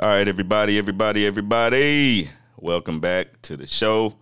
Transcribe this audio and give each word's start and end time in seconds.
All 0.00 0.08
right, 0.10 0.28
everybody, 0.28 0.78
everybody, 0.78 1.26
everybody. 1.26 2.30
Welcome 2.56 3.00
back 3.00 3.42
to 3.42 3.56
the 3.56 3.66
show. 3.66 4.14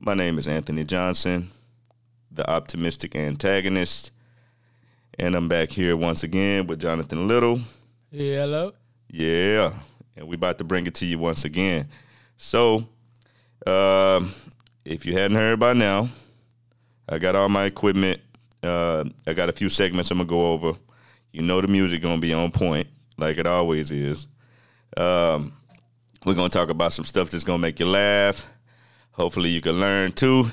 My 0.00 0.14
name 0.14 0.38
is 0.38 0.48
Anthony 0.48 0.84
Johnson, 0.84 1.50
the 2.30 2.50
optimistic 2.50 3.14
antagonist. 3.14 4.10
And 5.18 5.34
I'm 5.34 5.48
back 5.48 5.68
here 5.68 5.98
once 5.98 6.22
again 6.24 6.66
with 6.66 6.80
Jonathan 6.80 7.28
Little. 7.28 7.60
Yeah, 8.10 8.36
hello. 8.36 8.72
Yeah. 9.10 9.74
And 10.16 10.28
we 10.28 10.36
about 10.36 10.56
to 10.56 10.64
bring 10.64 10.86
it 10.86 10.94
to 10.94 11.04
you 11.04 11.18
once 11.18 11.44
again. 11.44 11.88
So, 12.38 12.88
um, 13.66 14.32
if 14.86 15.04
you 15.04 15.12
hadn't 15.12 15.36
heard 15.36 15.60
by 15.60 15.74
now, 15.74 16.08
I 17.06 17.18
got 17.18 17.36
all 17.36 17.50
my 17.50 17.64
equipment. 17.64 18.22
Uh, 18.62 19.04
I 19.26 19.34
got 19.34 19.50
a 19.50 19.52
few 19.52 19.68
segments 19.68 20.10
I'm 20.10 20.16
gonna 20.16 20.28
go 20.30 20.52
over. 20.52 20.72
You 21.34 21.42
know 21.42 21.60
the 21.60 21.68
music 21.68 22.00
gonna 22.00 22.18
be 22.18 22.32
on 22.32 22.50
point, 22.50 22.88
like 23.18 23.36
it 23.36 23.46
always 23.46 23.90
is. 23.90 24.26
Um, 24.96 25.52
we're 26.24 26.34
gonna 26.34 26.48
talk 26.48 26.68
about 26.68 26.92
some 26.92 27.04
stuff 27.04 27.30
that's 27.30 27.44
gonna 27.44 27.58
make 27.58 27.80
you 27.80 27.86
laugh. 27.86 28.46
Hopefully, 29.12 29.50
you 29.50 29.60
can 29.60 29.80
learn 29.80 30.12
too. 30.12 30.50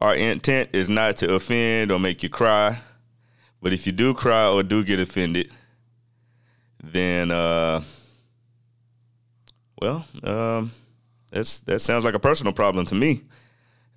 Our 0.00 0.14
intent 0.14 0.70
is 0.72 0.88
not 0.88 1.18
to 1.18 1.34
offend 1.34 1.92
or 1.92 1.98
make 1.98 2.22
you 2.22 2.28
cry, 2.28 2.78
but 3.60 3.72
if 3.72 3.86
you 3.86 3.92
do 3.92 4.14
cry 4.14 4.48
or 4.48 4.62
do 4.62 4.82
get 4.82 4.98
offended, 4.98 5.52
then 6.82 7.30
uh, 7.30 7.82
well, 9.80 10.04
um, 10.24 10.72
that's 11.30 11.58
that 11.60 11.80
sounds 11.80 12.04
like 12.04 12.14
a 12.14 12.18
personal 12.18 12.52
problem 12.52 12.86
to 12.86 12.94
me. 12.94 13.22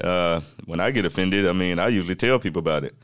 Uh, 0.04 0.41
when 0.66 0.80
I 0.80 0.91
get 0.91 1.05
offended, 1.05 1.48
I 1.48 1.54
mean, 1.54 1.80
I 1.80 1.88
usually 1.88 2.16
tell 2.16 2.40
people 2.40 2.59
about 2.59 2.84
it. 2.84 2.95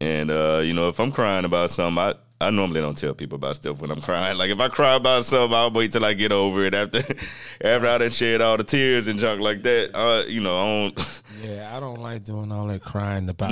And 0.00 0.30
uh, 0.30 0.60
you 0.64 0.72
know, 0.74 0.88
if 0.88 0.98
I'm 0.98 1.12
crying 1.12 1.44
about 1.44 1.70
something, 1.70 2.02
I 2.02 2.14
I 2.46 2.50
normally 2.50 2.80
don't 2.80 2.96
tell 2.96 3.14
people 3.14 3.36
about 3.36 3.56
stuff 3.56 3.80
when 3.80 3.90
I'm 3.90 4.00
crying. 4.00 4.38
Like 4.38 4.50
if 4.50 4.60
I 4.60 4.68
cry 4.68 4.94
about 4.94 5.24
something, 5.24 5.56
I'll 5.56 5.70
wait 5.70 5.92
till 5.92 6.04
I 6.04 6.14
get 6.14 6.32
over 6.32 6.64
it 6.64 6.74
after 6.74 6.98
after 7.60 7.88
I 7.88 7.98
done 7.98 8.10
shed 8.10 8.40
all 8.40 8.56
the 8.56 8.64
tears 8.64 9.08
and 9.08 9.18
junk 9.18 9.40
like 9.40 9.62
that. 9.62 9.90
Uh, 9.94 10.24
you 10.28 10.40
know, 10.40 10.56
I 10.56 10.64
don't. 10.94 11.20
Yeah, 11.42 11.76
I 11.76 11.80
don't 11.80 12.00
like 12.00 12.24
doing 12.24 12.50
all 12.52 12.68
that 12.68 12.80
crying 12.80 13.28
about 13.28 13.50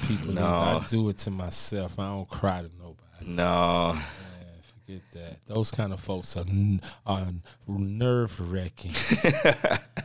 to 0.00 0.06
people. 0.08 0.32
no. 0.32 0.42
I 0.44 0.84
do 0.88 1.10
it 1.10 1.18
to 1.18 1.30
myself. 1.30 1.96
I 1.96 2.08
don't 2.08 2.28
cry 2.28 2.62
to 2.62 2.70
nobody. 2.76 3.24
No, 3.24 3.96
forget 4.84 5.02
that. 5.12 5.46
Those 5.46 5.70
kind 5.70 5.92
of 5.92 6.00
folks 6.00 6.36
are, 6.36 6.44
are 7.06 7.28
nerve 7.68 8.50
wracking. 8.50 8.94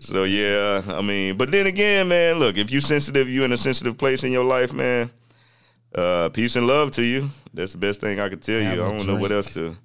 So 0.00 0.24
yeah, 0.24 0.82
I 0.88 1.02
mean, 1.02 1.36
but 1.36 1.50
then 1.50 1.66
again, 1.66 2.08
man, 2.08 2.38
look, 2.38 2.56
if 2.56 2.70
you 2.70 2.80
sensitive, 2.80 3.28
you 3.28 3.44
in 3.44 3.52
a 3.52 3.58
sensitive 3.58 3.98
place 3.98 4.24
in 4.24 4.32
your 4.32 4.44
life, 4.44 4.72
man. 4.72 5.10
Uh, 5.94 6.28
peace 6.30 6.56
and 6.56 6.66
love 6.66 6.90
to 6.92 7.02
you. 7.04 7.28
That's 7.52 7.72
the 7.72 7.78
best 7.78 8.00
thing 8.00 8.18
I 8.20 8.28
could 8.28 8.42
tell 8.42 8.60
Have 8.60 8.76
you. 8.76 8.84
I 8.84 8.90
don't 8.90 9.06
know 9.06 9.16
what 9.16 9.32
else 9.32 9.52
to. 9.54 9.76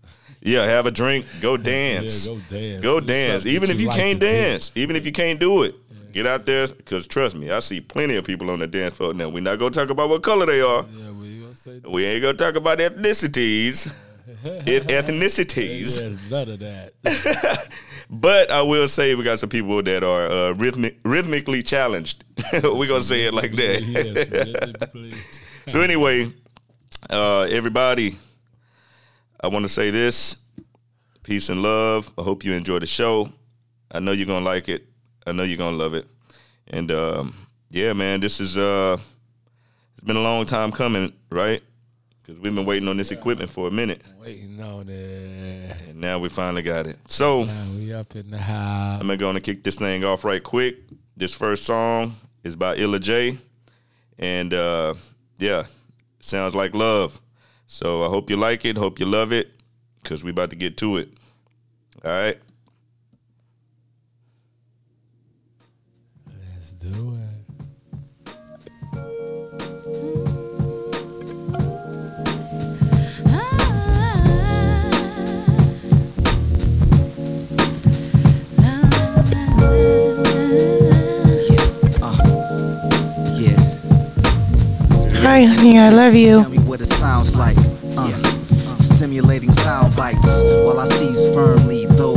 Yeah, 0.41 0.64
have 0.66 0.86
a 0.86 0.91
drink, 0.91 1.25
go 1.41 1.58
dance, 1.58 2.27
Yeah, 2.27 2.36
go 2.36 2.39
dance. 2.47 2.83
go 2.83 2.99
dance. 2.99 3.45
Even 3.45 3.69
if 3.69 3.81
you 3.81 3.88
like 3.88 3.97
can't 3.97 4.19
do. 4.19 4.27
dance, 4.27 4.72
even 4.75 4.95
if 4.95 5.05
you 5.05 5.11
can't 5.11 5.39
do 5.39 5.64
it, 5.64 5.75
get 6.14 6.25
out 6.27 6.45
there. 6.45 6.67
Because 6.67 7.08
trust 7.08 7.36
me, 7.36 7.49
I 7.52 7.59
see 7.59 7.81
plenty 7.81 8.16
of 8.16 8.23
people 8.23 8.49
on 8.52 8.59
the 8.59 8.67
dance 8.67 8.94
floor. 8.94 9.14
Now 9.14 9.30
we're 9.30 9.41
not 9.41 9.58
gonna 9.59 9.72
talk 9.72 9.89
about 9.89 10.09
what 10.09 10.23
color 10.23 10.45
they 10.45 10.61
are. 10.61 10.86
Yeah, 10.94 11.11
you 11.23 11.41
gonna 11.44 11.55
say 11.55 11.81
We 11.86 12.05
ain't 12.05 12.21
gonna 12.21 12.38
talk 12.38 12.55
about 12.55 12.77
ethnicities, 12.77 13.92
it, 14.44 14.88
ethnicities. 14.88 15.97
There's 15.97 16.30
none 16.30 16.49
of 16.49 16.59
that. 16.59 17.67
But 18.09 18.49
I 18.52 18.61
will 18.61 18.88
say 18.88 19.16
we 19.16 19.25
got 19.25 19.38
some 19.38 19.49
people 19.49 19.83
that 19.83 20.02
are 20.02 20.31
uh, 20.31 20.52
rhythmic, 20.53 20.97
rhythmically 21.03 21.61
challenged. 21.61 22.23
We're 22.53 22.88
gonna 22.88 23.02
say 23.02 23.25
it 23.25 23.33
like 23.33 23.52
that. 23.58 23.81
yes. 23.83 25.39
So 25.68 25.82
anyway, 25.82 26.32
uh, 27.10 27.42
everybody, 27.42 28.18
I 29.42 29.48
want 29.48 29.64
to 29.66 29.70
say 29.70 29.92
this: 29.92 30.38
peace 31.23 31.50
and 31.50 31.62
love. 31.62 32.12
I 32.18 32.22
hope 32.23 32.44
you 32.44 32.54
enjoy 32.54 32.80
the 32.80 32.86
show. 32.88 33.30
I 33.92 34.00
know 34.00 34.12
you're 34.12 34.28
gonna 34.28 34.45
like 34.45 34.70
it. 34.70 34.86
I 35.26 35.32
know 35.32 35.44
you're 35.44 35.58
gonna 35.58 35.78
love 35.78 35.94
it. 35.94 36.06
And 36.68 36.92
um, 36.92 37.36
yeah, 37.70 37.94
man, 37.94 38.20
this 38.20 38.39
is 38.39 38.58
uh, 38.58 38.98
it's 39.95 40.04
been 40.04 40.17
a 40.17 40.22
long 40.22 40.45
time 40.45 40.72
coming, 40.72 41.14
right? 41.30 41.61
Because 42.22 42.42
we've 42.42 42.54
been 42.54 42.66
waiting 42.66 42.89
on 42.89 42.98
this 42.98 43.11
equipment 43.11 43.50
for 43.50 43.70
a 43.70 43.72
minute, 43.72 44.02
Waiting 44.20 44.61
on 44.61 44.89
it. 44.89 45.82
and 45.88 46.02
now 46.02 46.20
we 46.20 46.27
finally 46.27 46.61
got 46.61 46.86
it. 46.86 46.98
So. 47.08 47.45
Now 47.45 47.66
we 47.73 47.94
up 47.94 48.14
in 48.17 48.30
the 48.32 48.38
house. 48.38 49.00
I'm 49.02 49.16
gonna 49.17 49.39
kick 49.39 49.64
this 49.64 49.76
thing 49.77 50.04
off 50.04 50.26
right 50.26 50.44
quick. 50.44 50.76
This 51.16 51.33
first 51.33 51.64
song 51.64 52.16
is 52.44 52.56
by 52.58 52.76
Illa 52.76 53.00
J, 53.00 53.38
and 54.20 54.54
uh, 54.54 54.94
yeah, 55.37 55.65
sounds 56.20 56.55
like 56.55 56.73
love. 56.73 57.21
So 57.67 58.03
I 58.03 58.08
hope 58.08 58.30
you 58.30 58.37
like 58.37 58.65
it. 58.65 58.77
Hope 58.77 58.99
you 58.99 59.05
love 59.05 59.31
it, 59.31 59.52
cause 60.03 60.23
we 60.23 60.31
about 60.31 60.49
to 60.52 60.55
get 60.55 60.77
to 60.77 60.98
it. 60.98 61.09
All 62.05 62.11
right. 62.11 62.39
Let's 66.53 66.71
do 66.73 67.15
it. 67.15 67.27
Hi, 85.30 85.43
honey, 85.43 85.77
I 85.77 85.89
love 85.89 86.15
you. 86.15 86.42
tell 86.42 86.49
me 86.49 86.58
what 86.60 86.80
it 86.80 86.86
sounds 86.86 87.36
like. 87.36 87.58
Uh, 87.98 88.08
stimulating 88.80 89.52
sound 89.52 89.93
bites 89.93 90.26
while 90.64 90.80
I 90.80 90.86
seize 90.86 91.36
firmly 91.36 91.86
those. 91.86 92.17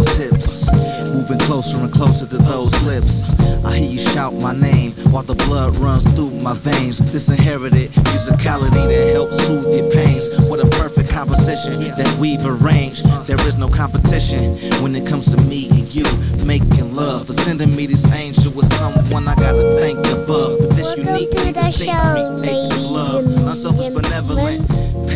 Moving 1.30 1.46
closer 1.46 1.76
and 1.76 1.92
closer 1.92 2.26
to 2.26 2.38
those 2.38 2.82
lips. 2.82 3.38
I 3.64 3.76
hear 3.76 3.88
you 3.88 3.98
shout 3.98 4.34
my 4.34 4.52
name 4.52 4.90
while 5.12 5.22
the 5.22 5.36
blood 5.46 5.76
runs 5.76 6.02
through 6.14 6.32
my 6.32 6.54
veins. 6.54 6.98
This 7.12 7.28
inherited 7.28 7.90
musicality 8.10 8.88
that 8.90 9.12
helps 9.12 9.46
soothe 9.46 9.72
your 9.72 9.88
pains. 9.92 10.26
What 10.48 10.58
a 10.58 10.66
perfect 10.82 11.08
composition 11.10 11.78
that 11.94 12.16
we've 12.18 12.44
arranged. 12.44 13.04
There 13.28 13.38
is 13.46 13.56
no 13.56 13.68
competition 13.68 14.58
when 14.82 14.96
it 14.96 15.06
comes 15.06 15.32
to 15.32 15.40
me 15.42 15.70
and 15.70 15.94
you 15.94 16.02
making 16.44 16.96
love. 16.96 17.28
For 17.28 17.32
sending 17.32 17.76
me 17.76 17.86
this 17.86 18.12
angel 18.12 18.50
with 18.50 18.66
someone 18.74 19.28
I 19.28 19.36
gotta 19.36 19.78
thank 19.78 19.98
above. 20.08 20.58
But 20.58 20.70
this 20.74 20.96
Welcome 20.96 21.14
unique, 21.14 21.30
to 21.30 21.52
the 21.52 21.70
show, 21.70 22.82
love. 22.90 23.24
Unselfish, 23.46 23.90
benevolent, 23.90 24.66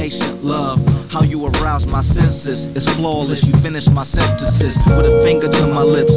patient 0.04 0.44
love. 0.44 0.78
How 1.10 1.22
you 1.22 1.46
arouse 1.46 1.86
my 1.86 2.02
senses 2.02 2.66
is 2.76 2.86
flawless. 2.94 3.42
You 3.42 3.54
finish 3.60 3.88
my 3.88 4.02
synthesis 4.02 4.76
with 4.86 5.06
a 5.06 5.22
finger 5.22 5.48
to 5.48 5.66
my 5.66 5.82
lips. 5.82 6.16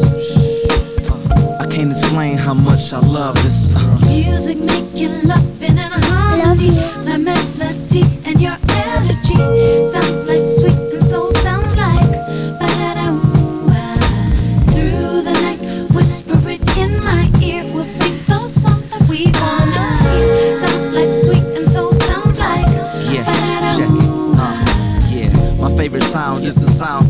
I 1.62 1.66
can't 1.74 1.92
explain 1.92 2.36
how 2.38 2.54
much 2.54 2.92
I 2.92 3.00
love 3.00 3.36
this. 3.36 3.74
Uh, 3.78 4.00
Music 4.10 4.58
make 4.58 4.90
you 4.94 5.08
loving 5.24 5.78
and 5.80 5.94
a 5.94 6.06
harmony. 6.06 6.72
Love 6.72 7.06
you. 7.06 7.07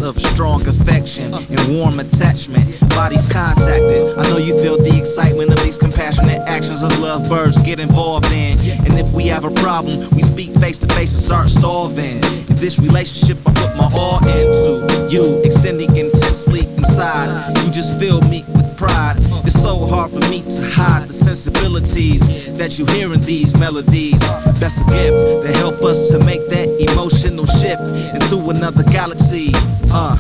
Of 0.07 0.18
strong 0.22 0.66
affection 0.68 1.34
and 1.34 1.59
warm 1.68 2.00
attachment. 2.00 2.79
Bodies 2.91 3.29
contacted. 3.29 4.18
I 4.18 4.23
know 4.29 4.38
you 4.38 4.57
feel 4.62 4.78
the 4.78 4.97
excitement 4.97 5.51
of 5.51 5.62
these 5.62 5.78
compassionate 5.78 6.40
actions 6.47 6.81
as 6.81 6.97
lovebirds 7.00 7.57
get 7.59 7.79
involved 7.79 8.31
in. 8.31 8.57
And 8.88 8.96
if 8.96 9.12
we 9.12 9.28
have 9.28 9.44
a 9.44 9.51
problem, 9.51 10.00
we 10.16 10.22
speak 10.22 10.56
face 10.56 10.78
to 10.79 10.88
face 10.96 11.13
and 11.13 11.22
start 11.22 11.50
solving. 11.50 12.23
In 12.23 12.56
this 12.56 12.79
relationship, 12.79 13.38
I 13.46 13.51
put 13.53 13.75
my 13.75 13.90
all 13.94 14.23
into 14.29 15.12
you, 15.12 15.41
extending 15.44 15.96
intensely 15.97 16.61
inside. 16.78 17.28
You 17.66 17.72
just 17.72 17.99
fill 17.99 18.22
me 18.29 18.46
with 18.55 18.78
pride. 18.78 19.17
It's 19.47 19.61
so 19.64 19.79
hard 19.85 20.11
for 20.11 20.20
me 20.29 20.41
to 20.44 20.61
hide 20.76 21.08
the 21.08 21.14
sensibilities 21.14 22.52
that 22.58 22.78
you 22.78 22.85
hear 22.88 23.14
in 23.14 23.22
these 23.22 23.58
melodies. 23.58 24.20
That's 24.59 24.82
a 24.82 24.88
gift 24.91 25.47
that 25.47 25.55
help 25.55 25.79
us 25.88 26.11
to 26.11 26.20
make 26.20 26.44
that 26.52 26.67
emotional 26.76 27.47
shift 27.47 27.79
into 28.11 28.44
another 28.52 28.84
galaxy. 28.91 29.55
Uh, 29.88 30.20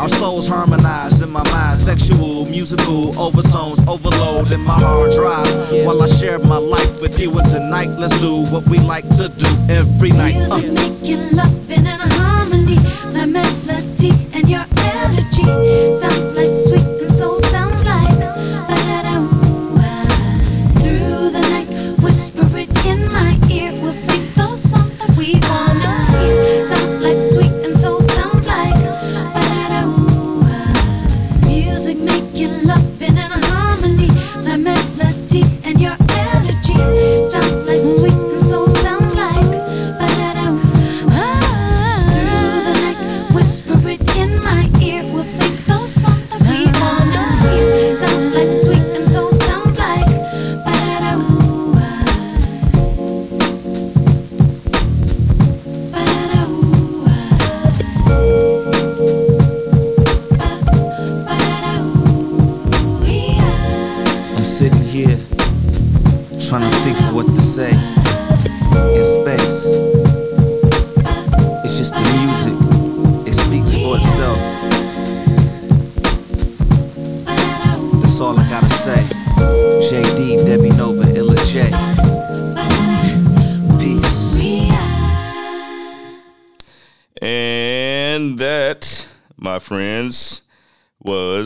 our 0.00 0.08
souls 0.08 0.48
harmonize 0.48 1.20
in 1.20 1.28
my 1.28 1.44
mind, 1.52 1.76
sexual, 1.76 2.46
musical 2.46 3.12
overtones 3.20 3.86
overload 3.86 4.50
in 4.52 4.64
my 4.64 4.80
hard 4.80 5.12
drive. 5.12 5.52
While 5.84 6.00
I 6.00 6.06
share 6.06 6.38
my 6.38 6.56
life 6.56 6.98
with 7.02 7.20
you, 7.20 7.28
and 7.36 7.46
tonight 7.46 7.92
let's 8.00 8.18
do 8.24 8.46
what 8.48 8.66
we 8.72 8.78
like 8.78 9.04
to 9.20 9.28
do 9.36 9.52
every 9.68 10.16
night. 10.16 10.48
Uh. 10.48 10.56
Music 10.56 10.72
making 10.72 11.36
love 11.36 11.70
in 11.70 11.84
harmony. 11.84 12.80
My 13.12 13.26
melody 13.26 14.16
and 14.32 14.48
your 14.48 14.64
energy 14.80 15.44
sounds 15.92 16.31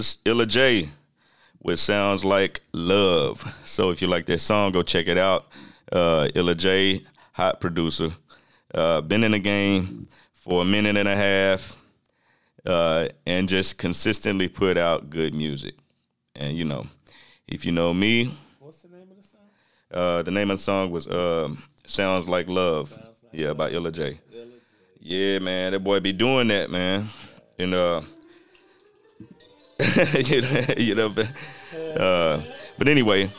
was 0.06 0.18
Illa 0.24 0.46
J, 0.46 0.88
which 1.58 1.80
sounds 1.80 2.24
like 2.24 2.60
love. 2.72 3.44
So 3.64 3.90
if 3.90 4.00
you 4.00 4.06
like 4.06 4.26
that 4.26 4.38
song, 4.38 4.70
go 4.70 4.82
check 4.82 5.08
it 5.08 5.18
out. 5.18 5.46
Uh, 5.90 6.28
Illa 6.34 6.54
J, 6.54 7.02
hot 7.32 7.60
producer, 7.60 8.10
uh, 8.72 9.00
been 9.00 9.24
in 9.24 9.32
the 9.32 9.40
game 9.40 10.06
for 10.32 10.62
a 10.62 10.64
minute 10.64 10.96
and 10.96 11.08
a 11.08 11.16
half, 11.16 11.76
uh, 12.64 13.08
and 13.26 13.48
just 13.48 13.78
consistently 13.78 14.46
put 14.48 14.78
out 14.78 15.10
good 15.10 15.34
music. 15.34 15.74
And 16.36 16.56
you 16.56 16.64
know, 16.64 16.86
if 17.48 17.64
you 17.64 17.72
know 17.72 17.92
me, 17.92 18.32
What's 18.60 18.82
the 18.82 18.88
name 18.88 19.08
of 19.10 19.16
the 19.16 19.22
song? 19.24 19.40
uh, 19.90 20.22
the 20.22 20.30
name 20.30 20.50
of 20.52 20.58
the 20.58 20.62
song 20.62 20.90
was 20.92 21.08
um, 21.08 21.62
"Sounds 21.84 22.28
Like 22.28 22.48
Love." 22.48 22.96
yeah, 23.32 23.54
by 23.54 23.70
Illa 23.70 23.90
J. 23.90 24.20
Yeah, 25.00 25.40
man, 25.40 25.72
that 25.72 25.80
boy 25.80 25.98
be 26.00 26.12
doing 26.12 26.48
that, 26.48 26.70
man. 26.70 27.08
And 27.58 27.74
uh, 27.74 28.02
you 30.24 30.42
know, 30.42 30.64
you 30.78 30.94
know, 30.94 31.08
but, 31.08 31.28
uh, 32.00 32.40
but 32.78 32.88
anyway, 32.88 33.30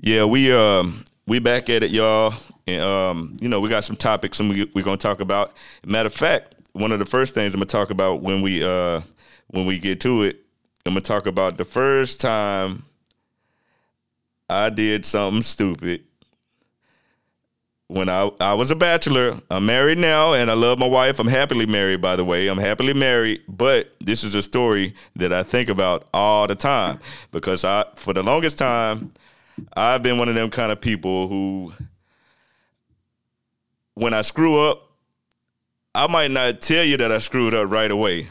yeah, 0.00 0.24
we 0.24 0.52
um 0.52 1.04
we 1.26 1.38
back 1.38 1.70
at 1.70 1.82
it, 1.82 1.90
y'all, 1.90 2.34
and 2.66 2.82
um, 2.82 3.36
you 3.40 3.48
know, 3.48 3.60
we 3.60 3.68
got 3.68 3.84
some 3.84 3.96
topics 3.96 4.40
and 4.40 4.50
we 4.50 4.70
we're 4.74 4.84
gonna 4.84 4.96
talk 4.96 5.20
about. 5.20 5.56
Matter 5.84 6.08
of 6.08 6.14
fact, 6.14 6.54
one 6.72 6.92
of 6.92 6.98
the 6.98 7.06
first 7.06 7.34
things 7.34 7.54
I'm 7.54 7.60
gonna 7.60 7.66
talk 7.66 7.90
about 7.90 8.22
when 8.22 8.42
we 8.42 8.64
uh 8.64 9.00
when 9.48 9.66
we 9.66 9.78
get 9.78 10.00
to 10.00 10.22
it, 10.22 10.44
I'm 10.84 10.92
gonna 10.94 11.02
talk 11.02 11.26
about 11.26 11.56
the 11.56 11.64
first 11.64 12.20
time 12.20 12.84
I 14.48 14.70
did 14.70 15.04
something 15.04 15.42
stupid 15.42 16.05
when 17.88 18.08
I 18.08 18.30
I 18.40 18.54
was 18.54 18.70
a 18.70 18.76
bachelor. 18.76 19.40
I'm 19.50 19.66
married 19.66 19.98
now 19.98 20.32
and 20.32 20.50
I 20.50 20.54
love 20.54 20.78
my 20.78 20.88
wife. 20.88 21.18
I'm 21.18 21.28
happily 21.28 21.66
married 21.66 22.00
by 22.00 22.16
the 22.16 22.24
way. 22.24 22.48
I'm 22.48 22.58
happily 22.58 22.94
married, 22.94 23.42
but 23.48 23.94
this 24.00 24.24
is 24.24 24.34
a 24.34 24.42
story 24.42 24.94
that 25.16 25.32
I 25.32 25.42
think 25.42 25.68
about 25.68 26.08
all 26.12 26.46
the 26.46 26.54
time 26.54 26.98
because 27.32 27.64
I 27.64 27.84
for 27.94 28.12
the 28.12 28.22
longest 28.22 28.58
time 28.58 29.12
I've 29.76 30.02
been 30.02 30.18
one 30.18 30.28
of 30.28 30.34
them 30.34 30.50
kind 30.50 30.72
of 30.72 30.80
people 30.80 31.28
who 31.28 31.72
when 33.94 34.12
I 34.14 34.22
screw 34.22 34.58
up 34.58 34.82
I 35.94 36.06
might 36.08 36.30
not 36.30 36.60
tell 36.60 36.84
you 36.84 36.98
that 36.98 37.10
I 37.10 37.16
screwed 37.18 37.54
up 37.54 37.70
right 37.70 37.90
away. 37.90 38.28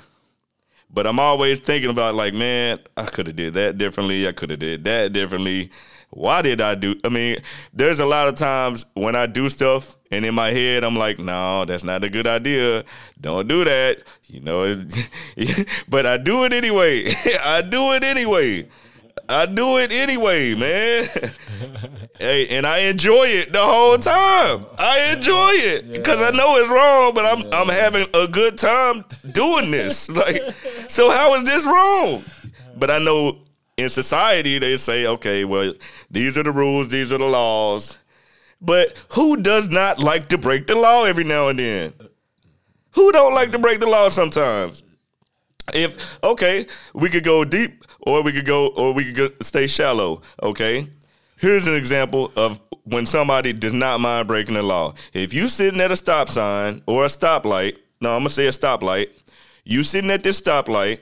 But 0.88 1.08
I'm 1.08 1.20
always 1.20 1.60
thinking 1.60 1.90
about 1.90 2.14
like, 2.14 2.36
man, 2.36 2.78
I 2.96 3.06
could 3.06 3.26
have 3.26 3.36
did 3.36 3.56
that 3.56 3.80
differently. 3.80 4.28
I 4.28 4.34
could 4.34 4.52
have 4.52 4.60
did 4.60 4.84
that 4.84 5.14
differently. 5.14 5.72
Why 6.16 6.42
did 6.42 6.62
I 6.62 6.76
do? 6.76 6.96
I 7.04 7.10
mean, 7.10 7.36
there's 7.74 8.00
a 8.00 8.06
lot 8.06 8.30
of 8.30 8.38
times 8.38 8.86
when 8.94 9.18
I 9.18 9.26
do 9.26 9.50
stuff 9.50 9.98
and 10.12 10.26
in 10.26 10.34
my 10.34 10.48
head 10.48 10.86
I'm 10.86 10.96
like, 10.96 11.20
no, 11.20 11.66
that's 11.66 11.84
not 11.84 12.06
a 12.06 12.10
good 12.10 12.26
idea. 12.26 12.86
Don't 13.20 13.50
do 13.50 13.66
that. 13.66 13.98
You 14.28 14.40
know, 14.40 14.86
but 15.90 16.06
I 16.06 16.16
do 16.16 16.46
it 16.46 16.54
anyway. 16.54 17.08
I 17.46 17.62
do 17.62 17.92
it 17.92 18.06
anyway. 18.06 18.70
I 19.28 19.46
do 19.46 19.78
it 19.78 19.92
anyway, 19.92 20.56
man. 20.56 21.10
hey, 22.20 22.48
and 22.48 22.66
I 22.66 22.80
enjoy 22.88 23.26
it 23.26 23.52
the 23.52 23.60
whole 23.60 23.98
time. 23.98 24.66
I 24.78 25.14
enjoy 25.18 25.50
it 25.52 25.92
because 25.92 26.22
I 26.22 26.32
know 26.32 26.56
it's 26.58 26.70
wrong, 26.70 27.14
but 27.14 27.26
I'm 27.26 27.54
I'm 27.54 27.68
having 27.68 28.08
a 28.14 28.26
good 28.26 28.58
time 28.58 29.04
doing 29.34 29.72
this. 29.72 30.10
Like, 30.10 30.42
so 30.88 31.10
how 31.10 31.36
is 31.36 31.44
this 31.44 31.66
wrong? 31.66 32.24
But 32.78 32.90
I 32.90 33.00
know 33.00 33.40
in 33.78 33.90
society 33.90 34.60
they 34.60 34.78
say, 34.78 35.06
okay, 35.06 35.46
well, 35.46 35.74
these 36.10 36.38
are 36.38 36.44
the 36.44 36.52
rules, 36.52 36.90
these 36.90 37.12
are 37.12 37.18
the 37.18 37.26
laws. 37.26 37.98
But 38.62 38.96
who 39.10 39.38
does 39.38 39.70
not 39.70 40.00
like 40.00 40.30
to 40.30 40.38
break 40.38 40.68
the 40.68 40.76
law 40.76 41.06
every 41.06 41.24
now 41.24 41.50
and 41.50 41.60
then? 41.60 41.94
Who 42.92 43.12
don't 43.12 43.34
like 43.34 43.52
to 43.52 43.60
break 43.60 43.80
the 43.80 43.88
law 43.88 44.10
sometimes? 44.10 44.84
If 45.74 46.24
okay, 46.24 46.68
we 46.94 47.10
could 47.10 47.24
go 47.24 47.44
deep 47.44 47.84
or 48.02 48.24
we 48.24 48.32
could 48.32 48.46
go 48.46 48.68
or 48.68 48.94
we 48.94 49.06
could 49.06 49.16
go, 49.16 49.30
stay 49.42 49.68
shallow, 49.68 50.22
okay? 50.42 50.88
Here's 51.38 51.68
an 51.68 51.76
example 51.76 52.32
of 52.36 52.62
when 52.84 53.06
somebody 53.06 53.52
does 53.52 53.74
not 53.74 54.00
mind 54.00 54.28
breaking 54.28 54.54
the 54.56 54.64
law. 54.64 54.94
If 55.14 55.34
you 55.34 55.48
sitting 55.48 55.82
at 55.82 55.92
a 55.92 55.96
stop 55.96 56.30
sign 56.30 56.82
or 56.86 57.04
a 57.04 57.08
stoplight, 57.08 57.78
no, 58.00 58.14
I'm 58.16 58.22
gonna 58.22 58.30
say 58.30 58.46
a 58.46 58.52
stoplight. 58.52 59.10
You 59.64 59.84
sitting 59.84 60.12
at 60.12 60.24
this 60.24 60.40
stoplight, 60.40 61.00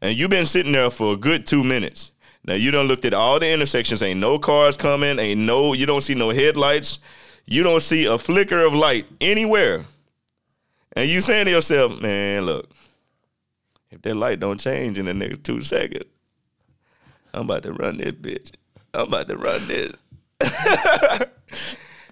and 0.00 0.16
you've 0.16 0.30
been 0.30 0.46
sitting 0.46 0.72
there 0.72 0.90
for 0.90 1.14
a 1.14 1.16
good 1.16 1.46
two 1.46 1.64
minutes. 1.64 2.12
Now 2.44 2.54
you 2.54 2.70
don't 2.70 2.86
looked 2.86 3.04
at 3.04 3.14
all 3.14 3.40
the 3.40 3.50
intersections. 3.52 4.02
Ain't 4.02 4.20
no 4.20 4.38
cars 4.38 4.76
coming. 4.76 5.18
Ain't 5.18 5.40
no. 5.40 5.72
You 5.72 5.86
don't 5.86 6.00
see 6.02 6.14
no 6.14 6.30
headlights. 6.30 7.00
You 7.44 7.62
don't 7.62 7.82
see 7.82 8.06
a 8.06 8.18
flicker 8.18 8.64
of 8.64 8.74
light 8.74 9.06
anywhere. 9.20 9.84
And 10.94 11.10
you 11.10 11.20
saying 11.20 11.46
to 11.46 11.50
yourself, 11.50 12.00
man, 12.00 12.46
look, 12.46 12.70
if 13.90 14.02
that 14.02 14.14
light 14.14 14.40
don't 14.40 14.58
change 14.58 14.98
in 14.98 15.06
the 15.06 15.14
next 15.14 15.44
two 15.44 15.60
seconds, 15.60 16.04
I'm 17.34 17.42
about 17.42 17.64
to 17.64 17.72
run 17.72 17.98
this 17.98 18.12
bitch. 18.12 18.52
I'm 18.94 19.08
about 19.08 19.28
to 19.28 19.36
run 19.36 19.68
this. 19.68 19.92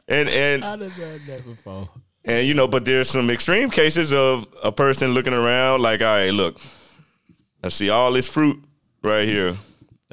and 0.08 0.28
and 0.28 0.64
I 0.64 0.76
done 0.76 0.92
done 0.98 1.20
that 1.26 1.44
before. 1.44 1.88
and 2.24 2.46
you 2.46 2.54
know, 2.54 2.68
but 2.68 2.84
there's 2.84 3.08
some 3.08 3.30
extreme 3.30 3.70
cases 3.70 4.12
of 4.12 4.46
a 4.62 4.72
person 4.72 5.12
looking 5.12 5.32
around 5.32 5.80
like, 5.80 6.00
all 6.00 6.06
right, 6.06 6.30
look, 6.30 6.60
I 7.64 7.68
see 7.68 7.88
all 7.88 8.12
this 8.12 8.28
fruit 8.28 8.62
right 9.02 9.26
here. 9.26 9.56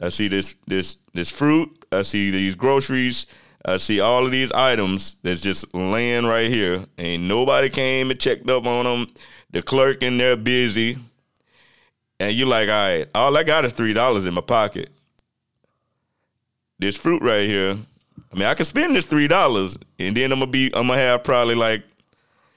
I 0.02 0.08
see 0.08 0.30
this 0.30 0.56
this 0.68 1.00
this 1.14 1.30
fruit. 1.30 1.84
I 1.92 2.02
see 2.04 2.32
these 2.32 2.56
groceries. 2.56 3.26
I 3.66 3.76
see 3.76 4.00
all 4.00 4.26
of 4.26 4.32
these 4.32 4.54
items 4.54 5.16
that's 5.22 5.42
just 5.42 5.76
laying 5.76 6.26
right 6.26 6.50
here. 6.50 6.86
Ain't 6.98 7.24
nobody 7.24 7.70
came 7.70 8.10
and 8.10 8.18
checked 8.18 8.50
up 8.50 8.66
on 8.66 8.86
them. 8.86 9.14
The 9.50 9.62
clerk 9.62 10.02
in 10.02 10.18
there 10.18 10.38
busy. 10.38 10.98
And 12.22 12.34
you're 12.34 12.48
like, 12.48 12.70
all 12.70 12.76
right, 12.76 13.08
all 13.14 13.36
I 13.36 13.44
got 13.44 13.66
is 13.66 13.74
three 13.74 13.92
dollars 13.92 14.26
in 14.26 14.34
my 14.34 14.42
pocket. 14.42 14.90
This 16.80 16.96
fruit 16.96 17.22
right 17.22 17.46
here. 17.50 17.78
I 18.32 18.36
mean, 18.36 18.46
I 18.46 18.54
can 18.54 18.66
spend 18.66 18.96
this 18.96 19.04
three 19.04 19.28
dollars, 19.28 19.78
and 20.00 20.16
then 20.16 20.32
I'm 20.32 20.40
gonna 20.40 20.52
be, 20.52 20.72
I'm 20.74 20.88
gonna 20.88 21.02
have 21.02 21.26
probably 21.26 21.56
like 21.56 21.84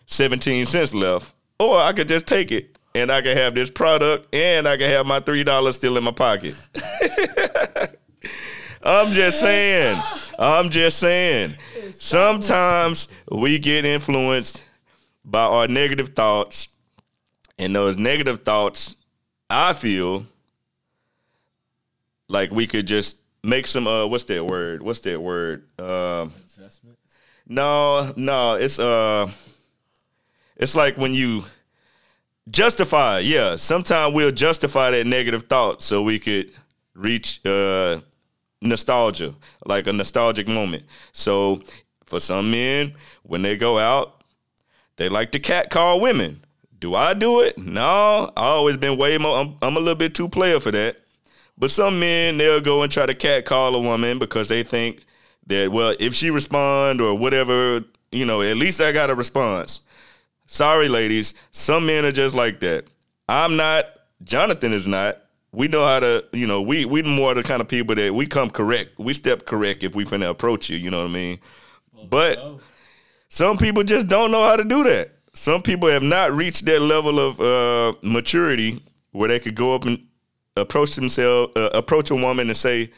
17 0.06 0.66
cents 0.66 0.94
left. 0.94 1.34
Or 1.58 1.80
I 1.80 1.92
could 1.92 2.06
just 2.06 2.28
take 2.28 2.52
it 2.52 2.73
and 2.94 3.10
I 3.10 3.20
can 3.22 3.36
have 3.36 3.54
this 3.54 3.70
product 3.70 4.34
and 4.34 4.68
I 4.68 4.76
can 4.76 4.90
have 4.90 5.06
my 5.06 5.20
$3 5.20 5.72
still 5.72 5.96
in 5.96 6.04
my 6.04 6.12
pocket. 6.12 6.54
I'm 8.82 9.12
just 9.12 9.40
saying. 9.40 10.00
I'm 10.38 10.70
just 10.70 10.98
saying. 10.98 11.54
Sometimes 11.92 13.08
we 13.30 13.58
get 13.58 13.84
influenced 13.84 14.62
by 15.24 15.44
our 15.44 15.66
negative 15.66 16.10
thoughts, 16.10 16.68
and 17.58 17.74
those 17.74 17.96
negative 17.96 18.44
thoughts, 18.44 18.96
I 19.48 19.72
feel 19.72 20.26
like 22.28 22.50
we 22.50 22.66
could 22.66 22.86
just 22.86 23.20
make 23.42 23.66
some 23.66 23.86
uh 23.86 24.06
what's 24.06 24.24
that 24.24 24.44
word? 24.44 24.82
What's 24.82 25.00
that 25.00 25.20
word? 25.20 25.68
Um 25.78 26.32
no, 27.46 28.12
no, 28.16 28.54
it's 28.54 28.78
uh 28.78 29.30
it's 30.56 30.74
like 30.74 30.96
when 30.96 31.12
you 31.12 31.44
justify, 32.50 33.20
yeah. 33.20 33.56
Sometimes 33.56 34.14
we'll 34.14 34.32
justify 34.32 34.90
that 34.90 35.06
negative 35.06 35.44
thought 35.44 35.82
so 35.82 36.02
we 36.02 36.18
could 36.18 36.50
reach 36.94 37.44
uh 37.44 38.00
nostalgia, 38.60 39.34
like 39.66 39.86
a 39.86 39.92
nostalgic 39.92 40.48
moment. 40.48 40.84
So 41.12 41.62
for 42.04 42.20
some 42.20 42.50
men, 42.50 42.94
when 43.22 43.42
they 43.42 43.56
go 43.56 43.78
out, 43.78 44.22
they 44.96 45.08
like 45.08 45.32
to 45.32 45.38
catcall 45.38 46.00
women. 46.00 46.40
Do 46.78 46.94
I 46.94 47.14
do 47.14 47.40
it? 47.40 47.56
No, 47.56 48.30
I 48.36 48.42
always 48.42 48.76
been 48.76 48.98
way 48.98 49.16
more. 49.18 49.38
I'm, 49.38 49.56
I'm 49.62 49.76
a 49.76 49.80
little 49.80 49.94
bit 49.94 50.14
too 50.14 50.28
player 50.28 50.60
for 50.60 50.70
that. 50.70 50.98
But 51.56 51.70
some 51.70 52.00
men 52.00 52.36
they'll 52.36 52.60
go 52.60 52.82
and 52.82 52.90
try 52.90 53.06
to 53.06 53.14
catcall 53.14 53.74
a 53.74 53.80
woman 53.80 54.18
because 54.18 54.48
they 54.48 54.62
think 54.62 55.04
that 55.46 55.70
well, 55.70 55.94
if 55.98 56.14
she 56.14 56.30
respond 56.30 57.00
or 57.00 57.16
whatever, 57.16 57.84
you 58.10 58.24
know, 58.24 58.42
at 58.42 58.56
least 58.56 58.80
I 58.80 58.92
got 58.92 59.10
a 59.10 59.14
response. 59.14 59.82
Sorry, 60.46 60.88
ladies, 60.88 61.34
some 61.52 61.86
men 61.86 62.04
are 62.04 62.12
just 62.12 62.34
like 62.34 62.60
that. 62.60 62.84
I'm 63.28 63.56
not. 63.56 63.86
Jonathan 64.22 64.72
is 64.72 64.86
not. 64.86 65.18
We 65.52 65.68
know 65.68 65.84
how 65.86 66.00
to, 66.00 66.24
you 66.32 66.46
know, 66.46 66.60
we 66.60 66.84
we 66.84 67.02
more 67.02 67.32
the 67.34 67.42
kind 67.42 67.60
of 67.60 67.68
people 67.68 67.94
that 67.94 68.12
we 68.14 68.26
come 68.26 68.50
correct. 68.50 68.98
We 68.98 69.12
step 69.12 69.46
correct 69.46 69.82
if 69.84 69.94
we 69.94 70.04
finna 70.04 70.28
approach 70.28 70.68
you. 70.68 70.76
You 70.76 70.90
know 70.90 71.02
what 71.02 71.10
I 71.10 71.14
mean? 71.14 71.38
But 72.08 72.38
some 73.28 73.56
people 73.56 73.82
just 73.84 74.08
don't 74.08 74.30
know 74.30 74.42
how 74.42 74.56
to 74.56 74.64
do 74.64 74.82
that. 74.84 75.10
some 75.34 75.62
people 75.62 75.88
have 75.88 76.02
not 76.02 76.32
reached 76.32 76.64
that 76.66 76.80
level 76.80 77.18
of 77.18 77.40
uh, 77.40 77.96
maturity 78.02 78.82
where 79.12 79.28
they 79.28 79.38
could 79.40 79.54
go 79.54 79.74
up 79.74 79.84
and 79.84 80.06
approach 80.56 80.94
themselves, 80.96 81.52
uh, 81.56 81.70
approach 81.72 82.10
a 82.10 82.14
woman 82.14 82.48
and 82.48 82.56
say, 82.56 82.90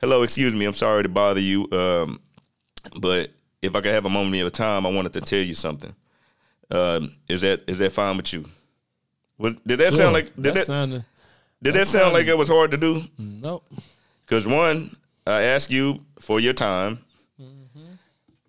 "Hello, 0.00 0.22
excuse 0.22 0.54
me, 0.54 0.64
I'm 0.66 0.74
sorry 0.74 1.02
to 1.04 1.08
bother 1.08 1.40
you, 1.40 1.68
um, 1.72 2.20
but 3.00 3.30
if 3.62 3.74
I 3.74 3.80
could 3.80 3.94
have 3.94 4.04
a 4.04 4.10
moment 4.10 4.34
of 4.34 4.40
your 4.40 4.50
time, 4.50 4.84
I 4.86 4.90
wanted 4.90 5.12
to 5.14 5.20
tell 5.20 5.40
you 5.40 5.54
something. 5.54 5.94
Um, 6.70 7.12
is 7.28 7.40
that 7.40 7.62
is 7.66 7.78
that 7.78 7.92
fine 7.92 8.16
with 8.16 8.32
you? 8.32 8.44
Was 9.38 9.54
did 9.66 9.78
that 9.80 9.90
Sure. 9.92 10.02
sound 10.02 10.12
like 10.12 10.34
did 10.34 10.44
that 10.44 10.54
that, 10.54 10.66
sounded 10.66 11.04
did 11.62 11.74
that 11.74 11.78
that 11.80 11.86
sound 11.86 12.12
like 12.12 12.26
it 12.26 12.36
was 12.38 12.48
hard 12.48 12.70
to 12.72 12.76
do? 12.76 13.04
nope. 13.18 13.64
Because 14.24 14.46
one, 14.46 14.94
I 15.26 15.42
asked 15.42 15.70
you 15.70 16.04
for 16.20 16.38
your 16.40 16.52
time. 16.52 17.00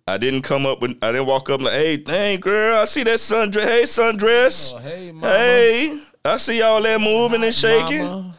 I 0.06 0.18
didn't 0.18 0.42
come 0.42 0.66
up 0.66 0.80
with. 0.80 0.96
I 1.00 1.12
didn't 1.12 1.26
walk 1.26 1.48
up 1.48 1.60
like, 1.60 1.72
"Hey, 1.74 1.96
dang 1.96 2.40
girl, 2.40 2.76
I 2.80 2.84
see 2.86 3.04
that 3.04 3.18
sundress. 3.18 3.64
Hey, 3.64 3.82
sundress. 3.82 4.74
Oh, 4.74 4.78
hey, 4.78 5.12
mama. 5.12 5.28
hey, 5.28 6.02
I 6.24 6.36
see 6.38 6.60
all 6.60 6.82
that 6.82 7.00
moving 7.00 7.44
and 7.44 7.54
shaking. 7.54 8.04
Mama. 8.04 8.34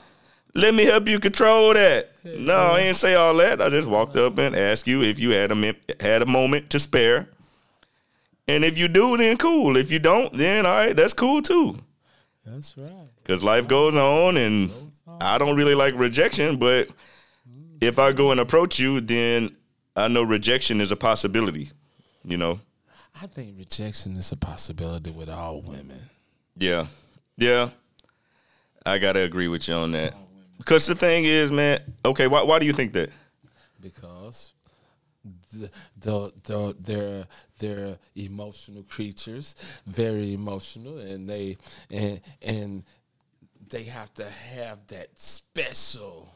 Let 0.56 0.74
me 0.75 0.84
help 0.86 1.08
you 1.08 1.20
control 1.20 1.74
that." 1.74 2.10
no, 2.24 2.56
I 2.74 2.80
didn't 2.84 2.96
say 2.98 3.16
all 3.16 3.34
that. 3.38 3.62
I 3.62 3.70
just 3.70 3.88
walked 3.88 4.16
up 4.18 4.38
and 4.38 4.56
asked 4.56 4.88
you 4.88 5.02
if 5.04 5.20
you 5.20 5.32
had 5.32 5.52
a 5.52 5.75
had 6.02 6.22
a 6.22 6.25
moment 6.25 6.70
to 6.72 6.80
spare. 6.80 7.30
And 8.48 8.66
if 8.66 8.78
you 8.78 8.88
do, 8.88 9.18
then 9.18 9.38
cool. 9.38 9.78
If 9.78 9.92
you 9.92 10.00
don't, 10.00 10.34
then 10.34 10.66
all 10.66 10.74
right, 10.74 10.96
that's 10.96 11.14
cool 11.14 11.42
too. 11.42 11.80
That's 12.46 12.78
right. 12.78 13.08
Because 13.18 13.42
life 13.42 13.68
goes 13.68 13.96
on, 13.96 14.38
and 14.38 14.72
I 15.22 15.38
don't 15.38 15.56
really 15.56 15.76
like 15.76 15.94
rejection. 15.96 16.58
But 16.58 16.90
if 17.80 18.00
I 18.00 18.12
go 18.12 18.32
and 18.32 18.40
approach 18.40 18.80
you, 18.80 19.00
then 19.00 19.56
I 19.96 20.10
know 20.10 20.24
rejection 20.24 20.82
is 20.82 20.92
a 20.92 20.98
possibility. 20.98 21.70
You 22.26 22.38
know? 22.38 22.60
I 23.22 23.28
think 23.28 23.58
rejection 23.58 24.18
is 24.18 24.32
a 24.32 24.38
possibility 24.38 25.12
with 25.12 25.30
all 25.30 25.62
women. 25.62 26.00
Yeah, 26.58 26.88
yeah. 27.38 27.70
I 28.86 28.98
gotta 28.98 29.22
agree 29.22 29.48
with 29.48 29.68
you 29.68 29.76
on 29.76 29.94
that. 29.94 30.14
Because 30.58 30.86
the 30.86 30.96
thing 30.96 31.24
is, 31.24 31.52
man. 31.52 31.80
Okay, 32.06 32.28
why 32.28 32.44
why 32.44 32.60
do 32.60 32.66
you 32.66 32.74
think 32.74 32.94
that? 32.94 33.10
because 33.84 34.54
the, 35.52 35.70
the, 36.00 36.34
the, 36.44 36.76
they're 36.80 37.26
they're 37.63 37.98
emotional 38.15 38.84
creatures, 38.84 39.55
very 39.88 40.34
emotional, 40.34 40.98
and 40.98 41.29
they 41.29 41.58
and 41.89 42.20
and 42.41 42.84
they 43.70 43.84
have 43.84 44.13
to 44.15 44.29
have 44.29 44.86
that 44.88 45.17
special. 45.17 46.29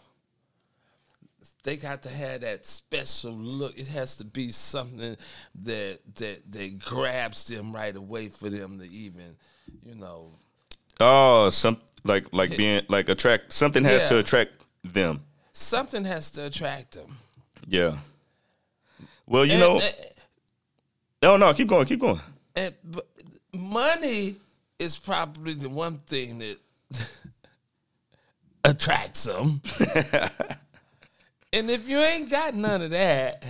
They 1.63 1.75
got 1.75 2.03
to 2.03 2.09
have 2.09 2.41
that 2.41 2.65
special 2.65 3.33
look. 3.33 3.77
It 3.77 3.87
has 3.87 4.15
to 4.17 4.23
be 4.23 4.49
something 4.49 5.17
that 5.63 5.99
that 6.15 6.51
that 6.51 6.79
grabs 6.79 7.47
them 7.47 7.75
right 7.75 7.95
away 7.95 8.29
for 8.29 8.49
them 8.49 8.79
to 8.79 8.87
even, 8.87 9.35
you 9.85 9.95
know, 9.95 10.31
Oh, 10.99 11.49
some 11.49 11.77
like 12.03 12.27
like 12.31 12.55
being 12.55 12.83
like 12.87 13.09
attract 13.09 13.51
something 13.51 13.83
has 13.83 14.03
to 14.05 14.17
attract 14.17 14.51
them. 14.83 15.23
something 15.51 16.05
has 16.05 16.31
to 16.31 16.45
attract 16.45 16.91
them. 16.93 17.17
Yeah. 17.67 17.97
Well, 19.25 19.45
you 19.45 19.53
And- 19.53 19.59
know. 19.61 19.79
and- 19.81 19.95
No, 21.21 21.37
no, 21.37 21.53
keep 21.53 21.67
going, 21.67 21.85
keep 21.85 21.99
going. 21.99 22.19
And 22.55 22.73
but 22.83 23.07
money 23.53 24.35
is 24.79 24.97
probably 24.97 25.53
the 25.53 25.69
one 25.69 25.97
thing 25.97 26.39
that 26.39 26.57
attracts 28.63 29.23
them. 29.23 29.61
and 31.53 31.71
if 31.71 31.89
you 31.89 31.97
ain't 31.97 32.29
got 32.29 32.53
none 32.53 32.81
of 32.81 32.91
that, 32.91 33.43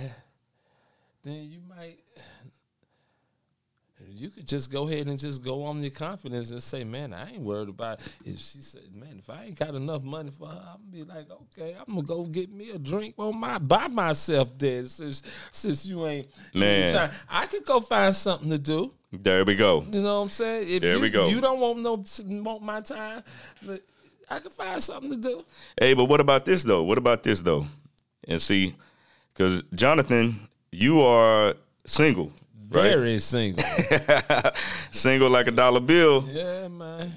then 1.24 1.50
you 1.50 1.60
you 4.20 4.30
could 4.30 4.46
just 4.46 4.72
go 4.72 4.88
ahead 4.88 5.08
and 5.08 5.18
just 5.18 5.44
go 5.44 5.64
on 5.64 5.82
your 5.82 5.90
confidence 5.90 6.50
and 6.50 6.62
say, 6.62 6.84
"Man, 6.84 7.12
I 7.12 7.32
ain't 7.32 7.42
worried 7.42 7.68
about." 7.68 8.00
It. 8.00 8.12
If 8.24 8.38
she 8.38 8.62
said, 8.62 8.94
"Man, 8.94 9.16
if 9.18 9.30
I 9.30 9.44
ain't 9.44 9.58
got 9.58 9.74
enough 9.74 10.02
money 10.02 10.30
for 10.30 10.48
her, 10.48 10.62
I'm 10.74 10.90
gonna 10.90 10.92
be 10.92 11.02
like, 11.02 11.26
okay, 11.30 11.76
I'm 11.78 11.94
gonna 11.94 12.06
go 12.06 12.24
get 12.24 12.50
me 12.50 12.70
a 12.70 12.78
drink 12.78 13.14
on 13.18 13.38
my 13.38 13.58
by 13.58 13.88
myself." 13.88 14.56
There, 14.58 14.84
since 14.84 15.22
since 15.52 15.86
you 15.86 16.06
ain't 16.06 16.28
Man. 16.54 16.94
trying- 16.94 17.10
I 17.28 17.46
could 17.46 17.64
go 17.64 17.80
find 17.80 18.14
something 18.14 18.50
to 18.50 18.58
do. 18.58 18.94
There 19.12 19.44
we 19.44 19.54
go. 19.54 19.84
You 19.90 20.02
know 20.02 20.16
what 20.16 20.22
I'm 20.24 20.28
saying? 20.28 20.68
If 20.68 20.82
There 20.82 20.96
you, 20.96 21.00
we 21.00 21.10
go. 21.10 21.28
You 21.28 21.40
don't 21.40 21.60
want 21.60 21.78
no 21.80 22.04
want 22.42 22.62
my 22.62 22.80
time, 22.80 23.22
but 23.62 23.82
I 24.28 24.38
can 24.40 24.50
find 24.50 24.82
something 24.82 25.10
to 25.10 25.16
do. 25.16 25.44
Hey, 25.80 25.94
but 25.94 26.04
what 26.04 26.20
about 26.20 26.44
this 26.44 26.62
though? 26.62 26.82
What 26.82 26.98
about 26.98 27.22
this 27.22 27.40
though? 27.40 27.66
And 28.26 28.42
see, 28.42 28.74
because 29.32 29.62
Jonathan, 29.74 30.48
you 30.70 31.00
are 31.00 31.54
single, 31.86 32.32
right? 32.70 32.90
Very 32.90 33.18
single. 33.18 33.64
single 34.90 35.30
like 35.30 35.46
a 35.48 35.52
dollar 35.52 35.80
bill. 35.80 36.26
yeah, 36.30 36.68
man. 36.68 37.12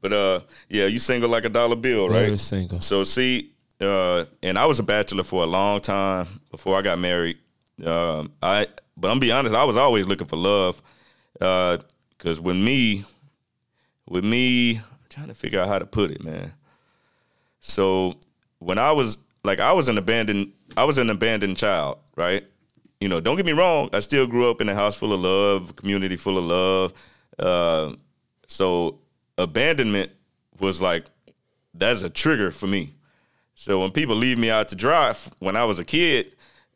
But 0.00 0.12
uh, 0.12 0.40
yeah, 0.68 0.86
you 0.86 0.98
single 1.00 1.28
like 1.28 1.44
a 1.44 1.48
dollar 1.48 1.74
bill, 1.76 2.08
Very 2.08 2.30
right? 2.30 2.38
single. 2.38 2.80
So 2.80 3.02
see, 3.04 3.50
uh, 3.80 4.24
and 4.42 4.56
I 4.56 4.66
was 4.66 4.78
a 4.78 4.82
bachelor 4.84 5.24
for 5.24 5.42
a 5.42 5.46
long 5.46 5.80
time 5.80 6.26
before 6.50 6.76
I 6.78 6.82
got 6.82 6.98
married. 6.98 7.38
Um, 7.84 8.32
I, 8.42 8.66
but 8.96 9.10
I'm 9.10 9.18
be 9.18 9.32
honest, 9.32 9.54
I 9.54 9.64
was 9.64 9.76
always 9.76 10.06
looking 10.06 10.26
for 10.28 10.36
love, 10.36 10.80
because 11.32 12.40
with 12.40 12.56
me, 12.56 13.04
with 14.08 14.24
me, 14.24 14.76
I'm 14.76 14.84
trying 15.08 15.28
to 15.28 15.34
figure 15.34 15.60
out 15.60 15.68
how 15.68 15.78
to 15.80 15.86
put 15.86 16.10
it, 16.10 16.22
man. 16.22 16.52
So 17.60 18.14
when 18.60 18.78
I 18.78 18.92
was 18.92 19.18
like, 19.44 19.58
I 19.60 19.72
was 19.72 19.88
an 19.88 19.98
abandoned, 19.98 20.52
I 20.76 20.84
was 20.84 20.98
an 20.98 21.10
abandoned 21.10 21.56
child, 21.56 21.98
right? 22.16 22.44
You 23.00 23.08
know, 23.08 23.20
don't 23.20 23.36
get 23.36 23.46
me 23.46 23.52
wrong, 23.52 23.90
I 23.92 24.00
still 24.00 24.26
grew 24.26 24.50
up 24.50 24.60
in 24.60 24.68
a 24.68 24.74
house 24.74 24.96
full 24.96 25.12
of 25.12 25.20
love, 25.20 25.76
community 25.76 26.16
full 26.16 26.36
of 26.36 26.44
love. 26.44 26.92
Uh, 27.38 27.94
so 28.48 28.98
abandonment 29.36 30.10
was 30.58 30.82
like 30.82 31.04
that's 31.74 32.02
a 32.02 32.10
trigger 32.10 32.50
for 32.50 32.66
me. 32.66 32.94
So 33.54 33.80
when 33.80 33.90
people 33.90 34.16
leave 34.16 34.38
me 34.38 34.50
out 34.50 34.68
to 34.68 34.76
dry 34.76 35.14
when 35.38 35.56
I 35.56 35.64
was 35.64 35.78
a 35.78 35.84
kid, 35.84 36.34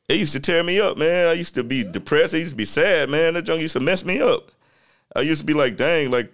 it 0.08 0.18
used 0.18 0.32
to 0.32 0.40
tear 0.40 0.62
me 0.62 0.80
up, 0.80 0.98
man. 0.98 1.28
I 1.28 1.32
used 1.32 1.54
to 1.54 1.64
be 1.64 1.84
depressed. 1.84 2.34
I 2.34 2.38
used 2.38 2.50
to 2.50 2.56
be 2.56 2.64
sad, 2.64 3.08
man. 3.08 3.34
That 3.34 3.42
junk 3.42 3.62
used 3.62 3.72
to 3.74 3.80
mess 3.80 4.04
me 4.04 4.20
up. 4.20 4.50
I 5.14 5.20
used 5.20 5.40
to 5.40 5.46
be 5.46 5.54
like, 5.54 5.76
dang, 5.76 6.10
like, 6.10 6.32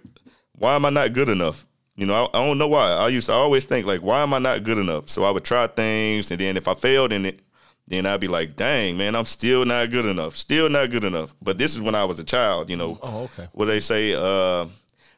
why 0.53 0.75
am 0.75 0.85
I 0.85 0.89
not 0.89 1.13
good 1.13 1.29
enough? 1.29 1.65
You 1.95 2.05
know, 2.05 2.25
I, 2.25 2.37
I 2.37 2.45
don't 2.45 2.57
know 2.57 2.67
why. 2.67 2.91
I 2.91 3.09
used 3.09 3.27
to 3.27 3.33
always 3.33 3.65
think 3.65 3.85
like, 3.85 4.01
why 4.01 4.21
am 4.21 4.33
I 4.33 4.39
not 4.39 4.63
good 4.63 4.77
enough? 4.77 5.09
So 5.09 5.23
I 5.23 5.31
would 5.31 5.43
try 5.43 5.67
things, 5.67 6.31
and 6.31 6.39
then 6.39 6.57
if 6.57 6.67
I 6.67 6.73
failed 6.73 7.13
in 7.13 7.25
it, 7.25 7.41
then 7.89 8.05
I'd 8.05 8.21
be 8.21 8.27
like, 8.27 8.55
dang, 8.55 8.97
man, 8.97 9.15
I'm 9.15 9.25
still 9.25 9.65
not 9.65 9.89
good 9.89 10.05
enough. 10.05 10.35
Still 10.35 10.69
not 10.69 10.91
good 10.91 11.03
enough. 11.03 11.35
But 11.41 11.57
this 11.57 11.75
is 11.75 11.81
when 11.81 11.95
I 11.95 12.05
was 12.05 12.19
a 12.19 12.23
child, 12.23 12.69
you 12.69 12.77
know. 12.77 12.99
Oh, 13.01 13.23
okay. 13.23 13.49
What 13.51 13.65
they 13.65 13.79
say, 13.79 14.13
uh, 14.13 14.67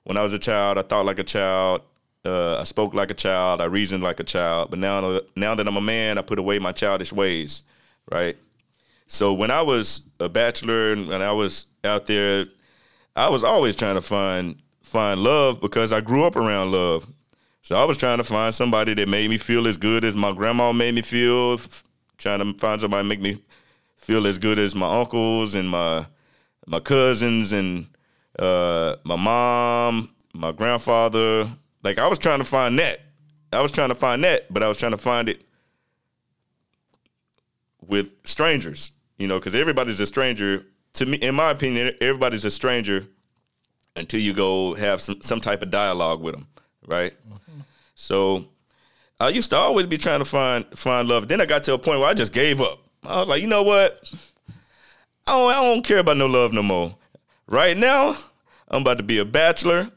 when 0.05 0.17
I 0.17 0.23
was 0.23 0.33
a 0.33 0.39
child, 0.39 0.77
I 0.77 0.81
thought 0.81 1.05
like 1.05 1.19
a 1.19 1.23
child. 1.23 1.81
Uh, 2.23 2.59
I 2.59 2.63
spoke 2.63 2.93
like 2.93 3.11
a 3.11 3.15
child. 3.15 3.61
I 3.61 3.65
reasoned 3.65 4.03
like 4.03 4.19
a 4.19 4.23
child. 4.23 4.69
But 4.69 4.79
now, 4.79 5.19
now 5.35 5.53
that 5.53 5.67
I'm 5.67 5.75
a 5.75 5.81
man, 5.81 6.17
I 6.17 6.21
put 6.21 6.39
away 6.39 6.59
my 6.59 6.71
childish 6.71 7.11
ways, 7.11 7.63
right? 8.11 8.37
So 9.07 9.33
when 9.33 9.51
I 9.51 9.61
was 9.61 10.07
a 10.21 10.29
bachelor 10.29 10.93
and 10.93 11.09
when 11.09 11.21
I 11.21 11.33
was 11.33 11.65
out 11.83 12.05
there, 12.05 12.45
I 13.17 13.27
was 13.27 13.43
always 13.43 13.75
trying 13.75 13.95
to 13.95 14.01
find 14.01 14.55
find 14.81 15.21
love 15.21 15.59
because 15.59 15.91
I 15.91 15.99
grew 15.99 16.23
up 16.23 16.37
around 16.37 16.71
love. 16.71 17.05
So 17.63 17.75
I 17.75 17.83
was 17.83 17.97
trying 17.97 18.17
to 18.19 18.23
find 18.23 18.53
somebody 18.53 18.93
that 18.93 19.09
made 19.09 19.29
me 19.29 19.37
feel 19.37 19.67
as 19.67 19.77
good 19.77 20.05
as 20.05 20.15
my 20.15 20.31
grandma 20.31 20.71
made 20.71 20.95
me 20.95 21.01
feel. 21.01 21.59
Trying 22.21 22.39
to 22.39 22.59
find 22.59 22.79
somebody 22.79 23.03
to 23.03 23.09
make 23.09 23.19
me 23.19 23.41
feel 23.97 24.27
as 24.27 24.37
good 24.37 24.59
as 24.59 24.75
my 24.75 24.99
uncles 24.99 25.55
and 25.55 25.67
my 25.67 26.05
my 26.67 26.79
cousins 26.79 27.51
and 27.51 27.87
uh, 28.37 28.95
my 29.03 29.15
mom, 29.15 30.13
my 30.31 30.51
grandfather. 30.51 31.49
Like 31.83 31.97
I 31.97 32.07
was 32.07 32.19
trying 32.19 32.37
to 32.37 32.45
find 32.45 32.77
that. 32.77 32.99
I 33.51 33.61
was 33.61 33.71
trying 33.71 33.89
to 33.89 33.95
find 33.95 34.23
that, 34.23 34.53
but 34.53 34.61
I 34.61 34.67
was 34.67 34.77
trying 34.77 34.91
to 34.91 34.97
find 34.97 35.29
it 35.29 35.41
with 37.87 38.11
strangers. 38.23 38.91
You 39.17 39.27
know, 39.27 39.39
because 39.39 39.55
everybody's 39.55 39.99
a 39.99 40.05
stranger. 40.05 40.63
To 40.93 41.05
me, 41.07 41.17
in 41.17 41.33
my 41.33 41.49
opinion, 41.49 41.95
everybody's 42.01 42.45
a 42.45 42.51
stranger 42.51 43.07
until 43.95 44.19
you 44.19 44.33
go 44.33 44.75
have 44.75 45.01
some 45.01 45.21
some 45.21 45.41
type 45.41 45.63
of 45.63 45.71
dialogue 45.71 46.21
with 46.21 46.35
them, 46.35 46.47
right? 46.85 47.13
So 47.95 48.45
I 49.21 49.29
used 49.29 49.51
to 49.51 49.57
always 49.57 49.85
be 49.85 49.99
trying 49.99 50.17
to 50.17 50.25
find 50.25 50.65
find 50.75 51.07
love. 51.07 51.27
Then 51.27 51.41
I 51.41 51.45
got 51.45 51.63
to 51.65 51.75
a 51.75 51.77
point 51.77 51.99
where 51.99 52.09
I 52.09 52.15
just 52.15 52.33
gave 52.33 52.59
up. 52.59 52.79
I 53.05 53.19
was 53.19 53.27
like, 53.27 53.41
you 53.41 53.47
know 53.47 53.61
what? 53.61 54.01
I 55.27 55.31
don't, 55.31 55.51
I 55.51 55.61
don't 55.61 55.85
care 55.85 55.99
about 55.99 56.17
no 56.17 56.25
love 56.25 56.53
no 56.53 56.63
more. 56.63 56.95
Right 57.45 57.77
now, 57.77 58.17
I'm 58.67 58.81
about 58.81 58.97
to 58.97 59.03
be 59.03 59.19
a 59.19 59.25
bachelor. 59.25 59.91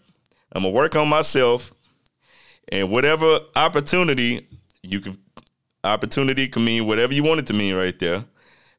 I'm 0.53 0.63
gonna 0.63 0.71
work 0.71 0.95
on 0.95 1.09
myself, 1.09 1.73
and 2.69 2.91
whatever 2.91 3.41
opportunity 3.57 4.47
you 4.83 5.01
can, 5.01 5.17
opportunity 5.83 6.47
can 6.47 6.63
mean 6.63 6.87
whatever 6.87 7.15
you 7.15 7.25
want 7.25 7.41
it 7.41 7.47
to 7.47 7.55
mean 7.55 7.75
right 7.75 7.99
there. 7.99 8.27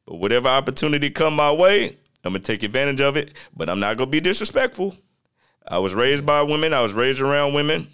But 0.06 0.18
whatever 0.18 0.46
opportunity 0.46 1.10
come 1.10 1.34
my 1.34 1.50
way, 1.50 1.98
I'm 2.24 2.34
gonna 2.34 2.38
take 2.38 2.62
advantage 2.62 3.00
of 3.00 3.16
it. 3.16 3.32
But 3.56 3.68
I'm 3.68 3.80
not 3.80 3.96
gonna 3.96 4.10
be 4.10 4.20
disrespectful. 4.20 4.96
I 5.66 5.78
was 5.78 5.92
raised 5.92 6.24
by 6.24 6.42
women. 6.42 6.72
I 6.72 6.82
was 6.82 6.92
raised 6.92 7.20
around 7.20 7.54
women. 7.54 7.88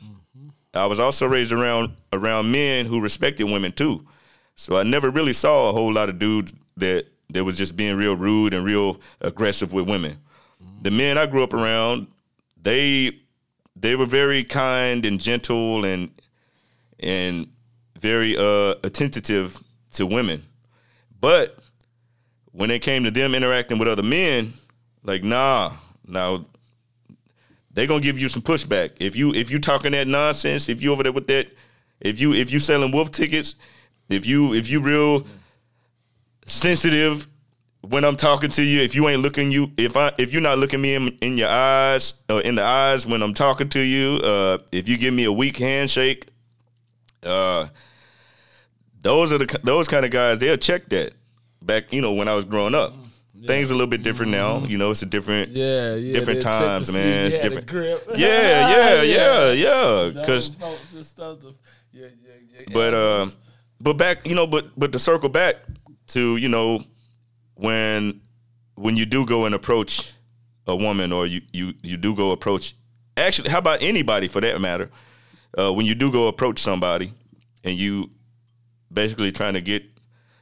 I 0.74 0.86
was 0.86 0.98
also 1.00 1.26
raised 1.26 1.52
around 1.52 1.96
around 2.12 2.50
men 2.50 2.86
who 2.86 3.00
respected 3.00 3.44
women 3.44 3.72
too. 3.72 4.06
So 4.54 4.76
I 4.78 4.82
never 4.82 5.10
really 5.10 5.32
saw 5.32 5.68
a 5.68 5.72
whole 5.72 5.92
lot 5.92 6.08
of 6.08 6.18
dudes 6.18 6.54
that 6.76 7.06
that 7.30 7.44
was 7.44 7.56
just 7.56 7.76
being 7.76 7.96
real 7.96 8.16
rude 8.16 8.54
and 8.54 8.64
real 8.64 9.00
aggressive 9.20 9.72
with 9.72 9.88
women. 9.88 10.18
the 10.82 10.90
men 10.90 11.18
I 11.18 11.26
grew 11.26 11.42
up 11.42 11.52
around, 11.54 12.06
they 12.60 13.12
they 13.76 13.96
were 13.96 14.06
very 14.06 14.44
kind 14.44 15.04
and 15.04 15.20
gentle 15.20 15.84
and 15.84 16.10
and 17.00 17.48
very 17.98 18.36
uh 18.36 18.74
attentive 18.84 19.62
to 19.92 20.06
women. 20.06 20.42
But 21.20 21.58
when 22.52 22.70
it 22.70 22.82
came 22.82 23.04
to 23.04 23.10
them 23.10 23.34
interacting 23.34 23.78
with 23.78 23.88
other 23.88 24.02
men, 24.02 24.54
like 25.02 25.24
nah, 25.24 25.72
now 26.06 26.44
they 27.74 27.86
gonna 27.86 28.00
give 28.00 28.18
you 28.18 28.28
some 28.28 28.42
pushback. 28.42 28.92
If 29.00 29.16
you 29.16 29.32
if 29.32 29.50
you 29.50 29.58
talking 29.58 29.92
that 29.92 30.06
nonsense, 30.06 30.68
if 30.68 30.82
you 30.82 30.92
over 30.92 31.02
there 31.02 31.12
with 31.12 31.26
that, 31.28 31.48
if 32.00 32.20
you 32.20 32.32
if 32.34 32.50
you 32.50 32.58
selling 32.58 32.92
wolf 32.92 33.10
tickets, 33.10 33.54
if 34.08 34.26
you 34.26 34.54
if 34.54 34.68
you 34.68 34.80
real 34.80 35.26
sensitive 36.46 37.28
when 37.82 38.04
I'm 38.04 38.16
talking 38.16 38.50
to 38.50 38.62
you, 38.62 38.80
if 38.80 38.94
you 38.94 39.08
ain't 39.08 39.22
looking 39.22 39.50
you, 39.50 39.72
if 39.76 39.96
I 39.96 40.12
if 40.18 40.32
you're 40.32 40.42
not 40.42 40.58
looking 40.58 40.80
me 40.80 40.94
in, 40.94 41.08
in 41.20 41.36
your 41.36 41.48
eyes 41.48 42.22
or 42.28 42.40
in 42.42 42.54
the 42.54 42.62
eyes 42.62 43.06
when 43.06 43.22
I'm 43.22 43.34
talking 43.34 43.68
to 43.70 43.80
you, 43.80 44.16
uh, 44.18 44.58
if 44.70 44.88
you 44.88 44.96
give 44.96 45.14
me 45.14 45.24
a 45.24 45.32
weak 45.32 45.56
handshake, 45.56 46.28
uh, 47.24 47.68
those 49.00 49.32
are 49.32 49.38
the 49.38 49.60
those 49.62 49.88
kind 49.88 50.04
of 50.04 50.10
guys. 50.10 50.38
They'll 50.38 50.56
check 50.56 50.88
that. 50.90 51.14
Back, 51.60 51.92
you 51.92 52.00
know, 52.00 52.12
when 52.12 52.26
I 52.26 52.34
was 52.34 52.44
growing 52.44 52.74
up, 52.74 52.92
things 53.46 53.70
a 53.70 53.74
little 53.74 53.86
bit 53.88 54.02
different 54.02 54.32
now. 54.32 54.64
You 54.64 54.78
know, 54.78 54.90
it's 54.90 55.02
a 55.02 55.06
different, 55.06 55.50
Yeah, 55.50 55.94
yeah. 55.94 56.12
different 56.14 56.42
times, 56.42 56.92
man. 56.92 57.26
It's 57.26 57.34
you 57.34 57.40
had 57.42 57.52
a 57.52 57.60
different. 57.60 58.02
Yeah, 58.18 58.70
yeah, 58.70 59.02
yeah, 59.02 59.52
yeah. 59.52 60.10
Because 60.14 60.50
but 62.72 62.94
uh 62.94 63.26
but 63.80 63.94
back 63.94 64.26
you 64.26 64.34
know 64.34 64.46
but 64.46 64.66
but 64.78 64.92
to 64.92 64.98
circle 64.98 65.28
back 65.28 65.56
to 66.08 66.36
you 66.36 66.48
know 66.48 66.82
when 67.54 68.20
when 68.76 68.96
you 68.96 69.04
do 69.06 69.26
go 69.26 69.44
and 69.46 69.54
approach 69.54 70.12
a 70.66 70.76
woman 70.76 71.12
or 71.12 71.26
you 71.26 71.40
you 71.52 71.74
you 71.82 71.96
do 71.96 72.14
go 72.14 72.30
approach 72.30 72.74
actually 73.16 73.50
how 73.50 73.58
about 73.58 73.82
anybody 73.82 74.28
for 74.28 74.40
that 74.40 74.60
matter 74.60 74.90
uh 75.58 75.72
when 75.72 75.84
you 75.86 75.94
do 75.94 76.12
go 76.12 76.28
approach 76.28 76.58
somebody 76.60 77.12
and 77.64 77.74
you 77.74 78.08
basically 78.92 79.32
trying 79.32 79.54
to 79.54 79.60
get 79.60 79.82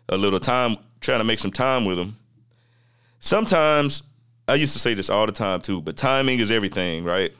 a 0.08 0.16
little 0.16 0.40
time 0.40 0.76
trying 1.00 1.18
to 1.18 1.24
make 1.24 1.38
some 1.38 1.52
time 1.52 1.84
with 1.84 1.96
them 1.96 2.16
sometimes 3.20 4.02
i 4.48 4.54
used 4.54 4.72
to 4.72 4.78
say 4.78 4.92
this 4.94 5.08
all 5.08 5.26
the 5.26 5.32
time 5.32 5.60
too 5.60 5.80
but 5.80 5.96
timing 5.96 6.40
is 6.40 6.50
everything 6.50 7.04
right 7.04 7.32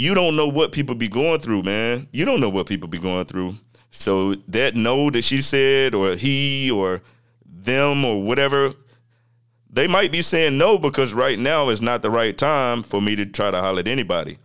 you 0.00 0.14
don't 0.14 0.34
know 0.34 0.48
what 0.48 0.72
people 0.72 0.94
be 0.94 1.08
going 1.08 1.40
through, 1.40 1.62
man. 1.62 2.08
You 2.10 2.24
don't 2.24 2.40
know 2.40 2.48
what 2.48 2.66
people 2.66 2.88
be 2.88 2.96
going 2.98 3.26
through. 3.26 3.56
So 3.90 4.34
that 4.48 4.74
no 4.74 5.10
that 5.10 5.22
she 5.22 5.42
said, 5.42 5.94
or 5.94 6.16
he, 6.16 6.70
or 6.70 7.02
them, 7.44 8.02
or 8.06 8.22
whatever, 8.22 8.72
they 9.68 9.86
might 9.86 10.10
be 10.10 10.22
saying 10.22 10.56
no 10.56 10.78
because 10.78 11.12
right 11.12 11.38
now 11.38 11.68
is 11.68 11.82
not 11.82 12.00
the 12.00 12.10
right 12.10 12.36
time 12.36 12.82
for 12.82 13.02
me 13.02 13.14
to 13.14 13.26
try 13.26 13.50
to 13.50 13.60
holler 13.60 13.80
at 13.80 13.88
anybody. 13.88 14.38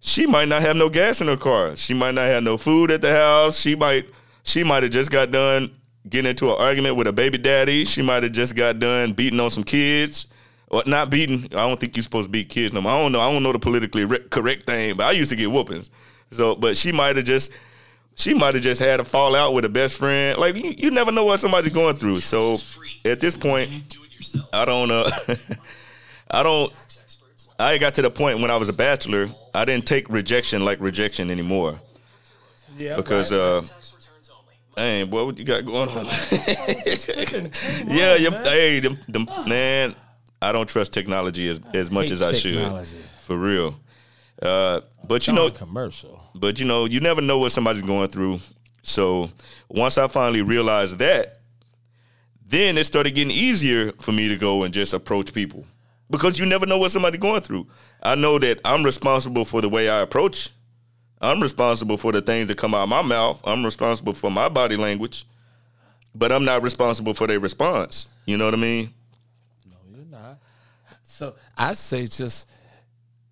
She 0.00 0.26
might 0.26 0.48
not 0.48 0.62
have 0.62 0.74
no 0.74 0.88
gas 0.88 1.20
in 1.20 1.28
her 1.28 1.36
car. 1.36 1.76
She 1.76 1.94
might 1.94 2.14
not 2.14 2.26
have 2.26 2.42
no 2.42 2.56
food 2.56 2.90
at 2.90 3.02
the 3.02 3.14
house. 3.14 3.60
She 3.60 3.76
might 3.76 4.10
she 4.42 4.64
might 4.64 4.82
have 4.82 4.90
just 4.90 5.12
got 5.12 5.30
done 5.30 5.70
getting 6.08 6.30
into 6.30 6.50
an 6.50 6.56
argument 6.58 6.96
with 6.96 7.06
a 7.06 7.12
baby 7.12 7.38
daddy. 7.38 7.84
She 7.84 8.02
might 8.02 8.22
have 8.22 8.32
just 8.32 8.56
got 8.56 8.78
done 8.78 9.12
beating 9.12 9.40
on 9.40 9.50
some 9.50 9.64
kids. 9.64 10.28
Or 10.68 10.84
not 10.86 11.10
beating. 11.10 11.46
I 11.46 11.68
don't 11.68 11.80
think 11.80 11.96
you're 11.96 12.02
supposed 12.04 12.28
to 12.28 12.32
beat 12.32 12.48
kids 12.48 12.72
no 12.72 12.80
more. 12.80 12.92
I 12.92 13.00
don't 13.00 13.12
know. 13.12 13.20
I 13.20 13.32
don't 13.32 13.42
know 13.42 13.52
the 13.52 13.58
politically 13.58 14.04
re- 14.04 14.28
correct 14.30 14.66
thing, 14.66 14.96
but 14.96 15.06
I 15.06 15.10
used 15.12 15.30
to 15.30 15.36
get 15.36 15.50
whoopings. 15.50 15.90
So, 16.30 16.54
but 16.54 16.76
she 16.76 16.92
might 16.92 17.16
have 17.16 17.24
just, 17.24 17.52
she 18.14 18.34
might 18.34 18.54
have 18.54 18.62
just 18.62 18.80
had 18.80 19.00
a 19.00 19.04
fallout 19.04 19.52
with 19.52 19.64
a 19.64 19.68
best 19.68 19.98
friend. 19.98 20.38
Like 20.38 20.54
you, 20.54 20.72
you 20.78 20.90
never 20.92 21.10
know 21.10 21.24
what 21.24 21.40
somebody's 21.40 21.72
going 21.72 21.96
through. 21.96 22.16
So, 22.16 22.58
at 23.04 23.18
this 23.18 23.36
point, 23.36 23.98
I 24.52 24.64
don't. 24.64 24.92
Uh, 24.92 25.10
I 26.30 26.44
don't. 26.44 26.72
I 27.58 27.76
got 27.76 27.94
to 27.94 28.02
the 28.02 28.10
point 28.10 28.38
when 28.38 28.52
I 28.52 28.56
was 28.56 28.68
a 28.68 28.72
bachelor. 28.72 29.34
I 29.52 29.64
didn't 29.64 29.86
take 29.86 30.08
rejection 30.08 30.64
like 30.64 30.80
rejection 30.80 31.32
anymore 31.32 31.80
yeah, 32.80 32.96
because 32.96 33.32
uh, 33.32 33.62
Dang, 34.76 35.10
boy, 35.10 35.24
what 35.24 35.38
you 35.38 35.44
got 35.44 35.64
going 35.64 35.88
on? 35.88 36.06
yeah, 37.86 38.14
yeah. 38.14 38.30
man. 38.30 38.44
Hey, 38.44 38.80
them, 38.80 38.98
them, 39.08 39.26
man, 39.46 39.94
I 40.40 40.52
don't 40.52 40.68
trust 40.68 40.92
technology 40.92 41.48
as 41.48 41.60
as 41.74 41.90
much 41.90 42.10
as 42.10 42.22
I 42.22 42.32
technology. 42.32 42.96
should, 42.96 43.04
for 43.20 43.36
real. 43.36 43.78
Uh, 44.40 44.80
but 45.06 45.26
you 45.26 45.34
know, 45.34 45.50
commercial. 45.50 46.22
but 46.34 46.58
you 46.58 46.66
know, 46.66 46.86
you 46.86 47.00
never 47.00 47.20
know 47.20 47.38
what 47.38 47.52
somebody's 47.52 47.82
going 47.82 48.08
through. 48.08 48.40
So 48.82 49.30
once 49.68 49.98
I 49.98 50.08
finally 50.08 50.42
realized 50.42 50.98
that, 50.98 51.40
then 52.46 52.78
it 52.78 52.84
started 52.84 53.14
getting 53.14 53.32
easier 53.32 53.92
for 54.00 54.12
me 54.12 54.28
to 54.28 54.36
go 54.36 54.62
and 54.62 54.72
just 54.72 54.94
approach 54.94 55.32
people 55.34 55.64
because 56.10 56.38
you 56.38 56.46
never 56.46 56.66
know 56.66 56.78
what 56.78 56.90
somebody's 56.90 57.20
going 57.20 57.42
through. 57.42 57.66
I 58.02 58.14
know 58.14 58.38
that 58.38 58.60
I'm 58.64 58.82
responsible 58.82 59.44
for 59.44 59.60
the 59.60 59.68
way 59.68 59.88
I 59.88 60.00
approach. 60.00 60.50
I'm 61.20 61.40
responsible 61.40 61.96
for 61.96 62.12
the 62.12 62.22
things 62.22 62.48
that 62.48 62.56
come 62.56 62.74
out 62.74 62.84
of 62.84 62.88
my 62.88 63.02
mouth. 63.02 63.40
I'm 63.44 63.64
responsible 63.64 64.14
for 64.14 64.30
my 64.30 64.48
body 64.48 64.76
language, 64.76 65.26
but 66.14 66.32
I'm 66.32 66.44
not 66.44 66.62
responsible 66.62 67.14
for 67.14 67.26
their 67.26 67.40
response. 67.40 68.08
You 68.24 68.38
know 68.38 68.46
what 68.46 68.54
I 68.54 68.58
mean? 68.58 68.94
No, 69.66 69.76
you're 69.94 70.06
not. 70.06 70.38
So 71.02 71.34
I 71.56 71.74
say 71.74 72.06
just 72.06 72.48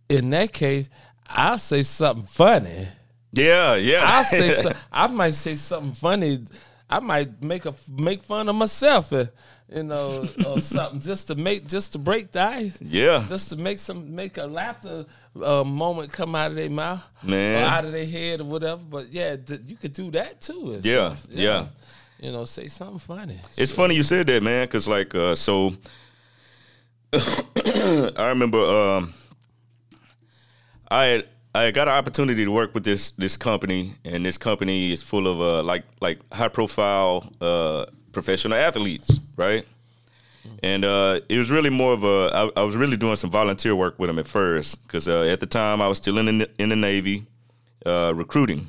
in 0.09 0.31
that 0.31 0.53
case, 0.53 0.91
I'll 1.27 1.59
say 1.59 1.83
something 1.83 2.27
funny. 2.27 2.89
Yeah, 3.33 3.77
yeah. 3.77 4.01
I'll 4.05 4.25
say 4.25 4.51
so, 4.63 4.73
I 4.91 5.07
might 5.07 5.35
say 5.35 5.55
something 5.55 5.93
funny. 5.93 6.45
I 6.91 7.01
might 7.01 7.43
make 7.43 7.67
a 7.67 7.75
make 7.91 8.23
fun 8.23 8.49
of 8.49 8.55
myself, 8.55 9.13
uh, 9.13 9.27
you 9.71 9.83
know, 9.83 10.27
or 10.47 10.61
something 10.61 11.01
just 11.01 11.27
to 11.27 11.35
make 11.35 11.67
just 11.69 11.93
to 11.93 11.99
break 11.99 12.33
the 12.33 12.41
ice. 12.41 12.79
yeah. 12.81 13.25
just 13.29 13.51
to 13.51 13.57
make 13.57 13.79
some 13.79 14.15
make 14.15 14.39
a 14.39 14.47
laughter 14.47 15.05
uh, 15.43 15.65
moment 15.65 16.13
come 16.13 16.35
out 16.35 16.51
of 16.51 16.57
their 16.57 16.71
mouth, 16.71 17.03
Man. 17.23 17.63
or 17.63 17.67
out 17.67 17.85
of 17.85 17.93
their 17.93 18.07
head 18.07 18.41
or 18.41 18.45
whatever. 18.45 18.83
But 18.83 19.13
yeah, 19.13 19.37
th- 19.37 19.61
you 19.67 19.77
could 19.77 19.93
do 19.93 20.11
that 20.13 20.41
too. 20.41 20.79
Yeah, 20.83 21.15
stuff. 21.15 21.27
yeah. 21.31 21.67
You 22.21 22.33
know, 22.33 22.45
say 22.45 22.67
something 22.67 22.99
funny. 22.99 23.41
It's 23.57 23.73
funny 23.73 23.95
you 23.95 24.03
said 24.03 24.27
that, 24.27 24.43
man, 24.43 24.67
because 24.67 24.89
like, 24.89 25.15
uh, 25.15 25.35
so 25.37 25.75
I 27.15 28.29
remember 28.29 28.59
um, 28.59 29.15
I 30.91 31.05
had 31.07 31.29
I 31.55 31.71
got 31.71 31.89
an 31.89 31.95
opportunity 31.95 32.45
to 32.45 32.51
work 32.51 32.75
with 32.75 32.85
this 32.85 33.13
this 33.13 33.37
company, 33.37 33.95
and 34.05 34.27
this 34.27 34.37
company 34.39 34.93
is 34.93 35.03
full 35.03 35.27
of 35.27 35.41
uh, 35.41 35.63
like 35.63 35.85
like 36.01 36.21
high 36.33 36.49
profile 36.49 37.33
uh, 37.41 37.87
professional 38.13 38.59
athletes, 38.59 39.21
right? 39.37 39.65
And 40.63 40.85
uh, 40.85 41.21
it 41.29 41.39
was 41.39 41.51
really 41.51 41.71
more 41.71 41.93
of 41.93 42.05
a. 42.05 42.31
I, 42.35 42.61
I 42.61 42.65
was 42.65 42.77
really 42.77 42.97
doing 42.97 43.17
some 43.17 43.31
volunteer 43.31 43.75
work 43.75 43.99
with 43.99 44.09
them 44.09 44.19
at 44.19 44.27
first, 44.27 44.83
because 44.83 45.09
uh, 45.09 45.23
at 45.23 45.41
the 45.41 45.47
time 45.47 45.81
I 45.81 45.89
was 45.89 45.99
still 45.99 46.19
in 46.19 46.39
the, 46.39 46.51
in 46.59 46.69
the 46.71 46.77
Navy, 46.77 47.27
uh, 47.87 48.13
recruiting, 48.15 48.69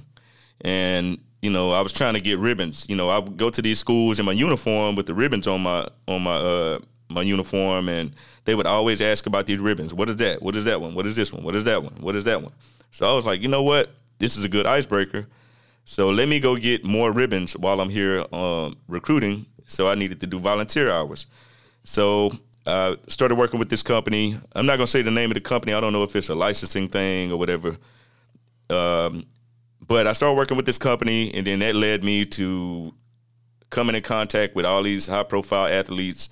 and 0.61 1.17
you 1.41 1.49
know 1.49 1.71
I 1.71 1.81
was 1.81 1.93
trying 1.93 2.13
to 2.13 2.21
get 2.21 2.39
ribbons. 2.39 2.85
You 2.89 2.95
know 2.95 3.09
I 3.09 3.19
would 3.19 3.37
go 3.37 3.49
to 3.49 3.61
these 3.61 3.79
schools 3.79 4.19
in 4.19 4.25
my 4.25 4.33
uniform 4.33 4.95
with 4.95 5.07
the 5.07 5.13
ribbons 5.13 5.47
on 5.47 5.61
my 5.61 5.87
on 6.07 6.21
my 6.23 6.35
uh, 6.35 6.79
my 7.09 7.21
uniform, 7.21 7.89
and 7.89 8.15
they 8.45 8.55
would 8.55 8.67
always 8.67 9.01
ask 9.01 9.25
about 9.25 9.47
these 9.47 9.59
ribbons. 9.59 9.93
What 9.93 10.09
is 10.09 10.17
that? 10.17 10.41
What 10.41 10.55
is 10.55 10.65
that 10.65 10.81
one? 10.81 10.95
What 10.95 11.07
is 11.07 11.15
this 11.15 11.33
one? 11.33 11.43
What 11.43 11.55
is 11.55 11.63
that 11.65 11.83
one? 11.83 11.93
What 11.99 12.15
is 12.15 12.23
that 12.25 12.41
one? 12.41 12.53
So 12.91 13.07
I 13.07 13.13
was 13.13 13.25
like, 13.25 13.41
you 13.41 13.47
know 13.47 13.63
what? 13.63 13.91
This 14.19 14.37
is 14.37 14.43
a 14.43 14.49
good 14.49 14.65
icebreaker. 14.65 15.27
So 15.85 16.09
let 16.09 16.27
me 16.29 16.39
go 16.39 16.55
get 16.55 16.83
more 16.83 17.11
ribbons 17.11 17.57
while 17.57 17.81
I'm 17.81 17.89
here 17.89 18.25
um, 18.33 18.77
recruiting. 18.87 19.47
So 19.65 19.87
I 19.87 19.95
needed 19.95 20.19
to 20.21 20.27
do 20.27 20.39
volunteer 20.39 20.91
hours. 20.91 21.27
So 21.89 22.31
uh, 22.67 22.97
started 23.07 23.33
working 23.33 23.57
with 23.57 23.69
this 23.69 23.81
company. 23.81 24.37
I'm 24.53 24.67
not 24.67 24.77
gonna 24.77 24.85
say 24.85 25.01
the 25.01 25.09
name 25.09 25.31
of 25.31 25.33
the 25.33 25.41
company. 25.41 25.73
I 25.73 25.81
don't 25.81 25.91
know 25.91 26.03
if 26.03 26.15
it's 26.15 26.29
a 26.29 26.35
licensing 26.35 26.87
thing 26.87 27.31
or 27.31 27.37
whatever. 27.37 27.77
Um, 28.69 29.25
but 29.81 30.05
I 30.05 30.13
started 30.13 30.35
working 30.35 30.55
with 30.55 30.67
this 30.67 30.77
company, 30.77 31.33
and 31.33 31.47
then 31.47 31.59
that 31.59 31.73
led 31.73 32.03
me 32.03 32.25
to 32.25 32.93
coming 33.71 33.95
in 33.95 34.03
contact 34.03 34.55
with 34.55 34.67
all 34.67 34.83
these 34.83 35.07
high 35.07 35.23
profile 35.23 35.65
athletes. 35.65 36.29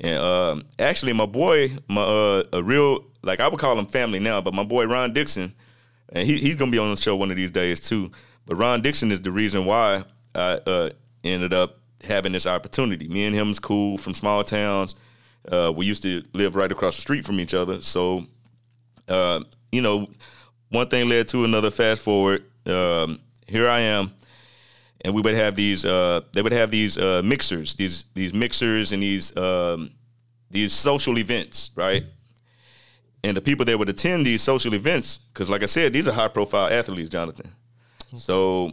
And 0.00 0.16
um, 0.22 0.62
actually, 0.78 1.12
my 1.12 1.26
boy, 1.26 1.76
my 1.88 2.02
uh, 2.02 2.44
a 2.52 2.62
real 2.62 3.04
like 3.24 3.40
I 3.40 3.48
would 3.48 3.58
call 3.58 3.76
him 3.76 3.86
family 3.86 4.20
now, 4.20 4.40
but 4.40 4.54
my 4.54 4.62
boy 4.62 4.86
Ron 4.86 5.12
Dixon, 5.12 5.54
and 6.10 6.24
he, 6.24 6.38
he's 6.38 6.54
gonna 6.54 6.70
be 6.70 6.78
on 6.78 6.94
the 6.94 7.00
show 7.00 7.16
one 7.16 7.32
of 7.32 7.36
these 7.36 7.50
days 7.50 7.80
too. 7.80 8.12
But 8.46 8.56
Ron 8.56 8.80
Dixon 8.80 9.10
is 9.10 9.22
the 9.22 9.32
reason 9.32 9.64
why 9.64 10.04
I 10.36 10.60
uh, 10.64 10.90
ended 11.24 11.52
up 11.52 11.80
having 12.04 12.32
this 12.32 12.46
opportunity. 12.46 13.08
Me 13.08 13.24
and 13.26 13.34
him's 13.34 13.58
cool 13.58 13.96
from 13.98 14.14
small 14.14 14.44
towns. 14.44 14.94
Uh, 15.50 15.72
we 15.74 15.86
used 15.86 16.02
to 16.02 16.22
live 16.32 16.56
right 16.56 16.72
across 16.72 16.96
the 16.96 17.02
street 17.02 17.24
from 17.24 17.38
each 17.38 17.52
other, 17.52 17.80
so 17.82 18.26
uh, 19.08 19.40
you 19.70 19.82
know, 19.82 20.08
one 20.70 20.88
thing 20.88 21.08
led 21.08 21.28
to 21.28 21.44
another. 21.44 21.70
Fast 21.70 22.02
forward, 22.02 22.44
um, 22.66 23.20
here 23.46 23.68
I 23.68 23.80
am, 23.80 24.12
and 25.04 25.14
we 25.14 25.20
would 25.20 25.34
have 25.34 25.54
these. 25.54 25.84
Uh, 25.84 26.22
they 26.32 26.40
would 26.40 26.52
have 26.52 26.70
these 26.70 26.96
uh, 26.96 27.20
mixers, 27.24 27.74
these 27.74 28.04
these 28.14 28.32
mixers, 28.32 28.92
and 28.92 29.02
these 29.02 29.36
um, 29.36 29.90
these 30.50 30.72
social 30.72 31.18
events, 31.18 31.70
right? 31.74 32.04
And 33.22 33.36
the 33.36 33.40
people 33.40 33.64
that 33.66 33.78
would 33.78 33.88
attend 33.88 34.26
these 34.26 34.42
social 34.42 34.74
events, 34.74 35.18
because 35.18 35.48
like 35.48 35.62
I 35.62 35.66
said, 35.66 35.92
these 35.92 36.06
are 36.08 36.12
high 36.12 36.28
profile 36.28 36.72
athletes, 36.72 37.08
Jonathan. 37.08 37.50
So 38.14 38.72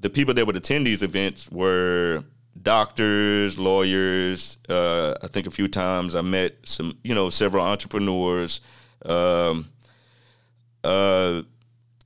the 0.00 0.08
people 0.08 0.34
that 0.34 0.46
would 0.46 0.56
attend 0.56 0.86
these 0.86 1.02
events 1.02 1.50
were 1.50 2.24
doctors, 2.62 3.58
lawyers. 3.58 4.58
Uh, 4.68 5.14
I 5.22 5.26
think 5.28 5.46
a 5.46 5.50
few 5.50 5.68
times 5.68 6.14
I 6.14 6.22
met 6.22 6.56
some, 6.64 6.98
you 7.02 7.14
know, 7.14 7.30
several 7.30 7.64
entrepreneurs. 7.64 8.60
Um, 9.04 9.68
uh, 10.84 11.42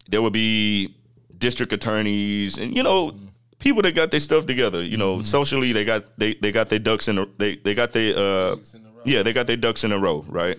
there 0.09 0.23
would 0.23 0.33
be 0.33 0.97
district 1.37 1.73
attorneys, 1.73 2.59
and 2.59 2.77
you 2.77 2.83
know, 2.83 3.17
people 3.59 3.83
that 3.83 3.95
got 3.95 4.11
their 4.11 4.21
stuff 4.21 4.47
together. 4.47 4.83
You 4.83 4.97
know, 4.97 5.23
socially 5.23 5.73
they 5.73 5.85
got 5.85 6.19
they 6.19 6.35
they 6.35 6.53
got 6.53 6.69
their 6.69 6.79
ducks 6.79 7.09
in 7.09 7.19
a 7.19 7.27
they 7.38 7.57
they 7.57 7.75
got 7.75 7.93
their 7.93 8.17
uh, 8.17 8.57
yeah 9.05 9.23
they 9.23 9.33
got 9.33 9.47
their 9.47 9.57
ducks 9.57 9.85
in 9.85 9.93
a 9.93 9.99
row, 9.99 10.25
right? 10.29 10.59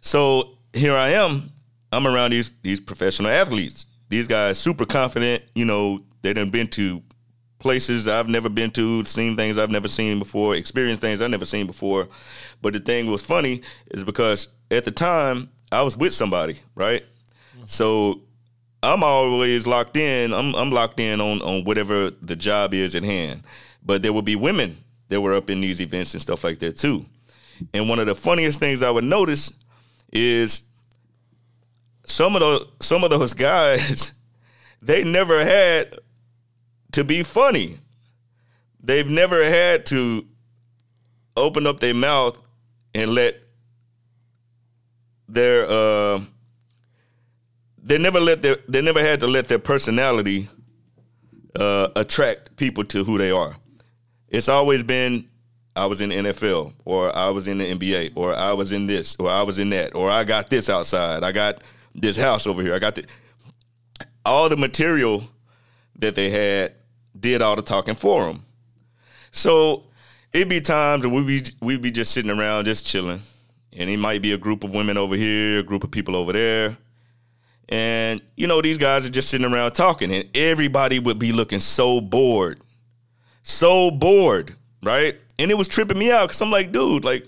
So 0.00 0.58
here 0.72 0.94
I 0.94 1.10
am. 1.10 1.50
I'm 1.92 2.06
around 2.06 2.30
these 2.30 2.52
these 2.62 2.80
professional 2.80 3.30
athletes. 3.30 3.86
These 4.08 4.26
guys 4.26 4.58
super 4.58 4.84
confident. 4.86 5.42
You 5.54 5.64
know, 5.64 6.00
they 6.22 6.32
done 6.32 6.50
been 6.50 6.68
to 6.68 7.02
places 7.68 8.08
I've 8.08 8.30
never 8.30 8.48
been 8.48 8.70
to, 8.70 9.04
seen 9.04 9.36
things 9.36 9.58
I've 9.58 9.68
never 9.70 9.88
seen 9.88 10.18
before, 10.18 10.54
experienced 10.54 11.02
things 11.02 11.20
I've 11.20 11.28
never 11.28 11.44
seen 11.44 11.66
before. 11.66 12.08
But 12.62 12.72
the 12.72 12.80
thing 12.80 13.10
was 13.10 13.22
funny 13.22 13.60
is 13.90 14.04
because 14.04 14.48
at 14.70 14.86
the 14.86 14.90
time 14.90 15.50
I 15.70 15.82
was 15.82 15.94
with 15.94 16.14
somebody, 16.14 16.60
right? 16.74 17.02
Mm-hmm. 17.02 17.64
So 17.66 18.22
I'm 18.82 19.04
always 19.04 19.66
locked 19.66 19.98
in. 19.98 20.32
I'm 20.32 20.54
I'm 20.54 20.70
locked 20.70 20.98
in 20.98 21.20
on 21.20 21.42
on 21.42 21.64
whatever 21.64 22.10
the 22.22 22.36
job 22.36 22.72
is 22.72 22.94
at 22.94 23.02
hand. 23.02 23.42
But 23.84 24.00
there 24.00 24.14
would 24.14 24.24
be 24.24 24.34
women 24.34 24.78
that 25.10 25.20
were 25.20 25.34
up 25.34 25.50
in 25.50 25.60
these 25.60 25.82
events 25.82 26.14
and 26.14 26.22
stuff 26.22 26.44
like 26.44 26.60
that 26.60 26.78
too. 26.78 27.04
And 27.74 27.86
one 27.86 27.98
of 27.98 28.06
the 28.06 28.14
funniest 28.14 28.60
things 28.60 28.82
I 28.82 28.90
would 28.90 29.04
notice 29.04 29.52
is 30.10 30.70
some 32.06 32.34
of 32.34 32.40
the 32.40 32.66
some 32.80 33.04
of 33.04 33.10
those 33.10 33.34
guys 33.50 34.14
they 34.80 35.04
never 35.04 35.44
had 35.44 35.98
to 36.98 37.04
be 37.04 37.22
funny. 37.22 37.78
They've 38.82 39.08
never 39.08 39.44
had 39.44 39.86
to 39.86 40.26
open 41.36 41.64
up 41.64 41.78
their 41.78 41.94
mouth 41.94 42.36
and 42.92 43.12
let 43.12 43.36
their 45.28 45.70
uh 45.70 46.20
they 47.80 47.98
never 47.98 48.18
let 48.18 48.42
their 48.42 48.58
they 48.68 48.80
never 48.82 49.00
had 49.00 49.20
to 49.20 49.28
let 49.28 49.46
their 49.46 49.60
personality 49.60 50.48
uh 51.54 51.88
attract 51.94 52.56
people 52.56 52.82
to 52.82 53.04
who 53.04 53.16
they 53.16 53.30
are. 53.30 53.56
It's 54.26 54.48
always 54.48 54.82
been 54.82 55.28
I 55.76 55.86
was 55.86 56.00
in 56.00 56.08
the 56.08 56.16
NFL 56.16 56.72
or 56.84 57.14
I 57.14 57.28
was 57.28 57.46
in 57.46 57.58
the 57.58 57.74
NBA 57.76 58.14
or 58.16 58.34
I 58.34 58.54
was 58.54 58.72
in 58.72 58.88
this 58.88 59.14
or 59.20 59.30
I 59.30 59.42
was 59.42 59.60
in 59.60 59.70
that 59.70 59.94
or 59.94 60.10
I 60.10 60.24
got 60.24 60.50
this 60.50 60.68
outside. 60.68 61.22
I 61.22 61.30
got 61.30 61.62
this 61.94 62.16
house 62.16 62.48
over 62.48 62.60
here. 62.60 62.74
I 62.74 62.80
got 62.80 62.96
the 62.96 63.04
all 64.26 64.48
the 64.48 64.56
material 64.56 65.22
that 66.00 66.16
they 66.16 66.30
had 66.30 66.74
did 67.20 67.42
all 67.42 67.56
the 67.56 67.62
talking 67.62 67.94
for 67.94 68.26
them. 68.26 68.44
So 69.30 69.84
it'd 70.32 70.48
be 70.48 70.60
times 70.60 71.06
when 71.06 71.24
we 71.24 71.40
be 71.40 71.50
we 71.60 71.78
be 71.78 71.90
just 71.90 72.12
sitting 72.12 72.30
around 72.30 72.64
just 72.64 72.86
chilling, 72.86 73.20
and 73.72 73.90
it 73.90 73.98
might 73.98 74.22
be 74.22 74.32
a 74.32 74.38
group 74.38 74.64
of 74.64 74.72
women 74.72 74.96
over 74.96 75.14
here, 75.14 75.60
a 75.60 75.62
group 75.62 75.84
of 75.84 75.90
people 75.90 76.16
over 76.16 76.32
there, 76.32 76.76
and 77.68 78.20
you 78.36 78.46
know 78.46 78.60
these 78.60 78.78
guys 78.78 79.06
are 79.06 79.10
just 79.10 79.28
sitting 79.28 79.50
around 79.50 79.72
talking, 79.72 80.12
and 80.12 80.28
everybody 80.34 80.98
would 80.98 81.18
be 81.18 81.32
looking 81.32 81.58
so 81.58 82.00
bored, 82.00 82.60
so 83.42 83.90
bored, 83.90 84.54
right? 84.82 85.16
And 85.38 85.50
it 85.50 85.54
was 85.54 85.68
tripping 85.68 85.98
me 85.98 86.10
out 86.10 86.28
because 86.28 86.42
I'm 86.42 86.50
like, 86.50 86.72
dude, 86.72 87.04
like. 87.04 87.26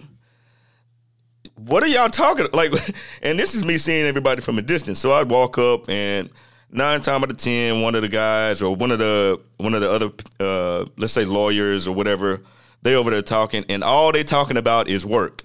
What 1.57 1.83
are 1.83 1.89
y'all 1.89 2.09
talking 2.09 2.47
like? 2.55 2.73
And 3.23 3.39
this 3.39 3.55
is 3.55 3.67
me 3.67 3.77
seeing 3.77 4.07
everybody 4.07 4.41
from 4.41 4.59
a 4.59 4.63
distance. 4.63 4.99
So 4.99 5.13
I'd 5.13 5.29
walk 5.29 5.59
up, 5.59 5.91
and 5.91 6.31
nine 6.73 7.01
times 7.01 7.25
out 7.25 7.31
of 7.31 7.37
ten, 7.37 7.83
one 7.83 7.95
of 7.95 8.03
the 8.03 8.09
guys 8.09 8.63
or 8.63 8.75
one 8.75 8.91
of 8.91 8.99
the 8.99 9.41
one 9.57 9.75
of 9.75 9.81
the 9.81 9.91
other, 9.91 10.11
uh, 10.39 10.87
let's 10.97 11.13
say 11.13 11.25
lawyers 11.25 11.87
or 11.87 11.95
whatever, 11.95 12.43
they 12.83 12.95
over 12.95 13.11
there 13.11 13.23
talking, 13.23 13.65
and 13.69 13.85
all 13.85 14.13
they 14.13 14.25
talking 14.25 14.57
about 14.57 14.89
is 14.89 15.05
work. 15.05 15.43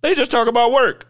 They 0.00 0.14
just 0.14 0.30
talk 0.30 0.48
about 0.48 0.72
work. 0.72 1.06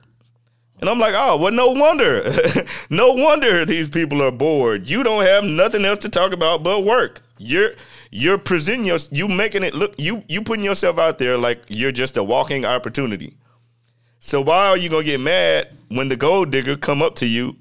And 0.80 0.88
I'm 0.88 0.98
like, 0.98 1.14
oh, 1.16 1.36
well, 1.36 1.52
no 1.52 1.68
wonder. 1.68 2.22
no 2.90 3.12
wonder 3.12 3.64
these 3.64 3.88
people 3.88 4.22
are 4.22 4.30
bored. 4.30 4.88
You 4.88 5.02
don't 5.02 5.24
have 5.24 5.42
nothing 5.42 5.84
else 5.84 5.98
to 6.00 6.08
talk 6.08 6.32
about 6.32 6.62
but 6.62 6.84
work. 6.84 7.22
You're 7.38 7.72
you're 8.10 8.38
presenting 8.38 8.86
your 8.86 8.98
you 9.10 9.28
making 9.28 9.62
it 9.62 9.74
look 9.74 9.94
you 9.98 10.24
you 10.28 10.42
putting 10.42 10.64
yourself 10.64 10.98
out 10.98 11.18
there 11.18 11.36
like 11.36 11.62
you're 11.68 11.92
just 11.92 12.16
a 12.16 12.22
walking 12.22 12.64
opportunity. 12.64 13.36
So 14.20 14.40
why 14.40 14.68
are 14.68 14.76
you 14.76 14.88
gonna 14.88 15.04
get 15.04 15.20
mad 15.20 15.76
when 15.88 16.08
the 16.08 16.16
gold 16.16 16.50
digger 16.50 16.76
come 16.76 17.02
up 17.02 17.16
to 17.16 17.26
you 17.26 17.56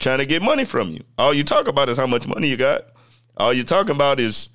trying 0.00 0.18
to 0.18 0.26
get 0.26 0.42
money 0.42 0.64
from 0.64 0.90
you? 0.90 1.04
All 1.16 1.32
you 1.32 1.44
talk 1.44 1.68
about 1.68 1.88
is 1.88 1.96
how 1.96 2.06
much 2.06 2.26
money 2.26 2.48
you 2.48 2.56
got. 2.56 2.82
All 3.36 3.52
you're 3.52 3.64
talking 3.64 3.94
about 3.94 4.18
is 4.18 4.48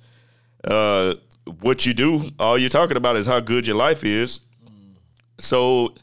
uh, 0.64 1.14
what 1.60 1.86
you 1.86 1.94
do. 1.94 2.30
All 2.38 2.58
you're 2.58 2.68
talking 2.68 2.96
about 2.96 3.16
is 3.16 3.26
how 3.26 3.40
good 3.40 3.66
your 3.66 3.76
life 3.76 4.04
is. 4.04 4.40
So 5.38 5.94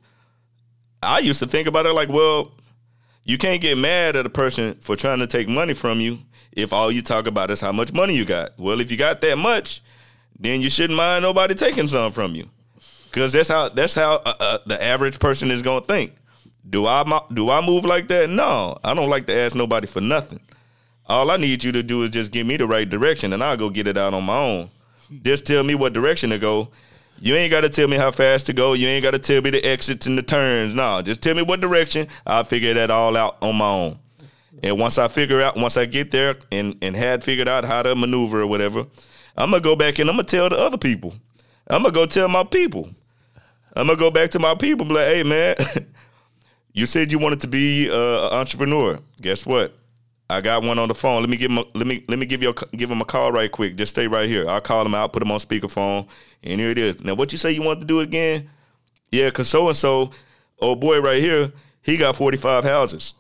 I 1.02 1.20
used 1.20 1.40
to 1.40 1.48
think 1.48 1.68
about 1.68 1.86
it 1.86 1.94
like, 1.94 2.10
well, 2.10 2.52
you 3.26 3.38
can't 3.38 3.62
get 3.62 3.78
mad 3.78 4.16
at 4.16 4.26
a 4.26 4.30
person 4.30 4.76
for 4.82 4.96
trying 4.96 5.20
to 5.20 5.28
take 5.28 5.48
money 5.48 5.74
from 5.74 6.00
you 6.00 6.20
if 6.52 6.74
all 6.74 6.92
you 6.92 7.02
talk 7.02 7.26
about 7.26 7.52
is 7.52 7.62
how 7.62 7.72
much 7.72 7.94
money 7.94 8.16
you 8.16 8.26
got. 8.26 8.58
Well, 8.60 8.80
if 8.80 8.92
you 8.92 8.98
got 8.98 9.22
that 9.22 9.38
much, 9.38 9.82
then 10.38 10.62
you 10.62 10.70
shouldn't 10.70 10.98
mind 10.98 11.24
nobody 11.24 11.56
taking 11.56 11.88
some 11.88 12.12
from 12.12 12.36
you, 12.36 12.50
because 13.06 13.32
that's 13.34 13.48
how 13.48 13.70
that's 13.70 13.96
how 13.96 14.16
uh, 14.26 14.34
uh, 14.40 14.58
the 14.66 14.82
average 14.84 15.20
person 15.20 15.52
is 15.52 15.62
gonna 15.62 15.82
think. 15.82 16.14
Do 16.70 16.86
I 16.86 17.04
do 17.34 17.50
I 17.50 17.66
move 17.66 17.86
like 17.86 18.08
that? 18.08 18.30
No, 18.30 18.78
I 18.84 18.94
don't 18.94 19.10
like 19.10 19.28
to 19.28 19.38
ask 19.38 19.56
nobody 19.56 19.88
for 19.88 20.02
nothing. 20.02 20.40
All 21.08 21.30
I 21.30 21.38
need 21.38 21.64
you 21.64 21.72
to 21.74 21.84
do 21.84 22.04
is 22.04 22.12
just 22.12 22.32
give 22.32 22.48
me 22.48 22.58
the 22.58 22.68
right 22.68 22.90
direction, 22.90 23.34
and 23.34 23.44
I'll 23.44 23.58
go 23.58 23.70
get 23.70 23.88
it 23.88 23.98
out 23.98 24.14
on 24.14 24.24
my 24.24 24.38
own. 24.38 24.70
Just 25.22 25.46
tell 25.46 25.64
me 25.64 25.76
what 25.76 25.94
direction 25.94 26.30
to 26.30 26.40
go. 26.40 26.70
You 27.20 27.36
ain't 27.36 27.52
got 27.52 27.62
to 27.62 27.70
tell 27.70 27.88
me 27.88 27.98
how 27.98 28.12
fast 28.12 28.46
to 28.48 28.54
go. 28.54 28.74
You 28.74 28.88
ain't 28.88 29.04
got 29.04 29.12
to 29.12 29.20
tell 29.20 29.42
me 29.42 29.50
the 29.50 29.64
exits 29.64 30.08
and 30.08 30.18
the 30.18 30.24
turns. 30.24 30.74
No, 30.74 31.02
just 31.02 31.22
tell 31.22 31.36
me 31.36 31.42
what 31.42 31.62
direction. 31.62 32.08
I'll 32.26 32.44
figure 32.44 32.74
that 32.74 32.90
all 32.90 33.16
out 33.16 33.38
on 33.42 33.58
my 33.58 33.70
own. 33.70 34.00
And 34.64 34.80
once 34.80 34.98
I 34.98 35.10
figure 35.10 35.42
out, 35.42 35.58
once 35.58 35.78
I 35.78 35.86
get 35.86 36.12
there 36.12 36.36
and, 36.52 36.78
and 36.82 36.96
had 36.96 37.24
figured 37.24 37.48
out 37.50 37.66
how 37.66 37.84
to 37.84 37.96
maneuver 37.96 38.42
or 38.42 38.48
whatever, 38.48 38.86
I'm 39.38 39.52
gonna 39.52 39.62
go 39.62 39.76
back 39.76 40.00
and 40.00 40.10
I'm 40.10 40.16
gonna 40.16 40.28
tell 40.28 40.50
the 40.50 40.58
other 40.58 40.78
people. 40.78 41.14
I'm 41.68 41.82
gonna 41.84 41.94
go 41.94 42.06
tell 42.06 42.28
my 42.28 42.44
people. 42.44 42.90
I'm 43.76 43.88
gonna 43.88 44.00
go 44.00 44.12
back 44.12 44.30
to 44.32 44.40
my 44.40 44.56
people, 44.56 44.88
like, 44.88 45.08
hey 45.08 45.24
man, 45.24 45.56
you 46.74 46.86
said 46.86 47.12
you 47.12 47.20
wanted 47.20 47.42
to 47.42 47.48
be 47.48 47.90
uh, 47.90 48.28
an 48.28 48.34
entrepreneur. 48.34 49.00
Guess 49.22 49.46
what? 49.46 49.76
I 50.30 50.42
got 50.42 50.64
one 50.64 50.80
on 50.80 50.88
the 50.88 50.96
phone. 50.96 51.22
Let 51.22 51.30
me 51.30 51.38
give 51.38 51.52
him. 51.52 51.60
A, 51.60 51.66
let 51.76 51.86
me 51.86 52.04
let 52.08 52.18
me 52.18 52.26
give 52.26 52.42
you 52.42 52.50
a, 52.50 52.76
give 52.76 52.90
him 52.90 53.02
a 53.02 53.06
call 53.06 53.32
right 53.32 53.52
quick. 53.52 53.76
Just 53.76 53.92
stay 53.92 54.08
right 54.08 54.28
here. 54.28 54.48
I'll 54.48 54.62
call 54.62 54.86
him 54.86 54.96
out, 54.96 55.14
put 55.14 55.22
him 55.22 55.32
on 55.32 55.40
speakerphone, 55.40 56.08
and 56.42 56.60
here 56.60 56.72
it 56.72 56.78
is. 56.78 57.04
Now, 57.04 57.14
what 57.14 57.32
you 57.32 57.38
say 57.38 57.52
you 57.52 57.62
want 57.62 57.82
to 57.82 57.86
do 57.86 58.00
again? 58.00 58.50
Yeah, 59.12 59.30
cause 59.30 59.48
so 59.48 59.68
and 59.68 59.78
so, 59.78 60.12
old 60.60 60.80
boy 60.80 61.00
right 61.02 61.22
here, 61.22 61.52
he 61.82 61.98
got 61.98 62.16
forty 62.16 62.38
five 62.38 62.64
houses. 62.64 63.16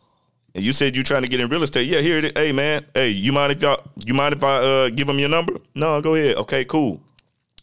And 0.55 0.63
you 0.63 0.71
said 0.71 0.95
you 0.95 1.03
trying 1.03 1.23
to 1.23 1.27
get 1.27 1.39
in 1.39 1.49
real 1.49 1.63
estate. 1.63 1.87
Yeah, 1.87 2.01
here 2.01 2.19
it 2.19 2.25
is. 2.25 2.31
Hey 2.35 2.51
man, 2.51 2.85
hey, 2.93 3.09
you 3.09 3.31
mind 3.31 3.51
if 3.51 3.61
y'all 3.61 3.81
you 4.05 4.13
mind 4.13 4.33
if 4.33 4.43
I 4.43 4.55
uh 4.57 4.89
give 4.89 5.07
him 5.07 5.19
your 5.19 5.29
number? 5.29 5.57
No, 5.75 6.01
go 6.01 6.15
ahead. 6.15 6.37
Okay, 6.37 6.65
cool. 6.65 7.01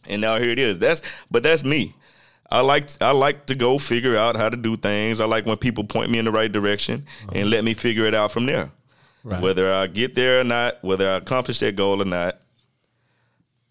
And 0.07 0.21
now 0.21 0.37
here 0.37 0.49
it 0.49 0.59
is. 0.59 0.79
That's 0.79 1.01
but 1.29 1.43
that's 1.43 1.63
me. 1.63 1.95
I 2.51 2.61
like 2.61 2.89
I 3.01 3.11
like 3.11 3.45
to 3.45 3.55
go 3.55 3.77
figure 3.77 4.17
out 4.17 4.35
how 4.35 4.49
to 4.49 4.57
do 4.57 4.75
things. 4.75 5.19
I 5.21 5.25
like 5.25 5.45
when 5.45 5.57
people 5.57 5.85
point 5.85 6.11
me 6.11 6.19
in 6.19 6.25
the 6.25 6.31
right 6.31 6.51
direction 6.51 7.05
and 7.33 7.49
let 7.49 7.63
me 7.63 7.73
figure 7.73 8.05
it 8.05 8.13
out 8.13 8.31
from 8.31 8.45
there. 8.45 8.71
Right. 9.23 9.41
Whether 9.41 9.71
I 9.71 9.87
get 9.87 10.15
there 10.15 10.41
or 10.41 10.43
not, 10.43 10.83
whether 10.83 11.07
I 11.07 11.15
accomplish 11.15 11.59
that 11.59 11.75
goal 11.75 12.01
or 12.01 12.05
not, 12.05 12.39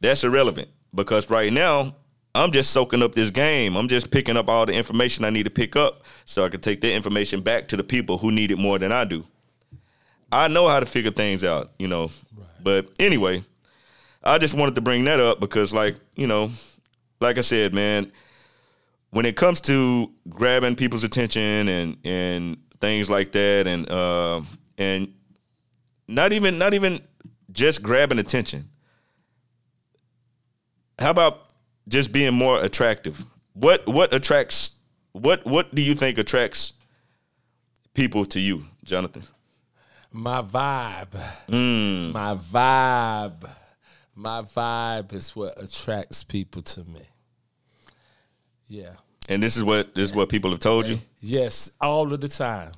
that's 0.00 0.24
irrelevant 0.24 0.68
because 0.94 1.28
right 1.28 1.52
now 1.52 1.94
I'm 2.34 2.52
just 2.52 2.70
soaking 2.70 3.02
up 3.02 3.14
this 3.14 3.30
game. 3.30 3.76
I'm 3.76 3.88
just 3.88 4.10
picking 4.10 4.36
up 4.36 4.48
all 4.48 4.64
the 4.64 4.72
information 4.72 5.24
I 5.24 5.30
need 5.30 5.44
to 5.44 5.50
pick 5.50 5.76
up 5.76 6.04
so 6.24 6.44
I 6.44 6.48
can 6.48 6.60
take 6.60 6.80
that 6.82 6.94
information 6.94 7.40
back 7.40 7.68
to 7.68 7.76
the 7.76 7.84
people 7.84 8.18
who 8.18 8.30
need 8.30 8.50
it 8.50 8.58
more 8.58 8.78
than 8.78 8.92
I 8.92 9.04
do. 9.04 9.26
I 10.32 10.46
know 10.48 10.68
how 10.68 10.78
to 10.78 10.86
figure 10.86 11.10
things 11.10 11.42
out, 11.42 11.72
you 11.78 11.88
know. 11.88 12.10
But 12.62 12.86
anyway, 13.00 13.42
I 14.22 14.38
just 14.38 14.54
wanted 14.54 14.76
to 14.76 14.80
bring 14.80 15.04
that 15.04 15.18
up 15.18 15.40
because, 15.40 15.74
like, 15.74 15.96
you 16.14 16.28
know, 16.28 16.50
like 17.20 17.36
I 17.36 17.40
said, 17.40 17.74
man, 17.74 18.12
when 19.10 19.26
it 19.26 19.36
comes 19.36 19.60
to 19.62 20.10
grabbing 20.28 20.76
people's 20.76 21.04
attention 21.04 21.68
and 21.68 21.96
and 22.04 22.56
things 22.80 23.10
like 23.10 23.32
that, 23.32 23.66
and 23.66 23.88
uh, 23.90 24.42
and 24.78 25.12
not 26.08 26.32
even 26.32 26.58
not 26.58 26.74
even 26.74 27.00
just 27.52 27.82
grabbing 27.82 28.18
attention. 28.18 28.68
How 30.98 31.10
about 31.10 31.48
just 31.88 32.12
being 32.12 32.34
more 32.34 32.62
attractive? 32.62 33.24
What 33.54 33.86
what 33.86 34.14
attracts 34.14 34.78
what 35.12 35.44
what 35.46 35.74
do 35.74 35.82
you 35.82 35.94
think 35.94 36.18
attracts 36.18 36.74
people 37.94 38.24
to 38.26 38.40
you, 38.40 38.64
Jonathan? 38.84 39.22
My 40.12 40.42
vibe. 40.42 41.20
Mm. 41.48 42.12
My 42.12 42.34
vibe. 42.34 43.48
My 44.14 44.42
vibe 44.42 45.12
is 45.12 45.34
what 45.34 45.60
attracts 45.62 46.24
people 46.24 46.62
to 46.62 46.84
me. 46.84 47.08
Yeah. 48.70 48.92
And 49.28 49.42
this 49.42 49.56
is 49.56 49.62
what 49.64 49.94
this 49.94 50.10
is 50.10 50.14
what 50.16 50.28
people 50.28 50.50
have 50.50 50.60
told 50.60 50.88
you. 50.88 50.98
Yes, 51.20 51.70
all 51.80 52.12
of 52.12 52.20
the 52.20 52.28
time. 52.28 52.72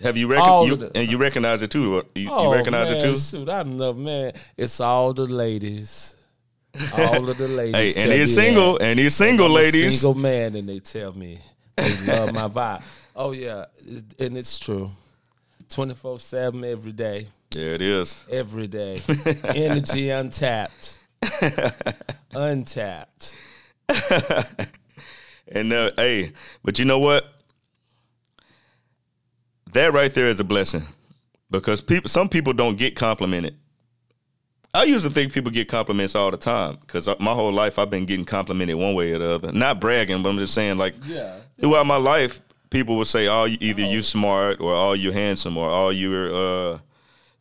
Have 0.00 0.16
you, 0.16 0.26
All 0.26 0.30
recon- 0.30 0.62
of 0.62 0.68
you 0.68 0.76
the- 0.88 0.96
and 0.96 1.08
you 1.10 1.18
recognize 1.18 1.60
it 1.62 1.72
too? 1.72 1.82
You, 1.82 2.04
you 2.22 2.28
Oh, 2.30 2.52
recognize 2.52 2.88
man, 2.88 2.98
it 2.98 3.00
too? 3.00 3.16
Shoot, 3.18 3.48
I 3.48 3.64
know, 3.64 3.92
man. 3.94 4.32
It's 4.56 4.78
all 4.80 5.12
the 5.12 5.26
ladies. 5.26 6.14
All 6.96 7.28
of 7.28 7.36
the 7.36 7.48
ladies. 7.60 7.96
Hey, 7.96 8.02
and 8.04 8.12
he's 8.12 8.32
single, 8.32 8.74
that. 8.78 8.84
and 8.84 8.98
he's 9.00 9.16
single, 9.16 9.46
I'm 9.46 9.50
a 9.52 9.54
ladies. 9.54 10.00
single 10.00 10.14
man, 10.20 10.54
and 10.54 10.68
they 10.68 10.78
tell 10.78 11.12
me 11.12 11.40
they 11.76 11.96
love 12.06 12.32
my 12.32 12.48
vibe. 12.48 12.82
Oh 13.20 13.32
yeah, 13.32 13.64
and 14.20 14.38
it's 14.38 14.60
true. 14.60 14.92
Twenty 15.68 15.94
four 15.94 16.20
seven 16.20 16.62
every 16.64 16.92
day, 16.92 17.26
There 17.50 17.74
it 17.74 17.82
is. 17.82 18.24
every 18.30 18.68
day. 18.68 19.00
Energy 19.56 20.10
untapped, 20.10 20.98
untapped. 22.32 23.34
And 25.50 25.72
uh, 25.72 25.90
hey, 25.96 26.32
but 26.64 26.78
you 26.78 26.84
know 26.84 26.98
what? 26.98 27.24
That 29.72 29.92
right 29.92 30.12
there 30.12 30.26
is 30.28 30.40
a 30.40 30.44
blessing 30.44 30.82
because 31.50 31.80
people, 31.80 32.08
some 32.08 32.28
people 32.28 32.52
don't 32.52 32.76
get 32.76 32.96
complimented. 32.96 33.56
I 34.74 34.84
used 34.84 35.04
to 35.04 35.10
think 35.10 35.32
people 35.32 35.50
get 35.50 35.68
compliments 35.68 36.14
all 36.14 36.30
the 36.30 36.36
time 36.36 36.76
because 36.80 37.08
my 37.20 37.32
whole 37.34 37.52
life 37.52 37.78
I've 37.78 37.90
been 37.90 38.04
getting 38.06 38.24
complimented 38.24 38.76
one 38.76 38.94
way 38.94 39.12
or 39.12 39.18
the 39.18 39.30
other. 39.30 39.52
Not 39.52 39.80
bragging, 39.80 40.22
but 40.22 40.28
I'm 40.28 40.38
just 40.38 40.54
saying 40.54 40.76
like 40.78 40.94
Yeah. 41.06 41.36
throughout 41.60 41.86
my 41.86 41.96
life, 41.96 42.40
people 42.70 42.96
would 42.98 43.06
say, 43.06 43.28
"Oh, 43.28 43.44
you- 43.44 43.56
either 43.60 43.82
you 43.82 44.02
smart 44.02 44.60
or 44.60 44.74
oh, 44.74 44.92
you 44.92 45.10
handsome 45.10 45.56
or 45.56 45.70
oh, 45.70 45.88
you're 45.90 46.74
uh, 46.74 46.78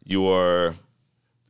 you 0.06 0.26
are." 0.28 0.74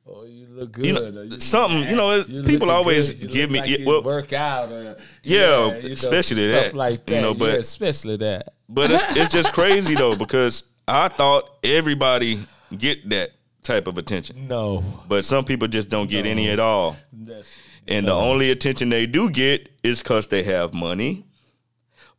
Oh, 0.09 0.25
you 0.25 0.46
look 0.57 0.71
good. 0.71 0.85
You 0.85 0.93
know, 0.93 1.21
you 1.23 1.39
something, 1.39 1.83
you 1.89 1.95
know, 1.95 2.15
you 2.15 2.43
people 2.43 2.69
always 2.71 3.13
good, 3.13 3.31
give 3.31 3.51
me- 3.51 3.59
like 3.59 3.69
yeah, 3.69 3.85
well- 3.85 4.03
work 4.03 4.33
out. 4.33 4.71
Or, 4.71 4.97
Yeah, 5.23 5.39
know, 5.39 5.69
especially 5.91 6.49
stuff 6.49 6.63
that, 6.65 6.73
like 6.75 7.05
that. 7.05 7.15
you 7.15 7.21
know, 7.21 7.33
but- 7.33 7.53
yeah, 7.53 7.59
especially 7.59 8.17
that. 8.17 8.53
But 8.69 8.91
it's, 8.91 9.03
it's 9.17 9.33
just 9.33 9.53
crazy 9.53 9.95
though 9.95 10.15
because 10.15 10.65
I 10.87 11.07
thought 11.07 11.43
everybody 11.63 12.45
get 12.77 13.09
that 13.09 13.29
type 13.63 13.87
of 13.87 13.97
attention, 13.97 14.47
No, 14.47 14.83
but 15.07 15.25
some 15.25 15.43
people 15.45 15.67
just 15.67 15.89
don't 15.89 16.09
get 16.09 16.25
any 16.25 16.49
at 16.49 16.59
all. 16.59 16.95
that's 17.13 17.57
And 17.87 18.07
the 18.07 18.13
only 18.13 18.51
attention 18.51 18.89
they 18.89 19.05
do 19.05 19.29
get 19.29 19.69
is 19.83 20.01
because 20.03 20.27
they 20.27 20.43
have 20.43 20.73
money, 20.73 21.25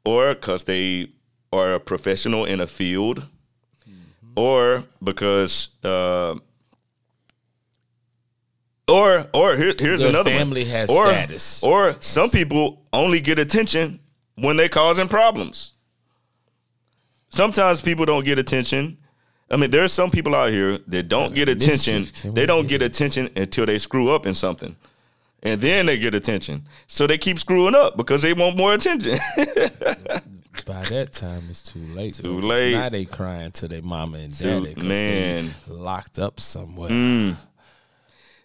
or 0.05 0.35
because 0.35 0.65
they 0.65 1.09
are 1.53 1.75
a 1.75 1.81
professional 1.81 2.45
in 2.47 2.61
a 2.61 2.67
field, 2.67 3.23
or 4.37 4.85
because. 5.03 5.69
Uh, 5.85 6.37
or 8.89 9.27
or 9.33 9.57
here, 9.57 9.75
here's 9.79 10.01
Their 10.01 10.11
another 10.11 10.31
family 10.31 10.63
one. 10.63 10.71
has 10.71 10.91
or, 10.91 11.07
status. 11.07 11.63
Or 11.63 11.97
some 12.01 12.31
people 12.31 12.83
only 12.93 13.21
get 13.21 13.39
attention 13.39 14.01
when 14.37 14.57
they're 14.57 14.69
causing 14.69 15.09
problems. 15.09 15.75
Sometimes 17.31 17.81
people 17.81 18.07
don't 18.07 18.25
get 18.25 18.39
attention. 18.39 18.99
I 19.51 19.57
mean, 19.57 19.71
there's 19.71 19.93
some 19.93 20.11
people 20.11 20.35
out 20.35 20.51
here 20.51 20.79
that 20.89 21.09
don't 21.09 21.35
get 21.35 21.49
attention. 21.49 22.05
They 22.35 22.47
don't 22.47 22.67
get 22.67 22.83
attention 22.83 23.31
until 23.37 23.67
they 23.67 23.79
screw 23.79 24.11
up 24.11 24.27
in 24.27 24.35
something. 24.35 24.77
And 25.43 25.61
then 25.61 25.87
they 25.87 25.99
get 25.99 26.15
attention. 26.15 26.65
So 26.87 27.07
they 27.07 27.17
keep 27.17 27.39
screwing 27.39 27.75
up 27.75 27.97
because 27.97 28.23
they 28.23 28.33
want 28.33 28.57
more 28.57 28.75
attention. 28.75 29.19
by 30.67 30.83
that 30.85 31.13
time 31.13 31.47
it's 31.49 31.63
too 31.63 31.83
late. 31.95 32.15
Too 32.15 32.41
late. 32.41 32.73
Now 32.73 32.89
they 32.89 33.05
crying 33.05 33.53
to 33.53 33.69
their 33.69 33.83
mama 33.83 34.19
and 34.19 34.37
daddy 34.37 34.75
because. 34.75 34.85
Mm. 34.85 35.67
they 35.67 35.73
locked 35.73 36.19
up 36.19 36.41
somewhere. 36.41 36.91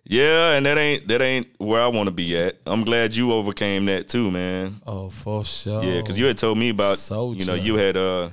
Yeah, 0.05 0.53
and 0.53 0.65
that 0.65 0.77
ain't 0.77 1.07
that 1.07 1.21
ain't 1.21 1.47
where 1.57 1.81
I 1.81 1.87
want 1.87 2.07
to 2.07 2.11
be 2.11 2.37
at. 2.37 2.57
I'm 2.65 2.83
glad 2.83 3.15
you 3.15 3.31
overcame 3.31 3.85
that 3.85 4.09
too, 4.09 4.31
man. 4.31 4.81
Oh, 4.85 5.09
for 5.09 5.43
sure. 5.45 5.83
Yeah, 5.83 6.01
because 6.01 6.19
you 6.19 6.25
had 6.25 6.37
told 6.37 6.57
me 6.57 6.69
about 6.69 6.97
Soldier. 6.97 7.39
you 7.39 7.45
know 7.45 7.53
you 7.53 7.75
had 7.75 7.95
uh 7.97 8.29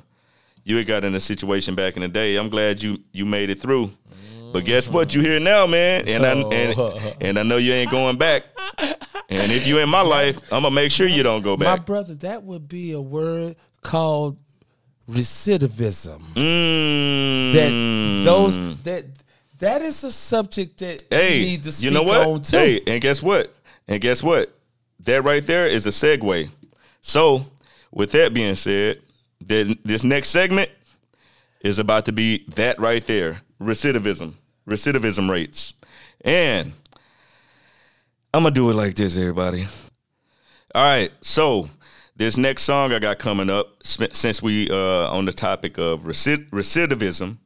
you 0.64 0.76
had 0.76 0.87
got 0.87 1.04
in 1.04 1.14
a 1.14 1.20
situation 1.20 1.74
back 1.74 1.96
in 1.96 2.02
the 2.02 2.09
day. 2.09 2.37
I'm 2.37 2.48
glad 2.48 2.83
you 2.83 2.98
you 3.12 3.24
made 3.24 3.50
it 3.50 3.61
through. 3.61 3.90
But 4.52 4.64
guess 4.64 4.88
what? 4.88 5.14
You 5.14 5.20
here 5.20 5.38
now, 5.38 5.66
man, 5.66 6.09
and 6.09 6.26
I 6.26 6.33
and, 6.33 7.16
and 7.20 7.38
I 7.38 7.42
know 7.44 7.56
you 7.56 7.72
ain't 7.72 7.90
going 7.90 8.18
back. 8.18 8.44
And 8.78 9.52
if 9.52 9.64
you 9.64 9.78
in 9.78 9.88
my 9.88 10.00
life, 10.00 10.38
I'm 10.50 10.62
gonna 10.62 10.74
make 10.74 10.90
sure 10.90 11.06
you 11.06 11.22
don't 11.22 11.42
go 11.42 11.56
back. 11.56 11.78
My 11.78 11.85
brother, 11.85 12.16
that 12.16 12.42
would 12.42 12.66
be 12.66 12.90
a 12.92 13.00
word 13.00 13.54
called 13.80 14.38
recidivism. 15.09 16.20
Mm. 16.35 17.52
That 17.54 18.24
those 18.24 18.83
that 18.83 19.04
that 19.60 19.82
is 19.82 20.04
a 20.04 20.10
subject 20.10 20.78
that 20.78 21.04
hey, 21.10 21.38
we 21.38 21.44
need 21.46 21.62
to 21.62 21.72
speak 21.72 21.84
you 21.86 21.90
know 21.90 22.02
what? 22.02 22.26
on 22.26 22.40
too. 22.40 22.56
Hey, 22.56 22.80
and 22.86 23.00
guess 23.00 23.22
what? 23.22 23.54
And 23.88 24.00
guess 24.00 24.22
what? 24.22 24.54
That 25.00 25.24
right 25.24 25.46
there 25.46 25.66
is 25.66 25.86
a 25.86 25.90
segue. 25.90 26.50
So, 27.02 27.46
with 27.90 28.12
that 28.12 28.34
being 28.34 28.54
said, 28.54 29.00
then 29.40 29.78
this 29.84 30.04
next 30.04 30.28
segment 30.28 30.70
is 31.60 31.78
about 31.78 32.06
to 32.06 32.12
be 32.12 32.44
that 32.54 32.78
right 32.78 33.04
there 33.06 33.42
recidivism, 33.60 34.34
recidivism 34.68 35.30
rates. 35.30 35.74
And 36.22 36.72
I'm 38.32 38.42
going 38.42 38.54
to 38.54 38.60
do 38.60 38.70
it 38.70 38.74
like 38.74 38.94
this, 38.94 39.18
everybody. 39.18 39.66
All 40.74 40.82
right. 40.84 41.10
So, 41.22 41.68
this 42.16 42.36
next 42.36 42.62
song 42.62 42.92
I 42.92 42.98
got 42.98 43.18
coming 43.18 43.50
up, 43.50 43.78
since 43.82 44.42
we 44.42 44.68
uh, 44.70 45.10
on 45.10 45.24
the 45.24 45.32
topic 45.32 45.78
of 45.78 46.02
recid- 46.02 46.50
recidivism, 46.50 47.38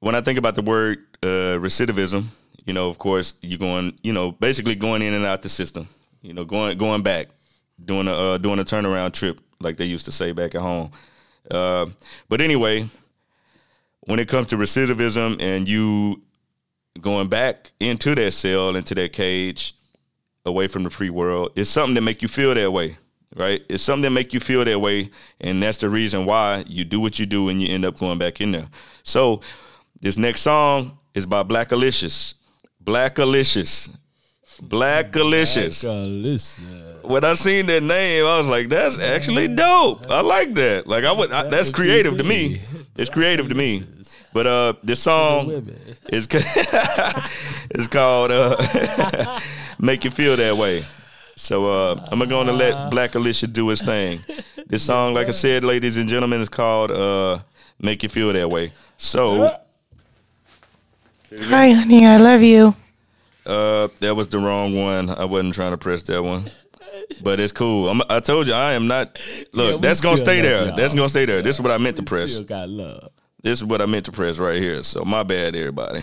when 0.00 0.14
I 0.14 0.20
think 0.20 0.38
about 0.38 0.54
the 0.54 0.62
word 0.62 0.98
uh, 1.22 1.58
recidivism, 1.58 2.26
you 2.64 2.72
know, 2.72 2.88
of 2.88 2.98
course, 2.98 3.38
you're 3.42 3.58
going, 3.58 3.98
you 4.02 4.12
know, 4.12 4.32
basically 4.32 4.74
going 4.74 5.02
in 5.02 5.14
and 5.14 5.24
out 5.24 5.42
the 5.42 5.48
system, 5.48 5.88
you 6.22 6.32
know, 6.32 6.44
going 6.44 6.76
going 6.78 7.02
back, 7.02 7.28
doing 7.82 8.08
a 8.08 8.12
uh, 8.12 8.38
doing 8.38 8.58
a 8.58 8.64
turnaround 8.64 9.12
trip, 9.12 9.40
like 9.60 9.76
they 9.76 9.84
used 9.84 10.04
to 10.04 10.12
say 10.12 10.32
back 10.32 10.54
at 10.54 10.60
home. 10.60 10.90
Uh, 11.50 11.86
but 12.28 12.40
anyway, 12.40 12.88
when 14.00 14.18
it 14.18 14.28
comes 14.28 14.48
to 14.48 14.56
recidivism 14.56 15.40
and 15.40 15.66
you 15.66 16.22
going 17.00 17.28
back 17.28 17.70
into 17.80 18.14
that 18.14 18.32
cell, 18.32 18.76
into 18.76 18.94
that 18.94 19.12
cage, 19.12 19.74
away 20.44 20.68
from 20.68 20.82
the 20.82 20.90
free 20.90 21.10
world, 21.10 21.52
it's 21.56 21.70
something 21.70 21.94
that 21.94 22.02
make 22.02 22.22
you 22.22 22.28
feel 22.28 22.54
that 22.54 22.70
way, 22.70 22.98
right? 23.34 23.62
It's 23.68 23.82
something 23.82 24.02
that 24.02 24.10
make 24.10 24.34
you 24.34 24.40
feel 24.40 24.64
that 24.64 24.80
way, 24.80 25.10
and 25.40 25.62
that's 25.62 25.78
the 25.78 25.88
reason 25.88 26.26
why 26.26 26.64
you 26.66 26.84
do 26.84 27.00
what 27.00 27.18
you 27.18 27.26
do 27.26 27.48
and 27.48 27.62
you 27.62 27.72
end 27.72 27.84
up 27.84 27.98
going 27.98 28.18
back 28.18 28.40
in 28.40 28.52
there. 28.52 28.68
So 29.02 29.40
this 30.00 30.16
next 30.16 30.42
song 30.42 30.98
is 31.14 31.26
by 31.26 31.42
Blackalicious. 31.42 32.34
Black 32.80 33.18
Alicious. 33.18 33.90
Blackalicious. 34.62 35.84
When 37.04 37.24
I 37.24 37.34
seen 37.34 37.66
that 37.66 37.82
name, 37.82 38.24
I 38.24 38.40
was 38.40 38.48
like, 38.48 38.68
"That's 38.68 38.98
actually 38.98 39.48
dope. 39.48 40.10
I 40.10 40.20
like 40.20 40.54
that. 40.54 40.86
Like, 40.86 41.04
I 41.04 41.12
would. 41.12 41.30
I, 41.30 41.48
that's 41.48 41.70
creative 41.70 42.18
to 42.18 42.24
me. 42.24 42.58
It's 42.96 43.10
creative 43.10 43.48
to 43.48 43.54
me." 43.54 43.84
But 44.32 44.46
uh, 44.46 44.72
this 44.82 45.02
song 45.02 45.50
is 46.12 46.28
it's 46.32 47.86
called 47.86 48.30
uh, 48.32 49.40
"Make 49.78 50.04
You 50.04 50.10
Feel 50.10 50.36
That 50.36 50.56
Way." 50.56 50.84
So 51.36 51.70
uh, 51.72 52.06
I'm 52.10 52.18
gonna 52.28 52.52
let 52.52 52.90
Black 52.90 53.14
Alicia 53.14 53.46
do 53.46 53.68
his 53.68 53.82
thing. 53.82 54.20
This 54.66 54.82
song, 54.82 55.14
like 55.14 55.28
I 55.28 55.30
said, 55.30 55.64
ladies 55.64 55.96
and 55.96 56.10
gentlemen, 56.10 56.42
is 56.42 56.50
called 56.50 56.90
uh, 56.90 57.38
"Make 57.80 58.02
You 58.02 58.08
Feel 58.08 58.32
That 58.32 58.50
Way." 58.50 58.72
So. 58.96 59.58
Hi, 61.36 61.70
honey. 61.70 62.06
I 62.06 62.16
love 62.16 62.42
you. 62.42 62.74
Uh, 63.44 63.88
that 64.00 64.14
was 64.14 64.28
the 64.28 64.38
wrong 64.38 64.74
one. 64.74 65.10
I 65.10 65.24
wasn't 65.24 65.54
trying 65.54 65.72
to 65.72 65.78
press 65.78 66.02
that 66.04 66.22
one, 66.22 66.50
but 67.22 67.38
it's 67.40 67.52
cool. 67.52 67.88
I'm, 67.88 68.00
I 68.08 68.20
told 68.20 68.46
you 68.46 68.52
I 68.54 68.72
am 68.72 68.86
not. 68.86 69.18
Look, 69.52 69.74
Yeah, 69.74 69.78
that's 69.80 70.00
gonna 70.00 70.16
stay 70.16 70.40
there. 70.40 70.66
y'all. 70.66 70.76
That's 70.76 70.94
gonna 70.94 71.08
stay 71.08 71.24
there. 71.26 71.42
This 71.42 71.56
is 71.56 71.62
what 71.62 71.72
I 71.72 71.78
meant 71.78 71.96
to 71.96 72.02
press. 72.02 72.32
Still 72.32 72.44
got 72.44 72.68
love. 72.68 73.10
This 73.42 73.60
is 73.60 73.64
what 73.64 73.80
I 73.82 73.86
meant 73.86 74.06
to 74.06 74.12
press 74.12 74.38
right 74.38 74.60
here. 74.60 74.82
So 74.82 75.04
my 75.04 75.22
bad, 75.22 75.54
everybody. 75.54 76.02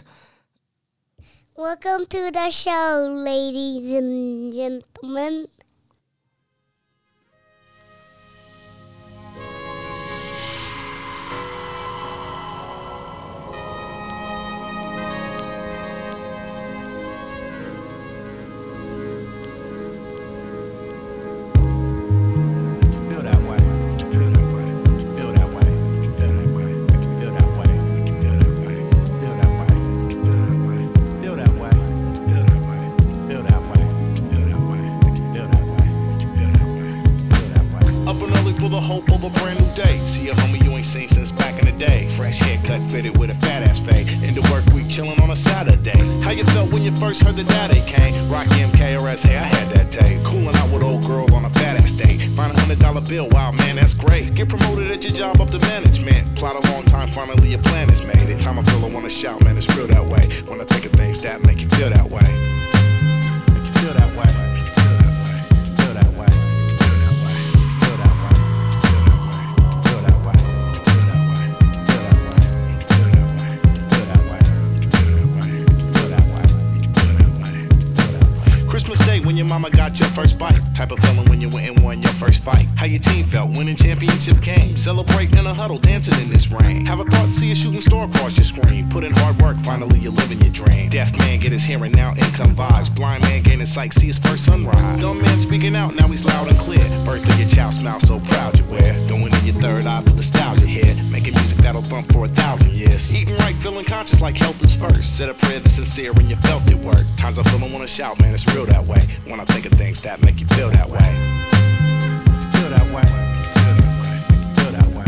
Welcome 1.56 2.06
to 2.08 2.32
the 2.32 2.50
show, 2.52 3.08
ladies 3.16 3.92
and 3.94 4.54
gentlemen. 4.54 5.48
Hope 38.86 39.10
of 39.12 39.24
a 39.24 39.30
brand 39.40 39.60
new 39.60 39.74
day. 39.74 40.00
See 40.06 40.30
a 40.30 40.34
homie 40.34 40.64
you 40.64 40.72
ain't 40.72 40.86
seen 40.86 41.10
since 41.10 41.32
back 41.32 41.60
in 41.60 41.66
the 41.66 41.72
day. 41.72 42.08
Fresh 42.10 42.38
haircut 42.38 42.82
fitted 42.92 43.18
with 43.18 43.32
a 43.32 43.36
fat 43.36 43.64
ass 43.64 43.80
fade. 43.80 44.08
Into 44.24 44.42
work 44.52 44.64
week 44.68 44.86
chillin' 44.86 45.20
on 45.22 45.32
a 45.32 45.36
Saturday. 45.36 45.98
How 46.22 46.30
you 46.30 46.46
felt 46.46 46.72
when 46.72 46.84
you 46.84 46.92
first 46.92 47.24
heard 47.24 47.36
the 47.36 47.44
daddy 47.44 47.82
came? 47.82 48.14
Rocky 48.30 48.62
MKRS, 48.70 49.24
hey, 49.24 49.38
I 49.38 49.44
had 49.44 49.74
that 49.74 49.92
day. 49.92 50.22
Coolin' 50.24 50.56
out 50.56 50.70
with 50.72 50.84
old 50.84 51.04
girl 51.04 51.34
on 51.34 51.46
a 51.46 51.50
fat 51.50 51.78
ass 51.78 51.94
day. 51.94 52.20
Find 52.36 52.56
a 52.56 52.60
hundred 52.60 52.80
dollar 52.80 53.02
bill, 53.02 53.28
wow 53.30 53.52
man, 53.52 53.76
that's 53.78 53.96
great. 53.96 54.36
Get 54.36 54.50
promoted 54.50 54.92
at 54.92 55.04
your 55.04 55.14
job 55.14 55.42
up 55.42 55.50
to 55.50 55.60
management. 55.60 56.36
Plot 56.36 56.64
a 56.64 56.72
long 56.72 56.86
time, 56.86 57.10
finally 57.12 57.50
your 57.50 57.64
plan 57.64 57.90
is 57.90 58.04
made. 58.04 58.18
Every 58.18 58.38
time 58.38 58.60
I 58.60 58.64
feel 58.64 58.86
I 58.86 58.90
wanna 58.90 59.10
shout, 59.10 59.44
man, 59.44 59.58
it's 59.58 59.70
real 59.76 59.88
that 59.88 60.06
way. 60.06 60.30
When 60.46 60.62
I 60.62 60.66
think 60.66 60.86
of 60.86 60.92
things 60.92 61.22
that 61.24 61.44
make 61.44 61.60
you 61.60 61.70
feel 61.70 61.90
that 61.90 62.08
way. 62.08 62.30
Make 63.52 63.66
you 63.66 63.74
feel 63.82 63.96
mama 79.44 79.70
got 79.70 80.00
your 80.00 80.08
first 80.10 80.40
bite. 80.40 80.58
Type 80.74 80.92
of 80.92 81.00
feeling 81.00 81.28
when 81.30 81.42
you 81.42 81.50
went 81.50 81.68
and 81.68 81.84
won 81.84 82.02
your 82.02 82.14
first 82.14 82.42
fight. 82.42 82.68
How 82.78 82.86
your 82.86 83.00
team 83.00 83.26
felt 83.26 83.58
winning 83.58 83.76
championship 83.76 84.40
game. 84.42 84.78
Celebrate 84.78 85.34
in 85.34 85.46
a 85.46 85.54
huddle, 85.54 85.78
dancing 85.78 86.18
in 86.22 86.30
this 86.30 86.50
rain. 86.50 86.86
Have 86.86 87.02
a 87.02 87.04
thought, 87.06 87.30
see 87.30 87.52
a 87.52 87.56
shooting 87.56 87.82
star 87.82 88.06
across 88.06 88.38
your 88.38 88.46
screen. 88.46 88.90
Put 88.90 89.04
in 89.04 89.12
hard 89.14 89.42
work, 89.42 89.58
finally 89.66 90.00
you're 90.00 90.14
living 90.14 90.40
your 90.40 90.54
dream. 90.54 90.90
Deaf 90.90 91.18
man 91.20 91.40
get 91.40 91.52
his 91.52 91.64
hearing 91.64 91.92
now, 91.92 92.12
income 92.12 92.56
vibes. 92.56 92.94
Blind 92.96 93.24
man 93.24 93.44
gaining 93.44 93.66
sight, 93.66 93.94
see 93.94 94.08
his 94.08 94.20
first 94.20 94.46
sunrise. 94.46 95.02
Dumb 95.02 95.22
man 95.22 95.40
speaking 95.40 95.76
out, 95.76 95.96
now 95.96 96.08
he's 96.08 96.24
loud 96.24 96.48
and 96.48 96.58
clear. 96.60 96.84
Birthday 97.04 97.38
your 97.40 97.50
child 97.50 97.74
smile 97.74 98.00
so 98.00 98.20
proud 98.22 98.58
you 98.58 98.66
wear. 98.66 98.94
Going 99.08 99.34
in 99.34 99.46
your 99.46 99.56
third 99.56 99.86
eye, 99.86 100.02
put 100.06 100.16
nostalgia 100.16 100.66
here. 100.66 100.96
Making 101.12 101.34
music 101.34 101.58
that'll 101.60 101.82
thump 101.82 102.12
for 102.14 102.26
a 102.26 102.30
thousand 102.30 102.74
years. 102.74 103.14
Eating 103.16 103.36
right, 103.36 103.56
feeling 103.56 103.86
conscious 103.86 104.22
like 104.22 104.36
health 104.36 104.62
is 104.64 104.76
first. 104.76 105.18
Said 105.18 105.30
a 105.30 105.34
prayer 105.34 105.60
that's 105.60 105.76
sincere 105.76 106.12
and 106.12 106.30
you 106.30 106.36
felt 106.38 106.70
it 106.70 106.78
work. 106.78 107.06
Times 107.18 107.40
I 107.40 107.44
feel 107.44 107.64
I 107.64 107.70
wanna 107.70 107.88
shout, 107.88 108.20
man, 108.20 108.34
it's 108.34 108.48
real 108.54 108.66
that 108.66 108.86
way. 108.86 109.02
When 109.28 109.40
I 109.40 109.46
think 109.46 109.66
of 109.66 109.72
things 109.74 110.02
that 110.02 110.22
make 110.22 110.40
you 110.40 110.46
feel 110.48 110.70
that 110.70 110.88
way. 110.88 111.00
Feel 112.52 112.70
that 112.70 112.86
way. 112.94 113.02
Feel 114.54 114.72
that 114.72 114.88
way. 114.96 115.06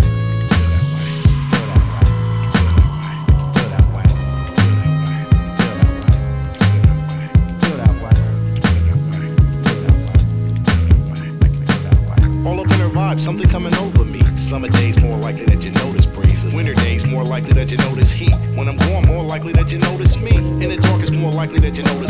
Something 13.17 13.49
coming 13.49 13.73
over 13.75 14.06
me. 14.06 14.21
Summer 14.38 14.69
days 14.69 14.97
more 15.01 15.17
likely 15.17 15.45
that 15.45 15.65
you 15.65 15.71
notice 15.71 16.06
breezes. 16.06 16.53
Winter 16.53 16.73
days 16.73 17.06
more 17.06 17.23
likely 17.23 17.53
that 17.53 17.71
you 17.71 17.77
notice 17.77 18.12
heat. 18.12 18.36
When 18.56 18.69
I'm 18.69 18.77
gone, 18.77 19.06
more 19.06 19.23
likely 19.23 19.53
that 19.53 19.71
you 19.71 19.80
notice 19.80 20.17
me. 20.17 20.36
In 20.38 20.69
the 20.69 20.77
dark, 20.77 21.01
it's 21.01 21.12
more 21.12 21.32
likely 21.32 21.60
that 21.60 21.77
you 21.77 21.84
notice 21.84 22.06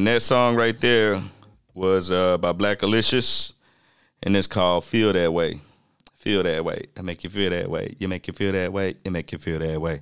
And 0.00 0.06
that 0.06 0.22
song 0.22 0.56
right 0.56 0.80
there 0.80 1.22
was 1.74 2.10
uh, 2.10 2.38
by 2.38 2.54
Blackalicious, 2.54 3.52
and 4.22 4.34
it's 4.34 4.46
called 4.46 4.86
"Feel 4.86 5.12
That 5.12 5.30
Way." 5.30 5.60
Feel 6.14 6.42
that 6.42 6.64
way. 6.64 6.86
I 6.96 7.02
make 7.02 7.22
you 7.22 7.28
feel 7.28 7.50
that 7.50 7.68
way. 7.68 7.94
You 7.98 8.08
make 8.08 8.26
you 8.26 8.32
feel 8.32 8.50
that 8.52 8.72
way. 8.72 8.94
You 9.04 9.10
make 9.10 9.30
you 9.30 9.36
feel 9.36 9.58
that 9.58 9.78
way. 9.78 10.00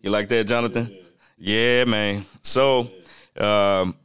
You 0.00 0.10
like 0.10 0.28
that, 0.28 0.46
Jonathan? 0.46 0.96
Yeah, 1.36 1.84
man. 1.84 2.26
So, 2.42 2.88
um, 3.36 3.96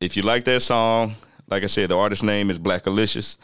if 0.00 0.16
you 0.16 0.22
like 0.22 0.44
that 0.44 0.62
song, 0.62 1.14
like 1.46 1.62
I 1.62 1.66
said, 1.66 1.90
the 1.90 1.98
artist 1.98 2.24
name 2.24 2.48
is 2.48 2.58
Blackalicious. 2.58 3.36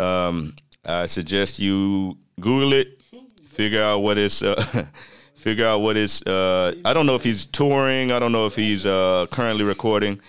Um, 0.00 0.56
I 0.84 1.06
suggest 1.06 1.60
you 1.60 2.18
Google 2.40 2.72
it, 2.72 3.00
figure 3.46 3.84
out 3.84 4.00
what 4.00 4.18
it's, 4.18 4.42
uh, 4.42 4.86
figure 5.42 5.66
out 5.66 5.80
what 5.80 5.96
it's. 5.96 6.24
Uh, 6.26 6.74
I 6.84 6.94
don't 6.94 7.06
know 7.06 7.16
if 7.16 7.24
he's 7.24 7.44
touring. 7.44 8.12
I 8.12 8.18
don't 8.18 8.32
know 8.32 8.46
if 8.46 8.54
he's 8.54 8.86
uh, 8.86 9.26
currently 9.30 9.64
recording. 9.64 10.20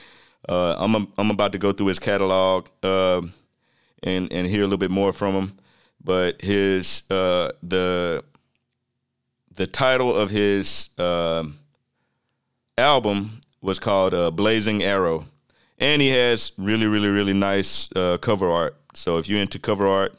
Uh, 0.49 0.75
I'm 0.77 0.95
i 0.95 1.07
I'm 1.17 1.29
about 1.29 1.51
to 1.53 1.57
go 1.57 1.71
through 1.71 1.87
his 1.87 1.99
catalog 1.99 2.67
uh, 2.81 3.21
and 4.01 4.33
and 4.33 4.47
hear 4.47 4.61
a 4.61 4.65
little 4.65 4.77
bit 4.77 4.91
more 4.91 5.13
from 5.13 5.35
him. 5.35 5.57
But 6.03 6.41
his 6.41 7.03
uh, 7.11 7.51
the 7.61 8.23
the 9.55 9.67
title 9.67 10.13
of 10.15 10.31
his 10.31 10.89
um 10.97 11.59
album 12.77 13.41
was 13.61 13.79
called 13.79 14.13
uh, 14.13 14.31
Blazing 14.31 14.83
Arrow, 14.83 15.25
and 15.77 16.01
he 16.01 16.09
has 16.09 16.51
really, 16.57 16.87
really, 16.87 17.09
really 17.09 17.33
nice 17.33 17.89
uh, 17.95 18.17
cover 18.17 18.49
art. 18.51 18.75
So 18.93 19.17
if 19.17 19.29
you're 19.29 19.41
into 19.41 19.59
cover 19.59 19.87
art, 19.87 20.15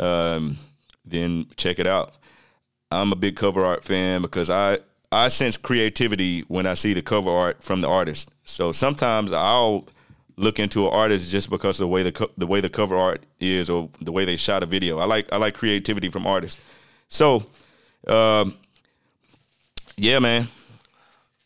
um, 0.00 0.58
then 1.04 1.46
check 1.56 1.78
it 1.78 1.86
out. 1.86 2.14
I'm 2.92 3.12
a 3.12 3.16
big 3.16 3.36
cover 3.36 3.64
art 3.64 3.84
fan 3.84 4.22
because 4.22 4.50
I 4.50 4.78
I 5.10 5.28
sense 5.28 5.56
creativity 5.56 6.40
when 6.48 6.66
I 6.66 6.74
see 6.74 6.94
the 6.94 7.02
cover 7.02 7.30
art 7.30 7.62
from 7.62 7.80
the 7.80 7.88
artist. 7.88 8.30
So 8.44 8.72
sometimes 8.72 9.32
I'll 9.32 9.88
look 10.36 10.58
into 10.58 10.86
an 10.86 10.92
artist 10.92 11.30
just 11.30 11.50
because 11.50 11.78
of 11.80 11.84
the 11.84 11.88
way 11.88 12.02
the 12.02 12.12
co- 12.12 12.30
the 12.36 12.46
way 12.46 12.60
the 12.60 12.70
cover 12.70 12.96
art 12.96 13.24
is 13.40 13.68
or 13.68 13.90
the 14.00 14.12
way 14.12 14.24
they 14.24 14.36
shot 14.36 14.62
a 14.62 14.66
video. 14.66 14.98
I 14.98 15.04
like 15.04 15.32
I 15.32 15.36
like 15.36 15.54
creativity 15.54 16.08
from 16.10 16.26
artists. 16.26 16.60
So, 17.08 17.44
um, 18.08 18.54
yeah, 19.96 20.18
man, 20.18 20.48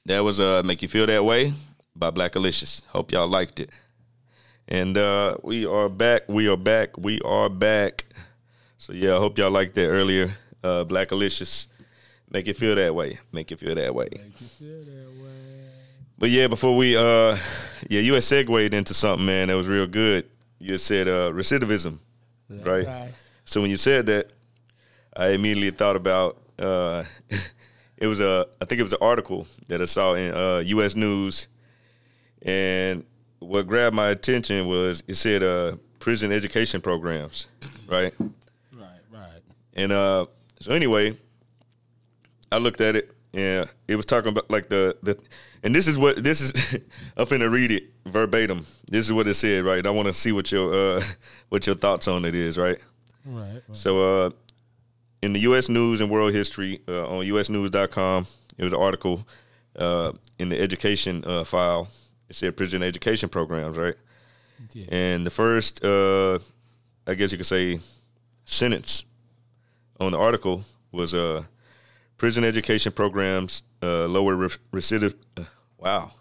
that 0.07 0.21
was 0.21 0.41
uh 0.41 0.63
make 0.65 0.83
you 0.83 0.89
feel 0.89 1.07
that 1.07 1.25
way 1.25 1.53
by 1.95 2.11
Blackalicious. 2.11 2.87
Hope 2.87 3.13
y'all 3.13 3.29
liked 3.29 3.61
it. 3.61 3.71
And 4.69 4.99
uh, 4.99 5.37
we 5.43 5.65
are 5.65 5.89
back. 5.89 6.29
We 6.29 6.49
are 6.49 6.57
back. 6.57 6.99
We 6.99 7.21
are 7.21 7.49
back. 7.49 8.05
So 8.79 8.93
yeah, 8.93 9.15
I 9.15 9.19
hope 9.19 9.39
y'all 9.39 9.51
liked 9.51 9.75
that 9.75 9.87
earlier. 9.87 10.35
Uh, 10.67 10.85
Blackalicious, 10.85 11.69
make 12.31 12.49
it 12.49 12.57
feel 12.57 12.75
that 12.75 12.95
way. 12.95 13.19
Make 13.33 13.53
it 13.53 13.59
feel 13.59 13.75
that 13.75 13.95
way. 13.95 14.09
But 16.19 16.31
yeah, 16.31 16.47
before 16.49 16.77
we 16.77 16.97
uh, 16.97 17.37
yeah, 17.89 18.01
you 18.01 18.15
had 18.15 18.25
segued 18.25 18.75
into 18.75 18.95
something, 18.95 19.27
man. 19.27 19.49
That 19.49 19.57
was 19.57 19.69
real 19.69 19.87
good. 19.87 20.29
You 20.59 20.79
said 20.79 21.09
uh, 21.09 21.31
recidivism, 21.31 21.99
right? 22.49 22.87
right. 22.87 23.15
So 23.45 23.61
when 23.61 23.71
you 23.71 23.77
said 23.77 24.07
that, 24.07 24.33
I 25.15 25.29
immediately 25.29 25.71
thought 25.71 25.97
about 25.97 26.39
uh, 26.59 27.05
it 27.97 28.07
was 28.07 28.21
a 28.21 28.47
I 28.61 28.65
think 28.65 28.81
it 28.81 28.85
was 28.85 28.95
an 28.95 29.03
article 29.03 29.47
that 29.69 29.83
I 29.83 29.85
saw 29.85 30.15
in 30.15 30.35
uh, 30.35 30.59
U.S. 30.67 30.95
News, 30.95 31.49
and 32.43 33.05
what 33.39 33.67
grabbed 33.67 33.95
my 33.95 34.09
attention 34.09 34.67
was 34.67 35.05
it 35.07 35.15
said 35.15 35.43
uh, 35.43 35.77
prison 35.99 36.33
education 36.33 36.81
programs, 36.81 37.49
right? 37.87 38.15
Right, 38.73 39.01
right. 39.13 39.43
And 39.75 39.93
uh, 39.93 40.27
so 40.61 40.73
anyway, 40.73 41.17
I 42.51 42.59
looked 42.59 42.81
at 42.81 42.97
it 42.97 43.11
and 43.35 43.69
it 43.87 43.97
was 43.97 44.07
talking 44.07 44.31
about 44.31 44.51
like 44.51 44.69
the 44.69 44.97
the 45.03 45.19
and 45.63 45.75
this 45.75 45.87
is 45.87 45.99
what 45.99 46.23
this 46.23 46.41
is 46.41 46.75
I'm 47.17 47.27
finna 47.27 47.51
read 47.51 47.71
it 47.71 47.85
verbatim. 48.07 48.67
This 48.91 49.07
is 49.07 49.13
what 49.13 49.27
it 49.29 49.35
said, 49.35 49.65
right? 49.65 49.87
I 49.87 49.91
want 49.91 50.09
to 50.09 50.15
see 50.15 50.33
what 50.33 50.51
your 50.51 50.73
uh 50.75 51.03
what 51.51 51.67
your 51.67 51.77
thoughts 51.77 52.09
on 52.09 52.25
it 52.25 52.35
is, 52.35 52.59
right? 52.59 52.79
Right. 53.25 53.53
right. 53.53 53.63
So 53.73 54.25
uh 54.27 54.31
in 55.23 55.33
the 55.33 55.41
US 55.41 55.69
News 55.69 56.01
and 56.01 56.11
World 56.11 56.33
History 56.33 56.81
uh, 56.89 57.09
on 57.09 57.25
usnews.com, 57.25 58.27
it 58.59 58.65
was 58.65 58.73
an 58.73 58.81
article 58.81 59.27
uh 59.79 60.13
in 60.39 60.49
the 60.49 60.61
education 60.61 61.25
uh 61.27 61.45
file. 61.45 61.89
It 62.29 62.37
said 62.37 62.57
prison 62.57 62.83
education 62.83 63.29
programs, 63.29 63.77
right? 63.77 63.95
Yeah. 64.73 64.87
And 64.89 65.27
the 65.27 65.31
first 65.31 65.85
uh 65.85 66.39
I 67.07 67.15
guess 67.15 67.33
you 67.33 67.39
could 67.39 67.47
say 67.47 67.81
sentence 68.45 69.05
on 70.01 70.13
the 70.13 70.19
article 70.19 70.65
was 70.93 71.15
uh 71.15 71.43
prison 72.17 72.45
education 72.45 72.93
programs 72.93 73.63
uh, 73.83 74.07
lower 74.07 74.35
re- 74.35 74.49
recidiv. 74.73 75.15
Uh, 75.37 75.45
wow. 75.79 76.13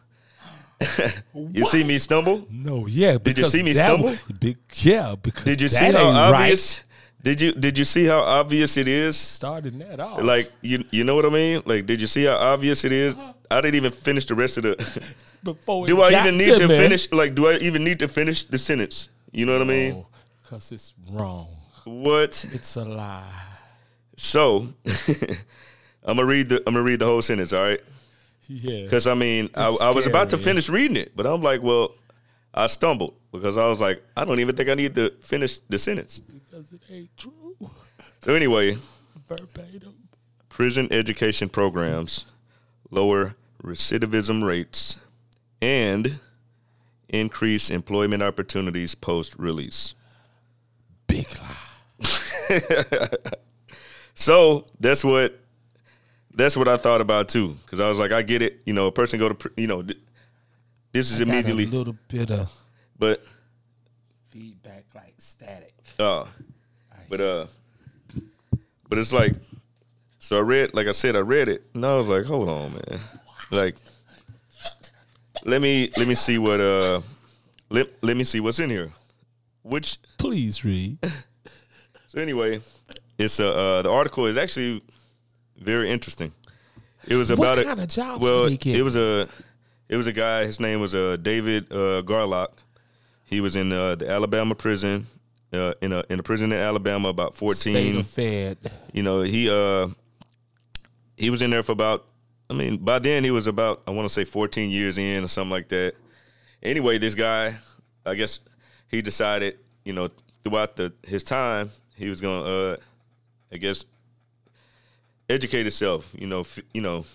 you 1.34 1.66
see 1.66 1.84
me 1.84 1.98
stumble? 1.98 2.46
No, 2.50 2.86
yeah. 2.86 3.18
Did 3.18 3.38
you 3.38 3.46
see 3.46 3.64
me 3.64 3.74
stumble? 3.74 4.10
was- 4.10 4.22
Big, 4.24 4.58
yeah, 4.74 5.16
because 5.16 5.44
Did 5.44 5.62
you 5.62 5.70
see 5.70 5.92
how 5.92 6.08
obvious? 6.08 6.80
Right. 6.80 6.82
Did 7.24 7.42
you 7.42 7.54
did 7.54 7.76
you 7.78 7.86
see 7.86 8.06
how 8.06 8.20
obvious 8.20 8.78
it 8.78 8.88
is? 8.88 9.18
Starting 9.18 9.80
that 9.80 10.00
off. 10.00 10.22
Like 10.22 10.52
you 10.62 10.84
you 10.92 11.04
know 11.04 11.16
what 11.16 11.26
I 11.26 11.30
mean? 11.30 11.64
Like 11.66 11.88
did 11.88 12.00
you 12.00 12.06
see 12.06 12.26
how 12.26 12.36
obvious 12.36 12.86
it 12.86 12.92
is? 12.92 13.16
I 13.50 13.62
didn't 13.62 13.76
even 13.76 13.92
finish 13.92 14.26
the 14.26 14.36
rest 14.36 14.58
of 14.58 14.64
the. 14.64 15.02
before 15.44 15.88
do 15.92 16.02
I 16.02 16.20
even 16.20 16.38
need 16.38 16.58
to 16.58 16.68
finish? 16.68 17.12
Like 17.12 17.34
do 17.34 17.48
I 17.48 17.58
even 17.58 17.84
need 17.84 17.98
to 18.00 18.08
finish 18.08 18.44
the 18.44 18.60
sentence? 18.60 19.10
You 19.32 19.46
know 19.48 19.54
what 19.54 19.64
I 19.64 19.66
mean? 19.66 20.06
Because 20.44 20.72
it's 20.72 20.94
wrong. 21.10 21.48
What? 21.86 22.46
It's 22.52 22.76
a 22.76 22.86
lie. 22.86 23.24
So 24.16 24.70
I'm 26.04 26.18
gonna 26.18 26.26
read 26.26 26.50
the 26.50 26.58
I'm 26.68 26.74
gonna 26.74 26.84
read 26.84 27.00
the 27.00 27.06
whole 27.06 27.22
sentence. 27.22 27.54
All 27.54 27.62
right. 27.62 27.82
Yeah. 28.48 28.84
Because 28.84 29.08
I 29.08 29.14
mean, 29.16 29.50
I, 29.56 29.76
I 29.82 29.92
was 29.92 30.08
about 30.08 30.30
to 30.32 30.38
finish 30.38 30.70
reading 30.70 30.98
it, 30.98 31.16
but 31.16 31.26
I'm 31.26 31.42
like, 31.42 31.64
well, 31.64 31.96
I 32.54 32.68
stumbled 32.68 33.16
because 33.32 33.58
I 33.58 33.68
was 33.68 33.80
like, 33.80 34.04
I 34.16 34.24
don't 34.24 34.40
even 34.40 34.56
think 34.56 34.70
I 34.70 34.76
need 34.76 34.96
to 34.96 35.12
finish 35.20 35.60
the 35.68 35.78
sentence. 35.78 36.20
Because 36.20 36.72
it 36.72 36.82
ain't 36.90 37.18
true. 37.18 37.58
So 38.22 38.34
anyway, 38.34 38.78
Verbatim. 39.28 39.94
prison 40.50 40.88
education 40.92 41.50
programs 41.50 42.26
lower 42.92 43.36
recidivism 43.64 44.44
rates 44.44 44.98
and 45.62 46.20
increase 47.10 47.70
employment 47.70 48.22
opportunities 48.24 48.96
post 48.96 49.36
release. 49.38 49.96
Big 51.08 51.28
lie. 51.40 53.10
So 54.16 54.66
that's 54.80 55.04
what 55.04 55.40
that's 56.34 56.58
what 56.58 56.68
I 56.68 56.78
thought 56.78 57.02
about 57.02 57.30
too, 57.30 57.56
because 57.66 57.80
I 57.80 57.88
was 57.88 58.00
like, 58.00 58.12
I 58.12 58.22
get 58.22 58.42
it. 58.42 58.62
You 58.66 58.74
know, 58.74 58.88
a 58.88 58.92
person 58.92 59.20
go 59.20 59.30
to 59.30 59.36
pr- 59.36 59.48
you 59.58 59.68
know, 59.68 59.82
th- 59.82 60.00
this 60.92 61.12
is 61.12 61.22
I 61.22 61.26
got 61.26 61.34
immediately, 61.34 61.64
a 61.66 61.68
little 61.68 61.96
bit 62.08 62.32
of 62.32 62.52
but 62.98 63.24
feedback 64.32 64.86
like 64.96 65.14
static. 65.18 65.74
uh, 66.00 66.26
but 67.10 67.22
uh, 67.22 67.46
but 68.90 68.98
it's 68.98 69.14
like, 69.14 69.36
so 70.20 70.38
I 70.38 70.42
read, 70.42 70.74
like 70.74 70.88
I 70.88 70.92
said, 70.94 71.16
I 71.16 71.20
read 71.20 71.50
it, 71.50 71.64
and 71.74 71.86
I 71.86 71.96
was 71.96 72.08
like, 72.08 72.26
hold 72.26 72.50
on, 72.50 72.74
man, 72.74 73.00
like, 73.52 73.76
let 75.44 75.62
me 75.62 75.92
let 75.98 76.08
me 76.08 76.16
see 76.16 76.38
what 76.38 76.60
uh, 76.62 77.02
let 77.70 77.88
let 78.02 78.16
me 78.18 78.24
see 78.24 78.40
what's 78.40 78.60
in 78.60 78.70
here, 78.70 78.92
which 79.62 79.98
Please 80.18 80.64
read. 80.64 80.98
So 82.08 82.22
anyway, 82.22 82.62
it's 83.18 83.40
a 83.40 83.52
uh, 83.54 83.82
the 83.82 83.92
article 83.92 84.26
is 84.26 84.38
actually 84.38 84.82
very 85.58 85.90
interesting. 85.90 86.32
It 87.08 87.16
was 87.16 87.30
What 87.32 87.40
about 87.40 87.66
kind 87.66 87.80
a 87.80 87.84
of 87.84 87.90
jobs 87.90 88.22
well, 88.22 88.44
do 88.44 88.50
they 88.50 88.58
get? 88.58 88.76
it 88.76 88.82
was 88.84 88.96
a 88.96 89.28
it 89.90 89.98
was 89.98 90.08
a 90.08 90.14
guy. 90.14 90.44
His 90.46 90.60
name 90.60 90.80
was 90.80 90.96
uh, 90.96 91.18
David 91.22 91.72
uh, 91.72 92.02
Garlock. 92.02 92.50
He 93.26 93.42
was 93.42 93.56
in 93.56 93.72
uh, 93.72 93.96
the 93.96 94.10
Alabama 94.10 94.56
prison 94.56 95.08
uh, 95.54 95.74
in 95.82 95.94
a 95.94 96.04
in 96.10 96.20
a 96.20 96.24
prison 96.24 96.52
in 96.52 96.58
Alabama 96.58 97.10
about 97.10 97.36
fourteen. 97.36 97.74
State 97.74 97.96
of 97.96 98.08
Fed. 98.08 98.58
You 98.94 99.04
know 99.04 99.22
he 99.22 99.50
uh 99.50 99.88
he 101.18 101.30
was 101.30 101.42
in 101.42 101.50
there 101.52 101.64
for 101.64 101.72
about. 101.74 102.06
I 102.48 102.54
mean, 102.54 102.78
by 102.78 103.00
then 103.00 103.24
he 103.24 103.32
was 103.32 103.48
about 103.48 103.82
I 103.88 103.92
want 103.92 104.08
to 104.08 104.14
say 104.14 104.24
fourteen 104.26 104.70
years 104.70 104.98
in 105.00 105.24
or 105.24 105.28
something 105.28 105.50
like 105.52 105.68
that. 105.70 105.96
Anyway, 106.62 106.98
this 107.00 107.16
guy, 107.16 107.58
I 108.06 108.14
guess 108.16 108.40
he 108.88 109.02
decided, 109.02 109.58
you 109.84 109.94
know, 109.94 110.10
throughout 110.44 110.76
the 110.76 110.94
his 111.08 111.24
time, 111.24 111.72
he 111.96 112.08
was 112.10 112.22
gonna, 112.22 112.44
uh, 112.44 112.76
I 113.56 113.58
guess, 113.58 113.86
educate 115.30 115.64
himself. 115.64 116.14
You 116.18 116.28
know, 116.28 116.42
f- 116.42 116.60
you 116.74 116.82
know. 116.82 117.06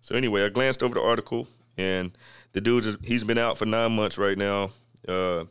So 0.00 0.16
anyway, 0.16 0.44
I 0.44 0.48
glanced 0.48 0.82
over 0.82 0.94
the 0.94 1.02
article, 1.02 1.46
and 1.76 2.16
the 2.52 2.60
dude 2.60 2.96
he's 3.04 3.24
been 3.24 3.38
out 3.38 3.58
for 3.58 3.66
nine 3.66 3.94
months 3.94 4.16
right 4.18 4.38
now. 4.38 4.70
Uh, 5.06 5.44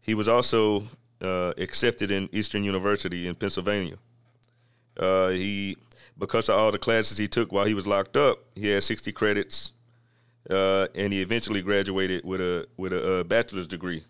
he 0.00 0.14
was 0.14 0.26
also 0.26 0.84
uh, 1.20 1.52
accepted 1.58 2.10
in 2.10 2.28
Eastern 2.32 2.64
University 2.64 3.26
in 3.26 3.34
Pennsylvania. 3.34 3.96
Uh, 4.98 5.28
he 5.28 5.76
because 6.18 6.48
of 6.48 6.58
all 6.58 6.72
the 6.72 6.78
classes 6.78 7.18
he 7.18 7.28
took 7.28 7.52
while 7.52 7.66
he 7.66 7.74
was 7.74 7.86
locked 7.86 8.16
up, 8.16 8.38
he 8.54 8.68
had 8.68 8.82
sixty 8.82 9.12
credits, 9.12 9.72
uh, 10.48 10.86
and 10.94 11.12
he 11.12 11.20
eventually 11.20 11.60
graduated 11.60 12.24
with 12.24 12.40
a 12.40 12.66
with 12.78 12.92
a, 12.94 13.20
uh 13.20 13.24
bachelor's 13.24 13.66
degree. 13.66 14.04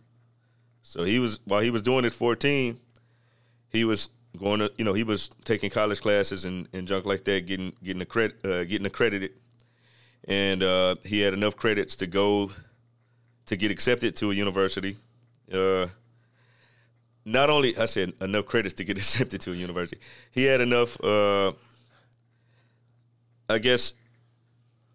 So 0.82 1.02
he 1.02 1.18
was 1.18 1.40
while 1.44 1.62
he 1.62 1.72
was 1.72 1.82
doing 1.82 2.04
it 2.04 2.12
fourteen, 2.12 2.78
he 3.68 3.84
was 3.84 4.10
going 4.36 4.60
to 4.60 4.72
you 4.76 4.84
know 4.84 4.92
he 4.94 5.02
was 5.02 5.30
taking 5.44 5.70
college 5.70 6.00
classes 6.00 6.44
and, 6.44 6.68
and 6.72 6.86
junk 6.86 7.06
like 7.06 7.24
that, 7.24 7.46
getting 7.46 7.72
getting 7.82 8.02
accredit, 8.02 8.44
uh, 8.44 8.64
getting 8.64 8.86
accredited, 8.86 9.32
and 10.24 10.62
uh, 10.62 10.96
he 11.04 11.20
had 11.20 11.34
enough 11.34 11.56
credits 11.56 11.96
to 11.96 12.06
go 12.06 12.50
to 13.46 13.56
get 13.56 13.70
accepted 13.70 14.16
to 14.16 14.30
a 14.30 14.34
university. 14.34 14.96
Uh, 15.52 15.86
not 17.24 17.50
only 17.50 17.76
I 17.76 17.86
said 17.86 18.12
enough 18.20 18.46
credits 18.46 18.74
to 18.74 18.84
get 18.84 18.98
accepted 19.04 19.40
to 19.42 19.52
a 19.52 19.54
university, 19.54 20.00
he 20.30 20.44
had 20.44 20.60
enough, 20.60 21.02
uh, 21.02 21.52
I 23.48 23.58
guess, 23.58 23.94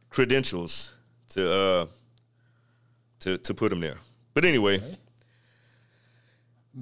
credentials 0.10 0.92
to 1.30 1.54
uh, 1.54 1.86
to 3.20 3.38
to 3.38 3.54
put 3.54 3.72
him 3.72 3.82
there. 3.82 3.98
But 4.34 4.46
anyway, 4.46 4.82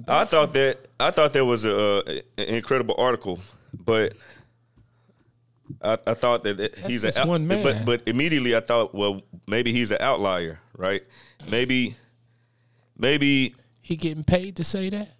I 0.06 0.24
thought 0.24 0.52
that 0.54 0.78
I 0.98 1.10
thought 1.10 1.32
that 1.32 1.44
was 1.44 1.64
a, 1.64 2.02
an 2.38 2.44
incredible 2.46 2.94
article, 2.98 3.40
but 3.74 4.12
I, 5.82 5.98
I 6.06 6.14
thought 6.14 6.44
that 6.44 6.60
it- 6.60 6.78
he's 6.86 7.02
just 7.02 7.18
a 7.18 7.26
one 7.26 7.46
man. 7.46 7.62
but 7.62 7.84
but 7.84 8.02
immediately 8.06 8.54
I 8.54 8.60
thought, 8.60 8.94
well, 8.94 9.22
maybe 9.46 9.72
he's 9.72 9.90
an 9.90 9.98
outlier, 10.00 10.60
right? 10.76 11.02
Maybe 11.48 11.96
maybe 12.96 13.54
He 13.82 13.96
getting 13.96 14.24
paid 14.24 14.56
to 14.56 14.64
say 14.64 14.90
that? 14.90 15.16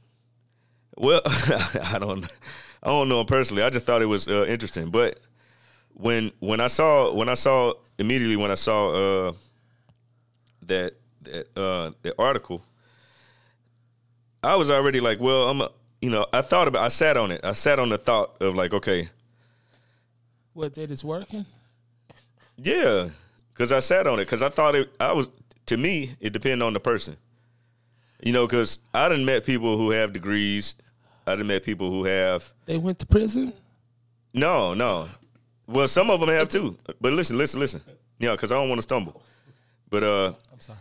well, 0.97 1.23
I 1.27 1.97
don't, 1.99 2.25
I 2.83 2.89
don't 2.89 3.09
know 3.09 3.21
him 3.21 3.27
personally. 3.27 3.62
I 3.62 3.71
just 3.71 3.87
thought 3.87 4.03
it 4.03 4.07
was 4.07 4.29
uh, 4.29 4.45
interesting. 4.49 4.91
But 4.91 5.18
when 5.95 6.31
when 6.41 6.61
I 6.61 6.68
saw 6.68 7.12
when 7.12 7.29
I 7.29 7.35
saw 7.35 7.73
immediately 7.99 8.37
when 8.37 8.51
I 8.51 8.55
saw 8.57 9.29
uh, 9.29 9.33
that 10.62 10.95
that 11.23 11.47
uh, 11.57 11.91
that 12.03 12.14
article, 12.18 12.62
I 14.43 14.57
was 14.57 14.70
already 14.70 15.01
like, 15.01 15.20
well, 15.20 15.49
I'm, 15.49 15.61
a, 15.61 15.70
you 16.01 16.11
know, 16.11 16.26
I 16.32 16.41
thought 16.41 16.68
about, 16.68 16.82
I 16.82 16.88
sat 16.88 17.16
on 17.16 17.30
it. 17.30 17.41
I 17.45 17.53
sat 17.53 17.78
on 17.78 17.91
the 17.91 17.99
thought 17.99 18.36
of 18.41 18.55
like, 18.55 18.72
okay, 18.72 19.09
What 20.55 20.74
that 20.74 20.91
is 20.91 21.05
working? 21.05 21.45
yeah, 22.57 23.09
because 23.53 23.72
I 23.72 23.80
sat 23.80 24.07
on 24.07 24.18
it 24.18 24.24
because 24.24 24.43
I 24.43 24.49
thought 24.49 24.74
it. 24.74 24.91
I 24.99 25.12
was 25.12 25.28
to 25.66 25.76
me, 25.76 26.14
it 26.20 26.32
depended 26.32 26.62
on 26.62 26.72
the 26.72 26.80
person. 26.80 27.16
You 28.22 28.32
know, 28.32 28.47
because 28.47 28.78
I 28.93 29.09
done 29.09 29.24
met 29.24 29.45
people 29.45 29.76
who 29.78 29.91
have 29.93 30.12
degrees. 30.12 30.74
I 31.26 31.36
done 31.36 31.47
met 31.47 31.62
people 31.62 31.91
who 31.91 32.05
have 32.05 32.53
They 32.66 32.76
went 32.78 32.99
to 32.99 33.07
prison? 33.07 33.53
No, 34.34 34.74
no. 34.74 35.09
Well, 35.66 35.86
some 35.88 36.11
of 36.11 36.20
them 36.20 36.28
have 36.30 36.49
too. 36.49 36.76
But 37.01 37.12
listen, 37.12 37.38
listen, 37.38 37.61
listen. 37.61 37.80
Yeah, 38.18 38.32
because 38.32 38.53
I 38.53 38.57
don't 38.57 38.68
want 38.68 38.78
to 38.78 38.82
stumble. 38.82 39.22
But 39.88 40.03
uh, 40.03 40.32
I'm 40.53 40.61
sorry. 40.61 40.78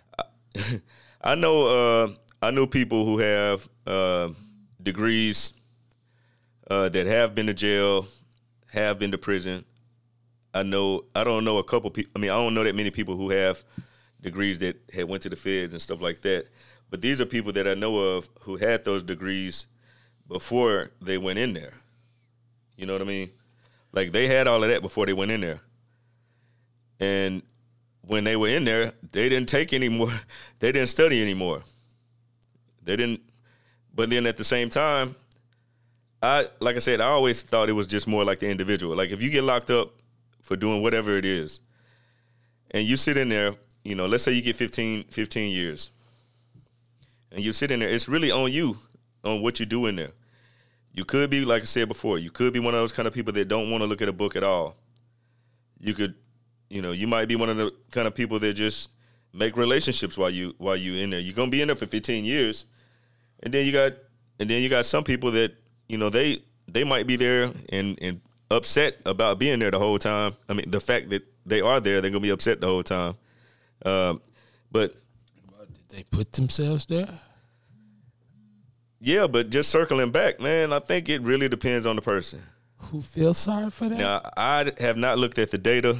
I 1.22 1.36
know 1.36 1.68
uh, 1.68 2.08
I 2.42 2.52
know 2.52 2.66
people 2.66 3.06
who 3.06 3.20
have 3.20 3.68
uh, 3.86 4.30
degrees 4.82 5.54
uh, 6.70 6.88
that 6.90 7.06
have 7.06 7.36
been 7.36 7.48
to 7.48 7.54
jail, 7.54 8.08
have 8.72 8.98
been 8.98 9.12
to 9.12 9.18
prison. 9.18 9.66
I 10.54 10.64
know 10.64 11.04
I 11.14 11.24
don't 11.24 11.44
know 11.44 11.58
a 11.58 11.64
couple 11.64 11.90
people. 11.92 12.12
I 12.16 12.20
mean, 12.20 12.30
I 12.30 12.36
don't 12.36 12.54
know 12.54 12.64
that 12.64 12.76
many 12.76 12.92
people 12.92 13.18
who 13.18 13.30
have 13.30 13.64
degrees 14.22 14.60
that 14.60 14.78
had 14.94 15.06
went 15.06 15.24
to 15.24 15.30
the 15.30 15.36
feds 15.36 15.74
and 15.74 15.82
stuff 15.82 16.02
like 16.02 16.22
that. 16.22 16.48
But 16.90 17.02
these 17.02 17.22
are 17.22 17.26
people 17.26 17.52
that 17.54 17.68
I 17.68 17.74
know 17.74 18.00
of 18.00 18.30
who 18.42 18.56
had 18.56 18.84
those 18.84 19.04
degrees 19.04 19.68
before 20.28 20.92
they 21.02 21.18
went 21.18 21.40
in 21.40 21.54
there. 21.54 21.74
You 22.78 22.86
know 22.86 22.94
what 22.94 23.02
I 23.02 23.06
mean? 23.06 23.32
Like 23.92 24.12
they 24.12 24.28
had 24.28 24.48
all 24.48 24.64
of 24.64 24.70
that 24.70 24.82
before 24.82 25.06
they 25.06 25.14
went 25.14 25.32
in 25.32 25.42
there. 25.42 25.60
And 27.00 27.44
when 28.02 28.24
they 28.24 28.36
were 28.36 28.48
in 28.48 28.64
there, 28.64 28.94
they 29.12 29.30
didn't 29.30 29.50
take 29.50 29.74
any 29.74 29.90
more. 29.90 30.12
They 30.60 30.74
didn't 30.74 30.90
study 30.90 31.22
anymore. 31.22 31.64
They 32.90 32.96
didn't. 32.96 33.22
But 33.94 34.10
then 34.10 34.26
at 34.26 34.38
the 34.38 34.44
same 34.44 34.72
time, 34.72 35.16
I 36.24 36.48
like 36.60 36.76
I 36.76 36.80
said, 36.80 37.02
I 37.02 37.10
always 37.10 37.44
thought 37.44 37.70
it 37.70 37.74
was 37.74 37.86
just 37.86 38.08
more 38.08 38.26
like 38.26 38.40
the 38.40 38.50
individual. 38.50 38.96
Like 38.96 39.12
if 39.12 39.22
you 39.22 39.30
get 39.30 39.44
locked 39.44 39.70
up 39.70 39.92
for 40.42 40.56
doing 40.56 40.82
whatever 40.82 41.16
it 41.16 41.24
is, 41.24 41.60
and 42.72 42.84
you 42.84 42.98
sit 42.98 43.16
in 43.16 43.30
there, 43.30 43.54
you 43.84 43.94
know, 43.94 44.08
let's 44.08 44.24
say 44.24 44.32
you 44.32 44.42
get 44.42 44.56
15, 44.56 45.04
15 45.04 45.52
years, 45.52 45.92
and 47.32 47.42
you 47.42 47.54
sit 47.54 47.70
in 47.70 47.80
there, 47.80 47.90
it's 47.90 48.10
really 48.10 48.32
on 48.32 48.52
you 48.52 48.76
on 49.24 49.44
what 49.44 49.60
you 49.60 49.68
do 49.68 49.86
in 49.86 49.96
there. 49.96 50.14
You 50.92 51.06
could 51.06 51.30
be, 51.30 51.46
like 51.46 51.62
I 51.62 51.66
said 51.66 51.88
before, 51.90 52.18
you 52.18 52.32
could 52.32 52.54
be 52.54 52.60
one 52.60 52.74
of 52.74 52.80
those 52.80 52.92
kind 52.92 53.08
of 53.08 53.14
people 53.14 53.34
that 53.34 53.48
don't 53.48 53.70
want 53.70 53.84
to 53.84 53.88
look 53.88 54.02
at 54.02 54.10
a 54.10 54.14
book 54.14 54.36
at 54.36 54.44
all. 54.44 54.78
You 55.80 55.94
could, 55.94 56.16
you 56.72 56.82
know, 56.82 56.92
you 56.92 57.06
might 57.06 57.28
be 57.28 57.36
one 57.36 57.50
of 57.50 57.58
the 57.58 57.72
kind 57.92 58.08
of 58.08 58.16
people 58.16 58.40
that 58.40 58.54
just 58.54 58.90
make 59.32 59.58
relationships 59.58 60.18
while 60.18 60.32
you 60.32 60.56
while 60.58 60.76
you 60.76 60.96
in 60.96 61.12
there. 61.12 61.20
You're 61.20 61.36
gonna 61.36 61.52
be 61.52 61.62
in 61.62 61.68
there 61.68 61.76
for 61.76 61.86
15 61.86 62.26
years, 62.26 62.66
and 63.44 63.54
then 63.54 63.66
you 63.66 63.72
got 63.72 63.94
and 64.40 64.50
then 64.50 64.62
you 64.62 64.70
got 64.70 64.86
some 64.86 65.04
people 65.04 65.32
that 65.32 65.56
you 65.88 65.98
know 65.98 66.10
they 66.10 66.42
they 66.68 66.84
might 66.84 67.08
be 67.08 67.16
there 67.16 67.52
and 67.70 67.98
and 68.02 68.22
upset 68.52 68.98
about 69.06 69.40
being 69.40 69.60
there 69.60 69.72
the 69.72 69.80
whole 69.80 70.00
time. 70.00 70.36
I 70.48 70.54
mean, 70.54 70.70
the 70.72 70.80
fact 70.82 71.10
that 71.10 71.24
they 71.46 71.62
are 71.62 71.80
there, 71.80 72.02
they're 72.02 72.12
gonna 72.12 72.22
be 72.22 72.30
upset 72.30 72.62
the 72.62 72.68
whole 72.68 72.84
time. 72.84 73.16
Um, 73.86 74.22
but 74.72 74.94
Did 75.74 75.90
they 75.90 76.04
put 76.04 76.34
themselves 76.34 76.86
there? 76.86 77.08
yeah, 79.00 79.28
but 79.28 79.50
just 79.50 79.70
circling 79.70 80.12
back, 80.12 80.40
man, 80.40 80.74
I 80.74 80.80
think 80.80 81.10
it 81.10 81.22
really 81.22 81.48
depends 81.48 81.86
on 81.86 81.96
the 81.96 82.02
person. 82.02 82.42
Who 82.78 83.02
feels 83.02 83.38
sorry 83.38 83.70
for 83.70 83.90
that? 83.90 83.98
Now, 83.98 84.22
I 84.36 84.72
have 84.80 84.98
not 84.98 85.18
looked 85.18 85.38
at 85.40 85.52
the 85.52 85.58
data 85.58 85.98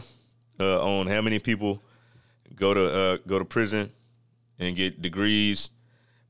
uh, 0.60 0.82
on 0.82 1.08
how 1.08 1.22
many 1.22 1.40
people 1.40 1.82
go 2.56 2.74
to 2.74 2.94
uh, 2.94 3.18
go 3.28 3.40
to 3.40 3.46
prison 3.46 3.92
and 4.60 4.76
get 4.76 5.02
degrees, 5.02 5.70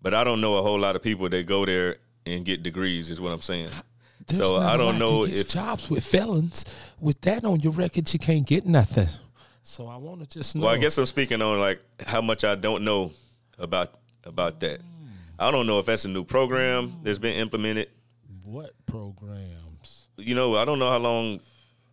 but 0.01 0.13
I 0.13 0.23
don't 0.23 0.41
know 0.41 0.55
a 0.55 0.61
whole 0.61 0.79
lot 0.79 0.95
of 0.95 1.03
people 1.03 1.29
that 1.29 1.45
go 1.45 1.65
there 1.65 1.97
and 2.25 2.45
get 2.45 2.63
degrees. 2.63 3.09
Is 3.09 3.19
what 3.19 3.31
I'm 3.31 3.41
saying. 3.41 3.69
There's 4.27 4.41
so 4.41 4.57
I 4.57 4.77
don't 4.77 4.99
know 4.99 5.25
if 5.25 5.49
jobs 5.49 5.89
with 5.89 6.05
felons. 6.05 6.65
With 6.99 7.19
that 7.21 7.43
on 7.43 7.61
your 7.61 7.73
record, 7.73 8.11
you 8.13 8.19
can't 8.19 8.45
get 8.45 8.65
nothing. 8.65 9.07
So 9.61 9.87
I 9.87 9.97
want 9.97 10.21
to 10.21 10.29
just 10.29 10.55
know. 10.55 10.63
Well, 10.63 10.73
I 10.73 10.77
guess 10.77 10.97
I'm 10.97 11.05
speaking 11.05 11.41
on 11.41 11.59
like 11.59 11.81
how 12.05 12.21
much 12.21 12.43
I 12.43 12.55
don't 12.55 12.83
know 12.83 13.11
about 13.57 13.95
about 14.23 14.59
that. 14.61 14.79
I 15.37 15.51
don't 15.51 15.67
know 15.67 15.79
if 15.79 15.85
that's 15.85 16.05
a 16.05 16.09
new 16.09 16.23
program 16.23 16.93
that's 17.03 17.19
been 17.19 17.33
implemented. 17.39 17.89
what 18.43 18.71
programs? 18.85 20.09
You 20.17 20.35
know, 20.35 20.55
I 20.55 20.65
don't 20.65 20.79
know 20.79 20.89
how 20.91 20.97
long. 20.97 21.39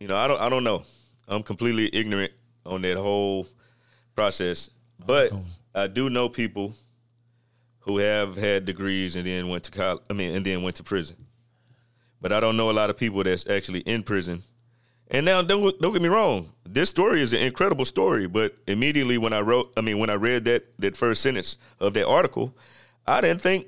You 0.00 0.08
know, 0.08 0.16
I 0.16 0.28
don't. 0.28 0.40
I 0.40 0.48
don't 0.48 0.64
know. 0.64 0.84
I'm 1.28 1.42
completely 1.42 1.88
ignorant 1.92 2.32
on 2.64 2.82
that 2.82 2.96
whole 2.96 3.46
process. 4.14 4.70
But 5.04 5.32
I 5.74 5.86
do 5.86 6.10
know 6.10 6.28
people 6.28 6.74
who 7.86 7.98
have 7.98 8.36
had 8.36 8.64
degrees 8.66 9.16
and 9.16 9.26
then 9.26 9.48
went 9.48 9.64
to 9.64 9.70
college. 9.70 10.02
I 10.10 10.12
mean, 10.12 10.34
and 10.34 10.44
then 10.44 10.62
went 10.62 10.76
to 10.76 10.82
prison. 10.82 11.16
But 12.20 12.32
I 12.32 12.40
don't 12.40 12.56
know 12.56 12.70
a 12.70 12.72
lot 12.72 12.90
of 12.90 12.96
people 12.96 13.22
that's 13.22 13.46
actually 13.48 13.80
in 13.80 14.02
prison. 14.02 14.42
And 15.08 15.24
now, 15.24 15.40
don't 15.40 15.80
don't 15.80 15.92
get 15.92 16.02
me 16.02 16.08
wrong. 16.08 16.52
This 16.68 16.90
story 16.90 17.20
is 17.22 17.32
an 17.32 17.40
incredible 17.40 17.84
story. 17.84 18.26
But 18.26 18.56
immediately 18.66 19.18
when 19.18 19.32
I 19.32 19.40
wrote, 19.40 19.72
I 19.76 19.80
mean, 19.80 19.98
when 19.98 20.10
I 20.10 20.14
read 20.14 20.44
that 20.46 20.64
that 20.80 20.96
first 20.96 21.22
sentence 21.22 21.58
of 21.78 21.94
that 21.94 22.06
article, 22.06 22.54
I 23.06 23.20
didn't 23.20 23.40
think. 23.40 23.66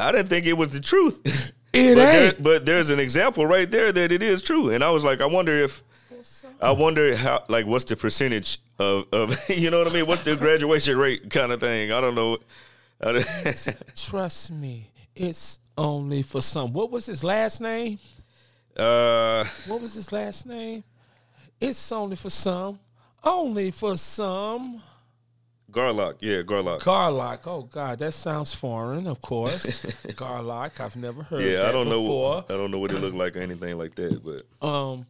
I 0.00 0.12
didn't 0.12 0.28
think 0.28 0.46
it 0.46 0.54
was 0.56 0.70
the 0.70 0.80
truth. 0.80 1.52
It 1.76 1.96
but 1.96 2.00
there- 2.04 2.26
ain't. 2.26 2.40
but 2.42 2.64
there's 2.66 2.90
an 2.90 3.00
example 3.00 3.46
right 3.46 3.68
there 3.68 3.90
that 3.90 4.12
it 4.12 4.22
is 4.22 4.42
true, 4.42 4.70
and 4.70 4.84
I 4.84 4.90
was 4.90 5.02
like, 5.02 5.20
I 5.20 5.26
wonder 5.26 5.50
if, 5.52 5.82
I 6.60 6.72
wonder 6.72 7.16
how, 7.16 7.44
like, 7.48 7.66
what's 7.66 7.84
the 7.84 7.96
percentage 7.96 8.58
of, 8.78 9.06
of 9.12 9.48
you 9.50 9.70
know 9.70 9.78
what 9.78 9.88
I 9.90 9.94
mean? 9.94 10.06
What's 10.06 10.22
the 10.24 10.36
graduation 10.36 10.96
rate 10.96 11.30
kind 11.30 11.52
of 11.52 11.60
thing? 11.60 11.92
I 11.92 12.00
don't 12.00 12.14
know. 12.14 12.38
I 13.02 13.12
don't- 13.12 13.76
Trust 13.96 14.50
me, 14.52 14.90
it's 15.14 15.58
only 15.76 16.22
for 16.22 16.40
some. 16.40 16.72
What 16.72 16.90
was 16.90 17.06
his 17.06 17.22
last 17.24 17.60
name? 17.60 17.98
uh, 18.76 19.44
What 19.66 19.80
was 19.80 19.94
his 19.94 20.12
last 20.12 20.46
name? 20.46 20.84
It's 21.60 21.92
only 21.92 22.16
for 22.16 22.30
some. 22.30 22.78
Only 23.22 23.70
for 23.70 23.96
some. 23.96 24.82
Garlock, 25.70 26.16
yeah, 26.20 26.42
Garlock. 26.42 26.80
Garlock. 26.80 27.40
Oh 27.46 27.62
God, 27.62 27.98
that 27.98 28.12
sounds 28.12 28.54
foreign. 28.54 29.06
Of 29.08 29.20
course, 29.20 29.82
Garlock. 30.14 30.78
I've 30.78 30.94
never 30.94 31.22
heard. 31.24 31.42
yeah, 31.42 31.68
I 31.68 31.72
don't 31.72 31.88
know. 31.88 32.44
I 32.48 32.52
don't 32.52 32.70
know 32.70 32.78
what 32.78 32.92
it 32.92 33.00
looked 33.00 33.16
like 33.16 33.36
or 33.36 33.40
anything 33.40 33.76
like 33.76 33.94
that, 33.96 34.22
but 34.22 34.42
Um, 34.66 35.06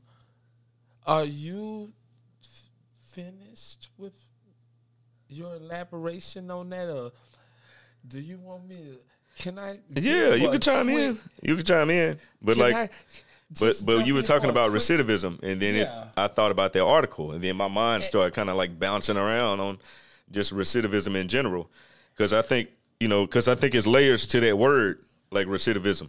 are 1.07 1.25
you 1.25 1.93
f- 2.43 2.63
finished 3.13 3.89
with 3.99 4.15
your 5.29 5.57
elaboration 5.57 6.51
on 6.51 6.71
that, 6.71 6.89
or 6.91 7.13
do 8.07 8.21
you 8.21 8.39
want 8.39 8.69
me 8.69 8.77
to? 8.77 9.43
Can 9.43 9.59
I? 9.59 9.79
yeah, 9.91 10.35
you 10.35 10.49
can 10.51 10.61
chime 10.61 10.87
quick- 10.87 10.99
in. 10.99 11.19
You 11.43 11.57
can 11.57 11.65
chime 11.65 11.91
in, 11.91 12.19
but 12.43 12.57
like. 12.57 12.75
I 12.75 12.91
But 13.61 13.83
but 13.85 14.07
you 14.07 14.15
were 14.15 14.23
talking 14.23 14.51
about 14.51 14.71
quick- 14.71 14.83
recidivism, 14.83 15.41
and 15.43 15.61
then 15.61 15.75
Yeah. 15.75 16.03
it, 16.05 16.09
I 16.17 16.27
thought 16.29 16.51
about 16.51 16.73
that 16.73 16.85
article, 16.85 17.33
and 17.33 17.45
then 17.45 17.57
my 17.57 17.69
mind 17.69 18.03
eh. 18.03 18.07
started 18.07 18.35
kind 18.35 18.49
of 18.51 18.57
like 18.57 18.79
bouncing 18.79 19.17
around 19.17 19.61
on 19.61 19.79
just 20.31 20.53
recidivism 20.53 21.15
in 21.15 21.29
general, 21.29 21.71
because 22.15 22.33
I 22.33 22.43
think 22.43 22.71
you 23.01 23.07
know, 23.09 23.27
because 23.27 23.47
I 23.47 23.55
think 23.55 23.75
it's 23.75 23.87
layers 23.87 24.27
to 24.29 24.41
that 24.41 24.57
word, 24.57 25.05
like 25.31 25.47
recidivism. 25.47 26.09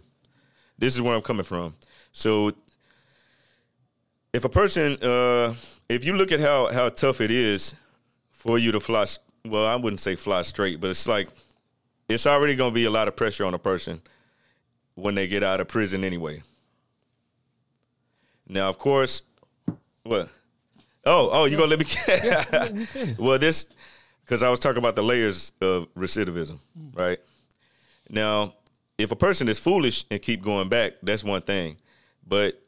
This 0.78 0.94
is 0.94 1.02
where 1.02 1.14
I'm 1.14 1.22
coming 1.22 1.44
from. 1.44 1.74
So 2.12 2.52
if 4.32 4.44
a 4.44 4.48
person, 4.48 5.02
uh, 5.02 5.54
if 5.88 6.04
you 6.04 6.14
look 6.14 6.32
at 6.32 6.40
how 6.40 6.72
how 6.72 6.88
tough 6.88 7.20
it 7.20 7.30
is 7.30 7.74
for 8.32 8.58
you 8.58 8.72
to 8.72 8.80
fly, 8.80 9.06
well, 9.44 9.66
I 9.66 9.76
wouldn't 9.76 10.00
say 10.00 10.16
fly 10.16 10.42
straight, 10.42 10.80
but 10.80 10.90
it's 10.90 11.06
like 11.06 11.28
it's 12.08 12.26
already 12.26 12.54
going 12.54 12.70
to 12.70 12.74
be 12.74 12.84
a 12.84 12.90
lot 12.90 13.08
of 13.08 13.16
pressure 13.16 13.44
on 13.44 13.54
a 13.54 13.58
person 13.58 14.00
when 14.94 15.14
they 15.14 15.26
get 15.26 15.42
out 15.42 15.60
of 15.60 15.68
prison 15.68 16.04
anyway. 16.04 16.42
Now, 18.48 18.68
of 18.68 18.78
course, 18.78 19.22
what? 20.02 20.28
Oh, 21.04 21.28
oh, 21.32 21.44
you 21.44 21.56
gonna 21.56 21.70
let 21.70 21.78
me? 21.78 21.86
yeah, 22.08 22.44
let 22.52 22.74
me 22.74 22.86
well, 23.18 23.38
this 23.38 23.66
because 24.24 24.42
I 24.42 24.50
was 24.50 24.58
talking 24.58 24.78
about 24.78 24.96
the 24.96 25.02
layers 25.02 25.52
of 25.60 25.86
recidivism, 25.94 26.58
right? 26.94 27.18
Now, 28.08 28.54
if 28.98 29.12
a 29.12 29.16
person 29.16 29.48
is 29.48 29.58
foolish 29.58 30.04
and 30.10 30.20
keep 30.20 30.42
going 30.42 30.68
back, 30.68 30.94
that's 31.02 31.22
one 31.22 31.42
thing, 31.42 31.76
but 32.26 32.60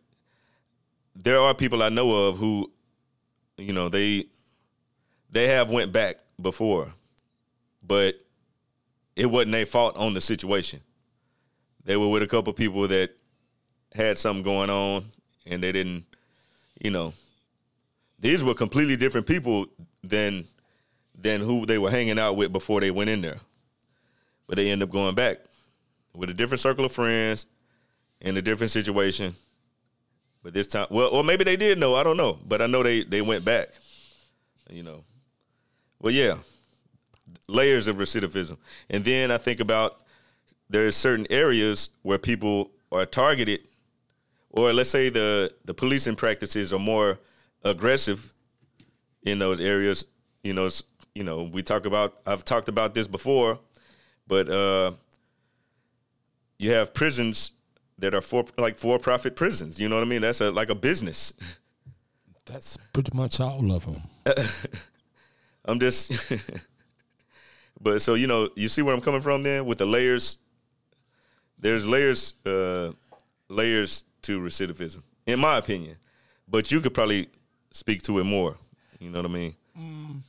there 1.22 1.40
are 1.40 1.52
people 1.52 1.82
I 1.82 1.88
know 1.88 2.28
of 2.28 2.38
who, 2.38 2.70
you 3.56 3.72
know, 3.72 3.88
they 3.88 4.26
they 5.30 5.48
have 5.48 5.70
went 5.70 5.92
back 5.92 6.18
before, 6.40 6.92
but 7.82 8.14
it 9.16 9.26
wasn't 9.26 9.52
their 9.52 9.66
fault 9.66 9.96
on 9.96 10.14
the 10.14 10.20
situation. 10.20 10.80
They 11.84 11.96
were 11.96 12.08
with 12.08 12.22
a 12.22 12.26
couple 12.26 12.52
people 12.52 12.86
that 12.88 13.10
had 13.92 14.18
something 14.18 14.44
going 14.44 14.70
on, 14.70 15.06
and 15.44 15.62
they 15.62 15.72
didn't, 15.72 16.04
you 16.80 16.90
know, 16.90 17.12
these 18.18 18.44
were 18.44 18.54
completely 18.54 18.96
different 18.96 19.26
people 19.26 19.66
than 20.04 20.44
than 21.20 21.40
who 21.40 21.66
they 21.66 21.78
were 21.78 21.90
hanging 21.90 22.18
out 22.18 22.36
with 22.36 22.52
before 22.52 22.80
they 22.80 22.92
went 22.92 23.10
in 23.10 23.22
there. 23.22 23.40
But 24.46 24.56
they 24.56 24.70
end 24.70 24.84
up 24.84 24.90
going 24.90 25.16
back 25.16 25.38
with 26.14 26.30
a 26.30 26.34
different 26.34 26.60
circle 26.60 26.84
of 26.84 26.92
friends 26.92 27.46
in 28.20 28.36
a 28.36 28.42
different 28.42 28.70
situation. 28.70 29.34
But 30.42 30.54
this 30.54 30.68
time, 30.68 30.86
well, 30.90 31.08
or 31.08 31.24
maybe 31.24 31.44
they 31.44 31.56
did 31.56 31.78
know. 31.78 31.94
I 31.94 32.02
don't 32.02 32.16
know. 32.16 32.38
But 32.46 32.62
I 32.62 32.66
know 32.66 32.82
they 32.82 33.04
they 33.04 33.22
went 33.22 33.44
back. 33.44 33.68
You 34.70 34.82
know. 34.82 35.04
Well, 36.00 36.12
yeah, 36.12 36.38
layers 37.48 37.88
of 37.88 37.96
recidivism, 37.96 38.56
and 38.88 39.04
then 39.04 39.30
I 39.30 39.38
think 39.38 39.60
about 39.60 40.02
there's 40.70 40.94
certain 40.94 41.26
areas 41.30 41.90
where 42.02 42.18
people 42.18 42.70
are 42.92 43.04
targeted, 43.04 43.60
or 44.50 44.72
let's 44.72 44.90
say 44.90 45.08
the 45.10 45.52
the 45.64 45.74
policing 45.74 46.14
practices 46.14 46.72
are 46.72 46.78
more 46.78 47.18
aggressive 47.64 48.32
in 49.24 49.38
those 49.38 49.60
areas. 49.60 50.04
You 50.44 50.54
know, 50.54 50.68
you 51.14 51.24
know, 51.24 51.42
we 51.42 51.62
talk 51.62 51.84
about. 51.84 52.20
I've 52.26 52.44
talked 52.44 52.68
about 52.68 52.94
this 52.94 53.08
before, 53.08 53.58
but 54.28 54.48
uh, 54.48 54.92
you 56.58 56.70
have 56.72 56.94
prisons 56.94 57.52
that 57.98 58.14
are 58.14 58.20
for 58.20 58.44
like 58.56 58.78
for 58.78 58.98
profit 58.98 59.34
prisons. 59.36 59.78
You 59.80 59.88
know 59.88 59.96
what 59.96 60.02
I 60.02 60.06
mean? 60.06 60.22
That's 60.22 60.40
a, 60.40 60.50
like 60.50 60.70
a 60.70 60.74
business. 60.74 61.32
That's 62.46 62.76
pretty 62.92 63.10
much 63.14 63.40
all 63.40 63.72
of 63.72 63.84
them. 63.84 64.02
I'm 65.64 65.78
just, 65.80 66.32
but 67.80 68.00
so 68.00 68.14
you 68.14 68.26
know, 68.26 68.48
you 68.56 68.68
see 68.68 68.82
where 68.82 68.94
I'm 68.94 69.00
coming 69.00 69.20
from 69.20 69.42
there 69.42 69.62
with 69.62 69.78
the 69.78 69.86
layers. 69.86 70.38
There's 71.58 71.84
layers, 71.86 72.34
uh, 72.46 72.92
layers 73.48 74.04
to 74.22 74.40
recidivism, 74.40 75.02
in 75.26 75.40
my 75.40 75.58
opinion. 75.58 75.96
But 76.46 76.70
you 76.72 76.80
could 76.80 76.94
probably 76.94 77.28
speak 77.72 78.02
to 78.02 78.18
it 78.20 78.24
more. 78.24 78.56
You 79.00 79.10
know 79.10 79.18
what 79.18 79.26
I 79.30 79.34
mean? 79.34 80.22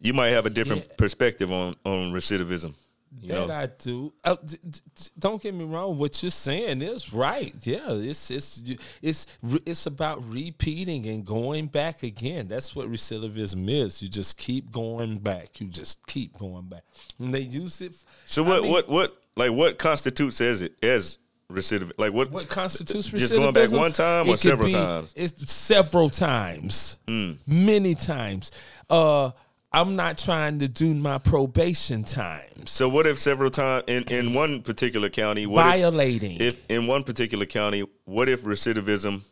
You 0.00 0.12
might 0.14 0.28
have 0.28 0.46
a 0.46 0.50
different 0.50 0.86
Yeah. 0.88 0.94
perspective 0.96 1.50
on 1.52 1.74
on 1.84 2.12
recidivism. 2.12 2.74
You 3.20 3.28
that 3.28 3.48
know, 3.48 3.54
I 3.54 3.66
do. 3.78 4.12
Uh, 4.24 4.36
d- 4.44 4.58
d- 4.70 4.80
don't 5.18 5.42
get 5.42 5.54
me 5.54 5.64
wrong. 5.64 5.98
What 5.98 6.22
you're 6.22 6.30
saying 6.30 6.82
is 6.82 7.12
right. 7.12 7.54
Yeah, 7.62 7.86
it's 7.88 8.30
it's 8.30 8.62
it's 9.02 9.26
it's 9.64 9.86
about 9.86 10.22
repeating 10.30 11.06
and 11.06 11.24
going 11.24 11.66
back 11.66 12.02
again. 12.02 12.48
That's 12.48 12.76
what 12.76 12.88
recidivism 12.90 13.68
is. 13.68 14.02
You 14.02 14.08
just 14.08 14.36
keep 14.36 14.70
going 14.70 15.18
back. 15.18 15.60
You 15.60 15.68
just 15.68 16.06
keep 16.06 16.36
going 16.38 16.66
back. 16.66 16.82
And 17.18 17.32
they 17.32 17.40
use 17.40 17.80
it. 17.80 17.94
so 18.26 18.44
I 18.44 18.48
what 18.48 18.62
mean, 18.62 18.72
what 18.72 18.88
what 18.88 19.16
like 19.36 19.52
what 19.52 19.78
constitutes 19.78 20.40
as 20.40 20.62
it 20.62 20.74
as 20.82 21.18
recidivism? 21.50 21.92
Like 21.98 22.12
what 22.12 22.30
What 22.30 22.48
constitutes 22.48 23.08
recidivism? 23.10 23.18
Just 23.18 23.32
going 23.32 23.54
back 23.54 23.72
one 23.72 23.92
time 23.92 24.28
or 24.28 24.36
several 24.36 24.68
be- 24.68 24.74
times? 24.74 25.14
It's 25.16 25.50
several 25.50 26.10
times, 26.10 26.98
many 27.46 27.94
times. 27.94 28.50
Uh, 28.90 29.30
I'm 29.72 29.96
not 29.96 30.16
trying 30.16 30.60
to 30.60 30.68
do 30.68 30.94
my 30.94 31.18
probation 31.18 32.02
time. 32.04 32.64
So 32.64 32.88
what 32.88 33.06
if 33.06 33.18
several 33.18 33.50
times 33.50 33.84
in, 33.86 34.04
in 34.04 34.32
one 34.34 34.62
particular 34.62 35.10
county, 35.10 35.46
what 35.46 35.66
if- 35.66 35.80
Violating. 35.80 36.40
If, 36.40 36.64
in 36.70 36.86
one 36.86 37.04
particular 37.04 37.44
county, 37.46 37.84
what 38.04 38.28
if 38.28 38.42
recidivism? 38.42 39.22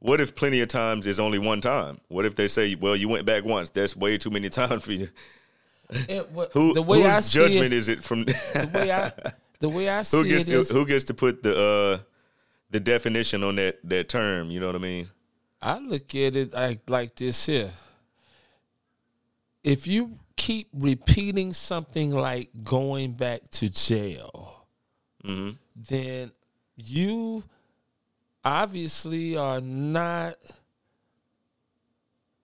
What 0.00 0.20
if 0.20 0.34
plenty 0.34 0.60
of 0.60 0.68
times 0.68 1.06
is 1.06 1.18
only 1.20 1.38
one 1.38 1.60
time? 1.60 2.00
What 2.08 2.24
if 2.24 2.34
they 2.36 2.48
say, 2.48 2.74
well, 2.74 2.94
you 2.96 3.08
went 3.08 3.24
back 3.26 3.44
once? 3.44 3.70
That's 3.70 3.96
way 3.96 4.16
too 4.18 4.30
many 4.30 4.48
times 4.60 4.84
for 4.84 4.92
you. 4.92 5.08
It- 5.90 6.28
what- 6.30 6.52
Who 6.52 6.74
the 6.74 6.82
way 6.82 7.04
I 7.06 7.20
see 7.20 7.38
judgment 7.38 7.66
it, 7.66 7.72
is 7.72 7.88
it 7.88 8.02
from? 8.02 8.24
the 8.24 8.70
way 8.74 8.90
I 8.92 9.12
the 9.60 9.68
way 9.68 9.88
I 9.88 10.02
see 10.02 10.16
who 10.16 10.24
gets 10.28 10.44
it 10.44 10.48
to 10.48 10.60
is, 10.60 10.70
who 10.70 10.86
gets 10.86 11.04
to 11.04 11.14
put 11.14 11.42
the 11.42 11.56
uh, 11.56 11.98
the 12.70 12.80
definition 12.80 13.42
on 13.44 13.56
that 13.56 13.78
that 13.84 14.08
term? 14.08 14.50
You 14.50 14.58
know 14.60 14.66
what 14.66 14.76
I 14.76 14.80
mean? 14.80 15.08
I 15.62 15.78
look 15.78 16.14
at 16.14 16.36
it 16.36 16.52
like 16.52 16.80
like 16.90 17.14
this 17.14 17.46
here. 17.46 17.70
If 19.68 19.86
you 19.86 20.18
keep 20.36 20.68
repeating 20.72 21.52
something 21.52 22.10
like 22.10 22.48
going 22.64 23.12
back 23.12 23.48
to 23.50 23.68
jail, 23.68 24.54
Mm-hmm. 25.24 25.56
then 25.90 26.30
you 26.76 27.42
obviously 28.44 29.36
are 29.36 29.60
not 29.60 30.36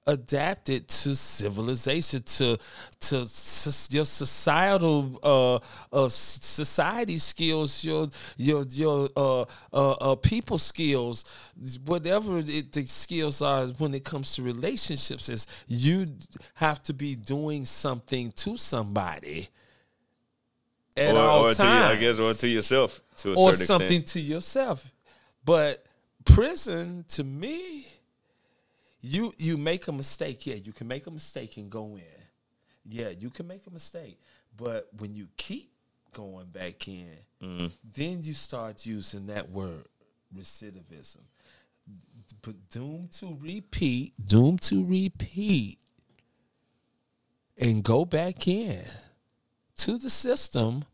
adapted 0.06 0.86
to 0.86 1.14
civilization 1.14 2.22
to 2.22 2.58
to 3.00 3.16
your 3.90 4.04
societal 4.04 5.18
uh, 5.22 5.58
uh 5.96 6.08
society 6.10 7.16
skills 7.16 7.82
your 7.82 8.08
your 8.36 8.66
your 8.70 9.08
uh, 9.16 9.40
uh, 9.72 9.90
uh 9.92 10.14
people 10.16 10.58
skills 10.58 11.24
whatever 11.86 12.38
it, 12.38 12.70
the 12.72 12.84
skills 12.84 13.40
are 13.40 13.66
when 13.78 13.94
it 13.94 14.04
comes 14.04 14.34
to 14.34 14.42
relationships 14.42 15.30
is 15.30 15.46
you 15.66 16.06
have 16.54 16.82
to 16.82 16.92
be 16.92 17.14
doing 17.14 17.64
something 17.64 18.30
to 18.32 18.58
somebody 18.58 19.48
at 20.96 21.14
or, 21.14 21.18
all 21.18 21.46
or 21.46 21.52
times 21.54 21.58
to 21.58 21.96
I 21.96 21.96
guess, 21.96 22.18
or 22.18 22.34
to 22.34 22.48
yourself 22.48 23.00
to 23.18 23.32
a 23.32 23.36
or 23.36 23.52
certain 23.52 23.66
something 23.66 24.02
extent. 24.02 24.06
to 24.08 24.20
yourself. 24.20 24.92
But 25.44 25.84
prison, 26.24 27.04
to 27.08 27.24
me, 27.24 27.86
you 29.04 29.32
you 29.38 29.58
make 29.58 29.86
a 29.88 29.92
mistake. 29.92 30.46
Yeah, 30.46 30.54
you 30.54 30.72
can 30.72 30.88
make 30.88 31.06
a 31.06 31.10
mistake 31.10 31.56
and 31.58 31.70
go 31.70 31.96
in. 31.96 32.22
Yeah, 32.88 33.10
you 33.10 33.30
can 33.30 33.46
make 33.46 33.66
a 33.66 33.70
mistake. 33.70 34.18
But 34.56 34.88
when 34.98 35.14
you 35.14 35.28
keep 35.36 35.70
going 36.12 36.46
back 36.46 36.88
in, 36.88 37.16
Mm. 37.42 37.70
then 37.92 38.22
you 38.22 38.32
start 38.34 38.86
using 38.86 39.26
that 39.26 39.50
word 39.50 39.86
recidivism. 40.34 41.20
But 42.40 42.70
doomed 42.70 43.10
to 43.12 43.36
repeat, 43.38 44.14
doomed 44.26 44.62
to 44.62 44.82
repeat, 44.84 45.78
and 47.58 47.82
go 47.84 48.04
back 48.06 48.48
in 48.48 48.84
to 49.76 49.98
the 49.98 50.08
system 50.08 50.84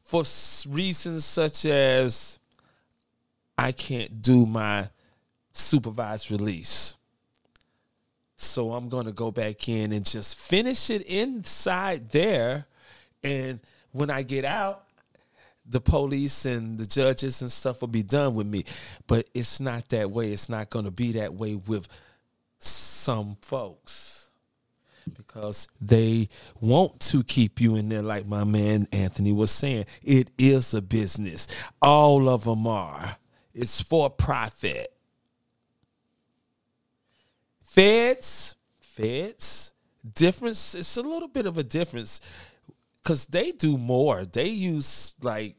for 0.00 0.22
reasons 0.66 1.24
such 1.26 1.66
as 1.66 2.38
I 3.58 3.72
can't 3.72 4.22
do 4.22 4.46
my 4.46 4.88
supervised 5.52 6.30
release. 6.30 6.94
So 8.40 8.72
I'm 8.72 8.88
going 8.88 9.06
to 9.06 9.12
go 9.12 9.32
back 9.32 9.68
in 9.68 9.92
and 9.92 10.06
just 10.06 10.38
finish 10.38 10.90
it 10.90 11.02
inside 11.02 12.10
there. 12.10 12.66
And 13.24 13.58
when 13.90 14.10
I 14.10 14.22
get 14.22 14.44
out, 14.44 14.84
the 15.66 15.80
police 15.80 16.46
and 16.46 16.78
the 16.78 16.86
judges 16.86 17.42
and 17.42 17.50
stuff 17.50 17.80
will 17.80 17.88
be 17.88 18.04
done 18.04 18.36
with 18.36 18.46
me. 18.46 18.64
But 19.08 19.28
it's 19.34 19.58
not 19.58 19.88
that 19.88 20.12
way. 20.12 20.30
It's 20.30 20.48
not 20.48 20.70
going 20.70 20.84
to 20.84 20.92
be 20.92 21.12
that 21.12 21.34
way 21.34 21.56
with 21.56 21.88
some 22.60 23.36
folks 23.42 24.28
because 25.16 25.66
they 25.80 26.28
want 26.60 27.00
to 27.00 27.24
keep 27.24 27.60
you 27.60 27.74
in 27.74 27.88
there, 27.88 28.02
like 28.02 28.26
my 28.26 28.44
man 28.44 28.86
Anthony 28.92 29.32
was 29.32 29.50
saying. 29.50 29.86
It 30.04 30.30
is 30.38 30.74
a 30.74 30.82
business. 30.82 31.48
All 31.82 32.28
of 32.28 32.44
them 32.44 32.68
are. 32.68 33.16
It's 33.52 33.80
for 33.80 34.10
profit. 34.10 34.92
Feds, 37.78 38.56
feds, 38.80 39.72
difference. 40.16 40.74
It's 40.74 40.96
a 40.96 41.00
little 41.00 41.28
bit 41.28 41.46
of 41.46 41.58
a 41.58 41.62
difference 41.62 42.20
because 43.00 43.26
they 43.26 43.52
do 43.52 43.78
more. 43.78 44.24
They 44.24 44.48
use 44.48 45.14
like 45.22 45.54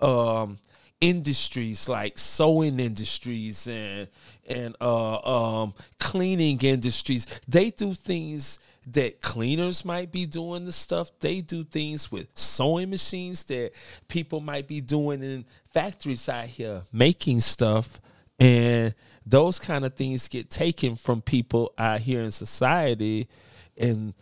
um 0.00 0.58
industries 1.00 1.88
like 1.88 2.18
sewing 2.18 2.80
industries 2.80 3.68
and 3.68 4.08
and 4.48 4.74
uh 4.80 5.60
um 5.62 5.74
cleaning 6.00 6.58
industries. 6.62 7.26
They 7.46 7.70
do 7.70 7.94
things 7.94 8.58
that 8.88 9.20
cleaners 9.20 9.84
might 9.84 10.10
be 10.10 10.26
doing 10.26 10.64
the 10.64 10.72
stuff. 10.72 11.12
They 11.20 11.42
do 11.42 11.62
things 11.62 12.10
with 12.10 12.26
sewing 12.34 12.90
machines 12.90 13.44
that 13.44 13.70
people 14.08 14.40
might 14.40 14.66
be 14.66 14.80
doing 14.80 15.22
in 15.22 15.44
factories 15.70 16.28
out 16.28 16.46
here 16.46 16.82
making 16.90 17.38
stuff 17.38 18.00
and 18.40 18.92
those 19.24 19.58
kind 19.58 19.84
of 19.84 19.94
things 19.94 20.28
get 20.28 20.50
taken 20.50 20.96
from 20.96 21.22
people 21.22 21.72
out 21.78 22.00
here 22.00 22.22
in 22.22 22.30
society 22.30 23.28
and 23.76 24.14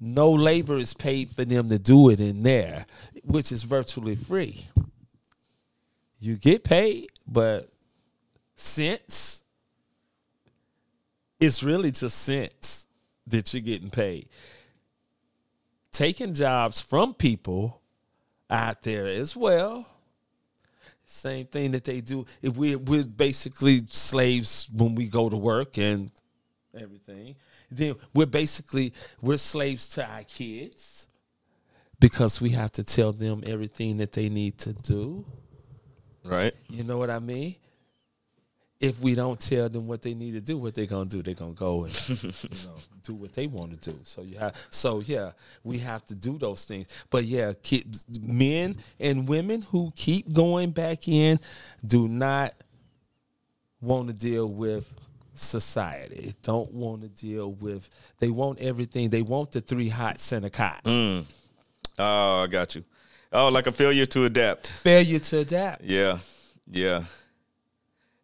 no 0.00 0.30
labor 0.30 0.78
is 0.78 0.94
paid 0.94 1.30
for 1.30 1.44
them 1.44 1.68
to 1.68 1.78
do 1.78 2.08
it 2.10 2.20
in 2.20 2.42
there, 2.42 2.86
which 3.24 3.50
is 3.50 3.64
virtually 3.64 4.14
free. 4.14 4.66
You 6.20 6.36
get 6.36 6.64
paid, 6.64 7.10
but 7.26 7.68
cents, 8.54 9.42
it's 11.40 11.62
really 11.62 11.90
just 11.90 12.18
cents 12.18 12.86
that 13.26 13.52
you're 13.52 13.60
getting 13.60 13.90
paid. 13.90 14.28
Taking 15.92 16.34
jobs 16.34 16.80
from 16.80 17.14
people 17.14 17.80
out 18.50 18.82
there 18.82 19.06
as 19.06 19.36
well. 19.36 19.86
Same 21.10 21.46
thing 21.46 21.70
that 21.70 21.84
they 21.84 22.02
do. 22.02 22.26
If 22.42 22.54
we 22.54 22.76
we're 22.76 23.02
basically 23.02 23.80
slaves 23.88 24.68
when 24.70 24.94
we 24.94 25.06
go 25.06 25.30
to 25.30 25.38
work 25.38 25.78
and 25.78 26.12
everything. 26.78 27.34
Then 27.70 27.94
we're 28.12 28.26
basically 28.26 28.92
we're 29.22 29.38
slaves 29.38 29.88
to 29.94 30.06
our 30.06 30.22
kids 30.24 31.08
because 31.98 32.42
we 32.42 32.50
have 32.50 32.72
to 32.72 32.84
tell 32.84 33.12
them 33.12 33.42
everything 33.46 33.96
that 33.96 34.12
they 34.12 34.28
need 34.28 34.58
to 34.58 34.74
do. 34.74 35.24
Right. 36.24 36.52
You 36.68 36.84
know 36.84 36.98
what 36.98 37.08
I 37.08 37.20
mean? 37.20 37.56
If 38.80 39.00
we 39.00 39.16
don't 39.16 39.40
tell 39.40 39.68
them 39.68 39.88
what 39.88 40.02
they 40.02 40.14
need 40.14 40.32
to 40.32 40.40
do, 40.40 40.56
what 40.56 40.74
they're 40.74 40.86
gonna 40.86 41.06
do, 41.06 41.20
they're 41.20 41.34
gonna 41.34 41.52
go 41.52 41.84
and 41.84 42.08
you 42.08 42.16
know 42.64 42.76
do 43.02 43.14
what 43.14 43.32
they 43.32 43.48
want 43.48 43.82
to 43.82 43.90
do. 43.90 43.98
So 44.04 44.22
you 44.22 44.38
have, 44.38 44.54
so 44.70 45.00
yeah, 45.00 45.32
we 45.64 45.78
have 45.78 46.04
to 46.06 46.14
do 46.14 46.38
those 46.38 46.64
things. 46.64 46.86
But 47.10 47.24
yeah, 47.24 47.54
keep, 47.62 47.88
men 48.20 48.76
and 49.00 49.28
women 49.28 49.62
who 49.62 49.92
keep 49.96 50.32
going 50.32 50.70
back 50.70 51.08
in 51.08 51.40
do 51.84 52.06
not 52.06 52.54
want 53.80 54.08
to 54.08 54.14
deal 54.14 54.48
with 54.48 54.86
society. 55.34 56.32
Don't 56.42 56.72
want 56.72 57.02
to 57.02 57.08
deal 57.08 57.52
with. 57.52 57.88
They 58.18 58.30
want 58.30 58.60
everything. 58.60 59.10
They 59.10 59.22
want 59.22 59.52
the 59.52 59.60
three 59.60 59.88
hot 59.88 60.20
center 60.20 60.50
cot. 60.50 60.84
Mm. 60.84 61.24
Oh, 61.98 62.42
I 62.42 62.46
got 62.46 62.74
you. 62.74 62.84
Oh, 63.32 63.48
like 63.48 63.66
a 63.66 63.72
failure 63.72 64.06
to 64.06 64.24
adapt. 64.24 64.68
Failure 64.68 65.18
to 65.18 65.38
adapt. 65.38 65.82
Yeah, 65.84 66.18
yeah. 66.70 67.04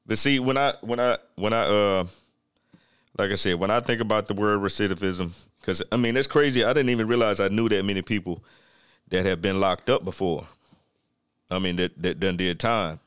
But 0.07 0.18
see, 0.18 0.38
when 0.38 0.59
I 0.59 0.74
when 0.82 1.00
I 1.00 1.18
when 1.36 1.52
I 1.52 1.61
uh, 1.62 2.05
like 3.18 3.30
I 3.30 3.34
said, 3.34 3.57
when 3.57 3.70
I 3.70 3.80
think 3.80 4.00
about 4.00 4.28
the 4.28 4.34
word 4.34 4.61
recidivism, 4.61 5.32
because 5.61 5.82
I 5.90 5.96
mean 5.96 6.16
it's 6.16 6.26
crazy. 6.26 6.64
I 6.64 6.72
didn't 6.72 6.90
even 6.90 7.09
realize 7.09 7.40
I 7.40 7.48
knew 7.48 7.68
that 7.70 7.84
many 7.84 8.02
people 8.02 8.42
that 9.09 9.24
have 9.24 9.40
been 9.40 9.61
locked 9.61 9.88
up 9.88 10.05
before. 10.05 10.46
I 11.50 11.59
mean 11.59 11.76
that 11.76 12.02
that 12.02 12.20
done 12.20 12.36
did 12.36 12.61
time. 12.61 13.00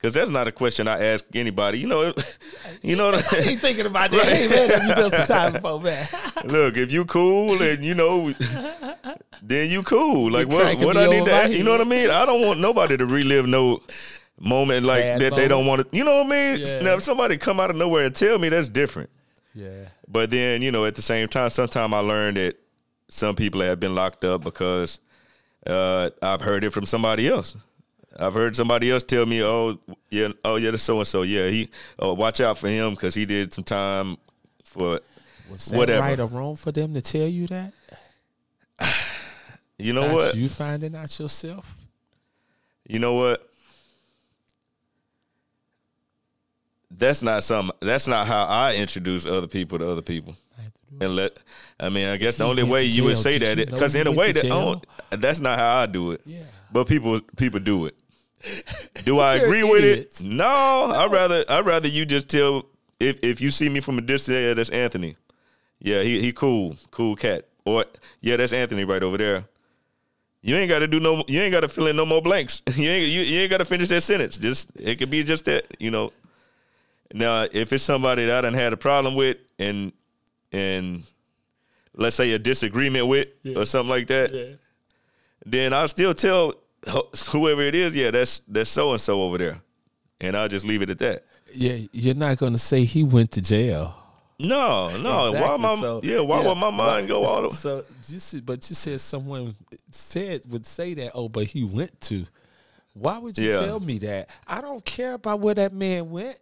Cause 0.00 0.14
that's 0.14 0.30
not 0.30 0.46
a 0.46 0.52
question 0.52 0.86
I 0.86 1.06
ask 1.06 1.24
anybody. 1.34 1.80
You 1.80 1.88
know, 1.88 2.14
you 2.82 2.94
know. 2.94 3.10
He's 3.42 3.58
thinking 3.60 3.84
about 3.84 4.12
that. 4.12 4.28
Hey 4.28 4.48
man, 4.48 4.88
you 4.88 4.94
done 4.94 5.10
some 5.10 5.26
time 5.26 5.52
before, 5.54 5.80
man? 5.80 6.06
Look, 6.44 6.76
if 6.76 6.92
you 6.92 7.04
cool 7.04 7.60
and 7.60 7.84
you 7.84 7.94
know, 7.94 8.32
then 9.42 9.68
you 9.68 9.82
cool. 9.82 10.30
Like 10.30 10.46
what? 10.46 10.78
What 10.78 10.96
I 10.96 11.06
need 11.08 11.24
to, 11.24 11.32
ask, 11.32 11.50
you 11.50 11.64
know 11.64 11.72
what 11.72 11.80
I 11.80 11.84
mean? 11.84 12.10
I 12.10 12.24
don't 12.26 12.46
want 12.46 12.60
nobody 12.60 12.96
to 12.96 13.06
relive 13.06 13.48
no 13.48 13.82
moment 14.38 14.84
like 14.84 15.02
Bad 15.02 15.20
that. 15.20 15.36
They 15.36 15.48
don't 15.48 15.66
want 15.66 15.90
to. 15.90 15.96
You 15.96 16.04
know 16.04 16.18
what 16.18 16.26
I 16.26 16.28
mean? 16.54 16.66
Yeah. 16.66 16.80
Now, 16.80 16.94
if 16.94 17.02
somebody 17.02 17.36
come 17.36 17.60
out 17.60 17.70
of 17.70 17.76
nowhere 17.76 18.04
and 18.04 18.14
tell 18.14 18.38
me, 18.38 18.48
that's 18.48 18.68
different. 18.68 19.10
Yeah. 19.54 19.86
But 20.06 20.30
then, 20.30 20.62
you 20.62 20.70
know, 20.70 20.84
at 20.84 20.94
the 20.94 21.02
same 21.02 21.28
time, 21.28 21.50
sometimes 21.50 21.92
I 21.92 21.98
learned 21.98 22.36
that 22.36 22.56
some 23.08 23.34
people 23.34 23.60
have 23.60 23.80
been 23.80 23.94
locked 23.94 24.24
up 24.24 24.44
because 24.44 25.00
uh, 25.66 26.10
I've 26.22 26.40
heard 26.40 26.64
it 26.64 26.70
from 26.70 26.86
somebody 26.86 27.28
else. 27.28 27.56
I've 28.18 28.34
heard 28.34 28.56
somebody 28.56 28.90
else 28.90 29.04
tell 29.04 29.26
me, 29.26 29.42
"Oh, 29.44 29.78
yeah, 30.10 30.28
oh 30.44 30.56
yeah, 30.56 30.70
that's 30.70 30.82
so 30.82 30.98
and 30.98 31.06
so. 31.06 31.22
Yeah, 31.22 31.48
he, 31.48 31.70
oh, 31.98 32.14
watch 32.14 32.40
out 32.40 32.58
for 32.58 32.68
him 32.68 32.90
because 32.90 33.14
he 33.14 33.26
did 33.26 33.52
some 33.52 33.64
time 33.64 34.16
for 34.64 35.00
Was 35.50 35.66
that 35.66 35.76
whatever." 35.76 36.00
right 36.06 36.18
or 36.18 36.26
wrong 36.26 36.56
for 36.56 36.72
them 36.72 36.94
to 36.94 37.00
tell 37.00 37.26
you 37.26 37.46
that? 37.48 37.72
You 39.80 39.92
know 39.92 40.08
Not 40.08 40.14
what? 40.14 40.34
You 40.34 40.48
finding 40.48 40.96
out 40.96 41.16
yourself? 41.20 41.76
You 42.88 42.98
know 42.98 43.14
what? 43.14 43.47
That's 46.98 47.22
not 47.22 47.44
some. 47.44 47.70
That's 47.80 48.08
not 48.08 48.26
how 48.26 48.44
I 48.44 48.74
introduce 48.74 49.24
other 49.24 49.46
people 49.46 49.78
to 49.78 49.88
other 49.88 50.02
people. 50.02 50.36
And 51.00 51.14
let. 51.14 51.38
I 51.78 51.90
mean, 51.90 52.08
I 52.08 52.16
guess 52.16 52.38
the 52.38 52.44
only 52.44 52.64
way 52.64 52.84
you 52.84 53.04
would 53.04 53.18
say 53.18 53.38
that 53.38 53.56
because 53.70 53.94
in 53.94 54.06
a 54.06 54.12
way 54.12 54.32
that 54.32 54.44
oh, 54.50 54.80
that's 55.10 55.38
not 55.38 55.58
how 55.58 55.76
I 55.76 55.86
do 55.86 56.10
it. 56.10 56.22
Yeah. 56.24 56.42
But 56.72 56.88
people 56.88 57.20
people 57.36 57.60
do 57.60 57.86
it. 57.86 57.94
Do 59.04 59.20
I 59.20 59.34
agree 59.36 59.62
with 59.62 59.84
it? 59.84 60.22
No, 60.22 60.92
I'd 60.94 61.12
rather 61.12 61.44
I'd 61.48 61.64
rather 61.64 61.86
you 61.88 62.04
just 62.04 62.28
tell 62.28 62.66
if 62.98 63.22
if 63.22 63.40
you 63.40 63.50
see 63.50 63.68
me 63.68 63.80
from 63.80 63.98
a 63.98 64.00
distance, 64.00 64.38
yeah, 64.38 64.54
that's 64.54 64.70
Anthony. 64.70 65.16
Yeah, 65.78 66.02
he 66.02 66.20
he 66.20 66.32
cool, 66.32 66.76
cool 66.90 67.14
cat. 67.14 67.46
Or 67.64 67.84
yeah, 68.20 68.36
that's 68.36 68.52
Anthony 68.52 68.84
right 68.84 69.02
over 69.02 69.18
there. 69.18 69.44
You 70.40 70.56
ain't 70.56 70.68
got 70.68 70.80
to 70.80 70.86
do 70.88 70.98
no. 71.00 71.24
You 71.26 71.40
ain't 71.40 71.52
got 71.52 71.60
to 71.60 71.68
fill 71.68 71.88
in 71.88 71.96
no 71.96 72.06
more 72.06 72.22
blanks. 72.22 72.62
You 72.74 72.88
ain't 72.88 73.08
you, 73.08 73.20
you 73.22 73.40
ain't 73.40 73.50
got 73.50 73.58
to 73.58 73.64
finish 73.64 73.88
that 73.88 74.02
sentence. 74.02 74.38
Just 74.38 74.70
it 74.76 74.96
could 74.98 75.10
be 75.10 75.22
just 75.22 75.44
that. 75.44 75.64
You 75.78 75.90
know. 75.90 76.12
Now, 77.12 77.46
if 77.50 77.72
it's 77.72 77.84
somebody 77.84 78.26
that 78.26 78.38
I 78.38 78.40
done 78.42 78.54
had 78.54 78.72
a 78.72 78.76
problem 78.76 79.14
with, 79.14 79.38
and 79.58 79.92
and 80.52 81.02
let's 81.94 82.16
say 82.16 82.32
a 82.32 82.38
disagreement 82.38 83.06
with 83.06 83.28
or 83.56 83.64
something 83.66 83.88
like 83.90 84.06
that, 84.08 84.58
then 85.46 85.72
I'll 85.72 85.88
still 85.88 86.14
tell 86.14 86.54
whoever 87.30 87.62
it 87.62 87.74
is, 87.74 87.96
yeah, 87.96 88.10
that's 88.10 88.40
that's 88.40 88.70
so 88.70 88.90
and 88.92 89.00
so 89.00 89.22
over 89.22 89.38
there, 89.38 89.60
and 90.20 90.36
I'll 90.36 90.48
just 90.48 90.66
leave 90.66 90.82
it 90.82 90.90
at 90.90 90.98
that. 90.98 91.24
Yeah, 91.54 91.78
you're 91.92 92.14
not 92.14 92.36
gonna 92.38 92.58
say 92.58 92.84
he 92.84 93.04
went 93.04 93.32
to 93.32 93.42
jail. 93.42 93.94
No, 94.38 94.96
no. 94.98 95.32
Why 95.32 95.56
my 95.56 95.74
So, 95.76 96.00
yeah? 96.04 96.20
Why 96.20 96.46
would 96.46 96.54
my 96.56 96.70
mind 96.70 97.08
go 97.08 97.24
all 97.24 97.42
the? 97.48 97.50
So 97.50 97.82
you 98.06 98.20
see, 98.20 98.40
but 98.40 98.68
you 98.70 98.76
said 98.76 99.00
someone 99.00 99.54
said 99.90 100.42
would 100.48 100.66
say 100.66 100.94
that. 100.94 101.12
Oh, 101.14 101.28
but 101.28 101.44
he 101.44 101.64
went 101.64 102.00
to. 102.02 102.26
Why 102.92 103.18
would 103.18 103.36
you 103.38 103.50
Yeah. 103.50 103.60
tell 103.60 103.80
me 103.80 103.98
that? 103.98 104.30
I 104.46 104.60
don't 104.60 104.84
care 104.84 105.14
about 105.14 105.40
where 105.40 105.54
that 105.54 105.72
man 105.72 106.10
went. 106.10 106.38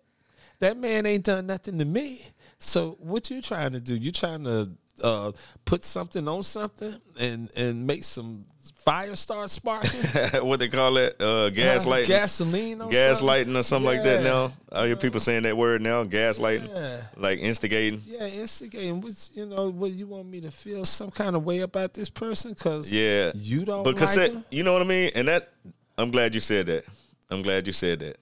That 0.61 0.77
man 0.79 1.07
ain't 1.07 1.25
done 1.25 1.47
nothing 1.47 1.79
to 1.79 1.85
me. 1.85 2.23
So 2.59 2.97
what 3.01 3.31
you 3.31 3.43
trying 3.43 3.73
to 3.73 3.81
do? 3.81 3.95
You 3.95 4.11
trying 4.11 4.45
to 4.45 4.71
uh, 5.03 5.33
put 5.67 5.85
something 5.85 6.27
on 6.27 6.43
something 6.43 6.97
and 7.21 7.51
and 7.55 7.87
make 7.87 8.03
some 8.03 8.47
fire 8.77 9.15
start 9.15 9.51
sparking? 9.51 10.01
what 10.47 10.59
they 10.59 10.69
call 10.69 10.97
it? 10.97 11.17
Uh, 11.21 11.51
gaslighting. 11.51 12.07
gasoline 12.07 12.81
on 12.81 12.91
gaslighting 12.91 13.55
or 13.55 13.63
something 13.63 13.87
like 13.87 14.03
that. 14.05 14.23
Now 14.23 14.53
I 14.73 14.87
hear 14.87 14.97
people 14.97 15.21
saying 15.21 15.43
that 15.43 15.55
word 15.55 15.83
now. 15.83 16.05
Gaslighting, 16.05 16.69
Yeah. 16.75 17.01
like 17.19 17.41
instigating. 17.41 18.03
Yeah, 18.07 18.27
instigating. 18.27 19.03
Which 19.03 19.29
you 19.35 19.45
know, 19.45 19.69
what 19.69 19.91
you 19.91 20.07
want 20.07 20.29
me 20.29 20.41
to 20.41 20.51
feel 20.51 20.87
some 20.87 21.11
kind 21.11 21.37
of 21.37 21.45
way 21.45 21.59
about 21.61 21.93
this 21.93 22.09
person? 22.09 22.55
Cause 22.55 22.91
Yeah, 22.91 23.33
you 23.35 23.67
don't 23.67 23.83
But 23.85 23.97
like 23.97 23.99
cassette, 23.99 24.31
him? 24.33 24.45
you 24.51 24.63
know 24.63 24.73
what 24.73 24.81
I 24.81 24.87
mean? 24.87 25.11
And 25.15 25.29
that 25.29 25.53
I'm 25.99 26.11
glad 26.11 26.35
you 26.35 26.41
said 26.41 26.65
that. 26.67 26.85
I'm 27.31 27.43
glad 27.43 27.67
you 27.67 27.73
said 27.75 27.99
that 28.01 28.17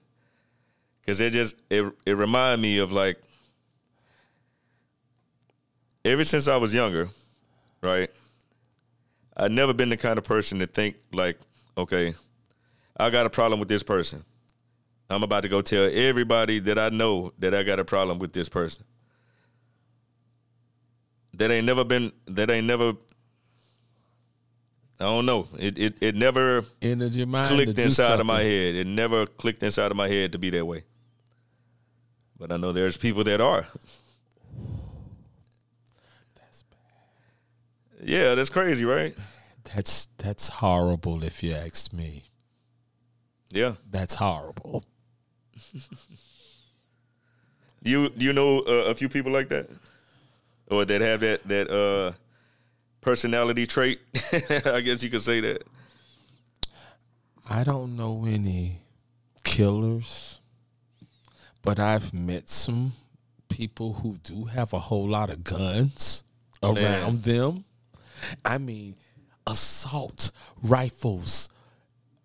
because 1.05 1.19
it 1.19 1.33
just 1.33 1.55
it 1.69 1.85
it 2.05 2.17
reminded 2.17 2.61
me 2.61 2.79
of 2.79 2.91
like 2.91 3.21
ever 6.03 6.23
since 6.23 6.47
I 6.47 6.57
was 6.57 6.73
younger, 6.73 7.09
right? 7.81 8.09
I've 9.37 9.51
never 9.51 9.73
been 9.73 9.89
the 9.89 9.97
kind 9.97 10.17
of 10.17 10.23
person 10.23 10.59
to 10.59 10.67
think 10.67 10.95
like, 11.13 11.37
okay, 11.77 12.15
I 12.97 13.09
got 13.09 13.25
a 13.25 13.29
problem 13.29 13.59
with 13.59 13.69
this 13.69 13.83
person. 13.83 14.23
I'm 15.09 15.21
about 15.23 15.43
to 15.43 15.49
go 15.49 15.61
tell 15.61 15.89
everybody 15.93 16.59
that 16.59 16.79
I 16.79 16.89
know 16.89 17.33
that 17.39 17.53
I 17.53 17.61
got 17.63 17.79
a 17.79 17.85
problem 17.85 18.17
with 18.17 18.33
this 18.33 18.49
person. 18.49 18.85
That 21.33 21.51
ain't 21.51 21.65
never 21.65 21.83
been. 21.83 22.11
That 22.25 22.49
ain't 22.49 22.65
never. 22.65 22.93
I 24.99 25.03
don't 25.03 25.25
know. 25.25 25.47
It 25.59 25.77
it 25.77 25.97
it 26.01 26.15
never 26.15 26.63
entered 26.81 27.13
your 27.13 27.27
mind. 27.27 27.49
clicked 27.49 27.77
inside 27.77 28.19
of 28.19 28.25
my 28.25 28.41
head. 28.41 28.75
It 28.75 28.87
never 28.87 29.25
clicked 29.25 29.61
inside 29.61 29.91
of 29.91 29.97
my 29.97 30.07
head 30.07 30.31
to 30.31 30.39
be 30.39 30.49
that 30.51 30.65
way. 30.65 30.85
But 32.37 32.51
I 32.51 32.57
know 32.57 32.71
there's 32.73 32.97
people 32.97 33.23
that 33.23 33.39
are. 33.41 33.67
That's 36.35 36.63
bad. 36.63 38.07
Yeah, 38.09 38.35
that's 38.35 38.49
crazy, 38.49 38.85
right? 38.85 39.15
That's 39.73 40.07
that's 40.17 40.49
horrible. 40.49 41.23
If 41.23 41.41
you 41.43 41.53
ask 41.53 41.91
me, 41.93 42.23
Yeah. 43.51 43.75
that's 43.91 44.15
horrible. 44.15 44.83
You 47.81 48.09
do 48.09 48.25
you 48.25 48.33
know 48.33 48.61
uh, 48.61 48.89
a 48.89 48.95
few 48.95 49.07
people 49.07 49.31
like 49.31 49.49
that, 49.49 49.69
or 50.71 50.85
that 50.85 51.01
have 51.01 51.19
that 51.19 51.43
that 51.47 51.69
uh, 51.69 52.13
personality 52.99 53.67
trait? 53.67 53.99
I 54.65 54.81
guess 54.81 55.03
you 55.03 55.11
could 55.11 55.21
say 55.21 55.39
that. 55.41 55.61
I 57.47 57.63
don't 57.63 57.95
know 57.95 58.25
any 58.25 58.79
killers, 59.43 60.39
but 61.65 61.79
I've 61.79 62.13
met 62.13 62.47
some 62.47 62.93
people 63.49 63.93
who 63.93 64.17
do 64.17 64.45
have 64.45 64.71
a 64.71 64.79
whole 64.79 65.09
lot 65.09 65.31
of 65.31 65.43
guns 65.43 66.23
around 66.61 67.23
them. 67.23 67.65
I 68.45 68.59
mean, 68.59 68.95
assault 69.47 70.31
rifles 70.61 71.49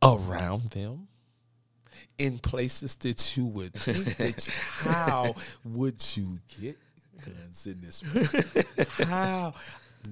around 0.02 0.68
them 0.70 1.08
in 2.18 2.38
places 2.38 2.94
that 2.96 3.34
you 3.36 3.46
would 3.46 3.72
think 3.72 4.16
that 4.18 4.46
how 4.78 5.34
would 5.64 6.04
you 6.16 6.38
get 6.60 6.76
guns 7.24 7.66
in 7.66 7.80
this 7.80 8.02
place? 8.02 9.08
How? 9.08 9.54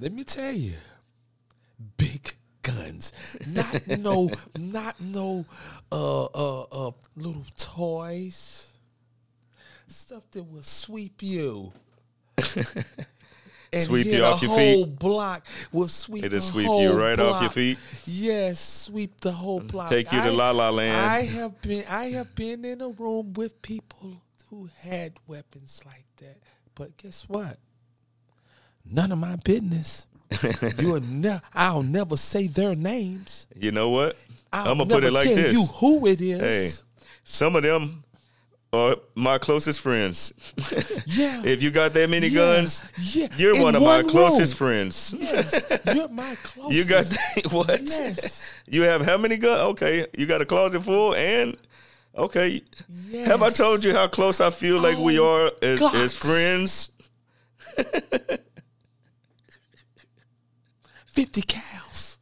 Let 0.00 0.12
me 0.12 0.24
tell 0.24 0.52
you, 0.52 0.72
big 1.98 2.34
guns, 2.62 3.12
not 3.46 3.86
no, 3.98 4.30
not 4.56 4.98
no, 5.00 5.44
uh, 5.92 6.24
uh, 6.24 6.62
uh, 6.62 6.90
little 7.16 7.44
toys, 7.56 8.68
stuff 9.90 10.30
that 10.32 10.42
will 10.42 10.62
sweep 10.62 11.22
you. 11.22 11.72
And 13.72 13.82
Sweep 13.82 14.06
you 14.06 14.24
off 14.24 14.40
your 14.40 14.56
feet. 14.56 14.70
The 14.70 14.76
whole 14.76 14.86
block 14.86 15.46
will 15.72 15.88
sweep. 15.88 16.24
It'll 16.24 16.40
sweep 16.40 16.66
you 16.66 16.92
right 16.92 17.18
off 17.18 17.42
your 17.42 17.50
feet. 17.50 17.78
Yes, 18.06 18.60
sweep 18.60 19.20
the 19.20 19.32
whole 19.32 19.60
mm, 19.60 19.70
block. 19.70 19.90
Take 19.90 20.10
you 20.10 20.18
to 20.22 20.28
I- 20.28 20.30
La 20.30 20.50
La 20.52 20.70
Land. 20.70 21.10
I 21.10 21.24
have 21.24 21.60
been. 21.60 21.84
I 21.86 22.06
have 22.06 22.34
been 22.34 22.64
in 22.64 22.80
a 22.80 22.88
room 22.88 23.34
with 23.34 23.60
people 23.60 24.22
who 24.48 24.70
had 24.80 25.14
weapons 25.26 25.82
like 25.84 26.06
that. 26.16 26.38
But 26.74 26.96
guess 26.96 27.28
what? 27.28 27.58
None 28.90 29.12
of 29.12 29.18
my 29.18 29.36
business. 29.36 30.06
You'll 30.78 31.00
ne- 31.00 31.40
I'll 31.52 31.82
never 31.82 32.16
say 32.16 32.46
their 32.46 32.74
names. 32.74 33.46
You 33.54 33.72
know 33.72 33.90
what? 33.90 34.16
I'll 34.50 34.72
I'm 34.72 34.78
gonna 34.78 34.88
put 34.90 35.04
it 35.04 35.12
like 35.12 35.28
this. 35.28 35.52
you 35.52 35.64
who 35.64 36.06
it 36.06 36.22
is. 36.22 36.40
Hey, 36.40 36.84
some 37.24 37.54
of 37.54 37.62
them 37.62 38.02
are 38.72 38.96
my 39.14 39.38
closest 39.38 39.80
friends. 39.80 40.32
Yeah. 41.06 41.42
if 41.44 41.62
you 41.62 41.70
got 41.70 41.94
that 41.94 42.10
many 42.10 42.28
Yeah. 42.28 42.38
guns, 42.40 42.82
Yeah. 43.00 43.28
you're 43.36 43.56
In 43.56 43.62
one 43.62 43.74
of 43.74 43.82
my 43.82 44.02
one 44.02 44.08
closest 44.10 44.60
room. 44.60 44.68
friends. 44.68 45.14
Yes, 45.18 45.64
you're 45.94 46.08
my 46.08 46.34
closest. 46.42 46.72
You 46.76 46.84
got 46.84 47.06
what? 47.52 47.80
Yes. 47.82 48.44
You 48.66 48.82
have 48.82 49.04
how 49.06 49.16
many 49.16 49.36
guns? 49.38 49.60
Okay, 49.72 50.06
you 50.16 50.26
got 50.26 50.42
a 50.42 50.46
closet 50.46 50.82
full, 50.82 51.14
and 51.14 51.56
okay. 52.16 52.60
Yes. 53.08 53.26
Have 53.28 53.42
I 53.42 53.50
told 53.50 53.84
you 53.84 53.94
how 53.94 54.06
close 54.08 54.40
I 54.40 54.50
feel 54.50 54.78
like 54.80 54.98
we 54.98 55.18
Oh, 55.18 55.26
are 55.46 55.52
as, 55.62 55.80
as 55.94 56.14
friends? 56.18 56.90
Fifty 61.12 61.42
cows. 61.42 62.18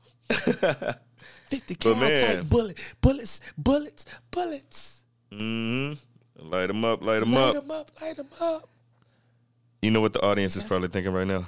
Fifty 1.48 1.74
But 1.74 1.80
cal 1.80 1.94
type 1.94 2.48
bullet, 2.48 2.78
bullets, 3.00 3.40
bullets, 3.58 4.04
bullets. 4.30 5.02
hmm 5.30 5.92
Light 6.38 6.66
them 6.66 6.84
up, 6.84 7.02
light 7.02 7.20
them 7.20 7.34
up. 7.34 7.54
Light 7.54 7.56
up. 7.56 7.62
them 7.62 7.70
up, 7.70 7.90
light 8.00 8.16
them 8.16 8.28
up. 8.40 8.68
You 9.82 9.90
know 9.90 10.00
what 10.00 10.12
the 10.12 10.20
audience 10.22 10.56
is 10.56 10.64
probably 10.64 10.88
thinking 10.88 11.12
right 11.12 11.26
now. 11.26 11.46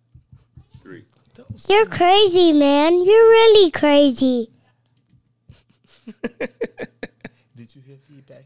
Three. 0.82 1.04
You're 1.68 1.86
crazy, 1.86 2.52
man. 2.52 2.92
You're 2.94 3.04
really 3.04 3.70
crazy. 3.70 4.48
Did 7.56 7.74
you 7.74 7.82
hear 7.86 7.96
feedback? 8.08 8.44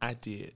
I 0.00 0.14
did. 0.14 0.52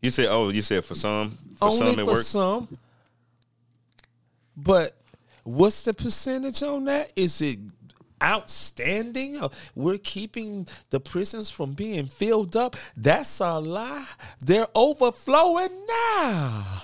You 0.00 0.10
said, 0.10 0.26
oh, 0.30 0.50
you 0.50 0.62
said 0.62 0.84
for 0.84 0.94
some, 0.94 1.36
for 1.56 1.64
Only 1.66 1.76
some 1.76 1.88
it 1.88 1.96
for 1.98 2.06
works. 2.06 2.26
some. 2.28 2.78
But 4.56 4.96
what's 5.48 5.82
the 5.82 5.94
percentage 5.94 6.62
on 6.62 6.84
that? 6.84 7.12
Is 7.16 7.40
it 7.40 7.58
outstanding? 8.22 9.40
We're 9.74 9.98
keeping 9.98 10.66
the 10.90 11.00
prisons 11.00 11.50
from 11.50 11.72
being 11.72 12.06
filled 12.06 12.56
up. 12.56 12.76
That's 12.96 13.40
a 13.40 13.58
lie. 13.58 14.06
They're 14.40 14.68
overflowing 14.74 15.70
now. 15.88 16.82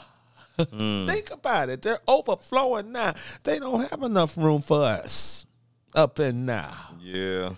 Hmm. 0.58 1.06
Think 1.06 1.30
about 1.30 1.68
it. 1.68 1.82
They're 1.82 2.00
overflowing 2.06 2.92
now. 2.92 3.14
They 3.42 3.58
don't 3.58 3.90
have 3.90 4.02
enough 4.02 4.36
room 4.36 4.62
for 4.62 4.84
us 4.84 5.46
up 5.94 6.20
in 6.20 6.46
now. 6.46 6.74
Yeah, 7.00 7.54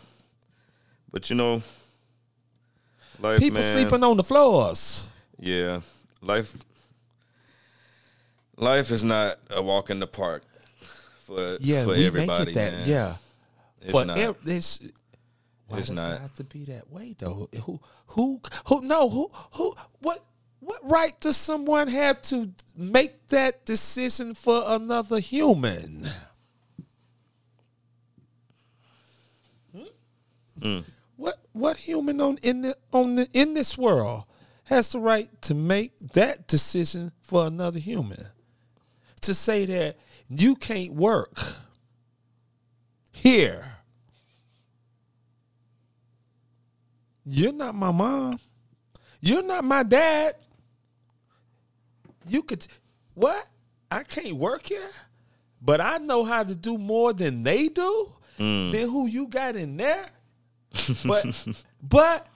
but 1.13 1.29
you 1.29 1.37
know, 1.37 1.63
life, 3.21 3.39
People 3.39 3.61
man, 3.61 3.71
sleeping 3.71 4.03
on 4.03 4.17
the 4.17 4.25
floors. 4.25 5.09
Yeah, 5.39 5.81
life. 6.23 6.57
Life 8.57 8.91
is 8.91 9.05
not 9.05 9.39
a 9.51 9.61
walk 9.61 9.91
in 9.91 10.01
the 10.01 10.07
park 10.07 10.43
for 11.27 11.57
Yeah, 11.61 11.85
for 11.85 11.91
we 11.91 12.07
everybody. 12.07 12.45
make 12.47 12.49
it 12.51 12.55
that. 12.55 12.73
man. 12.73 12.89
Yeah, 12.89 13.17
it's 13.83 13.93
but 13.93 14.07
not. 14.07 14.19
ev- 14.19 14.37
it's 14.45 14.81
why 15.69 15.79
It's 15.79 15.89
does 15.89 15.97
not. 15.97 16.13
it 16.15 16.21
have 16.21 16.35
to 16.35 16.45
be 16.45 16.65
that 16.67 16.91
way 16.91 17.15
though? 17.19 17.49
Who 17.65 17.81
who 18.07 18.41
who 18.67 18.81
no 18.83 19.09
who 19.09 19.31
who 19.53 19.75
what 20.01 20.25
what 20.61 20.81
right 20.89 21.19
does 21.21 21.37
someone 21.37 21.89
have 21.89 22.23
to 22.23 22.53
make 22.77 23.29
that 23.29 23.65
decision 23.67 24.35
for 24.35 24.63
another 24.67 25.19
human? 25.21 26.09
Hmm. 30.63 30.79
What 31.17 31.37
what 31.53 31.77
human 31.77 32.21
on 32.21 32.39
in 32.43 32.63
the 32.63 32.77
on 32.93 33.17
the 33.17 33.29
in 33.33 33.55
this 33.55 33.77
world 33.77 34.25
has 34.65 34.91
the 34.91 34.99
right 35.01 35.29
to 35.43 35.55
make 35.55 35.99
that 36.13 36.47
decision 36.49 37.13
for 37.23 37.47
another 37.47 37.79
human? 37.79 38.27
To 39.23 39.35
say 39.35 39.67
that 39.67 39.97
you 40.29 40.57
can't 40.57 40.95
work 40.95 41.39
here. 43.13 43.73
You're 47.25 47.53
not 47.53 47.75
my 47.75 47.91
mom. 47.91 48.39
You're 49.21 49.43
not 49.43 49.65
my 49.65 49.83
dad. 49.83 50.35
You 52.29 52.43
could 52.43 52.67
what? 53.15 53.47
I 53.91 54.03
can't 54.03 54.35
work 54.35 54.67
here, 54.67 54.91
but 55.63 55.81
I 55.81 55.99
know 55.99 56.25
how 56.25 56.43
to 56.43 56.57
do 56.57 56.77
more 56.79 57.13
than 57.13 57.43
they 57.43 57.69
do. 57.69 58.09
Mm. 58.39 58.73
Then 58.73 58.89
who 58.89 59.07
you 59.07 59.29
got 59.29 59.57
in 59.57 59.77
there? 59.77 60.07
but 61.05 61.27
but 61.83 62.27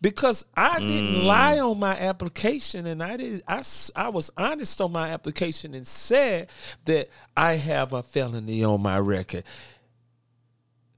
because 0.00 0.44
I 0.56 0.78
didn't 0.78 1.22
mm. 1.22 1.24
lie 1.24 1.58
on 1.58 1.78
my 1.78 1.98
application 1.98 2.86
and 2.86 3.02
I 3.02 3.16
did 3.16 3.42
I, 3.48 3.62
I 3.96 4.08
was 4.10 4.30
honest 4.36 4.80
on 4.80 4.92
my 4.92 5.10
application 5.10 5.74
and 5.74 5.86
said 5.86 6.50
that 6.84 7.08
I 7.36 7.54
have 7.54 7.92
a 7.92 8.02
felony 8.02 8.64
on 8.64 8.80
my 8.82 8.98
record. 8.98 9.44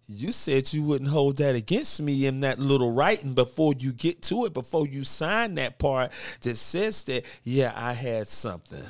You 0.07 0.32
said 0.32 0.72
you 0.72 0.82
wouldn't 0.82 1.11
hold 1.11 1.36
that 1.36 1.55
against 1.55 2.03
me 2.03 2.26
in 2.26 2.40
that 2.40 2.59
little 2.59 2.92
writing 2.92 3.32
before 3.32 3.74
you 3.78 3.92
get 3.92 4.22
to 4.22 4.44
it, 4.44 4.53
before 4.53 4.86
you 4.86 5.05
sign 5.05 5.55
that 5.55 5.78
part 5.78 6.11
that 6.40 6.57
says 6.57 7.05
that, 7.05 7.24
yeah, 7.44 7.72
I 7.76 7.92
had 7.92 8.26
something. 8.26 8.82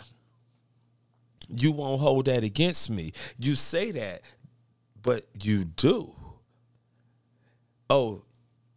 You 1.50 1.72
won't 1.72 2.00
hold 2.00 2.24
that 2.24 2.42
against 2.42 2.88
me. 2.88 3.12
You 3.38 3.54
say 3.54 3.90
that, 3.90 4.22
but 5.02 5.26
you 5.42 5.64
do. 5.64 6.14
Oh, 7.90 8.22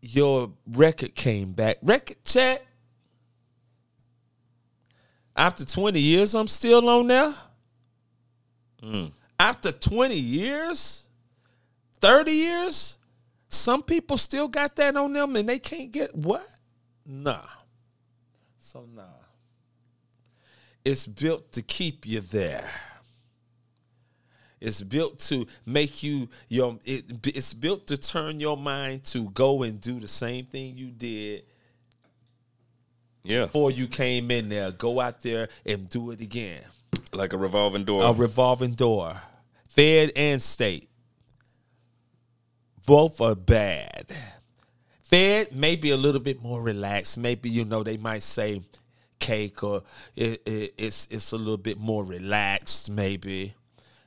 your 0.03 0.51
record 0.67 1.15
came 1.15 1.53
back. 1.53 1.77
Record 1.81 2.17
check. 2.25 2.65
After 5.35 5.65
20 5.65 5.99
years, 5.99 6.35
I'm 6.35 6.47
still 6.47 6.87
on 6.89 7.07
there. 7.07 7.33
Mm. 8.83 9.13
After 9.39 9.71
20 9.71 10.15
years, 10.15 11.05
30 12.01 12.31
years, 12.31 12.97
some 13.47 13.81
people 13.81 14.17
still 14.17 14.49
got 14.49 14.75
that 14.75 14.97
on 14.97 15.13
them 15.13 15.37
and 15.37 15.47
they 15.47 15.57
can't 15.57 15.91
get 15.91 16.13
what? 16.13 16.47
Nah. 17.05 17.45
So 18.59 18.85
nah. 18.93 19.03
It's 20.83 21.07
built 21.07 21.53
to 21.53 21.61
keep 21.61 22.05
you 22.05 22.19
there. 22.19 22.69
It's 24.63 24.81
built 24.81 25.19
to 25.27 25.45
make 25.65 26.03
you 26.03 26.29
your 26.47 26.79
it, 26.85 27.27
it's 27.27 27.53
built 27.53 27.85
to 27.87 27.97
turn 27.97 28.39
your 28.39 28.55
mind 28.55 29.03
to 29.05 29.29
go 29.31 29.63
and 29.63 29.81
do 29.81 29.99
the 29.99 30.07
same 30.07 30.45
thing 30.45 30.77
you 30.77 30.87
did 30.87 31.43
Yeah, 33.25 33.43
before 33.43 33.71
you 33.71 33.87
came 33.87 34.31
in 34.31 34.47
there. 34.47 34.71
Go 34.71 35.01
out 35.01 35.21
there 35.21 35.49
and 35.65 35.89
do 35.89 36.11
it 36.11 36.21
again. 36.21 36.61
like 37.11 37.33
a 37.33 37.37
revolving 37.37 37.83
door. 37.83 38.03
A 38.03 38.13
revolving 38.13 38.75
door. 38.75 39.21
Fed 39.67 40.13
and 40.15 40.41
state. 40.41 40.87
Both 42.85 43.19
are 43.19 43.35
bad. 43.35 44.13
Fed 45.01 45.53
maybe 45.53 45.91
a 45.91 45.97
little 45.97 46.21
bit 46.21 46.41
more 46.41 46.61
relaxed. 46.61 47.17
Maybe 47.17 47.49
you 47.49 47.65
know 47.65 47.83
they 47.83 47.97
might 47.97 48.23
say 48.23 48.61
cake 49.19 49.61
or 49.61 49.83
it, 50.15 50.41
it, 50.45 50.73
it's 50.77 51.07
it's 51.11 51.33
a 51.33 51.37
little 51.37 51.57
bit 51.57 51.77
more 51.77 52.05
relaxed. 52.05 52.89
Maybe 52.89 53.55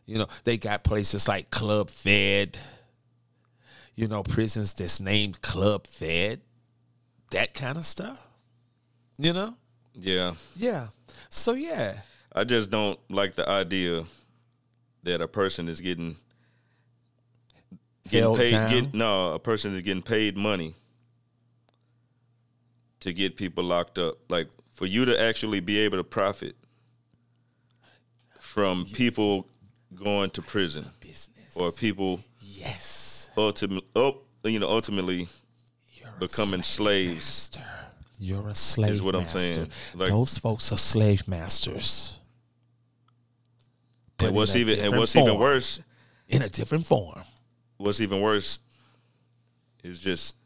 you 0.07 0.19
know 0.19 0.27
they 0.45 0.57
got 0.57 0.85
places 0.85 1.29
like 1.29 1.51
Club 1.51 1.91
Fed. 1.91 2.59
You 3.95 4.09
know 4.09 4.23
prisons 4.23 4.75
that's 4.75 5.01
named 5.01 5.41
Club 5.43 5.87
Fed. 5.87 6.41
That 7.33 7.55
kind 7.55 7.77
of 7.77 7.85
stuff. 7.85 8.19
You 9.19 9.33
know. 9.33 9.55
yeah, 9.95 10.35
Yeah. 10.57 10.89
So 11.29 11.55
yeah. 11.55 12.01
I 12.33 12.45
just 12.45 12.71
don't 12.71 12.99
like 13.09 13.35
the 13.35 13.49
idea 13.49 14.05
that 15.05 15.23
a 15.23 15.29
person 15.29 15.69
is 15.69 15.81
getting 15.81 16.17
getting 18.05 18.21
Held 18.21 18.39
paid. 18.39 18.51
down. 18.51 18.71
Get, 18.71 18.95
no, 18.95 19.33
a 19.33 19.39
person 19.39 19.75
is 19.75 19.81
getting 19.81 20.03
paid 20.03 20.37
money 20.37 20.75
to 23.01 23.13
get 23.13 23.37
people 23.37 23.65
locked 23.65 23.99
up. 23.99 24.19
Like 24.29 24.49
for 24.75 24.87
you 24.87 25.07
to 25.07 25.21
actually 25.21 25.61
be 25.61 25.79
able 25.79 25.97
to 25.97 26.05
profit 26.05 26.57
from 28.39 28.85
people 28.93 29.49
going 29.95 30.31
to 30.31 30.43
prison 30.43 30.87
Business. 31.01 31.57
or 31.57 31.73
people 31.73 32.21
yes. 32.41 33.31
ultimately, 33.37 33.89
oh, 33.95 34.19
you 34.45 34.59
know, 34.59 34.69
ultimately 34.69 35.29
You're 35.95 36.11
becoming 36.19 36.63
slave 36.63 37.23
slaves. 37.23 37.51
master. 37.57 37.73
You're 38.19 38.49
a 38.49 38.55
slave 38.55 39.05
what 39.05 39.15
I'm 39.15 39.27
saying. 39.27 39.71
Like- 39.95 40.09
Those 40.11 40.39
folks 40.39 40.73
are 40.73 40.77
slave 40.79 41.29
masters. 41.29 42.19
But 44.17 44.29
And 44.29 44.37
what's 44.37 44.57
even 44.57 44.79
and 44.81 44.97
what's 44.97 45.15
even 45.15 45.39
worse, 45.39 45.81
In 46.29 46.41
a 46.43 46.49
different 46.49 46.87
form. 46.87 47.23
what's 47.77 48.01
even 48.01 48.21
worse 48.23 48.59
is 49.85 49.99
just 49.99 50.37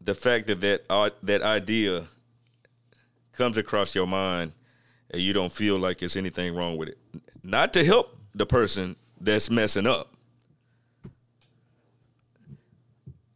the 0.00 0.14
fact 0.14 0.46
that 0.46 0.60
that 0.62 0.84
uh, 0.88 1.10
that 1.22 1.42
idea 1.42 2.06
comes 3.32 3.58
across 3.58 3.94
your 3.94 4.06
mind 4.06 4.52
and 5.10 5.20
you 5.20 5.32
don't 5.34 5.52
feel 5.52 5.78
like 5.78 6.02
it's 6.02 6.16
anything 6.16 6.54
wrong 6.54 6.76
with 6.78 6.88
it. 6.88 6.98
Not 7.44 7.74
to 7.74 7.84
help 7.84 8.16
the 8.34 8.46
person 8.46 8.96
that's 9.20 9.50
messing 9.50 9.86
up. 9.86 10.10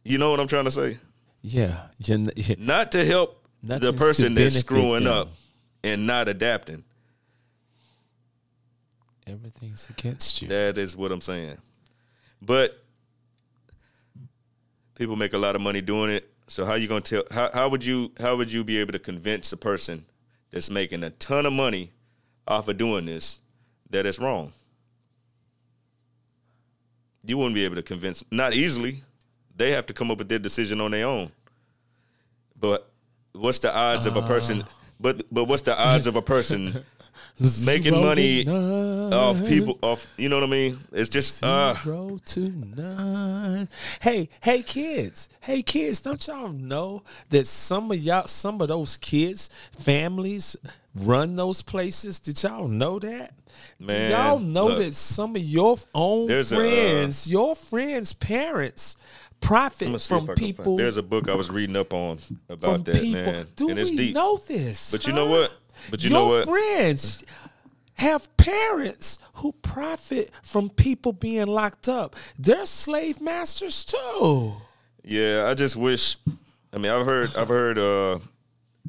You 0.03 0.17
know 0.17 0.31
what 0.31 0.39
I'm 0.39 0.47
trying 0.47 0.65
to 0.65 0.71
say? 0.71 0.97
Yeah. 1.41 1.87
You're, 1.99 2.17
n- 2.17 2.31
you- 2.35 2.55
Not 2.57 2.91
to 2.93 3.05
help 3.05 3.45
the 3.61 3.93
person 3.93 4.33
that's 4.33 4.55
screwing 4.59 5.03
them. 5.03 5.13
up 5.13 5.27
and 5.83 6.07
not 6.07 6.27
adapting. 6.27 6.83
everything's 9.27 9.87
against 9.89 10.41
you. 10.41 10.47
That 10.47 10.77
is 10.79 10.97
what 10.97 11.11
I'm 11.11 11.21
saying. 11.21 11.57
But 12.41 12.83
people 14.95 15.15
make 15.15 15.33
a 15.33 15.37
lot 15.37 15.55
of 15.55 15.61
money 15.61 15.81
doing 15.81 16.09
it. 16.09 16.29
So 16.47 16.65
how 16.65 16.73
you 16.73 16.87
gonna 16.87 17.01
tell? 17.01 17.23
How, 17.29 17.51
how 17.53 17.69
would 17.69 17.85
you 17.85 18.11
how 18.19 18.35
would 18.37 18.51
you 18.51 18.63
be 18.63 18.79
able 18.79 18.93
to 18.93 18.99
convince 18.99 19.53
a 19.53 19.57
person 19.57 20.05
that's 20.49 20.69
making 20.71 21.03
a 21.03 21.11
ton 21.11 21.45
of 21.45 21.53
money 21.53 21.91
off 22.47 22.67
of 22.67 22.77
doing 22.77 23.05
this 23.05 23.39
that 23.89 24.05
it's 24.05 24.19
wrong? 24.19 24.53
You 27.25 27.37
wouldn't 27.37 27.55
be 27.55 27.65
able 27.65 27.75
to 27.75 27.83
convince. 27.83 28.23
Not 28.31 28.53
easily. 28.53 29.03
They 29.55 29.71
have 29.71 29.85
to 29.87 29.93
come 29.93 30.09
up 30.09 30.17
with 30.19 30.29
their 30.29 30.39
decision 30.39 30.79
on 30.79 30.91
their 30.91 31.05
own. 31.05 31.31
But 32.59 32.89
what's 33.33 33.59
the 33.59 33.75
odds 33.75 34.05
of 34.05 34.15
a 34.15 34.21
person? 34.21 34.63
But 34.99 35.23
but 35.31 35.45
what's 35.45 35.61
the 35.61 35.77
odds 35.79 36.07
of 36.07 36.15
a 36.15 36.21
person 36.21 36.83
making 37.65 37.93
money 37.93 38.43
to 38.43 38.51
nine. 38.51 39.13
off 39.13 39.45
people 39.45 39.77
off? 39.81 40.07
You 40.17 40.29
know 40.29 40.37
what 40.37 40.43
I 40.43 40.51
mean? 40.51 40.79
It's 40.91 41.09
just 41.09 41.43
uh 41.43 41.75
Zero 41.83 42.17
to 42.25 42.39
nine. 42.49 43.69
Hey, 44.01 44.29
hey, 44.41 44.61
kids. 44.61 45.29
Hey, 45.41 45.61
kids. 45.61 46.01
Don't 46.01 46.25
y'all 46.27 46.49
know 46.49 47.03
that 47.29 47.47
some 47.47 47.91
of 47.91 47.99
y'all, 47.99 48.27
some 48.27 48.61
of 48.61 48.67
those 48.69 48.97
kids, 48.97 49.49
families 49.77 50.55
run 50.95 51.35
those 51.35 51.61
places? 51.61 52.19
Did 52.19 52.41
y'all 52.43 52.67
know 52.67 52.99
that? 52.99 53.33
Do 53.85 53.93
y'all 53.93 54.39
know 54.39 54.67
look. 54.67 54.79
that 54.79 54.93
some 54.93 55.35
of 55.35 55.41
your 55.41 55.77
own 55.93 56.27
There's 56.27 56.51
a, 56.51 56.55
uh, 56.55 56.59
friends, 56.59 57.27
your 57.27 57.55
friends' 57.55 58.13
parents, 58.13 58.95
profit 59.41 59.87
I'm 59.87 59.91
gonna 59.93 59.99
see 59.99 60.15
if 60.15 60.25
from 60.25 60.35
people. 60.35 60.77
There's 60.77 60.97
a 60.97 61.03
book 61.03 61.29
I 61.29 61.35
was 61.35 61.49
reading 61.49 61.75
up 61.75 61.93
on 61.93 62.19
about 62.49 62.85
that, 62.85 62.95
people. 62.95 63.23
man. 63.23 63.47
Do 63.55 63.69
and 63.69 63.79
it's 63.79 63.89
we 63.91 63.97
deep. 63.97 64.15
know 64.15 64.37
this? 64.37 64.91
But 64.91 65.07
you 65.07 65.13
know 65.13 65.27
what? 65.27 65.53
But 65.89 66.03
you 66.03 66.09
Your 66.09 66.19
know 66.19 66.25
what? 66.27 66.45
friends 66.45 67.23
have 67.95 68.35
parents 68.37 69.19
who 69.35 69.51
profit 69.61 70.31
from 70.43 70.69
people 70.69 71.13
being 71.13 71.47
locked 71.47 71.87
up. 71.89 72.15
They're 72.37 72.65
slave 72.65 73.21
masters 73.21 73.85
too. 73.85 74.53
Yeah, 75.03 75.47
I 75.47 75.53
just 75.53 75.75
wish. 75.75 76.17
I 76.73 76.77
mean, 76.77 76.91
I've 76.91 77.05
heard 77.05 77.35
I've 77.35 77.47
heard 77.47 77.77
uh, 77.77 78.19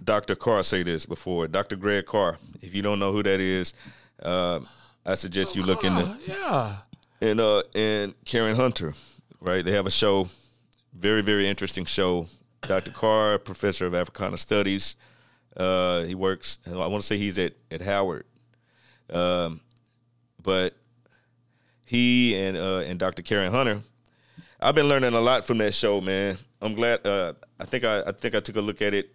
Dr. 0.03 0.34
Carr 0.34 0.62
say 0.62 0.82
this 0.82 1.07
before. 1.07 1.46
Dr. 1.48 1.76
Greg 1.76 2.07
Carr. 2.07 2.38
If 2.62 2.74
you 2.74 2.82
don't 2.82 2.98
know 2.98 3.12
who 3.12 3.22
that 3.22 3.40
is, 3.40 3.74
uh, 4.22 4.61
I 5.05 5.14
suggest 5.14 5.55
you 5.57 5.62
look 5.62 5.84
into 5.84 6.03
Uh, 6.03 6.16
yeah. 6.26 6.76
and 7.20 7.40
uh 7.40 7.62
and 7.74 8.14
Karen 8.24 8.57
Hunter, 8.57 8.94
right? 9.40 9.64
They 9.64 9.72
have 9.72 9.86
a 9.86 9.90
show, 9.90 10.28
very 10.94 11.22
very 11.22 11.48
interesting 11.48 11.84
show. 11.84 12.26
Dr. 12.62 12.90
Carr, 12.92 13.38
professor 13.38 13.86
of 13.86 13.94
Africana 13.94 14.36
Studies, 14.36 14.96
uh, 15.57 16.03
he 16.03 16.14
works. 16.14 16.59
I 16.66 16.70
want 16.86 17.01
to 17.03 17.07
say 17.07 17.16
he's 17.18 17.38
at 17.38 17.55
at 17.70 17.80
Howard, 17.80 18.24
um, 19.11 19.61
but 20.42 20.74
he 21.86 22.36
and 22.36 22.57
uh, 22.57 22.78
and 22.86 22.98
Dr. 22.98 23.22
Karen 23.22 23.51
Hunter, 23.53 23.80
I've 24.61 24.74
been 24.74 24.88
learning 24.88 25.14
a 25.14 25.20
lot 25.20 25.44
from 25.44 25.59
that 25.59 25.72
show, 25.74 26.01
man. 26.01 26.36
I'm 26.61 26.74
glad. 26.74 27.07
Uh, 27.07 27.32
I 27.59 27.64
think 27.64 27.84
I 27.84 28.03
I 28.07 28.12
think 28.12 28.34
I 28.34 28.40
took 28.40 28.57
a 28.57 28.61
look 28.61 28.82
at 28.82 28.92
it 28.94 29.14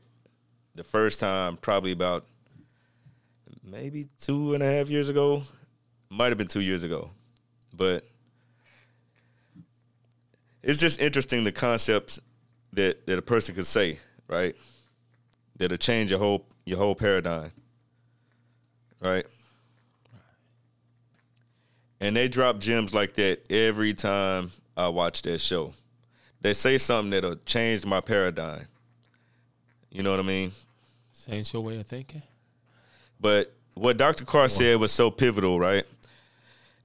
the 0.76 0.84
first 0.84 1.20
time, 1.20 1.58
probably 1.58 1.92
about 1.92 2.26
maybe 3.64 4.08
two 4.20 4.54
and 4.54 4.62
a 4.62 4.72
half 4.72 4.90
years 4.90 5.10
ago. 5.10 5.44
Might 6.10 6.28
have 6.28 6.38
been 6.38 6.48
two 6.48 6.62
years 6.62 6.84
ago, 6.84 7.10
but 7.74 8.06
it's 10.62 10.80
just 10.80 11.02
interesting 11.02 11.44
the 11.44 11.52
concepts 11.52 12.20
that 12.74 13.06
that 13.08 13.18
a 13.18 13.22
person 13.22 13.56
could 13.56 13.66
say, 13.66 14.00
right? 14.28 14.56
That'll 15.58 15.78
change 15.78 16.12
your 16.12 16.20
whole 16.20 16.46
your 16.66 16.78
whole 16.78 16.96
paradigm, 16.96 17.52
right? 19.02 19.26
And 22.00 22.16
they 22.16 22.28
drop 22.28 22.60
gems 22.60 22.94
like 22.94 23.16
that 23.16 23.52
every 23.52 23.94
time 23.94 24.52
I 24.78 24.90
watch 24.90 25.22
that 25.24 25.40
show. 25.40 25.74
They 26.42 26.54
say 26.54 26.78
something 26.78 27.10
that'll 27.10 27.38
change 27.38 27.86
my 27.86 28.02
paradigm. 28.02 28.68
You 29.96 30.04
know 30.04 30.12
what 30.12 30.20
I 30.20 30.24
mean? 30.24 30.52
Change 31.26 31.54
your 31.54 31.62
way 31.62 31.80
of 31.80 31.88
thinking. 31.88 32.22
But 33.18 33.54
what 33.76 33.96
Dr. 33.96 34.26
Carr 34.26 34.50
said 34.50 34.78
was 34.78 34.92
so 34.92 35.10
pivotal, 35.10 35.58
right? 35.58 35.86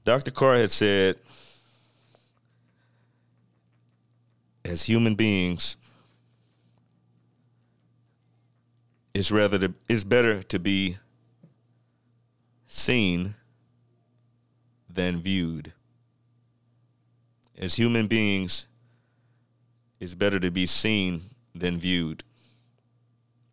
Dr. 0.04 0.30
Carr 0.30 0.58
had 0.58 0.70
said 0.70 1.16
as 4.64 4.84
human 4.84 5.16
beings, 5.16 5.76
it's 9.12 9.32
rather 9.32 9.58
to, 9.58 9.74
it's 9.88 10.04
better 10.04 10.40
to 10.44 10.60
be 10.60 10.96
seen 12.68 13.34
than 14.88 15.20
viewed. 15.20 15.72
As 17.58 17.74
human 17.74 18.06
beings, 18.06 18.68
it's 19.98 20.14
better 20.14 20.38
to 20.38 20.52
be 20.52 20.68
seen 20.68 21.22
than 21.56 21.76
viewed. 21.76 22.22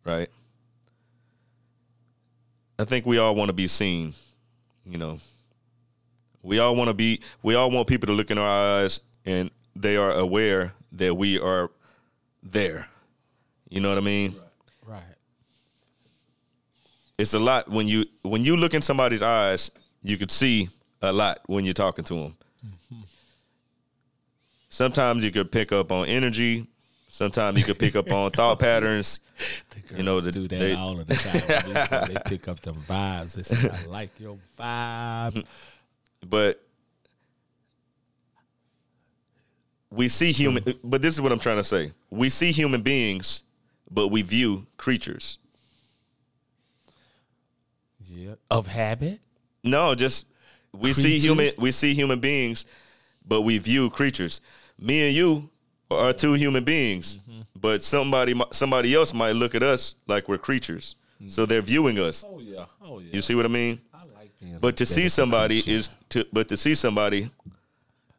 Right? 0.08 0.28
I 2.78 2.84
think 2.84 3.04
we 3.04 3.18
all 3.18 3.34
want 3.34 3.48
to 3.48 3.52
be 3.52 3.66
seen, 3.66 4.14
you 4.86 4.96
know. 4.96 5.18
We 6.42 6.60
all 6.60 6.74
want 6.76 6.88
to 6.88 6.94
be 6.94 7.20
we 7.42 7.54
all 7.54 7.70
want 7.70 7.88
people 7.88 8.06
to 8.06 8.12
look 8.12 8.30
in 8.30 8.38
our 8.38 8.48
eyes 8.80 9.00
and 9.26 9.50
they 9.76 9.96
are 9.96 10.12
aware 10.12 10.72
that 10.92 11.14
we 11.14 11.38
are 11.38 11.70
there. 12.42 12.88
You 13.68 13.80
know 13.80 13.90
what 13.90 13.98
I 13.98 14.02
mean? 14.02 14.34
Right. 14.86 15.02
It's 17.18 17.34
a 17.34 17.38
lot 17.38 17.68
when 17.68 17.86
you 17.86 18.06
when 18.22 18.42
you 18.44 18.56
look 18.56 18.74
in 18.74 18.82
somebody's 18.82 19.22
eyes, 19.22 19.70
you 20.02 20.16
could 20.16 20.30
see 20.30 20.70
a 21.02 21.12
lot 21.12 21.40
when 21.46 21.64
you're 21.64 21.74
talking 21.74 22.04
to 22.04 22.14
them. 22.14 22.36
Mm-hmm. 22.64 23.02
Sometimes 24.68 25.24
you 25.24 25.32
could 25.32 25.52
pick 25.52 25.72
up 25.72 25.92
on 25.92 26.06
energy. 26.06 26.66
Sometimes 27.08 27.58
you 27.58 27.64
could 27.64 27.78
pick 27.78 27.96
up 27.96 28.10
on 28.12 28.30
thought 28.30 28.58
patterns. 28.60 29.20
You 29.96 30.02
know, 30.02 30.20
the, 30.20 30.30
do 30.30 30.46
that 30.48 30.58
they- 30.58 30.74
all 30.74 31.00
of 31.00 31.06
the 31.06 31.14
time. 31.14 32.08
they, 32.12 32.20
pick 32.26 32.48
up 32.48 32.60
the 32.60 32.72
vibes. 32.72 33.34
They 33.34 33.42
say, 33.42 33.68
I 33.70 33.86
like 33.86 34.10
your 34.20 34.36
vibe. 34.58 35.44
but 36.28 36.62
we 39.90 40.08
see 40.08 40.32
human 40.32 40.62
hmm. 40.62 40.70
but 40.84 41.00
this 41.00 41.14
is 41.14 41.20
what 41.20 41.32
i'm 41.32 41.38
trying 41.38 41.56
to 41.56 41.64
say 41.64 41.92
we 42.10 42.28
see 42.28 42.52
human 42.52 42.82
beings 42.82 43.42
but 43.90 44.08
we 44.08 44.20
view 44.22 44.66
creatures 44.76 45.38
Yeah. 48.04 48.34
Of 48.50 48.66
habit. 48.66 49.20
no 49.64 49.94
just 49.94 50.26
we 50.72 50.92
see 50.92 51.18
human 51.18 51.50
we 51.58 51.70
see 51.70 51.94
human 51.94 52.20
beings 52.20 52.66
but 53.26 53.42
we 53.42 53.56
view 53.58 53.88
creatures 53.90 54.40
me 54.78 55.06
and 55.06 55.14
you 55.14 55.48
are 55.90 56.12
two 56.12 56.34
human 56.34 56.64
beings 56.64 57.18
Mm-hmm. 57.18 57.40
but 57.60 57.82
somebody 57.82 58.34
somebody 58.52 58.94
else 58.94 59.12
might 59.14 59.32
look 59.32 59.54
at 59.54 59.62
us 59.62 59.94
like 60.06 60.28
we're 60.28 60.38
creatures 60.38 60.96
so 61.26 61.46
they're 61.46 61.62
viewing 61.62 61.98
us 61.98 62.24
Oh 62.28 62.38
yeah. 62.40 62.64
Oh 62.82 63.00
yeah. 63.00 63.08
you 63.12 63.20
see 63.22 63.34
what 63.34 63.44
i 63.44 63.48
mean 63.48 63.80
I 63.92 63.98
like 64.18 64.30
being 64.40 64.58
But 64.60 64.76
to 64.76 64.86
see 64.86 65.08
somebody 65.08 65.58
is 65.66 65.90
to 66.10 66.24
but 66.32 66.48
to 66.48 66.56
see 66.56 66.74
somebody 66.74 67.30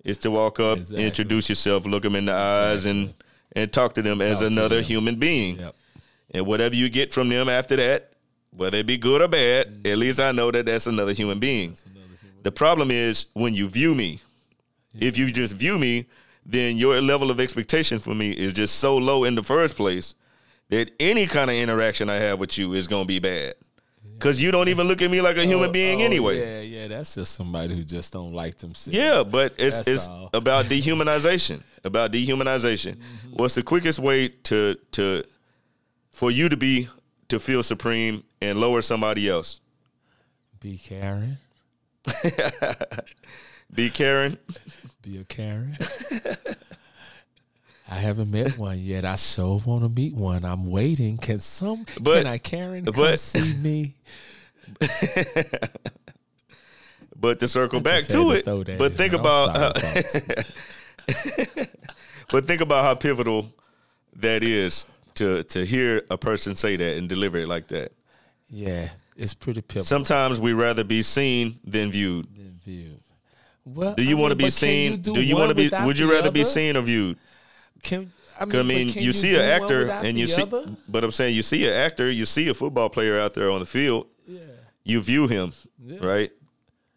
is 0.03 0.17
to 0.19 0.31
walk 0.31 0.59
up, 0.59 0.77
Exactly. 0.77 1.05
introduce 1.05 1.49
yourself, 1.49 1.85
look 1.85 2.03
them 2.03 2.15
in 2.15 2.25
the 2.25 2.33
eyes, 2.33 2.85
and 2.85 3.13
and 3.55 3.71
talk 3.71 3.93
to 3.95 4.01
them 4.01 4.21
as 4.21 4.39
Talk 4.39 4.47
to 4.47 4.53
another 4.53 4.75
them. 4.77 4.85
human 4.85 5.15
being. 5.19 5.57
Yep. 5.59 5.75
And 6.35 6.45
whatever 6.45 6.75
you 6.75 6.87
get 6.89 7.11
from 7.11 7.27
them 7.29 7.49
after 7.49 7.75
that, 7.75 8.11
whether 8.51 8.77
it 8.77 8.85
be 8.87 8.97
good 8.97 9.21
or 9.21 9.27
bad, 9.27 9.67
Mm-hmm. 9.67 9.87
at 9.91 9.97
least 9.97 10.19
I 10.19 10.31
know 10.31 10.51
that 10.51 10.65
that's 10.67 10.87
another 10.87 11.13
human 11.13 11.39
being. 11.39 11.75
The 12.43 12.51
problem 12.51 12.91
is 12.91 13.27
when 13.33 13.53
you 13.53 13.67
view 13.69 13.93
me. 13.95 14.19
If 14.99 15.17
you 15.17 15.31
just 15.31 15.55
view 15.55 15.77
me, 15.77 16.05
then 16.51 16.77
your 16.77 16.99
level 17.01 17.29
of 17.29 17.39
expectation 17.39 17.99
for 17.99 18.15
me 18.15 18.31
is 18.31 18.53
just 18.53 18.75
so 18.79 18.97
low 18.97 19.23
in 19.23 19.35
the 19.35 19.43
first 19.43 19.75
place 19.75 20.15
that 20.69 20.91
any 20.99 21.27
kind 21.27 21.49
of 21.49 21.55
interaction 21.55 22.09
I 22.09 22.15
have 22.15 22.39
with 22.39 22.57
you 22.57 22.73
is 22.73 22.87
gonna 22.87 23.05
be 23.05 23.19
bad. 23.19 23.53
Cause 24.19 24.41
you 24.41 24.51
don't 24.51 24.67
even 24.67 24.85
look 24.87 25.01
at 25.01 25.09
me 25.09 25.21
like 25.21 25.37
a 25.37 25.45
human 25.45 25.69
Oh, 25.69 25.71
being 25.71 26.01
oh, 26.01 26.05
anyway. 26.05 26.39
Yeah, 26.39 26.61
yeah. 26.81 26.87
That's 26.89 27.15
just 27.15 27.35
somebody 27.35 27.73
who 27.73 27.83
just 27.85 28.11
don't 28.11 28.33
like 28.33 28.57
themselves. 28.57 28.97
Yeah, 28.97 29.23
but 29.23 29.53
it's 29.57 29.77
That's 29.77 29.87
it's 29.87 30.07
all. 30.09 30.29
about 30.33 30.65
dehumanization. 30.65 31.61
About 31.85 32.11
dehumanization. 32.11 32.95
Mm-hmm. 32.97 33.29
What's 33.31 33.55
the 33.55 33.63
quickest 33.63 33.99
way 33.99 34.27
to 34.27 34.75
to 34.91 35.23
for 36.11 36.31
you 36.31 36.49
to 36.49 36.57
be 36.57 36.89
to 37.29 37.39
feel 37.39 37.63
supreme 37.63 38.23
and 38.41 38.59
lower 38.59 38.81
somebody 38.81 39.29
else? 39.29 39.61
Be 40.59 40.77
Karen. 40.77 41.37
Be 43.73 43.89
Karen. 43.89 44.37
Be 45.01 45.17
a 45.19 45.23
Karen. 45.23 45.77
I 47.91 47.95
haven't 47.95 48.29
met 48.29 48.57
one 48.57 48.79
yet. 48.79 49.03
I 49.05 49.15
sure 49.15 49.59
want 49.65 49.81
to 49.81 49.89
meet 49.89 50.13
one. 50.13 50.45
I'm 50.45 50.67
waiting. 50.69 51.17
Can 51.17 51.39
some? 51.39 51.85
But- 51.99 52.17
can 52.19 52.27
I 52.27 52.37
Karen 52.37 52.85
come 52.85 52.93
but- 52.95 53.19
see 53.19 53.55
me? 53.55 53.95
But 57.21 57.39
to 57.41 57.47
circle 57.49 57.81
back 57.81 58.03
to 58.05 58.29
had 58.29 58.45
to 58.45 58.61
it, 58.61 58.77
but 58.77 58.93
think 58.93 59.11
about 59.11 59.77
folks. 59.77 60.21
but 62.31 62.47
think 62.47 62.61
about 62.61 62.85
how 62.85 62.95
pivotal 62.95 63.51
that 64.15 64.41
is 64.41 64.85
to 65.15 65.43
to 65.43 65.65
hear 65.65 66.03
a 66.09 66.17
person 66.17 66.55
say 66.55 66.77
that 66.77 66.95
and 66.95 67.09
deliver 67.09 67.37
it 67.37 67.49
like 67.49 67.67
that. 67.69 67.91
yeah, 68.49 68.89
it's 69.17 69.33
pretty 69.33 69.61
pivotal. 69.61 69.85
Sometimes 69.85 70.39
we 70.39 70.53
rather 70.53 70.85
be 70.85 71.01
seen 71.01 71.59
than 71.65 71.91
viewed. 71.91 72.33
than 72.37 72.57
viewed. 72.63 73.01
Well, 73.65 73.93
Do 73.95 74.03
you 74.03 74.17
want 74.17 74.31
to 74.31 74.35
be 74.35 74.49
seen? 74.49 74.91
you 74.93 74.97
Do, 74.97 75.21
you 75.21 75.35
want 75.35 75.49
to 75.49 75.55
be? 75.55 75.69
Would 75.85 75.99
you 75.99 76.07
the 76.07 76.13
rather 76.13 76.31
be 76.31 76.43
seen 76.43 76.75
or 76.77 76.81
viewed? 76.81 77.17
Can 77.83 78.11
I 78.39 78.45
mean, 78.45 78.59
I 78.59 78.63
mean, 78.63 78.89
can 78.93 79.03
you 79.03 79.11
see 79.11 79.35
an 79.35 79.41
actor 79.41 79.89
and 79.91 80.17
you 80.17 80.25
see, 80.27 80.43
other? 80.43 80.65
but 80.87 81.03
I'm 81.03 81.11
saying 81.11 81.35
you 81.35 81.41
see 81.43 81.65
an 81.67 81.73
actor, 81.73 82.09
you 82.09 82.25
see 82.25 82.47
a 82.49 82.53
football 82.53 82.89
player 82.89 83.19
out 83.19 83.33
there 83.33 83.51
on 83.51 83.59
the 83.59 83.65
field, 83.65 84.07
Yeah. 84.27 84.39
you 84.85 85.01
view 85.01 85.27
him, 85.27 85.51
Yeah. 85.83 85.97
right? 86.05 86.31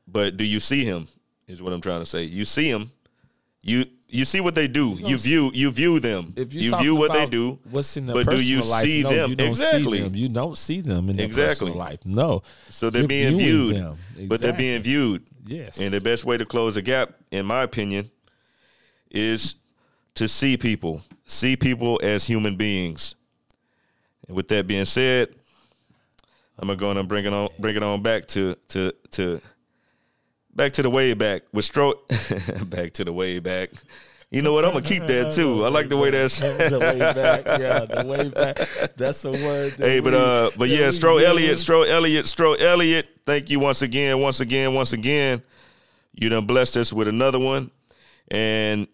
But 0.07 0.37
do 0.37 0.45
you 0.45 0.61
see 0.61 0.85
him? 0.85 1.09
Is 1.49 1.61
what 1.61 1.73
I'm 1.73 1.81
trying 1.81 2.01
to 2.01 2.07
say. 2.07 2.23
You 2.23 2.45
see 2.45 2.69
him, 2.69 2.93
you 3.63 3.87
you 4.13 4.25
see 4.27 4.41
what 4.41 4.55
they 4.55 4.69
do. 4.69 4.91
You, 4.99 5.15
s- 5.15 5.23
view 5.23 5.51
you 5.55 5.71
view 5.71 5.99
them. 5.99 6.35
If 6.37 6.53
you 6.53 6.77
view 6.77 6.95
what 6.95 7.13
they 7.13 7.25
do. 7.27 7.59
what's 7.71 7.97
in 7.97 8.07
their 8.07 8.15
but 8.17 8.29
do 8.29 8.37
you 8.45 8.61
life, 8.61 8.83
see 8.83 9.03
no, 9.03 9.11
them? 9.11 9.31
You 9.31 9.37
don't 9.37 9.49
Exactly. 9.49 9.99
See 9.99 10.05
them. 10.05 10.15
You 10.15 10.29
don't 10.29 10.57
see 10.59 10.81
them 10.83 11.09
in 11.09 11.17
their 11.17 11.27
Exactly. 11.27 11.69
personal 11.71 11.75
life. 11.77 12.01
No. 12.05 12.43
So 12.69 12.91
they're 12.91 13.03
You're 13.03 13.09
being 13.09 13.39
viewed, 13.39 13.77
them. 13.77 13.97
but 14.29 14.41
they're 14.43 14.53
being 14.53 14.83
viewed. 14.83 15.25
Yes. 15.47 15.81
And 15.81 15.93
the 15.93 16.01
best 16.01 16.25
way 16.25 16.37
to 16.37 16.45
close 16.45 16.75
the 16.75 16.83
gap, 16.83 17.15
in 17.31 17.47
my 17.47 17.63
opinion, 17.63 18.11
is 19.11 19.57
to 20.15 20.29
see 20.29 20.57
people, 20.57 21.03
see 21.27 21.57
people 21.57 21.99
as 22.03 22.27
human 22.27 22.57
beings. 22.57 23.15
And 24.29 24.37
with 24.37 24.49
that 24.49 24.67
being 24.67 24.85
said, 24.85 25.29
I'm 26.59 26.69
gonna 26.69 26.77
go 26.77 26.91
and 26.91 27.09
bring 27.09 27.25
it 27.25 27.33
on, 27.33 27.49
bring 27.59 27.77
it 27.77 27.83
on 27.83 28.03
back 28.03 28.27
to 28.27 28.57
to 28.69 28.93
to 29.13 29.41
back 30.55 30.73
to 30.73 30.83
the 30.83 30.91
way 30.91 31.15
back 31.15 31.43
with 31.53 31.71
Stro, 31.71 31.95
back 32.71 32.93
to 32.95 33.05
the 33.05 33.13
way 33.13 33.39
back. 33.39 33.71
You 34.31 34.41
know 34.41 34.55
what? 34.55 34.65
I'm 34.65 34.73
gonna 34.73 34.85
keep 34.85 35.03
that 35.05 35.35
too. 35.37 35.65
I 35.65 35.69
like 35.69 35.89
the 35.91 35.97
way 35.99 36.11
that's. 36.11 36.41
the 36.41 36.79
way 36.81 36.99
back, 36.99 37.45
yeah, 37.61 37.85
the 37.85 38.07
way 38.07 38.29
back. 38.31 38.57
That's 38.97 39.25
a 39.27 39.31
word. 39.31 39.73
That 39.73 39.87
Hey, 39.87 40.01
but 40.01 40.13
we- 40.15 40.19
uh, 40.19 40.51
but 40.57 40.69
yeah, 40.71 40.87
Stro 40.89 41.23
Elliot. 41.23 41.57
Stro 41.57 41.87
Elliot, 41.87 42.25
Stro 42.25 42.59
Elliot. 42.61 43.09
Thank 43.27 43.51
you 43.51 43.61
once 43.61 43.83
again, 43.83 44.21
once 44.21 44.41
again, 44.41 44.73
once 44.75 44.93
again. 44.95 45.43
You 46.15 46.29
done 46.29 46.47
blessed 46.47 46.77
us 46.79 46.93
with 46.93 47.09
another 47.09 47.39
one, 47.39 47.71
and 48.29 48.87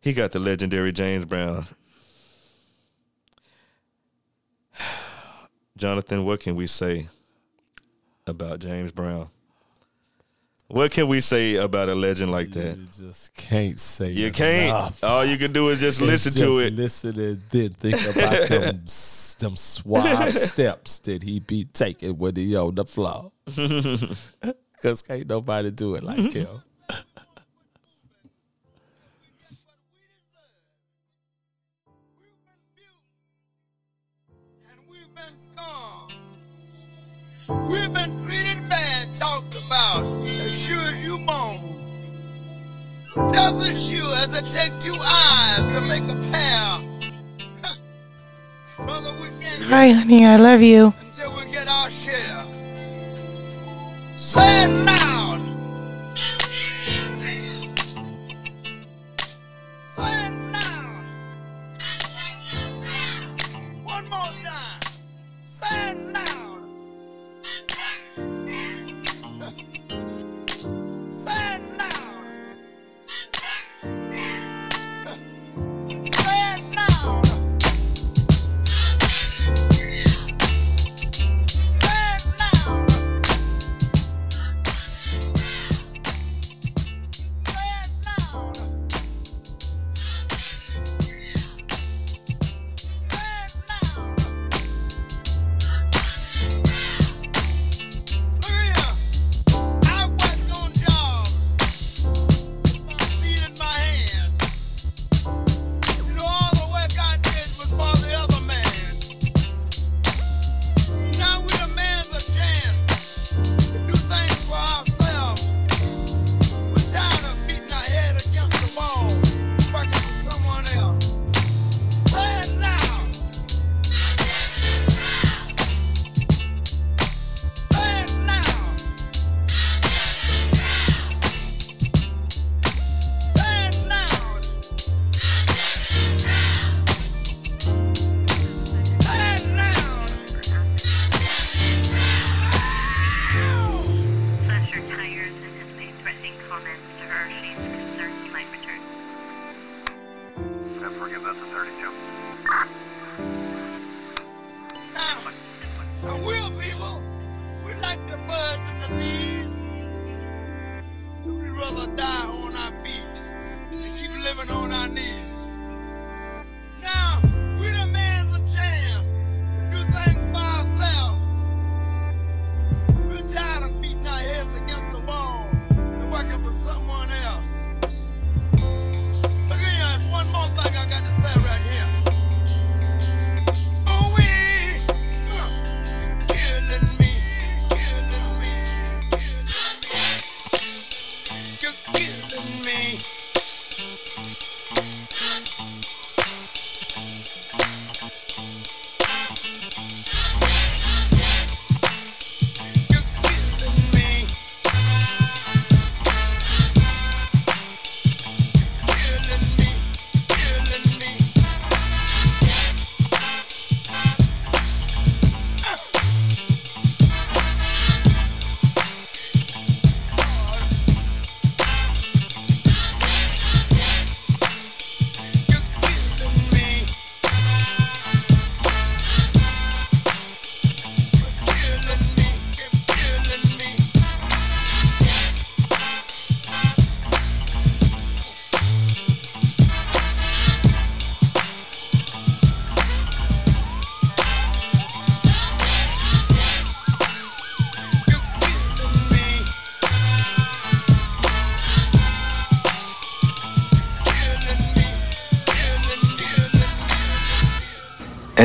he 0.00 0.12
got 0.12 0.32
the 0.32 0.38
legendary 0.40 0.92
James 0.92 1.24
Brown. 1.24 1.64
Jonathan, 5.76 6.24
what 6.24 6.40
can 6.40 6.54
we 6.56 6.66
say 6.66 7.06
about 8.26 8.58
James 8.60 8.92
Brown? 8.92 9.28
What 10.72 10.90
can 10.90 11.06
we 11.06 11.20
say 11.20 11.56
about 11.56 11.90
a 11.90 11.94
legend 11.94 12.32
like 12.32 12.50
that? 12.52 12.78
You 12.78 12.86
just 13.10 13.34
can't 13.34 13.78
say. 13.78 14.10
You 14.10 14.32
can't. 14.32 14.68
enough. 14.70 15.04
All 15.04 15.22
you 15.22 15.36
can 15.36 15.52
do 15.52 15.68
is 15.68 15.80
just 15.80 16.00
It's 16.00 16.08
listen 16.26 16.48
to 16.48 16.58
it. 16.60 16.72
Listen 16.72 17.20
and 17.20 17.42
then 17.50 17.68
think 17.74 18.00
about 18.16 18.48
them, 18.48 18.80
s- 18.86 19.36
them 19.38 19.54
suave 19.54 20.32
steps 20.32 20.98
that 21.00 21.22
he 21.24 21.40
be 21.40 21.66
taking 21.66 22.16
when 22.16 22.36
he 22.36 22.56
on 22.56 22.74
the 22.74 22.86
floor. 22.86 23.32
Cause 24.82 25.02
can't 25.02 25.28
nobody 25.28 25.70
do 25.70 25.94
it 25.94 26.02
like 26.04 26.32
him. 26.32 26.48
We've 34.88 35.08
been. 35.14 35.32
We've 37.66 37.92
been 37.92 38.24
treated 38.26 38.68
bad, 38.68 39.14
talked 39.14 39.54
about 39.66 40.21
as 41.18 41.60
you. 41.62 41.68
Just 43.32 43.68
as 43.68 43.88
sure 43.90 44.14
as 44.22 44.38
it 44.38 44.44
take 44.46 44.78
two 44.80 44.96
eyes 45.00 45.74
to 45.74 45.80
make 45.80 46.02
a 46.10 46.16
pair. 46.32 46.80
Brother, 48.86 49.10
we 49.20 49.28
can't 49.42 49.62
Hi, 49.64 49.90
honey, 49.90 50.24
I 50.26 50.36
love 50.36 50.62
you. 50.62 50.94
until 51.00 51.32
we 51.36 51.50
get 51.52 51.68
our 51.68 51.90
share. 51.90 52.44
Say 54.16 54.64
it 54.64 54.84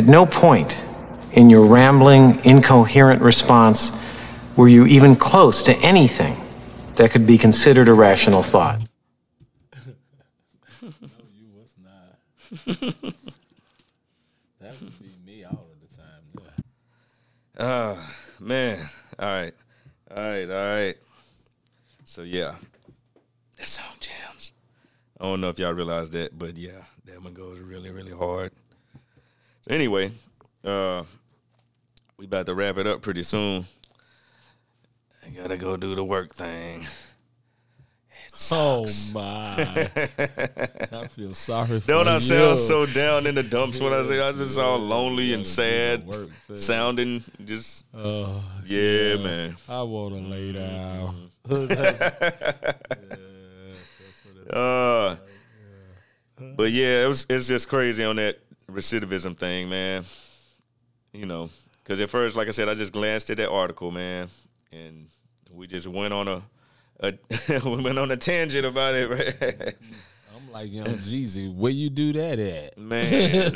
At 0.08 0.12
no 0.12 0.26
point 0.26 0.82
in 1.34 1.50
your 1.50 1.66
rambling, 1.66 2.40
incoherent 2.46 3.22
response 3.22 3.92
were 4.56 4.70
you 4.70 4.86
even 4.86 5.18
close 5.18 5.62
to 5.64 5.76
anything 5.80 6.42
that 6.96 7.12
could 7.12 7.28
be 7.28 7.38
considered 7.38 7.90
a 7.90 7.94
rational 7.94 8.42
thought. 8.42 8.80
No, 10.82 10.94
you 11.38 11.50
was 11.54 11.76
not. 11.84 12.16
that 14.62 14.82
would 14.82 14.98
be 14.98 15.12
me 15.26 15.44
all 15.44 15.68
of 15.74 15.82
the 15.82 15.94
time. 15.94 16.24
Yeah. 16.40 16.64
Ah, 17.60 18.16
man. 18.40 18.90
All 19.20 19.28
right. 19.28 19.54
All 20.10 20.24
right. 20.24 20.50
All 20.50 20.76
right. 20.76 20.96
So, 22.06 22.22
yeah. 22.22 22.56
That 23.58 23.68
song 23.68 23.98
jams. 24.00 24.54
I 25.20 25.26
don't 25.26 25.42
know 25.42 25.50
if 25.50 25.60
y'all 25.60 25.74
realize 25.74 26.12
that, 26.12 26.40
but 26.40 26.56
yeah, 26.56 26.84
that 27.04 27.22
one 27.22 27.34
goes 27.34 27.60
really, 27.60 27.92
really 27.92 28.14
hard. 28.14 28.54
So, 29.68 29.74
anyway, 29.74 30.12
uh, 30.64 31.04
we 32.18 32.26
about 32.26 32.46
to 32.46 32.54
wrap 32.54 32.78
it 32.78 32.88
up 32.88 33.02
pretty 33.02 33.24
soon. 33.24 33.66
I 35.26 35.30
gotta 35.30 35.58
go 35.58 35.76
do 35.78 35.94
the 35.96 36.04
work 36.04 36.34
thing. 36.34 36.86
Oh 38.52 38.86
my! 39.14 39.56
I 40.92 41.08
feel 41.08 41.34
sorry 41.34 41.80
for 41.80 41.88
Don't 41.88 42.08
I 42.08 42.16
you. 42.16 42.20
sound 42.20 42.60
so 42.60 42.86
down 42.86 43.26
in 43.26 43.34
the 43.36 43.42
dumps 43.44 43.82
when 43.82 43.94
I 43.94 44.04
say 44.04 44.22
I 44.22 44.32
just 44.32 44.60
all 44.60 44.78
lonely 44.78 45.34
and 45.34 45.46
sad 45.46 46.08
sounding? 46.54 47.24
Just 47.44 47.84
Oh, 47.96 48.44
yeah, 48.66 49.18
man. 49.18 49.56
I 49.68 49.82
want 49.82 50.14
to 50.14 50.22
lay 50.22 50.52
down. 50.54 51.32
Uh, 54.50 55.18
but 56.56 56.72
yeah, 56.72 57.04
it 57.04 57.08
was 57.10 57.26
it's 57.30 57.50
just 57.50 57.68
crazy 57.68 58.02
on 58.06 58.16
that 58.16 58.40
recidivism 58.72 59.36
thing, 59.38 59.70
man. 59.70 60.04
You 61.14 61.26
know, 61.26 61.50
because 61.84 62.00
at 62.02 62.10
first, 62.10 62.36
like 62.36 62.48
I 62.48 62.52
said, 62.52 62.70
I 62.70 62.76
just 62.76 62.94
glanced 62.94 63.30
at 63.30 63.38
that 63.38 63.50
article, 63.50 63.92
man, 63.92 64.28
and 64.72 65.08
we 65.52 65.68
just 65.68 65.88
went 65.88 66.14
on 66.14 66.28
a, 66.28 66.42
a 67.00 67.14
we 67.66 67.82
went 67.82 67.98
on 67.98 68.12
a 68.12 68.18
tangent 68.18 68.66
about 68.66 68.96
it, 68.96 69.10
right? 69.10 69.74
I'm 70.36 70.52
like 70.52 70.72
young 70.72 70.86
Jeezy. 70.86 71.54
Where 71.54 71.72
you 71.72 71.90
do 71.90 72.14
that 72.14 72.40
at, 72.40 72.78
Man. 72.78 73.54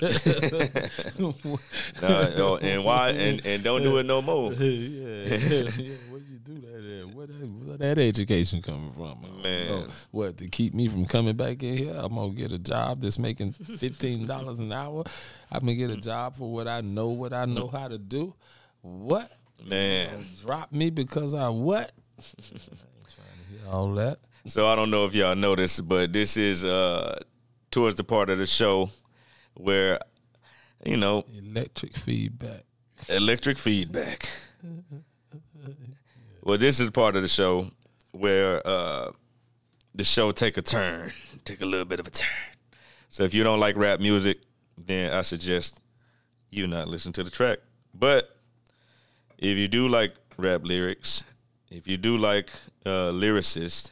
Nah, 2.01 2.27
yo, 2.35 2.55
and 2.57 2.83
why 2.83 3.09
and, 3.09 3.45
and 3.45 3.63
don't 3.63 3.83
do 3.83 3.97
it 3.97 4.05
no 4.05 4.21
more. 4.21 4.51
yeah, 4.53 4.65
yeah, 4.65 5.37
yeah. 5.77 5.95
Where 6.09 6.21
you 6.21 6.39
do 6.43 6.59
that 6.61 7.01
at? 7.01 7.10
Where 7.21 7.27
that, 7.27 7.45
where 7.45 7.77
that 7.77 7.97
education 7.99 8.63
coming 8.63 8.91
from? 8.93 9.21
Man. 9.43 9.67
know. 9.67 9.87
what 10.09 10.37
to 10.39 10.47
keep 10.47 10.73
me 10.73 10.87
from 10.87 11.05
coming 11.05 11.35
back 11.35 11.61
in 11.61 11.77
here? 11.77 11.93
I'm 11.95 12.15
gonna 12.15 12.33
get 12.33 12.51
a 12.51 12.57
job 12.57 12.99
that's 12.99 13.19
making 13.19 13.51
fifteen 13.51 14.25
dollars 14.25 14.57
an 14.57 14.71
hour. 14.73 15.03
I'm 15.51 15.59
gonna 15.59 15.75
get 15.75 15.91
a 15.91 15.97
job 15.97 16.35
for 16.35 16.51
what 16.51 16.67
I 16.67 16.81
know, 16.81 17.09
what 17.09 17.31
I 17.31 17.45
know 17.45 17.67
how 17.67 17.89
to 17.89 17.99
do. 17.99 18.33
What? 18.81 19.31
Man. 19.63 20.25
Drop 20.43 20.71
me 20.71 20.89
because 20.89 21.35
I 21.35 21.49
what? 21.49 21.91
I 22.17 22.23
ain't 22.23 22.59
trying 22.59 22.79
to 22.79 23.51
hear 23.51 23.71
all 23.71 23.93
that. 23.93 24.17
So 24.47 24.65
I 24.65 24.75
don't 24.75 24.89
know 24.89 25.05
if 25.05 25.13
y'all 25.13 25.35
noticed, 25.35 25.87
but 25.87 26.11
this 26.11 26.37
is 26.37 26.65
uh 26.65 27.19
towards 27.69 27.97
the 27.97 28.03
part 28.03 28.31
of 28.31 28.39
the 28.39 28.47
show 28.47 28.89
where 29.53 29.99
you 30.83 30.97
know 30.97 31.23
Electric 31.37 31.95
feedback. 31.95 32.63
electric 33.09 33.59
feedback. 33.59 34.27
Well, 36.43 36.57
this 36.57 36.79
is 36.79 36.89
part 36.89 37.15
of 37.15 37.21
the 37.21 37.27
show 37.27 37.69
where 38.13 38.65
uh 38.65 39.11
the 39.93 40.03
show 40.03 40.31
take 40.31 40.57
a 40.57 40.61
turn, 40.63 41.13
take 41.45 41.61
a 41.61 41.65
little 41.65 41.85
bit 41.85 41.99
of 41.99 42.07
a 42.07 42.09
turn. 42.09 42.29
So 43.09 43.23
if 43.23 43.33
you 43.35 43.43
don't 43.43 43.59
like 43.59 43.75
rap 43.75 43.99
music, 43.99 44.39
then 44.75 45.13
I 45.13 45.21
suggest 45.21 45.81
you 46.49 46.65
not 46.65 46.87
listen 46.87 47.13
to 47.13 47.23
the 47.23 47.29
track. 47.29 47.59
But 47.93 48.35
if 49.37 49.55
you 49.55 49.67
do 49.67 49.87
like 49.87 50.15
rap 50.37 50.61
lyrics, 50.63 51.23
if 51.69 51.87
you 51.87 51.97
do 51.97 52.17
like 52.17 52.49
uh 52.87 53.11
lyricists, 53.11 53.91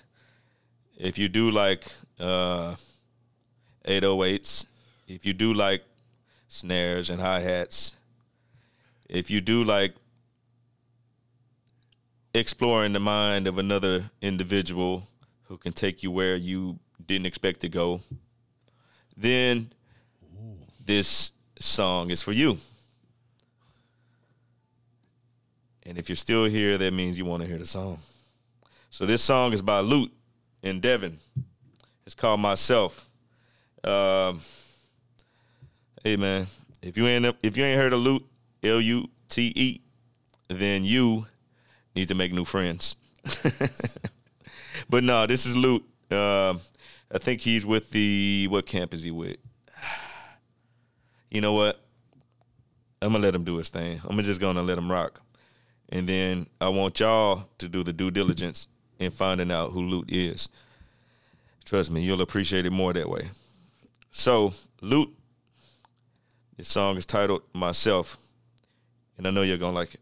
if 0.97 1.19
you 1.19 1.29
do 1.29 1.51
like 1.51 1.85
uh 2.19 2.75
808s, 3.85 4.65
if 5.07 5.23
you 5.23 5.33
do 5.33 5.53
like 5.53 5.83
snares 6.47 7.11
and 7.11 7.21
hi-hats, 7.21 7.95
if 9.07 9.29
you 9.29 9.39
do 9.39 9.63
like 9.63 9.93
exploring 12.39 12.93
the 12.93 12.99
mind 12.99 13.47
of 13.47 13.57
another 13.57 14.09
individual 14.21 15.07
who 15.43 15.57
can 15.57 15.73
take 15.73 16.01
you 16.01 16.11
where 16.11 16.35
you 16.35 16.79
didn't 17.05 17.25
expect 17.25 17.59
to 17.61 17.69
go, 17.69 18.01
then 19.15 19.71
this 20.83 21.31
song 21.59 22.09
is 22.09 22.23
for 22.23 22.31
you. 22.31 22.57
And 25.85 25.97
if 25.97 26.07
you're 26.07 26.15
still 26.15 26.45
here, 26.45 26.77
that 26.77 26.93
means 26.93 27.17
you 27.17 27.25
want 27.25 27.41
to 27.43 27.49
hear 27.49 27.57
the 27.57 27.65
song. 27.65 27.99
So 28.89 29.05
this 29.05 29.23
song 29.23 29.53
is 29.53 29.61
by 29.61 29.79
Lute 29.79 30.13
and 30.63 30.81
Devin. 30.81 31.17
It's 32.05 32.15
called 32.15 32.39
Myself. 32.39 33.07
Um, 33.83 34.41
hey 36.03 36.17
man, 36.17 36.47
if 36.81 36.97
you 36.97 37.07
ain't 37.07 37.35
if 37.43 37.55
you 37.55 37.63
ain't 37.63 37.79
heard 37.79 37.93
of 37.93 37.99
Lute, 37.99 38.25
L 38.63 38.81
U 38.81 39.07
T 39.29 39.53
E, 39.55 39.81
then 40.47 40.83
you 40.83 41.25
need 41.95 42.07
to 42.07 42.15
make 42.15 42.33
new 42.33 42.45
friends. 42.45 42.95
but 44.89 45.03
no, 45.03 45.25
this 45.25 45.45
is 45.45 45.55
Lute. 45.55 45.83
Um, 46.11 46.59
I 47.11 47.17
think 47.17 47.41
he's 47.41 47.65
with 47.65 47.91
the 47.91 48.47
what 48.49 48.65
camp 48.65 48.93
is 48.93 49.03
he 49.03 49.11
with? 49.11 49.37
You 51.31 51.41
know 51.41 51.53
what? 51.53 51.79
I'm 53.03 53.11
gonna 53.11 53.23
let 53.23 53.35
him 53.35 53.43
do 53.43 53.57
his 53.57 53.69
thing. 53.69 54.01
I'm 54.03 54.19
just 54.21 54.41
gonna 54.41 54.63
let 54.63 54.79
him 54.79 54.91
rock, 54.91 55.21
and 55.89 56.09
then 56.09 56.47
I 56.59 56.69
want 56.69 56.99
y'all 56.99 57.47
to 57.59 57.69
do 57.69 57.83
the 57.83 57.93
due 57.93 58.09
diligence 58.09 58.67
in 58.97 59.11
finding 59.11 59.51
out 59.51 59.71
who 59.71 59.83
Lute 59.83 60.11
is. 60.11 60.49
Trust 61.65 61.91
me, 61.91 62.01
you'll 62.01 62.21
appreciate 62.21 62.65
it 62.65 62.71
more 62.71 62.93
that 62.93 63.07
way. 63.07 63.29
So, 64.09 64.53
Lute, 64.81 65.15
this 66.57 66.67
song 66.67 66.97
is 66.97 67.05
titled 67.05 67.43
Myself, 67.53 68.17
and 69.17 69.27
I 69.27 69.29
know 69.29 69.43
you're 69.43 69.57
gonna 69.57 69.75
like 69.75 69.93
it. 69.93 70.01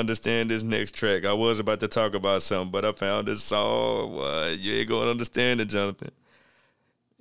Understand 0.00 0.50
this 0.50 0.62
next 0.62 0.94
track. 0.94 1.24
I 1.24 1.32
was 1.32 1.58
about 1.60 1.80
to 1.80 1.88
talk 1.88 2.14
about 2.14 2.42
something, 2.42 2.70
but 2.70 2.84
I 2.84 2.92
found 2.92 3.28
this 3.28 3.42
song. 3.42 4.14
What? 4.14 4.58
You 4.58 4.74
ain't 4.74 4.88
gonna 4.88 5.10
understand 5.10 5.60
it, 5.60 5.66
Jonathan. 5.66 6.10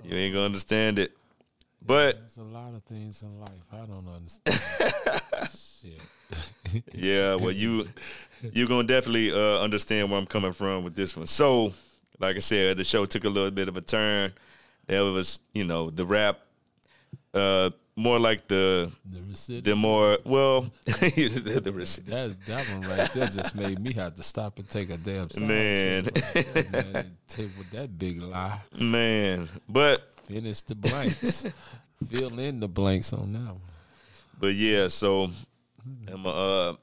You 0.04 0.16
ain't 0.16 0.34
gonna 0.34 0.46
understand 0.46 1.00
it. 1.00 1.12
But 1.86 2.20
There's 2.20 2.38
a 2.38 2.44
lot 2.44 2.74
of 2.74 2.84
things 2.84 3.22
in 3.22 3.40
life 3.40 3.50
I 3.72 3.78
don't 3.86 4.08
understand. 4.08 4.94
Shit. 5.82 6.84
yeah, 6.94 7.36
well 7.36 7.52
you 7.52 7.88
you're 8.54 8.68
gonna 8.68 8.88
definitely 8.88 9.32
uh, 9.32 9.62
understand 9.62 10.10
where 10.10 10.20
I'm 10.20 10.26
coming 10.26 10.54
from 10.54 10.84
with 10.84 10.96
this 10.96 11.16
one. 11.16 11.28
So, 11.28 11.74
like 12.20 12.36
I 12.36 12.40
said, 12.40 12.78
the 12.78 12.84
show 12.84 13.06
took 13.06 13.24
a 13.24 13.30
little 13.30 13.52
bit 13.52 13.68
of 13.68 13.78
a 13.78 13.82
turn. 13.82 14.34
There 14.88 15.04
was, 15.04 15.40
you 15.54 15.66
know, 15.66 15.90
the 15.90 16.06
rap, 16.06 16.40
uh, 17.34 17.70
more 18.00 18.20
like 18.20 18.48
the 18.48 18.92
The 19.06 19.62
the 19.62 19.76
more 19.76 20.18
well, 20.24 20.62
the, 20.86 21.62
the. 21.64 21.72
That 22.08 22.36
that 22.46 22.68
one 22.70 22.82
right 22.82 23.12
there 23.14 23.28
just 23.28 23.56
made 23.56 23.80
me 23.80 23.94
have 23.94 24.16
to 24.16 24.24
stop 24.24 24.58
and 24.58 24.70
take 24.70 24.90
a 24.90 24.98
damn. 24.98 25.28
Man. 25.40 26.10
Man, 26.72 27.18
take 27.28 27.58
with 27.58 27.72
that 27.72 27.98
big 27.98 28.22
lie. 28.22 28.62
Man, 28.78 29.50
but 29.68 30.16
Finish 30.30 30.62
the 30.62 30.76
blanks. 30.76 31.48
Fill 32.08 32.38
in 32.38 32.60
the 32.60 32.68
blanks 32.68 33.14
on 33.14 33.34
that 33.34 33.40
one. 33.40 33.62
But 34.40 34.54
yeah, 34.54 34.88
so 34.88 35.32
I'm 35.84 36.24
gonna 36.24 36.30
uh, 36.30 36.76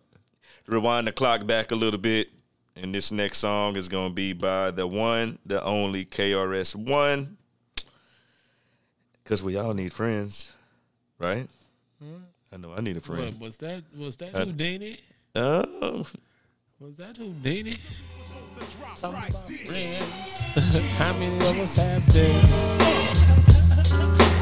rewind 0.67 1.07
the 1.07 1.13
clock 1.13 1.47
back 1.47 1.71
a 1.71 1.77
little 1.77 2.01
bit, 2.01 2.29
and 2.75 2.93
this 2.93 3.13
next 3.13 3.39
song 3.39 3.77
is 3.77 3.89
gonna 3.89 4.13
be 4.13 4.33
by 4.33 4.73
the 4.73 4.85
one, 4.85 5.39
the 5.47 5.63
only 5.63 6.05
KRS 6.05 6.75
One, 6.75 7.37
because 9.23 9.45
we 9.45 9.57
all 9.57 9.75
need 9.75 9.93
friends, 9.93 10.56
right? 11.19 11.49
Hmm? 12.03 12.17
I 12.53 12.57
know 12.59 12.73
I 12.77 12.81
need 12.81 12.97
a 12.97 13.01
friend. 13.01 13.23
What, 13.25 13.41
was 13.41 13.57
that 13.59 13.83
was 13.97 14.17
that 14.17 14.35
I- 14.35 14.45
Houdini? 14.45 14.99
Oh, 15.35 16.07
Was 16.81 16.97
that 16.97 17.17
Houdini? 17.17 17.77
Talking 18.97 19.19
about 19.29 19.47
friends. 19.49 20.41
How 20.99 21.13
many 21.15 21.37
of 21.37 21.59
us 21.59 21.77
have 21.77 22.13
them? 22.13 22.47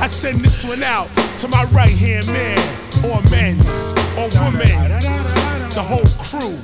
I 0.00 0.06
send 0.06 0.40
this 0.40 0.64
one 0.64 0.82
out 0.82 1.08
to 1.38 1.48
my 1.48 1.64
right 1.72 1.90
hand 1.90 2.26
man, 2.26 2.58
or 3.04 3.20
men's, 3.30 3.92
or 4.18 4.28
women's, 4.38 5.32
the 5.74 5.82
whole 5.82 6.06
crew, 6.22 6.58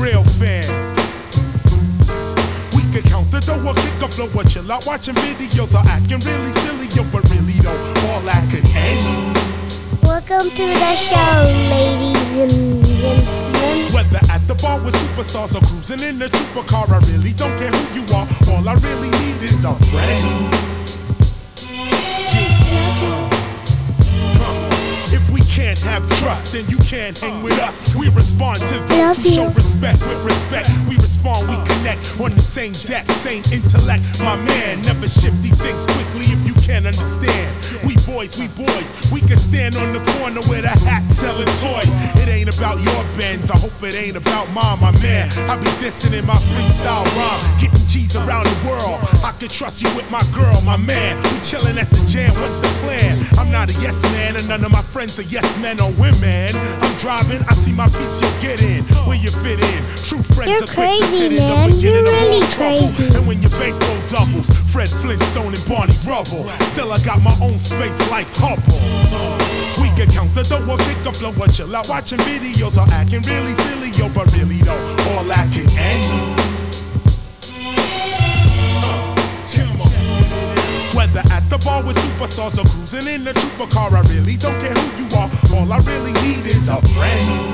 real 0.00 0.24
fan. 0.40 0.64
We 2.76 2.82
could 2.92 3.04
count 3.10 3.30
the 3.30 3.40
dough 3.40 3.60
or 3.66 3.74
kick 3.74 4.02
a 4.02 4.08
flow 4.08 4.28
or 4.34 4.44
chill 4.44 4.70
out 4.72 4.86
watching 4.86 5.14
videos 5.16 5.74
or 5.74 5.86
acting 5.88 6.20
really 6.20 6.52
silly, 6.52 6.86
yo, 6.96 7.04
but 7.10 7.28
really 7.30 7.52
though, 7.60 7.94
all 8.08 8.28
I 8.28 8.46
could 8.50 8.64
end. 8.74 9.36
Welcome 10.16 10.48
to 10.48 10.62
the 10.64 10.94
show, 10.94 11.44
ladies 11.68 12.16
and 12.40 12.86
gentlemen. 12.86 13.92
Whether 13.92 14.32
at 14.32 14.40
the 14.48 14.54
bar 14.54 14.80
with 14.80 14.94
superstars 14.94 15.54
or 15.54 15.60
cruising 15.66 16.00
in 16.00 16.22
a 16.22 16.28
trooper 16.30 16.66
car, 16.66 16.86
I 16.88 17.00
really 17.10 17.34
don't 17.34 17.54
care 17.58 17.70
who 17.70 18.00
you 18.00 18.06
are. 18.14 18.26
All 18.48 18.66
I 18.66 18.74
really 18.76 19.10
need 19.10 19.42
is 19.42 19.66
a 19.66 19.74
friend. 19.92 20.54
We 21.60 23.25
can't 25.56 25.78
have 25.78 26.04
trust, 26.20 26.52
then 26.52 26.68
you 26.68 26.76
can't 26.84 27.18
hang 27.18 27.42
with 27.42 27.58
us. 27.60 27.96
We 27.96 28.10
respond 28.10 28.60
to 28.68 28.76
those 28.92 29.16
who 29.16 29.24
show 29.24 29.48
respect 29.56 30.00
with 30.04 30.22
respect. 30.22 30.68
We 30.86 30.96
respond, 30.96 31.48
we 31.48 31.56
connect 31.64 32.20
on 32.20 32.32
the 32.36 32.44
same 32.44 32.76
deck, 32.84 33.08
same 33.12 33.42
intellect. 33.50 34.04
My 34.20 34.36
man, 34.36 34.82
never 34.82 35.08
shifty 35.08 35.48
things 35.56 35.86
quickly 35.88 36.28
if 36.28 36.40
you 36.46 36.52
can't 36.60 36.84
understand. 36.84 37.48
We 37.88 37.96
boys, 38.04 38.36
we 38.36 38.52
boys, 38.52 38.88
we 39.10 39.20
can 39.24 39.40
stand 39.40 39.76
on 39.76 39.96
the 39.96 40.04
corner 40.20 40.44
with 40.44 40.68
a 40.68 40.76
hat 40.84 41.08
selling 41.08 41.48
toys. 41.64 41.88
It 42.20 42.28
ain't 42.28 42.52
about 42.52 42.76
your 42.84 43.02
bends, 43.16 43.50
I 43.50 43.56
hope 43.56 43.80
it 43.80 43.96
ain't 43.96 44.16
about 44.16 44.52
mine, 44.52 44.78
my 44.78 44.92
man. 45.00 45.32
I 45.48 45.56
be 45.56 45.72
dissing 45.80 46.12
in 46.12 46.26
my 46.26 46.36
freestyle 46.52 47.08
rhyme, 47.16 47.40
getting 47.56 47.86
G's 47.88 48.14
around 48.14 48.44
the 48.44 48.58
world. 48.68 49.00
I 49.24 49.32
can 49.40 49.48
trust 49.48 49.80
you 49.80 49.88
with 49.96 50.10
my 50.10 50.22
girl, 50.36 50.60
my 50.68 50.76
man. 50.76 51.16
We 51.32 51.40
chilling 51.40 51.78
at 51.78 51.88
the 51.88 52.04
jam, 52.04 52.34
what's 52.44 52.60
the 52.60 52.68
plan? 52.84 53.24
I'm 53.38 53.50
not 53.50 53.70
a 53.70 53.74
yes 53.80 54.02
man, 54.12 54.36
and 54.36 54.46
none 54.48 54.62
of 54.62 54.70
my 54.70 54.82
friends 54.82 55.18
are 55.18 55.28
yes 55.32 55.45
men 55.58 55.78
or 55.80 55.92
women. 55.94 56.50
I'm 56.82 56.96
driving, 56.98 57.42
I 57.48 57.54
see 57.54 57.72
my 57.72 57.86
peeps, 57.86 58.20
you 58.20 58.28
get 58.42 58.62
in, 58.62 58.82
where 59.06 59.16
you 59.16 59.30
fit 59.30 59.62
in. 59.62 59.80
True 60.02 60.22
friends 60.34 60.50
You're 60.50 60.66
are 60.66 60.74
quick 60.74 60.90
to 60.90 61.06
crazy, 61.06 61.16
sit 61.16 61.32
in 61.32 61.38
the 61.38 61.54
man. 61.54 61.70
You're 61.78 62.02
really 62.02 62.42
trouble. 62.50 62.90
crazy. 62.90 63.16
And 63.16 63.26
when 63.26 63.38
your 63.42 63.54
bankroll 63.58 64.02
doubles, 64.10 64.46
Fred 64.72 64.90
Flintstone 64.90 65.54
and 65.54 65.64
Barney 65.68 65.94
Rubble. 66.02 66.48
Still, 66.74 66.92
I 66.92 66.98
got 67.06 67.22
my 67.22 67.34
own 67.40 67.58
space 67.58 67.98
like 68.10 68.26
Hubble. 68.36 68.82
We 69.80 69.88
can 69.94 70.10
count 70.10 70.34
the 70.34 70.42
dough 70.42 70.66
or 70.66 70.78
kick 70.78 70.98
a 71.06 71.12
flow 71.12 71.32
or 71.38 71.48
chill 71.48 71.74
out 71.74 71.88
watching 71.88 72.18
videos 72.26 72.76
or 72.76 72.86
acting 72.92 73.22
really 73.22 73.54
silly, 73.54 73.90
yo, 73.94 74.08
but 74.10 74.26
really 74.34 74.60
though, 74.62 74.74
all 75.14 75.24
that 75.24 75.48
can 75.52 75.70
end. 75.78 76.35
Whether 80.96 81.20
at 81.30 81.44
the 81.50 81.58
bar 81.58 81.84
with 81.84 81.98
superstars 81.98 82.56
or 82.56 82.64
cruising 82.64 83.06
in 83.12 83.28
a 83.28 83.34
trooper 83.34 83.66
car, 83.66 83.94
I 83.94 84.00
really 84.08 84.36
don't 84.38 84.58
care 84.60 84.72
who 84.72 85.04
you 85.04 85.08
are. 85.20 85.30
All 85.52 85.70
I 85.70 85.78
really 85.84 86.14
need 86.24 86.46
is 86.46 86.70
a 86.70 86.80
friend. 86.96 87.52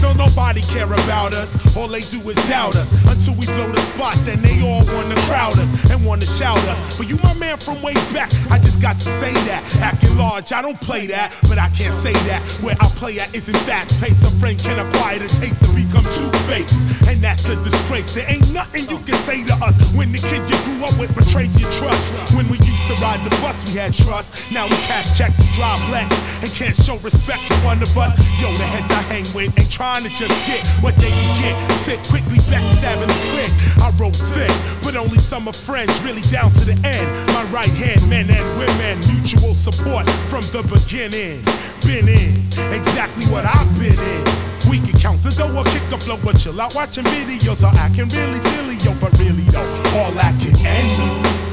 Don't 0.00 0.16
nobody 0.16 0.60
care 0.62 0.86
about 0.86 1.34
us. 1.34 1.54
All 1.76 1.88
they 1.88 2.00
do 2.00 2.18
is 2.28 2.36
doubt 2.48 2.76
us. 2.76 3.04
Until 3.10 3.34
we 3.34 3.46
blow 3.46 3.68
the 3.70 3.80
spot, 3.80 4.16
then 4.24 4.40
they 4.42 4.60
all 4.62 4.84
wanna 4.94 5.14
crowd 5.28 5.58
us 5.58 5.90
and 5.90 6.04
wanna 6.04 6.26
shout 6.26 6.58
us. 6.68 6.80
But 6.96 7.08
you 7.08 7.16
my 7.22 7.34
man 7.34 7.56
from 7.58 7.80
way 7.82 7.94
back. 8.12 8.30
I 8.50 8.58
just 8.58 8.80
got 8.80 8.96
to 8.96 9.08
say 9.20 9.32
that. 9.48 9.62
Acting 9.80 10.16
large, 10.16 10.52
I 10.52 10.62
don't 10.62 10.80
play 10.80 11.06
that, 11.08 11.32
but 11.48 11.58
I 11.58 11.68
can't 11.70 11.94
say 11.94 12.12
that. 12.28 12.40
Where 12.62 12.76
I 12.80 12.86
play 13.00 13.18
at 13.20 13.34
isn't 13.34 13.56
fast 13.68 14.00
paced. 14.00 14.24
A 14.24 14.30
friend 14.38 14.58
can 14.58 14.78
acquire 14.78 15.18
the 15.18 15.28
taste 15.28 15.62
to 15.64 15.70
become 15.72 16.04
two 16.16 16.30
faced. 16.48 17.08
And 17.08 17.20
that's 17.20 17.48
a 17.48 17.56
disgrace. 17.62 18.12
There 18.12 18.28
ain't 18.28 18.52
nothing 18.52 18.88
you 18.88 18.98
can 19.04 19.16
say 19.16 19.44
to 19.44 19.54
us 19.64 19.76
when 19.94 20.12
the 20.12 20.18
kid 20.18 20.42
you 20.48 20.58
grew 20.64 20.84
up 20.84 20.96
with 20.98 21.14
betrays 21.14 21.58
your 21.60 21.70
trust. 21.72 22.12
When 22.34 22.46
we 22.48 22.58
used 22.64 22.86
to 22.88 22.94
ride 23.02 23.24
the 23.24 23.30
bus, 23.42 23.64
we 23.66 23.78
had 23.78 23.94
trust. 23.94 24.50
Now 24.52 24.64
we 24.64 24.76
cash 24.88 25.16
checks 25.16 25.40
and 25.40 25.50
drive 25.52 25.80
Lex 25.90 26.08
and 26.42 26.50
can't 26.52 26.76
show 26.76 26.96
respect 26.98 27.46
to 27.48 27.54
one 27.66 27.82
of 27.82 27.96
us. 27.98 28.12
Yo, 28.40 28.52
the 28.54 28.64
heads 28.64 28.90
I 28.90 29.02
hang 29.12 29.26
with 29.34 29.58
ain't 29.58 29.70
trying 29.70 29.89
to 29.98 30.08
just 30.10 30.34
get 30.46 30.62
what 30.80 30.94
they 30.96 31.10
can 31.10 31.34
get. 31.42 31.54
Sit 31.72 31.98
quickly 32.06 32.38
backstabbing 32.46 33.10
the 33.10 33.20
click. 33.34 33.50
I 33.82 33.90
roll 33.98 34.14
thick, 34.14 34.52
but 34.82 34.94
only 34.94 35.18
some 35.18 35.48
of 35.48 35.56
friends 35.56 36.00
really 36.02 36.22
down 36.30 36.52
to 36.52 36.64
the 36.64 36.78
end. 36.86 37.06
My 37.34 37.42
right 37.50 37.74
hand, 37.74 38.08
men 38.08 38.30
and 38.30 38.46
women, 38.54 39.02
mutual 39.10 39.54
support 39.54 40.08
from 40.30 40.42
the 40.54 40.62
beginning. 40.70 41.42
Been 41.82 42.06
in 42.06 42.38
exactly 42.70 43.26
what 43.26 43.44
I've 43.44 43.66
been 43.78 43.98
in. 43.98 44.22
We 44.70 44.78
can 44.78 44.94
count 45.00 45.22
the 45.24 45.30
dough 45.34 45.50
or 45.50 45.64
kick 45.64 45.82
the 45.90 45.98
flow 45.98 46.18
or 46.22 46.34
chill 46.34 46.60
out 46.60 46.74
watching 46.74 47.04
videos 47.04 47.66
or 47.66 47.74
acting 47.78 48.08
really 48.14 48.38
silly, 48.38 48.76
yo, 48.86 48.94
but 49.00 49.10
really 49.18 49.42
though, 49.50 49.66
all 49.98 50.12
that 50.14 50.38
can 50.38 50.54
end. 50.62 51.50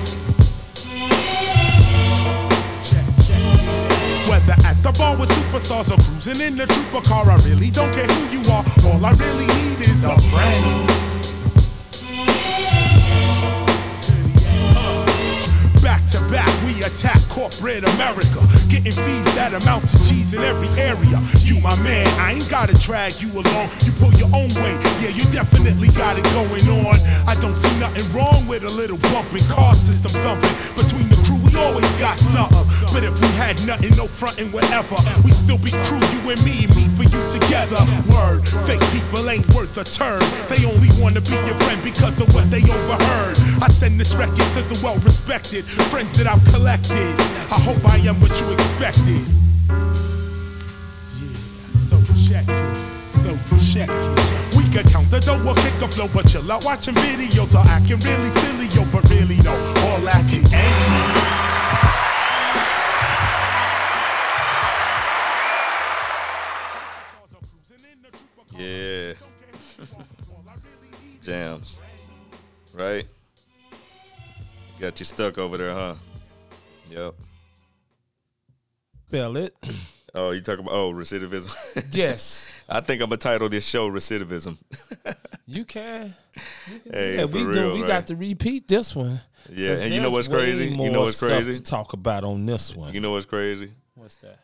Whether 4.29 4.55
the 4.83 4.91
bar 4.97 5.15
with 5.17 5.29
superstars 5.29 5.91
or 5.91 6.01
cruising 6.03 6.45
in 6.45 6.57
the 6.57 6.65
trooper 6.65 7.01
car, 7.07 7.29
I 7.29 7.37
really 7.47 7.71
don't 7.71 7.91
care 7.93 8.05
who 8.05 8.37
you 8.37 8.41
are. 8.51 8.63
All 8.85 9.05
I 9.05 9.11
really 9.13 9.47
need 9.47 9.79
is 9.81 10.03
a 10.03 10.15
friend. 10.29 10.87
Back 15.81 16.05
to 16.11 16.19
back, 16.29 16.51
we 16.65 16.83
attack 16.83 17.19
corporate 17.29 17.83
America. 17.95 18.41
Getting 18.67 18.91
fees 18.91 19.29
that 19.35 19.53
amount 19.53 19.87
to 19.89 19.97
G's 20.03 20.33
in 20.33 20.41
every 20.43 20.67
area. 20.79 21.19
You, 21.43 21.59
my 21.61 21.75
man, 21.81 22.07
I 22.19 22.33
ain't 22.33 22.49
gotta 22.49 22.75
drag 22.81 23.21
you 23.21 23.31
along. 23.31 23.69
You 23.85 23.91
pull 23.93 24.11
your 24.19 24.29
own 24.35 24.51
way, 24.59 24.75
yeah, 24.99 25.15
you 25.15 25.23
definitely 25.31 25.89
got 25.95 26.17
it 26.19 26.25
going 26.35 26.67
on. 26.85 26.99
I 27.27 27.35
don't 27.39 27.55
see 27.55 27.73
nothing 27.79 28.05
wrong 28.11 28.47
with 28.47 28.63
a 28.63 28.69
little 28.69 28.97
bumping, 29.13 29.45
car 29.47 29.73
system 29.75 30.11
thumping. 30.21 30.55
Between 30.75 31.07
the 31.07 31.15
crew, 31.23 31.46
always 31.65 31.91
got 31.93 32.17
something. 32.17 32.63
But 32.93 33.03
if 33.03 33.19
we 33.19 33.27
had 33.35 33.55
nothing, 33.65 33.95
no 33.95 34.07
frontin', 34.07 34.51
whatever, 34.51 34.95
we 35.23 35.31
still 35.31 35.57
be 35.57 35.71
crew, 35.85 36.01
you 36.13 36.21
and 36.31 36.41
me, 36.43 36.67
me 36.75 36.87
for 36.95 37.03
you 37.03 37.21
together. 37.29 37.77
Word, 38.09 38.47
fake 38.65 38.83
people 38.91 39.29
ain't 39.29 39.47
worth 39.53 39.77
a 39.77 39.83
turn. 39.83 40.21
They 40.49 40.65
only 40.65 40.89
wanna 41.01 41.21
be 41.21 41.35
your 41.45 41.57
friend 41.65 41.81
because 41.83 42.21
of 42.21 42.33
what 42.33 42.49
they 42.49 42.61
overheard. 42.63 43.37
I 43.61 43.69
send 43.69 43.99
this 43.99 44.15
record 44.15 44.49
to 44.53 44.61
the 44.63 44.79
well 44.83 44.97
respected 44.99 45.65
friends 45.65 46.17
that 46.17 46.27
I've 46.27 46.43
collected. 46.53 47.13
I 47.51 47.59
hope 47.61 47.83
I 47.85 47.97
am 48.07 48.19
what 48.19 48.33
you 48.39 48.51
expected. 48.51 49.25
Yeah, 51.19 51.37
so 51.73 51.97
check 52.27 52.45
it, 52.47 52.96
so 53.27 53.37
check 53.59 53.89
it. 53.89 54.55
We 54.55 54.63
can 54.71 54.87
count 54.87 55.11
the 55.11 55.19
dough 55.19 55.43
or 55.45 55.55
kick 55.55 55.73
a 55.81 55.87
flow, 55.87 56.07
but 56.13 56.27
chill 56.27 56.49
out 56.51 56.63
watching 56.63 56.93
videos 56.95 57.53
or 57.53 57.67
acting 57.67 57.99
really 57.99 58.29
silly, 58.29 58.67
yo, 58.67 58.85
but 58.91 59.09
really 59.09 59.37
no, 59.37 59.51
all 59.51 59.99
lacking 59.99 60.45
ain't. 60.53 60.53
Eh? 60.53 61.53
Yeah. 68.57 69.13
Jams. 71.21 71.79
Right? 72.73 73.05
Got 74.79 74.99
you 74.99 75.05
stuck 75.05 75.37
over 75.37 75.57
there, 75.57 75.73
huh? 75.73 75.95
Yep. 76.89 77.13
Spell 79.07 79.37
it. 79.37 79.55
Oh, 80.15 80.31
you 80.31 80.41
talking 80.41 80.65
about 80.65 80.73
oh 80.73 80.91
recidivism? 80.91 81.85
Yes. 81.91 82.49
I 82.69 82.81
think 82.81 83.01
I'm 83.01 83.09
gonna 83.09 83.17
title 83.17 83.49
this 83.49 83.65
show 83.65 83.89
recidivism. 83.89 84.57
You 85.49 85.63
can. 85.63 86.13
You 86.69 86.79
can 86.81 86.93
Hey, 86.93 87.15
yeah, 87.15 87.23
we 87.23 87.43
do. 87.45 87.49
real, 87.49 87.73
We 87.75 87.79
right? 87.79 87.87
got 87.87 88.07
to 88.07 88.17
repeat 88.17 88.67
this 88.67 88.93
one. 88.93 89.21
Yeah, 89.49 89.77
and 89.77 89.93
you 89.93 90.01
know 90.01 90.09
what's 90.09 90.27
crazy? 90.27 90.65
You 90.65 90.89
know 90.91 91.03
what's 91.03 91.21
crazy? 91.21 91.53
To 91.53 91.61
talk 91.63 91.93
about 91.93 92.25
on 92.25 92.45
this 92.45 92.75
one. 92.75 92.93
You 92.93 92.99
know 92.99 93.11
what's 93.13 93.25
crazy? 93.25 93.71
What's 93.95 94.17
that? 94.17 94.39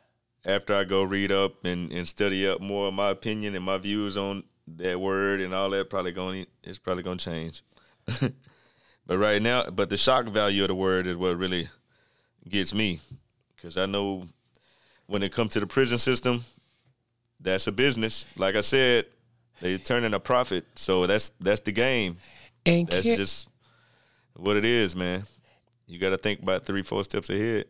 After 0.46 0.74
I 0.74 0.86
go 0.86 1.04
read 1.04 1.30
up 1.30 1.66
and, 1.66 1.92
and 1.92 2.08
study 2.08 2.48
up 2.48 2.62
more 2.62 2.88
of 2.88 2.94
my 2.94 3.10
opinion 3.10 3.54
and 3.54 3.66
my 3.66 3.78
views 3.78 4.16
on 4.16 4.46
that 4.68 4.98
word 4.98 5.42
and 5.42 5.54
all 5.54 5.70
that, 5.72 5.90
probably 5.90 6.14
going 6.14 6.46
it's 6.64 6.80
probably 6.80 7.04
gonna 7.04 7.18
change. 7.18 7.64
but 9.06 9.18
right 9.18 9.42
now, 9.42 9.70
but 9.70 9.90
the 9.90 9.98
shock 9.98 10.26
value 10.28 10.62
of 10.64 10.70
the 10.70 10.76
word 10.76 11.06
is 11.06 11.18
what 11.18 11.38
really 11.38 11.68
gets 12.48 12.74
me, 12.74 13.02
because 13.58 13.76
I 13.76 13.88
know 13.88 14.24
when 15.08 15.22
it 15.22 15.34
comes 15.34 15.52
to 15.54 15.60
the 15.60 15.68
prison 15.68 15.98
system, 15.98 16.46
that's 17.44 17.68
a 17.68 17.72
business. 17.72 18.26
Like 18.38 18.56
I 18.56 18.62
said, 18.62 19.06
they 19.62 19.78
turning 19.78 20.14
a 20.14 20.20
profit, 20.20 20.66
so 20.76 21.06
that's 21.06 21.30
that's 21.40 21.62
the 21.62 21.72
game. 21.72 22.18
And 22.66 22.88
that's 22.88 23.04
just 23.04 23.50
what 24.36 24.56
it 24.56 24.66
is, 24.66 24.96
man. 24.96 25.24
You 25.86 26.00
got 26.00 26.10
to 26.10 26.18
think 26.18 26.42
about 26.42 26.66
three, 26.66 26.82
four 26.82 27.04
steps 27.04 27.30
ahead. 27.30 27.66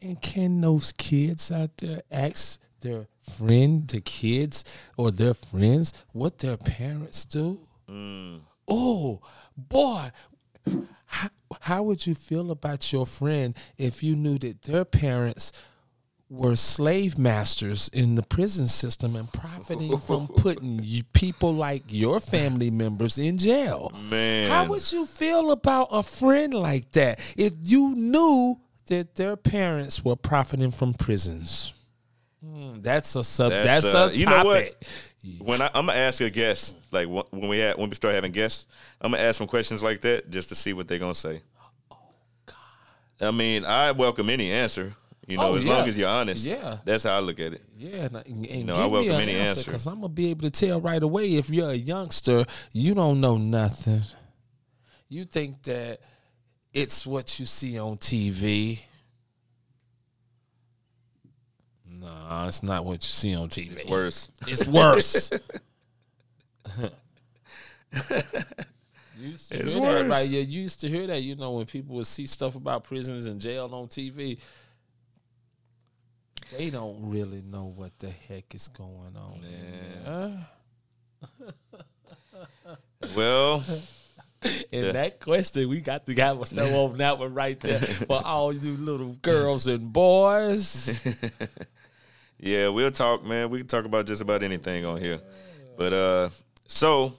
And 0.00 0.20
can 0.20 0.60
those 0.60 0.92
kids 0.92 1.52
out 1.52 1.76
there 1.78 2.02
ask 2.10 2.60
their 2.80 3.06
friend, 3.36 3.86
the 3.86 4.00
kids, 4.00 4.64
or 4.96 5.12
their 5.12 5.34
friends 5.34 5.92
what 6.12 6.38
their 6.38 6.56
parents 6.56 7.24
do? 7.24 7.60
Mm. 7.88 8.40
Oh, 8.66 9.20
boy. 9.56 10.10
How, 11.06 11.28
how 11.60 11.82
would 11.82 12.06
you 12.06 12.14
feel 12.14 12.50
about 12.50 12.92
your 12.92 13.06
friend 13.06 13.56
if 13.78 14.02
you 14.02 14.16
knew 14.16 14.38
that 14.38 14.62
their 14.62 14.84
parents 14.84 15.52
were 16.32 16.56
slave 16.56 17.18
masters 17.18 17.90
in 17.92 18.14
the 18.14 18.22
prison 18.22 18.66
system 18.66 19.14
and 19.16 19.30
profiting 19.32 19.98
from 19.98 20.26
putting 20.26 20.80
you, 20.82 21.02
people 21.12 21.54
like 21.54 21.82
your 21.88 22.20
family 22.20 22.70
members 22.70 23.18
in 23.18 23.36
jail? 23.36 23.92
Man. 24.08 24.50
How 24.50 24.66
would 24.66 24.90
you 24.90 25.04
feel 25.04 25.52
about 25.52 25.88
a 25.90 26.02
friend 26.02 26.54
like 26.54 26.90
that 26.92 27.20
if 27.36 27.52
you 27.62 27.94
knew 27.94 28.58
that 28.86 29.16
their 29.16 29.36
parents 29.36 30.02
were 30.02 30.16
profiting 30.16 30.70
from 30.70 30.94
prisons? 30.94 31.74
Hmm, 32.42 32.80
that's 32.80 33.14
a 33.14 33.22
sub. 33.22 33.50
That's, 33.50 33.84
uh, 33.84 34.08
a 34.10 34.16
you 34.16 34.24
know 34.24 34.42
what? 34.42 34.82
When 35.38 35.60
I, 35.60 35.66
I'm 35.74 35.86
gonna 35.86 35.98
ask 35.98 36.20
a 36.22 36.30
guest, 36.30 36.76
like 36.90 37.08
when 37.08 37.48
we 37.48 37.58
had, 37.58 37.76
when 37.76 37.90
we 37.90 37.94
start 37.94 38.14
having 38.14 38.32
guests, 38.32 38.66
I'm 39.00 39.12
gonna 39.12 39.22
ask 39.22 39.36
some 39.36 39.46
questions 39.46 39.82
like 39.82 40.00
that 40.00 40.30
just 40.30 40.48
to 40.48 40.54
see 40.54 40.72
what 40.72 40.88
they're 40.88 40.98
gonna 40.98 41.14
say. 41.14 41.42
Oh 41.92 41.96
God! 42.46 42.56
I 43.20 43.30
mean, 43.30 43.64
I 43.64 43.92
welcome 43.92 44.28
any 44.30 44.50
answer. 44.50 44.96
You 45.26 45.36
know, 45.36 45.42
Oh, 45.50 45.54
as 45.54 45.64
yeah. 45.64 45.76
long 45.76 45.88
as 45.88 45.96
you're 45.96 46.08
honest. 46.08 46.44
Yeah. 46.44 46.78
that's 46.84 47.04
how 47.04 47.16
I 47.16 47.20
look 47.20 47.38
at 47.38 47.52
it. 47.54 47.62
Yeah, 47.78 48.06
and, 48.06 48.16
and 48.16 48.46
You 48.46 48.64
know, 48.64 48.74
give 48.74 48.82
I 48.82 48.86
welcome 48.86 49.08
me 49.10 49.14
an 49.14 49.20
any 49.28 49.34
answer. 49.36 49.64
because 49.70 49.86
I'm 49.86 49.96
gonna 49.96 50.08
be 50.08 50.30
able 50.30 50.42
to 50.42 50.50
tell 50.50 50.80
right 50.80 51.02
away 51.02 51.34
if 51.36 51.48
you're 51.48 51.70
a 51.70 51.74
youngster, 51.74 52.44
you 52.72 52.94
don't 52.94 53.20
know 53.20 53.36
nothing. 53.36 54.02
You 55.08 55.24
think 55.24 55.62
that 55.64 56.00
it's 56.72 57.06
what 57.06 57.38
you 57.38 57.46
see 57.46 57.78
on 57.78 57.98
TV. 57.98 58.80
No, 61.86 62.44
it's 62.48 62.62
not 62.64 62.84
what 62.84 62.94
you 63.04 63.08
see 63.08 63.34
on 63.36 63.48
TV. 63.48 63.72
It's 63.78 63.84
worse. 63.90 64.30
It's 64.48 64.66
worse. 64.66 65.30
You 69.18 69.28
used 69.28 69.52
to 69.52 69.58
It's 69.60 69.72
hear 69.74 69.82
that, 69.82 69.88
worse. 70.06 70.10
right? 70.10 70.28
Yeah, 70.28 70.40
you 70.40 70.62
used 70.62 70.80
to 70.80 70.88
hear 70.88 71.06
that. 71.06 71.22
You 71.22 71.36
know, 71.36 71.52
when 71.52 71.66
people 71.66 71.94
would 71.96 72.06
see 72.08 72.26
stuff 72.26 72.56
about 72.56 72.82
prisons 72.82 73.26
and 73.26 73.40
jail 73.40 73.68
on 73.72 73.86
TV, 73.86 74.38
they 76.50 76.70
don't 76.70 77.10
really 77.10 77.42
know 77.42 77.66
what 77.74 77.98
the 77.98 78.10
heck 78.28 78.54
is 78.54 78.68
going 78.68 79.16
on. 79.16 79.40
Man. 79.40 80.46
Well, 83.16 83.64
in 84.72 84.84
Yeah. 84.84 84.92
that 84.92 85.20
question, 85.20 85.68
we 85.68 85.80
got 85.80 86.06
to 86.06 86.14
have 86.14 86.40
a 86.40 86.46
show 86.46 86.84
on 86.90 86.98
that 86.98 87.18
one 87.18 87.34
right 87.34 87.58
there 87.60 87.80
for 87.80 88.24
all 88.24 88.52
you 88.52 88.76
little 88.76 89.14
girls 89.22 89.66
and 89.66 89.92
boys. 89.92 91.00
yeah, 92.38 92.68
we'll 92.68 92.92
talk, 92.92 93.24
man. 93.24 93.50
We 93.50 93.58
can 93.58 93.66
talk 93.68 93.84
about 93.84 94.06
just 94.06 94.22
about 94.22 94.42
anything 94.42 94.84
on 94.84 95.00
here. 95.00 95.20
But 95.76 95.92
uh, 95.92 96.28
so, 96.68 97.14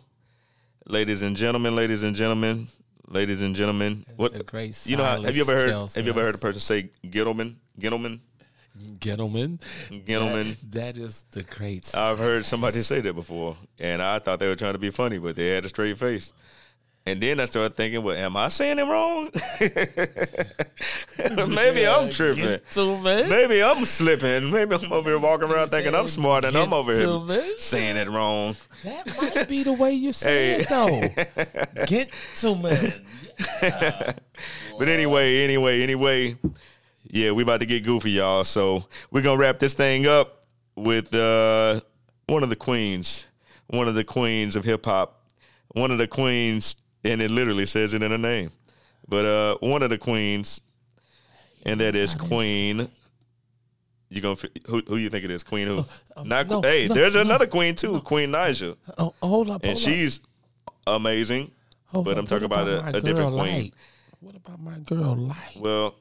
ladies 0.87 1.21
and 1.21 1.35
gentlemen, 1.35 1.75
ladies 1.75 2.03
and 2.03 2.15
gentlemen, 2.15 2.67
ladies 3.07 3.41
and 3.41 3.53
gentlemen, 3.55 4.05
what 4.15 4.35
a 4.39 4.43
great 4.43 4.85
you 4.87 4.95
know? 4.97 5.03
how- 5.03 5.21
Have 5.21 5.35
you 5.35 5.43
ever 5.43 5.51
heard? 5.59 5.89
Have 5.95 6.05
you 6.05 6.11
ever 6.11 6.21
heard 6.23 6.35
a 6.35 6.39
person 6.39 6.59
say 6.61 6.89
"gentleman"? 7.09 7.57
Gentleman. 7.77 8.21
Gentlemen, 8.99 9.59
Gentlemen. 10.05 10.57
That- 10.71 10.95
that 10.95 10.97
is 11.01 11.25
the 11.31 11.43
great. 11.43 11.93
I've 11.95 12.17
heard 12.17 12.45
somebody 12.45 12.81
say 12.81 13.01
that 13.01 13.13
before, 13.13 13.55
and 13.79 14.01
I 14.01 14.19
thought 14.19 14.39
they 14.39 14.47
were 14.47 14.55
trying 14.55 14.73
to 14.73 14.79
be 14.79 14.89
funny, 14.89 15.17
but 15.19 15.35
they 15.35 15.49
had 15.49 15.65
a 15.65 15.69
straight 15.69 15.97
face. 15.97 16.33
And 17.05 17.21
then 17.21 17.41
I 17.41 17.45
started 17.45 17.75
thinking, 17.75 18.01
well, 18.01 18.15
am 18.15 18.37
I 18.37 18.47
saying 18.47 18.79
it 18.79 18.83
wrong? 18.83 19.29
Maybe 21.53 21.85
I'm 21.85 22.09
tripping. 22.09 22.59
Maybe 23.29 23.61
I'm 23.61 23.83
slipping. 23.83 24.49
Maybe 24.49 24.73
I'm 24.75 24.93
over 24.93 25.09
here 25.09 25.19
walking 25.19 25.51
around 25.51 25.67
thinking 25.67 25.93
I'm 25.93 26.07
smart 26.07 26.45
and 26.45 26.55
I'm 26.55 26.71
over 26.73 26.93
here 26.93 27.01
Gentlemen. 27.01 27.53
saying 27.57 27.97
it 27.97 28.07
wrong. 28.09 28.55
That 28.85 29.17
might 29.21 29.49
be 29.49 29.63
the 29.63 29.73
way 29.73 29.91
you 29.93 30.13
say 30.13 30.61
it, 30.61 30.69
though. 30.69 31.01
get 31.85 32.09
to 32.35 32.41
Gentlemen. 32.55 32.93
But 34.79 34.87
anyway, 34.89 35.43
anyway, 35.43 35.81
anyway, 35.83 36.37
yeah, 37.13 37.29
we 37.29 37.43
about 37.43 37.59
to 37.59 37.67
get 37.67 37.83
goofy, 37.83 38.11
y'all. 38.11 38.43
So 38.43 38.85
we're 39.11 39.21
gonna 39.21 39.37
wrap 39.37 39.59
this 39.59 39.75
thing 39.75 40.07
up 40.07 40.45
with 40.75 41.13
uh, 41.13 41.79
one 42.25 42.41
of 42.41 42.49
the 42.49 42.55
queens, 42.55 43.27
one 43.67 43.87
of 43.87 43.93
the 43.93 44.03
queens 44.03 44.55
of 44.55 44.63
hip 44.63 44.83
hop, 44.83 45.21
one 45.69 45.91
of 45.91 45.99
the 45.99 46.07
queens, 46.07 46.75
and 47.03 47.21
it 47.21 47.29
literally 47.29 47.67
says 47.67 47.93
it 47.93 48.01
in 48.01 48.09
her 48.09 48.17
name. 48.17 48.49
But 49.07 49.25
uh, 49.25 49.57
one 49.59 49.83
of 49.83 49.91
the 49.91 49.99
queens, 49.99 50.59
and 51.67 51.79
that 51.81 51.95
is 51.95 52.15
Queen. 52.15 52.89
You 54.09 54.21
gonna 54.21 54.37
who? 54.65 54.81
Who 54.87 54.97
you 54.97 55.09
think 55.09 55.23
it 55.23 55.29
is? 55.29 55.43
Queen 55.43 55.67
who? 55.67 55.85
Not 56.23 56.47
no, 56.47 56.61
hey. 56.61 56.87
no, 56.87 56.95
there's 56.95 57.13
no. 57.15 57.21
another 57.21 57.45
queen 57.45 57.75
too, 57.75 58.01
Queen 58.01 58.31
Nigel, 58.31 58.75
Oh, 58.97 59.13
hold 59.21 59.51
up. 59.51 59.63
and 59.63 59.77
hold 59.77 59.77
up. 59.77 59.77
she's 59.77 60.19
amazing. 60.87 61.51
Hold 61.87 62.05
but 62.05 62.11
up, 62.13 62.17
I'm 62.19 62.25
talking 62.25 62.45
about, 62.45 62.67
a, 62.67 62.97
a 62.97 63.01
different 63.01 63.33
queen. 63.33 63.63
Light? 63.63 63.73
What 64.19 64.35
about 64.35 64.59
my 64.59 64.77
girl 64.79 65.15
Light? 65.15 65.57
Well, 65.59 65.95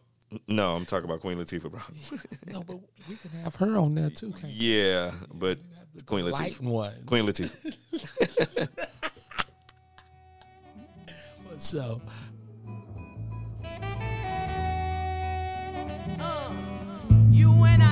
no, 0.48 0.74
I'm 0.76 0.86
talking 0.86 1.04
about 1.04 1.20
Queen 1.20 1.38
Latifah, 1.38 1.70
bro. 1.70 1.80
No, 2.52 2.62
but 2.62 2.78
we 3.08 3.16
can 3.16 3.30
have 3.42 3.54
her 3.56 3.76
on 3.76 3.94
there 3.94 4.10
too. 4.10 4.30
Can't 4.32 4.44
we? 4.44 4.50
yeah, 4.50 5.12
but 5.34 5.58
Queen 6.06 6.24
light 6.28 6.52
Latifah. 6.54 6.60
one. 6.60 7.04
Queen 7.06 7.26
Latifah. 7.26 8.68
So, 11.58 12.00
uh, 16.18 16.52
U 17.30 17.64
N 17.64 17.82
I 17.82 17.84
T 17.86 17.90
Y. 17.90 17.91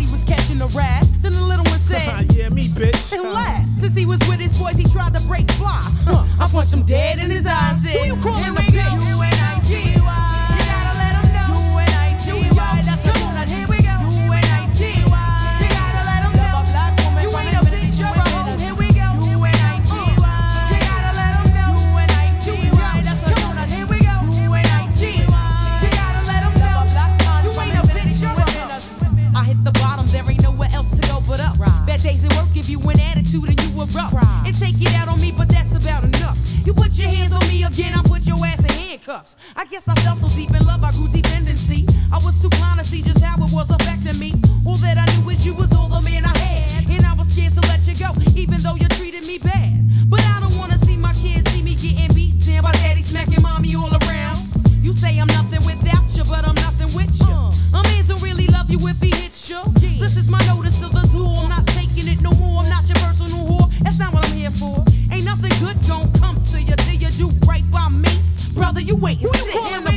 somebody 0.00 0.12
was 0.12 0.24
catching 0.24 0.60
a 0.62 0.66
rat. 0.68 1.04
Then 1.20 1.32
the 1.32 1.42
little 1.42 1.64
one 1.64 1.78
said, 1.78 2.32
Yeah, 2.32 2.48
me, 2.48 2.68
bitch. 2.68 3.12
and 3.12 3.26
uh. 3.26 3.32
laughed. 3.32 3.78
Since 3.78 3.94
he 3.94 4.06
was 4.06 4.20
with 4.28 4.40
his 4.40 4.58
boys, 4.58 4.76
he 4.76 4.84
tried 4.84 5.14
to 5.14 5.20
break 5.26 5.50
fly. 5.52 5.80
Huh. 6.04 6.24
I 6.38 6.48
punched 6.48 6.72
him 6.72 6.84
dead 6.84 7.18
in 7.18 7.30
his 7.30 7.46
eyes. 7.46 7.82
Said, 7.82 7.96
Who 7.96 8.06
you 8.06 8.22
calling 8.22 8.56
a 8.56 8.70
handcuffs. 39.10 39.36
I 39.56 39.64
guess 39.64 39.88
I 39.88 39.94
fell 39.96 40.16
so 40.16 40.28
deep 40.28 40.50
in 40.50 40.64
love, 40.66 40.82
I 40.84 40.90
grew 40.92 41.08
dependency. 41.08 41.86
I 42.12 42.16
was 42.16 42.40
too 42.40 42.48
blind 42.50 42.78
to 42.78 42.84
see 42.84 43.02
just 43.02 43.22
how 43.22 43.36
it 43.42 43.50
was 43.52 43.70
affecting 43.70 44.18
me. 44.18 44.34
All 44.66 44.76
that 44.76 44.98
I 44.98 45.06
knew 45.16 45.30
is 45.30 45.44
you 45.44 45.54
was 45.54 45.72
all 45.74 45.88
the 45.88 46.00
man 46.02 46.24
I 46.24 46.36
had. 46.38 46.88
And 46.88 47.04
I 47.04 47.14
was 47.14 47.28
scared 47.32 47.52
to 47.54 47.60
let 47.62 47.86
you 47.86 47.94
go, 47.94 48.10
even 48.36 48.60
though 48.62 48.74
you 48.74 48.89
Brother, 69.00 69.16
you 69.18 69.89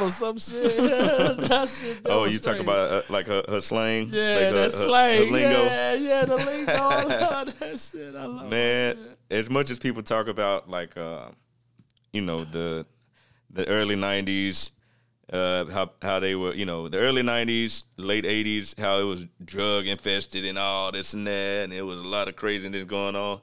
are 0.00 0.02
or 0.04 0.10
some 0.10 0.38
shit? 0.38 0.76
that 0.76 1.68
shit. 1.68 2.02
That 2.02 2.12
Oh, 2.12 2.24
you 2.24 2.38
talk 2.38 2.58
about 2.58 2.90
uh, 2.90 3.02
like 3.08 3.26
her, 3.26 3.42
her 3.48 3.60
slang? 3.60 4.08
Yeah, 4.10 4.22
like 4.34 4.44
her- 4.46 4.52
that 4.52 4.62
her- 4.62 4.70
slang. 4.70 5.18
her 5.26 5.32
lingo? 5.32 5.64
Yeah, 5.64 5.94
yeah, 5.94 6.24
the 6.24 6.36
lingo. 6.50 6.72
I 6.72 7.44
that 7.58 7.78
shit. 7.80 8.14
I 8.14 8.24
love 8.26 8.50
Man, 8.50 8.98
as 9.30 9.48
much 9.50 9.70
as 9.70 9.78
people 9.78 10.02
talk 10.02 10.28
about 10.28 10.68
like 10.68 10.96
uh, 10.96 11.26
you 12.12 12.20
know 12.22 12.44
the 12.44 12.86
the 13.50 13.66
early 13.68 13.94
'90s, 13.96 14.70
uh, 15.32 15.66
how 15.66 15.90
how 16.02 16.18
they 16.18 16.34
were, 16.34 16.54
you 16.54 16.66
know, 16.66 16.88
the 16.88 16.98
early 16.98 17.22
'90s, 17.22 17.84
late 17.96 18.24
'80s, 18.24 18.78
how 18.78 18.98
it 18.98 19.04
was 19.04 19.26
drug 19.44 19.86
infested 19.86 20.44
and 20.44 20.58
all 20.58 20.90
this 20.92 21.14
and 21.14 21.26
that, 21.26 21.64
and 21.64 21.72
it 21.72 21.82
was 21.82 22.00
a 22.00 22.04
lot 22.06 22.28
of 22.28 22.36
craziness 22.36 22.84
going 22.84 23.14
on. 23.16 23.40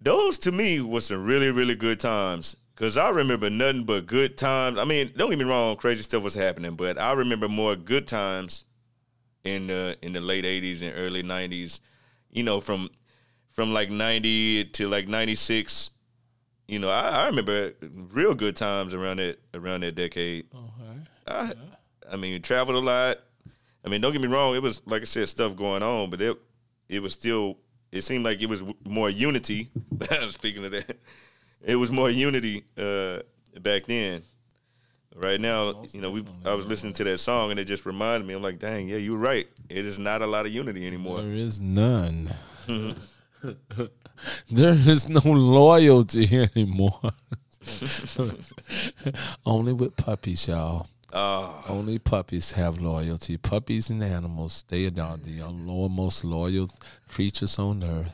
Those 0.00 0.38
to 0.40 0.52
me 0.52 0.80
were 0.82 1.00
some 1.00 1.24
really 1.24 1.50
really 1.50 1.74
good 1.74 1.98
times 1.98 2.54
because 2.76 2.98
I 2.98 3.08
remember 3.08 3.48
nothing 3.48 3.84
but 3.84 4.06
good 4.06 4.36
times. 4.36 4.78
I 4.78 4.84
mean, 4.84 5.12
don't 5.16 5.30
get 5.30 5.38
me 5.38 5.46
wrong, 5.46 5.76
crazy 5.76 6.02
stuff 6.02 6.22
was 6.22 6.34
happening, 6.34 6.76
but 6.76 7.00
I 7.00 7.12
remember 7.12 7.48
more 7.48 7.74
good 7.74 8.06
times 8.06 8.66
in 9.44 9.68
the 9.68 9.96
in 10.02 10.12
the 10.12 10.20
late 10.20 10.44
'80s 10.44 10.82
and 10.82 10.92
early 10.94 11.22
'90s. 11.22 11.80
You 12.30 12.42
know, 12.42 12.60
from 12.60 12.90
from 13.52 13.72
like 13.72 13.90
'90 13.90 14.64
to 14.64 14.88
like 14.88 15.08
'96. 15.08 15.90
You 16.68 16.80
know, 16.80 16.90
I, 16.90 17.08
I 17.08 17.26
remember 17.26 17.72
real 17.80 18.34
good 18.34 18.56
times 18.56 18.92
around 18.92 19.18
that 19.18 19.38
around 19.54 19.80
that 19.82 19.94
decade. 19.94 20.46
I, 21.26 21.52
I 22.12 22.16
mean, 22.16 22.42
traveled 22.42 22.76
a 22.76 22.80
lot. 22.80 23.18
I 23.84 23.88
mean, 23.88 24.00
don't 24.00 24.12
get 24.12 24.20
me 24.20 24.28
wrong. 24.28 24.54
It 24.54 24.62
was 24.62 24.82
like 24.84 25.00
I 25.00 25.04
said, 25.06 25.28
stuff 25.28 25.56
going 25.56 25.82
on, 25.82 26.10
but 26.10 26.20
it 26.20 26.36
it 26.88 27.02
was 27.02 27.14
still. 27.14 27.58
It 27.92 28.02
seemed 28.02 28.24
like 28.24 28.42
it 28.42 28.48
was 28.48 28.62
more 28.84 29.08
unity. 29.08 29.70
Speaking 30.28 30.64
of 30.64 30.72
that, 30.72 30.98
it 31.62 31.76
was 31.76 31.90
more 31.90 32.10
unity 32.10 32.64
uh, 32.78 33.20
back 33.60 33.84
then. 33.86 34.22
Right 35.14 35.40
now, 35.40 35.84
you 35.92 36.00
know, 36.02 36.10
we 36.10 36.24
I 36.44 36.52
was 36.52 36.66
listening 36.66 36.92
to 36.94 37.04
that 37.04 37.18
song 37.18 37.50
and 37.50 37.58
it 37.58 37.64
just 37.64 37.86
reminded 37.86 38.26
me. 38.26 38.34
I'm 38.34 38.42
like, 38.42 38.58
dang, 38.58 38.86
yeah, 38.86 38.98
you're 38.98 39.16
right. 39.16 39.46
It 39.70 39.86
is 39.86 39.98
not 39.98 40.20
a 40.20 40.26
lot 40.26 40.44
of 40.44 40.52
unity 40.52 40.86
anymore. 40.86 41.22
There 41.22 41.32
is 41.32 41.58
none. 41.58 42.34
there 44.50 44.74
is 44.74 45.08
no 45.08 45.20
loyalty 45.24 46.28
anymore. 46.54 47.00
Only 49.46 49.72
with 49.72 49.96
puppies, 49.96 50.48
y'all. 50.48 50.86
Oh. 51.12 51.64
Only 51.68 51.98
puppies 51.98 52.52
have 52.52 52.78
loyalty. 52.78 53.38
Puppies 53.38 53.88
and 53.88 54.02
animals, 54.02 54.64
they 54.68 54.86
are 54.86 54.90
the 54.90 55.88
most 55.90 56.24
loyal 56.24 56.70
creatures 57.08 57.58
on 57.58 57.82
earth. 57.82 58.12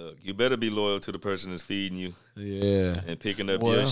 Look, 0.00 0.16
you 0.22 0.32
better 0.32 0.56
be 0.56 0.70
loyal 0.70 0.98
to 1.00 1.12
the 1.12 1.18
person 1.18 1.50
that's 1.50 1.62
feeding 1.62 1.98
you. 1.98 2.14
Yeah. 2.34 3.02
And 3.06 3.20
picking 3.20 3.50
up 3.50 3.60
well, 3.60 3.74
your 3.82 3.88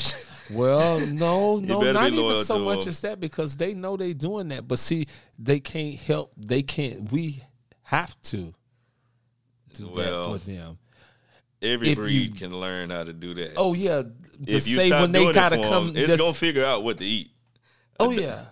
well, 0.51 1.01
no, 1.07 1.57
no, 1.63 1.93
not 1.93 2.11
even 2.13 2.35
so 2.45 2.59
much 2.61 2.77
much 2.79 2.85
'em. 2.87 2.89
as 2.89 3.01
that 3.01 3.21
because 3.21 3.57
they 3.57 3.75
know 3.75 3.97
they 3.97 4.15
doing 4.15 4.49
that. 4.49 4.67
But 4.67 4.79
see, 4.79 5.07
they 5.39 5.61
can't 5.61 5.97
help. 5.97 6.33
They 6.39 6.63
can't. 6.63 7.13
We 7.13 7.43
have 7.83 8.21
to 8.23 8.55
do 9.75 9.89
Well, 9.89 10.31
that 10.33 10.41
for 10.41 10.51
them. 10.51 10.79
Every 11.61 11.91
If 11.91 11.99
breed 11.99 12.31
you- 12.31 12.35
can 12.35 12.59
learn 12.59 12.89
how 12.91 13.05
to 13.05 13.13
do 13.13 13.35
that. 13.35 13.55
Oh 13.57 13.75
yeah, 13.75 14.03
if 14.47 14.67
you 14.67 14.77
say 14.77 14.89
stop 14.89 15.03
when 15.03 15.13
they 15.13 15.19
doing 15.19 15.31
it 15.31 15.35
gotta 15.35 15.57
for 15.57 15.63
'em, 15.65 15.69
come, 15.71 15.89
it's 15.89 16.07
this- 16.13 16.21
gonna 16.21 16.33
figure 16.33 16.65
out 16.65 16.85
what 16.85 16.99
to 16.99 17.05
eat. 17.05 17.31
Oh 18.01 18.11
yeah. 18.13 18.45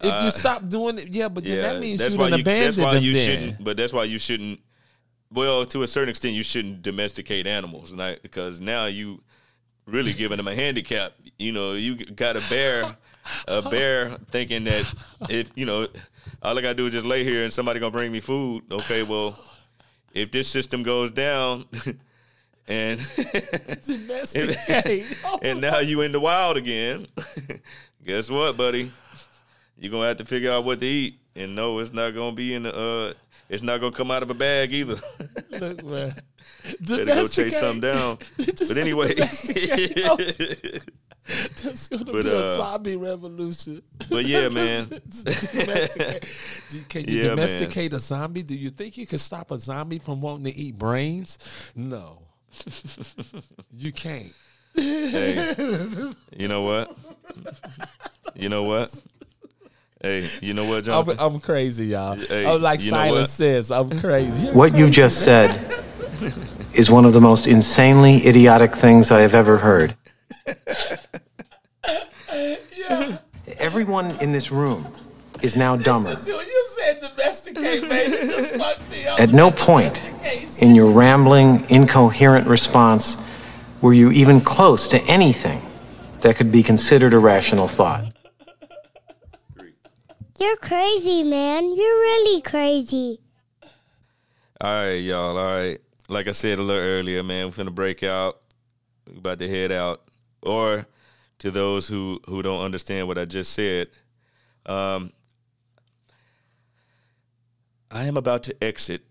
If 0.00 0.12
Uh, 0.12 0.22
you 0.24 0.30
stop 0.30 0.68
doing 0.68 0.98
it, 0.98 1.08
yeah, 1.08 1.28
but 1.28 1.44
then 1.44 1.62
that 1.62 1.80
means 1.80 2.00
you 2.02 2.16
done 2.18 2.32
abandoned 2.40 2.82
why 2.84 2.94
them. 2.94 3.02
you 3.04 3.12
then. 3.14 3.26
shouldn't. 3.26 3.64
But 3.64 3.76
that's 3.76 3.92
why 3.92 4.04
you 4.04 4.18
shouldn't. 4.18 4.60
Well, 5.34 5.66
to 5.66 5.82
a 5.82 5.86
certain 5.88 6.10
extent, 6.10 6.34
you 6.34 6.44
shouldn't 6.44 6.82
domesticate 6.82 7.48
animals, 7.48 7.92
right? 7.92 8.22
Because 8.22 8.60
now 8.60 8.86
you 8.86 9.20
really 9.84 10.12
giving 10.12 10.36
them 10.36 10.46
a 10.46 10.54
handicap. 10.54 11.14
You 11.38 11.50
know, 11.50 11.72
you 11.72 11.96
got 12.06 12.36
a 12.36 12.42
bear, 12.48 12.96
a 13.48 13.60
bear 13.60 14.16
thinking 14.30 14.62
that 14.64 14.86
if 15.28 15.50
you 15.56 15.66
know, 15.66 15.88
all 16.40 16.56
I 16.56 16.62
gotta 16.62 16.74
do 16.74 16.86
is 16.86 16.92
just 16.92 17.04
lay 17.04 17.24
here 17.24 17.42
and 17.42 17.52
somebody 17.52 17.80
gonna 17.80 17.90
bring 17.90 18.12
me 18.12 18.20
food. 18.20 18.62
Okay, 18.70 19.02
well, 19.02 19.36
if 20.12 20.30
this 20.30 20.48
system 20.48 20.82
goes 20.82 21.10
down. 21.10 21.66
And 22.66 22.98
Domesticate. 23.82 25.04
and 25.42 25.60
now 25.60 25.80
you 25.80 26.00
in 26.00 26.12
the 26.12 26.20
wild 26.20 26.56
again. 26.56 27.06
Guess 28.02 28.30
what, 28.30 28.56
buddy? 28.56 28.90
You're 29.78 29.92
gonna 29.92 30.08
have 30.08 30.16
to 30.16 30.24
figure 30.24 30.50
out 30.50 30.64
what 30.64 30.80
to 30.80 30.86
eat. 30.86 31.18
And 31.36 31.54
no, 31.54 31.78
it's 31.78 31.92
not 31.92 32.14
gonna 32.14 32.34
be 32.34 32.54
in 32.54 32.62
the 32.62 32.74
uh 32.74 33.12
it's 33.48 33.62
not 33.62 33.80
gonna 33.80 33.92
come 33.94 34.10
out 34.10 34.22
of 34.22 34.30
a 34.30 34.34
bag 34.34 34.72
either. 34.72 34.96
Look, 35.50 35.84
man. 35.84 36.14
Better 36.80 37.04
go 37.04 37.28
chase 37.28 37.58
something 37.58 37.80
down. 37.80 38.18
But 38.36 38.76
anyway. 38.76 39.14
Oh. 39.18 40.16
Gonna 41.90 42.04
But, 42.04 42.24
be 42.24 42.28
a 42.28 42.36
uh, 42.38 42.56
zombie 42.56 42.96
revolution. 42.96 43.80
but 44.10 44.26
yeah, 44.26 44.48
man. 44.50 44.86
Can 46.88 47.04
you 47.08 47.16
Yeah, 47.18 47.22
man. 47.28 47.36
domesticate 47.36 47.94
a 47.94 47.98
zombie? 47.98 48.42
Do 48.42 48.54
you 48.56 48.70
think 48.70 48.96
you 48.98 49.06
can 49.06 49.18
stop 49.18 49.50
a 49.50 49.58
zombie 49.58 49.98
from 49.98 50.20
wanting 50.20 50.52
to 50.52 50.58
eat 50.58 50.76
brains? 50.78 51.38
No. 51.74 52.22
you 53.70 53.90
can't. 53.92 54.32
Hey, 54.76 55.54
you 56.36 56.48
know 56.48 56.62
what? 56.62 56.96
You 58.34 58.48
know 58.48 58.64
what? 58.64 58.92
Hey, 60.04 60.28
you 60.42 60.52
know 60.52 60.66
what, 60.66 60.86
I'm, 60.86 61.08
I'm 61.18 61.40
crazy, 61.40 61.86
y'all. 61.86 62.14
Hey, 62.16 62.44
I'm 62.44 62.60
like 62.60 62.80
you 62.80 62.90
Silas 62.90 63.30
says, 63.30 63.70
I'm 63.70 63.88
crazy. 64.00 64.44
You're 64.44 64.54
What 64.54 64.76
you 64.76 64.90
just 64.90 65.22
said 65.24 65.58
is 66.74 66.90
one 66.90 67.06
of 67.06 67.14
the 67.14 67.22
most 67.22 67.46
insanely 67.46 68.26
idiotic 68.26 68.74
things 68.74 69.10
I 69.10 69.20
have 69.20 69.32
ever 69.34 69.56
heard. 69.56 69.96
yeah. 72.76 73.16
Everyone 73.58 74.10
in 74.20 74.32
this 74.32 74.52
room 74.52 74.86
is 75.40 75.56
now 75.56 75.74
dumber. 75.74 76.10
This 76.10 76.28
is- 76.28 76.34
when 76.34 76.46
you 76.46 76.66
said 76.78 77.00
domesticate, 77.00 77.88
man, 77.88 78.10
just 78.10 78.56
fucked 78.56 78.90
me 78.90 79.06
up. 79.06 79.18
At 79.18 79.30
no 79.30 79.50
point 79.50 80.06
in 80.60 80.74
your 80.74 80.90
rambling, 80.90 81.64
incoherent 81.70 82.46
response 82.46 83.16
were 83.80 83.94
you 83.94 84.10
even 84.10 84.42
close 84.42 84.86
to 84.88 85.00
anything 85.04 85.62
that 86.20 86.36
could 86.36 86.52
be 86.52 86.62
considered 86.62 87.14
a 87.14 87.18
rational 87.18 87.68
thought. 87.68 88.13
You're 90.38 90.56
crazy, 90.56 91.22
man. 91.22 91.64
You're 91.64 91.76
really 91.76 92.40
crazy. 92.42 93.20
All 94.60 94.70
right, 94.70 94.94
y'all. 94.94 95.38
All 95.38 95.44
right. 95.44 95.78
Like 96.08 96.26
I 96.26 96.32
said 96.32 96.58
a 96.58 96.62
little 96.62 96.82
earlier, 96.82 97.22
man, 97.22 97.46
we're 97.46 97.52
finna 97.52 97.74
break 97.74 98.02
out. 98.02 98.40
We're 99.06 99.18
about 99.18 99.38
to 99.38 99.48
head 99.48 99.70
out. 99.70 100.02
Or 100.42 100.86
to 101.38 101.50
those 101.50 101.88
who 101.88 102.20
who 102.26 102.42
don't 102.42 102.62
understand 102.62 103.06
what 103.06 103.16
I 103.16 103.26
just 103.26 103.52
said, 103.52 103.88
um, 104.66 105.12
I 107.90 108.04
am 108.04 108.16
about 108.16 108.42
to 108.44 108.64
exit 108.64 109.02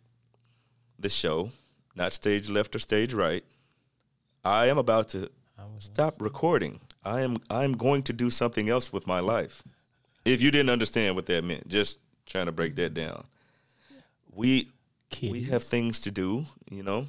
the 0.99 1.09
show, 1.09 1.51
not 1.95 2.11
stage 2.11 2.49
left 2.49 2.75
or 2.75 2.79
stage 2.79 3.13
right. 3.13 3.43
I 4.43 4.67
am 4.67 4.77
about 4.77 5.09
to 5.09 5.29
stop 5.77 6.21
recording. 6.21 6.81
I 7.03 7.21
am 7.21 7.37
I'm 7.49 7.73
going 7.73 8.03
to 8.03 8.13
do 8.13 8.29
something 8.29 8.67
else 8.67 8.91
with 8.91 9.07
my 9.07 9.21
life. 9.21 9.63
If 10.25 10.41
you 10.41 10.51
didn't 10.51 10.69
understand 10.69 11.15
what 11.15 11.25
that 11.25 11.43
meant, 11.43 11.67
just 11.67 11.99
trying 12.25 12.45
to 12.45 12.51
break 12.51 12.75
that 12.75 12.93
down. 12.93 13.25
We 14.33 14.69
we 15.21 15.43
have 15.43 15.63
things 15.63 16.01
to 16.01 16.11
do, 16.11 16.45
you 16.69 16.83
know. 16.83 17.07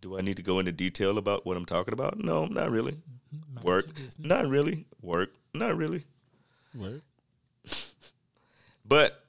Do 0.00 0.18
I 0.18 0.20
need 0.20 0.36
to 0.36 0.42
go 0.42 0.58
into 0.58 0.72
detail 0.72 1.18
about 1.18 1.46
what 1.46 1.56
I'm 1.56 1.64
talking 1.64 1.92
about? 1.92 2.18
No, 2.18 2.46
not 2.46 2.70
really. 2.70 2.98
Mm-hmm. 3.34 3.66
Work, 3.66 3.86
not 4.18 4.46
really. 4.46 4.86
Work, 5.00 5.34
not 5.54 5.76
really. 5.76 6.04
Work. 6.74 7.02
But 8.88 9.20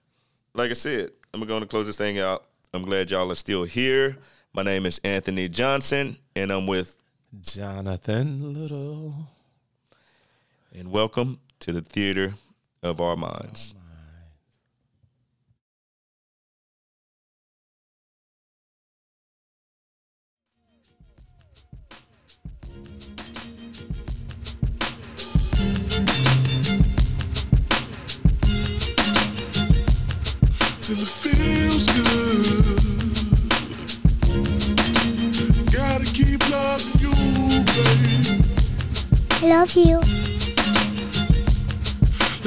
like 0.53 0.69
I 0.69 0.74
said, 0.74 1.10
I'm 1.34 1.44
going 1.45 1.61
to 1.61 1.68
close 1.68 1.88
this 1.88 1.98
thing 1.98 2.19
out. 2.19 2.45
I'm 2.76 2.84
glad 2.84 3.10
y'all 3.10 3.32
are 3.32 3.36
still 3.36 3.64
here. 3.64 4.18
My 4.53 4.61
name 4.61 4.86
is 4.86 4.99
Anthony 5.03 5.49
Johnson, 5.49 6.18
and 6.36 6.52
I'm 6.52 6.68
with 6.68 6.95
Jonathan 7.41 8.53
Little. 8.53 9.15
And 10.76 10.91
welcome 10.91 11.40
to 11.60 11.72
the 11.72 11.82
theater 11.82 12.34
of 12.84 13.02
our 13.02 13.16
minds. 13.16 13.76
till 30.88 30.96
it 30.96 31.06
feels 31.06 31.86
good. 31.88 32.78
Gotta 35.70 36.06
keep 36.06 36.50
loving 36.50 37.02
you, 37.02 37.12
baby. 37.66 38.42
I 39.42 39.48
love 39.50 39.76
you. 39.76 40.27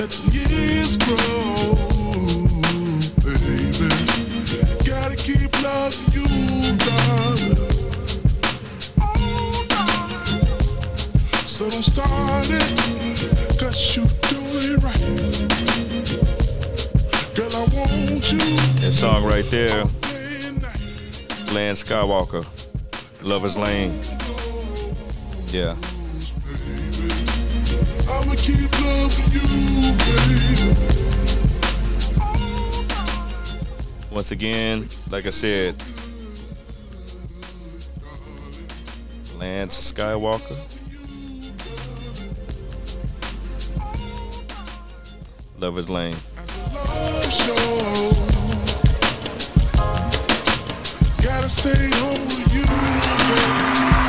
Let 0.01 0.09
the 0.09 0.32
years 0.32 0.97
grow, 0.97 1.77
baby. 3.20 3.89
Gotta 4.89 5.14
keep 5.14 5.52
loving 5.62 6.12
you, 6.14 6.27
darling. 6.78 7.59
So 11.47 11.68
don't 11.68 11.82
start 11.82 12.48
it, 12.48 13.60
cause 13.60 13.94
you 13.94 14.05
do 14.31 14.40
it 14.62 14.82
right. 14.82 15.10
Girl, 17.35 17.55
I 17.55 17.64
want 17.77 18.32
you. 18.32 18.56
That 18.81 18.93
song 18.93 19.22
right 19.27 19.44
there, 19.51 19.85
Lance 21.52 21.85
Skywalker, 21.85 22.47
Lover's 23.22 23.59
Lane. 23.59 23.93
Yeah. 25.48 25.77
I'ma 28.11 28.35
keep 28.37 28.70
loving 28.81 29.31
you, 29.32 29.95
baby. 29.97 30.91
Once 34.11 34.31
again, 34.32 34.89
like 35.11 35.27
I 35.27 35.31
said, 35.31 35.77
Lance 39.39 39.93
Skywalker. 39.93 40.57
Lover's 45.59 45.89
Lane. 45.89 46.16
Gotta 51.23 51.49
stay 51.49 51.91
home 51.95 52.19
with 52.19 52.55
you, 52.55 53.99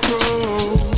grow, 0.00 0.93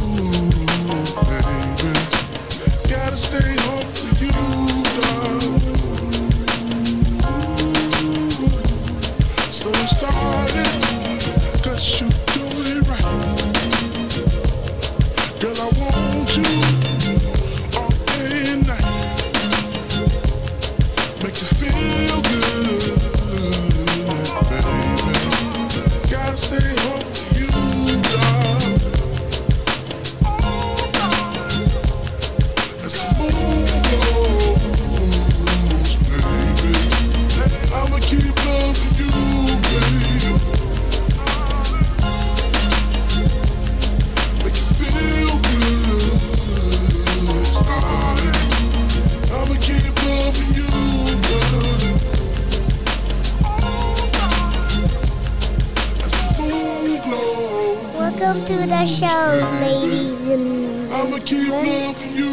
keep 61.26 61.50
loving 61.50 62.12
you, 62.12 62.30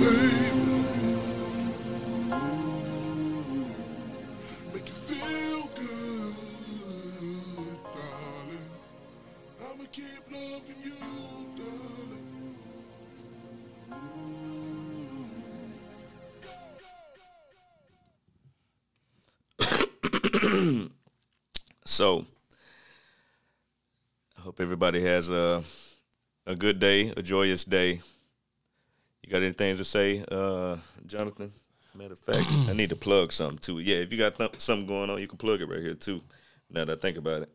baby. 0.00 1.16
Make 4.74 4.86
you 4.88 4.94
feel 4.94 5.62
good, 5.74 6.34
darling. 7.94 8.68
I'ma 9.62 9.84
keep 9.90 10.30
loving 10.30 10.80
you, 10.84 10.98
darling. 19.58 20.90
So, 21.86 22.26
I 24.36 24.40
hope 24.42 24.60
everybody 24.60 25.00
has 25.02 25.30
a 25.30 25.62
a 26.46 26.54
good 26.54 26.78
day, 26.78 27.12
a 27.16 27.22
joyous 27.22 27.64
day. 27.64 28.00
You 29.26 29.32
got 29.32 29.42
anything 29.42 29.76
to 29.76 29.84
say, 29.84 30.24
uh, 30.30 30.76
Jonathan? 31.04 31.52
Matter 31.94 32.12
of 32.12 32.18
fact, 32.18 32.46
I 32.68 32.74
need 32.74 32.90
to 32.90 32.96
plug 32.96 33.32
something 33.32 33.58
too. 33.58 33.80
Yeah, 33.80 33.96
if 33.96 34.12
you 34.12 34.18
got 34.18 34.36
th- 34.36 34.52
something 34.58 34.86
going 34.86 35.10
on, 35.10 35.20
you 35.20 35.26
can 35.26 35.38
plug 35.38 35.60
it 35.62 35.68
right 35.68 35.80
here 35.80 35.94
too. 35.94 36.20
Now 36.70 36.84
that 36.84 36.98
I 36.98 37.00
think 37.00 37.16
about 37.16 37.42
it, 37.42 37.48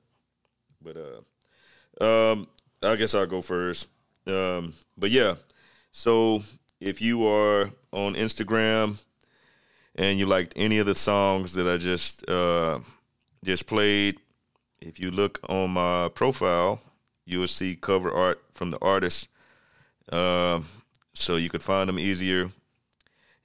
but 0.82 0.98
uh, 2.02 2.32
um, 2.32 2.48
I 2.82 2.96
guess 2.96 3.14
I'll 3.14 3.26
go 3.28 3.42
first. 3.42 3.88
Um, 4.26 4.74
but 4.98 5.12
yeah, 5.12 5.36
so 5.92 6.42
if 6.80 7.02
you 7.02 7.26
are 7.28 7.70
on 7.92 8.16
Instagram 8.16 8.98
and 9.96 10.18
you 10.18 10.26
liked 10.26 10.54
any 10.56 10.80
of 10.80 10.88
the 10.88 10.96
songs 10.96 11.54
that 11.54 11.68
I 11.68 11.78
just 11.78 12.28
uh, 12.30 12.80
just 13.44 13.68
played, 13.68 14.18
if 14.82 15.00
you 15.00 15.12
look 15.12 15.40
on 15.48 15.72
my 15.72 16.10
profile, 16.10 16.82
you 17.26 17.40
will 17.40 17.48
see 17.48 17.76
cover 17.76 18.12
art 18.12 18.42
from 18.52 18.72
the 18.72 18.80
artist, 18.82 19.28
uh, 20.12 20.62
so 21.14 21.36
you 21.36 21.50
could 21.50 21.64
find 21.64 21.90
them 21.90 22.00
easier. 22.00 22.52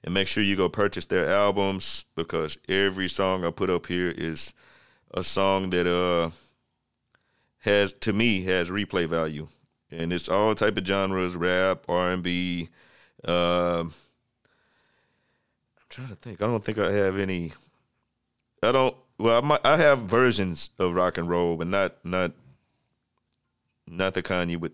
And 0.03 0.13
make 0.13 0.27
sure 0.27 0.43
you 0.43 0.55
go 0.55 0.69
purchase 0.69 1.05
their 1.07 1.27
albums 1.27 2.05
because 2.15 2.59
every 2.69 3.07
song 3.07 3.43
I 3.43 3.51
put 3.51 3.69
up 3.69 3.87
here 3.87 4.09
is 4.09 4.53
a 5.13 5.23
song 5.23 5.69
that 5.71 5.87
uh 5.87 6.29
has 7.59 7.93
to 7.93 8.13
me 8.13 8.43
has 8.43 8.69
replay 8.69 9.07
value, 9.07 9.47
and 9.91 10.13
it's 10.13 10.29
all 10.29 10.55
type 10.55 10.77
of 10.77 10.85
genres: 10.85 11.35
rap, 11.35 11.83
R 11.89 12.11
and 12.11 12.23
B. 12.23 12.69
Um, 13.25 13.93
I'm 15.77 15.89
trying 15.89 16.07
to 16.07 16.15
think. 16.15 16.41
I 16.41 16.47
don't 16.47 16.63
think 16.63 16.79
I 16.79 16.91
have 16.91 17.17
any. 17.17 17.53
I 18.63 18.71
don't. 18.71 18.95
Well, 19.17 19.37
I 19.37 19.45
might, 19.45 19.65
I 19.65 19.77
have 19.77 20.01
versions 20.01 20.69
of 20.77 20.93
rock 20.93 21.17
and 21.17 21.29
roll, 21.29 21.57
but 21.57 21.67
not 21.67 21.97
not 22.05 22.31
not 23.87 24.13
the 24.13 24.21
kind 24.21 24.51
you 24.51 24.59
would 24.59 24.73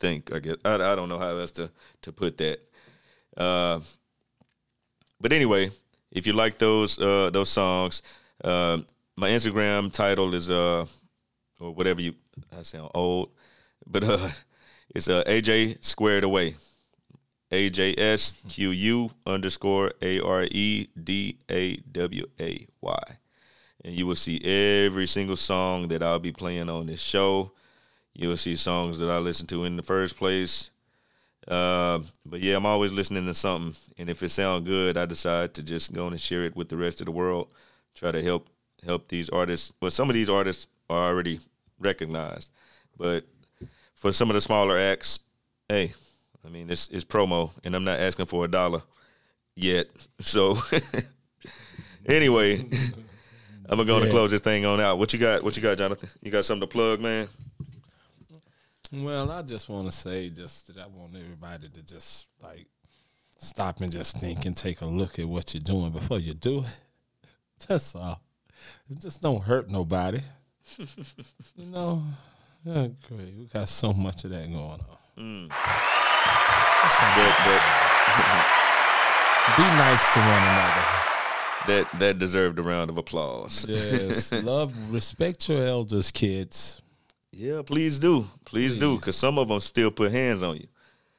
think. 0.00 0.32
I 0.34 0.40
guess 0.40 0.56
I, 0.64 0.74
I 0.74 0.94
don't 0.96 1.08
know 1.08 1.18
how 1.18 1.36
else 1.36 1.52
to 1.52 1.70
to 2.02 2.12
put 2.12 2.38
that. 2.38 2.58
Uh, 3.36 3.80
but 5.20 5.32
anyway, 5.32 5.70
if 6.10 6.26
you 6.26 6.32
like 6.32 6.58
those 6.58 6.98
uh, 6.98 7.30
those 7.30 7.50
songs, 7.50 8.02
uh, 8.42 8.78
my 9.16 9.28
Instagram 9.28 9.92
title 9.92 10.34
is 10.34 10.50
uh 10.50 10.86
or 11.60 11.74
whatever 11.74 12.00
you 12.00 12.14
I 12.56 12.62
sound 12.62 12.90
old, 12.94 13.30
but 13.86 14.02
uh 14.02 14.30
it's 14.94 15.08
uh 15.08 15.22
AJ 15.26 15.84
squared 15.84 16.24
away. 16.24 16.56
A 17.52 17.68
J 17.68 17.94
S 17.98 18.36
Q 18.48 18.70
U 18.70 19.10
underscore 19.26 19.92
A 20.00 20.20
R 20.20 20.46
E 20.50 20.88
D 21.02 21.38
A 21.50 21.76
W 21.76 22.26
A 22.40 22.66
Y. 22.80 23.02
And 23.84 23.94
you 23.98 24.06
will 24.06 24.14
see 24.14 24.40
every 24.44 25.06
single 25.06 25.36
song 25.36 25.88
that 25.88 26.02
I'll 26.02 26.20
be 26.20 26.32
playing 26.32 26.68
on 26.68 26.86
this 26.86 27.00
show. 27.00 27.52
You 28.14 28.28
will 28.28 28.36
see 28.36 28.56
songs 28.56 28.98
that 28.98 29.10
I 29.10 29.18
listen 29.18 29.46
to 29.48 29.64
in 29.64 29.76
the 29.76 29.82
first 29.82 30.16
place. 30.16 30.70
Uh, 31.48 32.00
but 32.26 32.40
yeah, 32.40 32.56
I'm 32.56 32.66
always 32.66 32.92
listening 32.92 33.26
to 33.26 33.34
something, 33.34 33.74
and 33.98 34.10
if 34.10 34.22
it 34.22 34.28
sounds 34.28 34.66
good, 34.66 34.96
I 34.96 35.06
decide 35.06 35.54
to 35.54 35.62
just 35.62 35.92
go 35.92 36.06
and 36.06 36.20
share 36.20 36.44
it 36.44 36.54
with 36.54 36.68
the 36.68 36.76
rest 36.76 37.00
of 37.00 37.06
the 37.06 37.12
world. 37.12 37.48
Try 37.94 38.10
to 38.12 38.22
help 38.22 38.48
help 38.84 39.08
these 39.08 39.28
artists. 39.30 39.72
Well, 39.80 39.90
some 39.90 40.08
of 40.08 40.14
these 40.14 40.28
artists 40.30 40.68
are 40.88 41.08
already 41.10 41.40
recognized, 41.78 42.52
but 42.96 43.24
for 43.94 44.12
some 44.12 44.28
of 44.30 44.34
the 44.34 44.40
smaller 44.40 44.78
acts, 44.78 45.20
hey, 45.68 45.92
I 46.44 46.50
mean 46.50 46.70
it's 46.70 46.88
it's 46.88 47.04
promo, 47.04 47.50
and 47.64 47.74
I'm 47.74 47.84
not 47.84 47.98
asking 47.98 48.26
for 48.26 48.44
a 48.44 48.48
dollar 48.48 48.82
yet. 49.56 49.86
So 50.20 50.58
anyway, 52.06 52.58
I'm 53.68 53.78
gonna 53.78 53.84
go 53.86 54.02
and 54.02 54.10
close 54.10 54.30
this 54.30 54.42
thing 54.42 54.66
on 54.66 54.78
out. 54.80 54.98
What 54.98 55.14
you 55.14 55.18
got? 55.18 55.42
What 55.42 55.56
you 55.56 55.62
got, 55.62 55.78
Jonathan? 55.78 56.10
You 56.22 56.30
got 56.30 56.44
something 56.44 56.68
to 56.68 56.72
plug, 56.72 57.00
man? 57.00 57.28
Well, 58.92 59.30
I 59.30 59.42
just 59.42 59.68
want 59.68 59.86
to 59.86 59.92
say 59.92 60.30
just 60.30 60.66
that 60.66 60.78
I 60.78 60.86
want 60.86 61.14
everybody 61.14 61.68
to 61.68 61.82
just 61.82 62.26
like 62.42 62.66
stop 63.38 63.80
and 63.80 63.92
just 63.92 64.18
think 64.18 64.46
and 64.46 64.56
take 64.56 64.80
a 64.80 64.86
look 64.86 65.18
at 65.18 65.26
what 65.26 65.54
you're 65.54 65.60
doing 65.60 65.92
before 65.92 66.18
you 66.18 66.34
do 66.34 66.60
it. 66.60 66.76
That's 67.68 67.94
all. 67.94 68.20
It 68.90 69.00
just 69.00 69.22
don't 69.22 69.42
hurt 69.42 69.70
nobody. 69.70 70.20
you 70.78 70.86
know, 71.66 72.02
yeah, 72.64 72.88
great. 73.08 73.34
We 73.38 73.46
got 73.46 73.68
so 73.68 73.92
much 73.92 74.24
of 74.24 74.32
that 74.32 74.52
going 74.52 74.58
on. 74.58 74.80
Mm. 75.16 75.48
That's 75.48 76.96
all. 77.00 77.16
Be 79.56 79.62
nice 79.62 80.12
to 80.12 80.18
one 80.18 80.42
another. 80.42 80.84
That 81.66 81.88
that 81.98 82.18
deserved 82.18 82.58
a 82.58 82.62
round 82.62 82.90
of 82.90 82.98
applause. 82.98 83.64
Yes, 83.68 84.32
love, 84.32 84.74
respect 84.92 85.48
your 85.48 85.64
elders, 85.64 86.10
kids. 86.10 86.82
Yeah, 87.32 87.62
please 87.64 87.98
do. 88.00 88.26
Please, 88.44 88.76
do, 88.76 88.96
because 88.96 89.16
some 89.16 89.38
of 89.38 89.48
them 89.48 89.60
still 89.60 89.90
put 89.90 90.12
hands 90.12 90.42
on 90.42 90.56
you. 90.56 90.66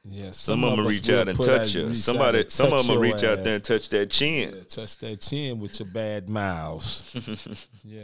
Yes, 0.04 0.36
Some, 0.36 0.64
of 0.64 0.76
them 0.76 0.86
reach 0.86 1.08
out 1.10 1.28
and 1.28 1.40
touch 1.40 1.76
you. 1.76 1.94
Somebody, 1.94 2.44
some 2.48 2.72
of 2.72 2.86
them 2.86 2.98
reach 2.98 3.22
out 3.22 3.44
there 3.44 3.54
and 3.54 3.64
touch 3.64 3.88
that 3.90 4.10
chin. 4.10 4.52
Yeah, 4.54 4.62
touch 4.64 4.96
that 4.98 5.20
chin 5.20 5.60
with 5.60 5.78
your 5.78 5.88
bad 5.88 6.28
mouths. 6.28 7.68
yeah. 7.84 8.00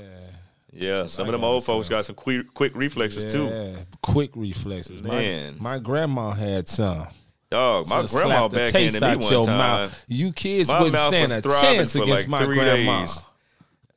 Yeah, 0.72 1.06
some 1.06 1.24
I 1.26 1.28
of 1.28 1.32
them 1.32 1.44
old 1.44 1.64
folks 1.64 1.88
got 1.88 2.04
some 2.04 2.14
quick, 2.14 2.54
quick 2.54 2.76
reflexes 2.76 3.32
too. 3.32 3.46
Yeah, 3.46 3.80
quick 4.00 4.30
reflexes. 4.36 5.02
Man. 5.02 5.56
my, 5.58 5.78
grandma 5.78 6.30
had 6.30 6.68
some. 6.68 7.08
Dog, 7.50 7.88
my 7.88 8.02
Just 8.02 8.14
grandma 8.14 8.46
the 8.46 8.56
backhanded 8.58 9.02
me 9.02 9.36
one 9.36 9.46
time. 9.46 9.58
mouth. 9.58 10.04
You 10.06 10.32
kids 10.32 10.68
my 10.68 10.82
wouldn't 10.82 10.98
stand 10.98 11.32
a 11.32 11.40
chance 11.40 11.94
against 11.94 12.10
like 12.10 12.28
my 12.28 12.44
three 12.44 12.56
grandma. 12.56 13.00
days. 13.00 13.24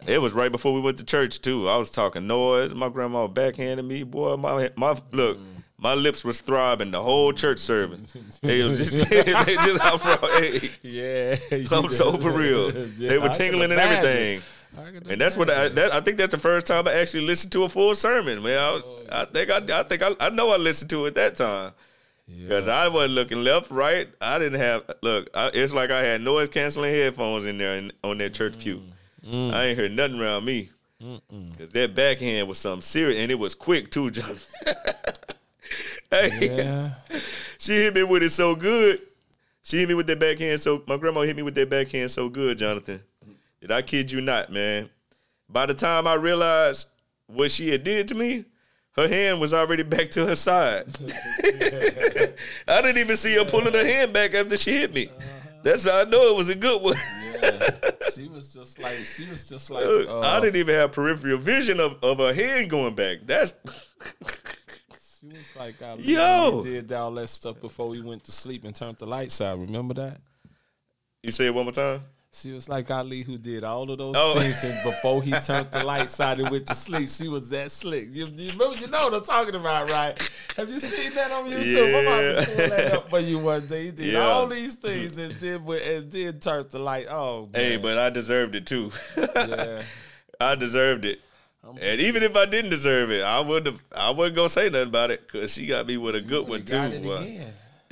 It 0.07 0.19
was 0.21 0.33
right 0.33 0.51
before 0.51 0.73
we 0.73 0.81
went 0.81 0.97
to 0.97 1.05
church 1.05 1.41
too. 1.41 1.69
I 1.69 1.77
was 1.77 1.91
talking 1.91 2.27
noise. 2.27 2.73
My 2.73 2.89
grandma 2.89 3.27
backhanded 3.27 3.85
me. 3.85 4.03
Boy, 4.03 4.35
my 4.35 4.71
my 4.75 4.97
look, 5.11 5.37
my 5.77 5.93
lips 5.93 6.23
was 6.23 6.41
throbbing 6.41 6.91
the 6.91 7.01
whole 7.01 7.33
church 7.33 7.59
service. 7.59 8.15
They 8.41 8.63
was 8.67 8.77
just, 8.77 9.09
they 9.09 9.23
just 9.23 9.83
I'm 9.83 9.99
from, 9.99 10.17
hey, 10.41 10.69
Yeah, 10.81 11.35
I'm 11.71 11.89
so 11.89 12.17
for 12.17 12.31
real. 12.31 12.71
Yeah, 12.97 13.09
they 13.09 13.17
were 13.17 13.29
tingling 13.29 13.71
and 13.71 13.79
everything. 13.79 14.41
And 15.09 15.19
that's 15.19 15.35
what 15.35 15.49
I, 15.51 15.67
that, 15.67 15.93
I 15.93 15.99
think 15.99 16.17
that's 16.17 16.31
the 16.31 16.37
first 16.39 16.65
time 16.65 16.87
I 16.87 16.93
actually 16.93 17.25
listened 17.25 17.51
to 17.53 17.63
a 17.63 17.69
full 17.69 17.93
sermon, 17.93 18.41
man. 18.41 18.57
I, 18.57 18.81
I 19.11 19.25
think 19.25 19.49
I, 19.51 19.79
I 19.79 19.83
think 19.83 20.01
I, 20.01 20.11
I 20.19 20.29
know 20.29 20.51
I 20.51 20.57
listened 20.57 20.89
to 20.91 21.05
it 21.07 21.15
that 21.15 21.35
time 21.35 21.73
because 22.27 22.67
I 22.67 22.87
wasn't 22.87 23.13
looking 23.13 23.43
left, 23.43 23.69
right. 23.71 24.07
I 24.21 24.39
didn't 24.39 24.61
have 24.61 24.83
look. 25.01 25.29
I, 25.33 25.51
it's 25.53 25.73
like 25.73 25.91
I 25.91 26.01
had 26.01 26.21
noise 26.21 26.47
canceling 26.49 26.93
headphones 26.93 27.45
in 27.45 27.57
there 27.57 27.75
in, 27.75 27.91
on 28.03 28.17
that 28.19 28.33
church 28.33 28.59
pew. 28.59 28.81
Mm. 29.25 29.53
I 29.53 29.65
ain't 29.65 29.77
heard 29.79 29.91
nothing 29.91 30.19
around 30.19 30.45
me 30.45 30.69
because 30.99 31.69
that 31.71 31.95
backhand 31.95 32.47
was 32.47 32.57
something 32.59 32.81
serious 32.81 33.19
and 33.19 33.31
it 33.31 33.39
was 33.39 33.55
quick 33.55 33.89
too, 33.91 34.09
John. 34.11 34.35
hey, 36.11 36.57
Yeah. 36.57 36.91
she 37.59 37.73
hit 37.73 37.95
me 37.95 38.03
with 38.03 38.23
it 38.23 38.31
so 38.31 38.55
good. 38.55 38.99
She 39.63 39.77
hit 39.79 39.87
me 39.89 39.95
with 39.95 40.07
that 40.07 40.19
backhand 40.19 40.59
so 40.61 40.83
my 40.87 40.97
grandma 40.97 41.21
hit 41.21 41.35
me 41.35 41.43
with 41.43 41.55
that 41.55 41.69
backhand 41.69 42.11
so 42.11 42.29
good, 42.29 42.57
Jonathan. 42.57 43.01
Did 43.59 43.71
I 43.71 43.81
kid 43.83 44.11
you 44.11 44.21
not, 44.21 44.51
man? 44.51 44.89
By 45.47 45.65
the 45.67 45.73
time 45.73 46.07
I 46.07 46.15
realized 46.15 46.87
what 47.27 47.51
she 47.51 47.69
had 47.69 47.83
did 47.83 48.07
to 48.09 48.15
me, 48.15 48.45
her 48.93 49.07
hand 49.07 49.39
was 49.39 49.53
already 49.53 49.83
back 49.95 50.09
to 50.11 50.25
her 50.25 50.35
side. 50.35 50.85
I 52.67 52.81
didn't 52.81 52.97
even 52.97 53.17
see 53.17 53.35
her 53.35 53.45
pulling 53.45 53.73
her 53.73 53.85
hand 53.85 54.13
back 54.13 54.33
after 54.33 54.57
she 54.57 54.71
hit 54.71 54.93
me. 54.93 55.09
That's 55.63 55.87
how 55.87 56.01
I 56.01 56.03
know 56.05 56.29
it 56.33 56.35
was 56.37 56.49
a 56.49 56.55
good 56.55 56.81
one. 56.81 56.95
She 58.13 58.27
was 58.27 58.53
just 58.53 58.77
like 58.77 59.05
she 59.05 59.29
was 59.29 59.47
just 59.47 59.71
like 59.71 59.85
uh, 59.85 60.19
I 60.19 60.41
didn't 60.41 60.57
even 60.57 60.75
have 60.75 60.91
peripheral 60.91 61.37
vision 61.37 61.79
of, 61.79 61.95
of 62.03 62.17
her 62.17 62.33
hand 62.33 62.69
going 62.69 62.93
back. 62.93 63.19
That's 63.25 63.53
She 65.21 65.27
was 65.27 65.55
like, 65.55 65.81
I 65.81 65.95
Yo. 65.95 66.63
did 66.63 66.91
all 66.91 67.11
that 67.11 67.29
stuff 67.29 67.61
before 67.61 67.87
we 67.87 68.01
went 68.01 68.23
to 68.23 68.31
sleep 68.31 68.65
and 68.65 68.75
turned 68.75 68.97
the 68.97 69.05
lights 69.05 69.39
out. 69.39 69.59
Remember 69.59 69.93
that? 69.93 70.19
you 71.21 71.31
say 71.31 71.45
it 71.45 71.53
one 71.53 71.65
more 71.65 71.71
time. 71.71 72.01
She 72.33 72.53
was 72.53 72.69
like 72.69 72.89
Ali, 72.89 73.23
who 73.23 73.37
did 73.37 73.65
all 73.65 73.91
of 73.91 73.97
those 73.97 74.15
Oh. 74.17 74.39
things, 74.39 74.63
and 74.63 74.81
before 74.83 75.21
he 75.21 75.31
turned 75.31 75.69
the 75.69 75.83
light 75.83 76.17
out 76.21 76.39
and 76.39 76.49
went 76.49 76.65
to 76.67 76.75
sleep, 76.75 77.09
she 77.09 77.27
was 77.27 77.49
that 77.49 77.71
slick. 77.71 78.07
You, 78.09 78.25
you 78.25 78.51
remember? 78.51 78.77
You 78.79 78.87
know 78.87 78.99
what 78.99 79.13
I'm 79.15 79.25
talking 79.25 79.55
about, 79.55 79.89
right? 79.89 80.17
Have 80.55 80.69
you 80.69 80.79
seen 80.79 81.13
that 81.15 81.29
on 81.31 81.49
YouTube? 81.51 81.91
Yeah. 81.91 81.97
I'm 81.97 82.05
about 82.07 82.45
to 82.45 82.55
pull 82.55 82.69
that 82.69 82.93
up 82.93 83.09
for 83.09 83.19
you 83.19 83.37
one 83.39 83.67
day. 83.67 83.85
He 83.85 83.91
did 83.91 84.13
Yeah. 84.13 84.19
all 84.21 84.47
these 84.47 84.75
things 84.75 85.17
and 85.17 85.37
did 85.41 85.61
and 85.61 86.09
did 86.09 86.41
turn 86.41 86.63
the 86.71 86.79
light. 86.79 87.07
Oh, 87.09 87.49
man. 87.51 87.61
Hey, 87.61 87.75
but 87.77 87.97
I 87.97 88.09
deserved 88.09 88.55
it 88.55 88.65
too. 88.65 88.91
Yeah. 89.17 89.83
I 90.39 90.55
deserved 90.55 91.03
it. 91.03 91.19
And 91.81 91.99
even 92.01 92.23
if 92.23 92.35
I 92.37 92.45
didn't 92.45 92.71
deserve 92.71 93.11
it, 93.11 93.23
I 93.23 93.41
would 93.41 93.65
have. 93.65 93.83
I 93.95 94.09
wasn't 94.11 94.37
gonna 94.37 94.49
say 94.49 94.69
nothing 94.69 94.87
about 94.87 95.11
it 95.11 95.27
because 95.27 95.53
she 95.53 95.67
got 95.67 95.85
me 95.85 95.97
with 95.97 96.15
a 96.15 96.21
good 96.21 96.47
one 96.47 96.63
too. 96.63 96.71
got 96.77 96.91
it 96.93 97.05
again. 97.05 97.53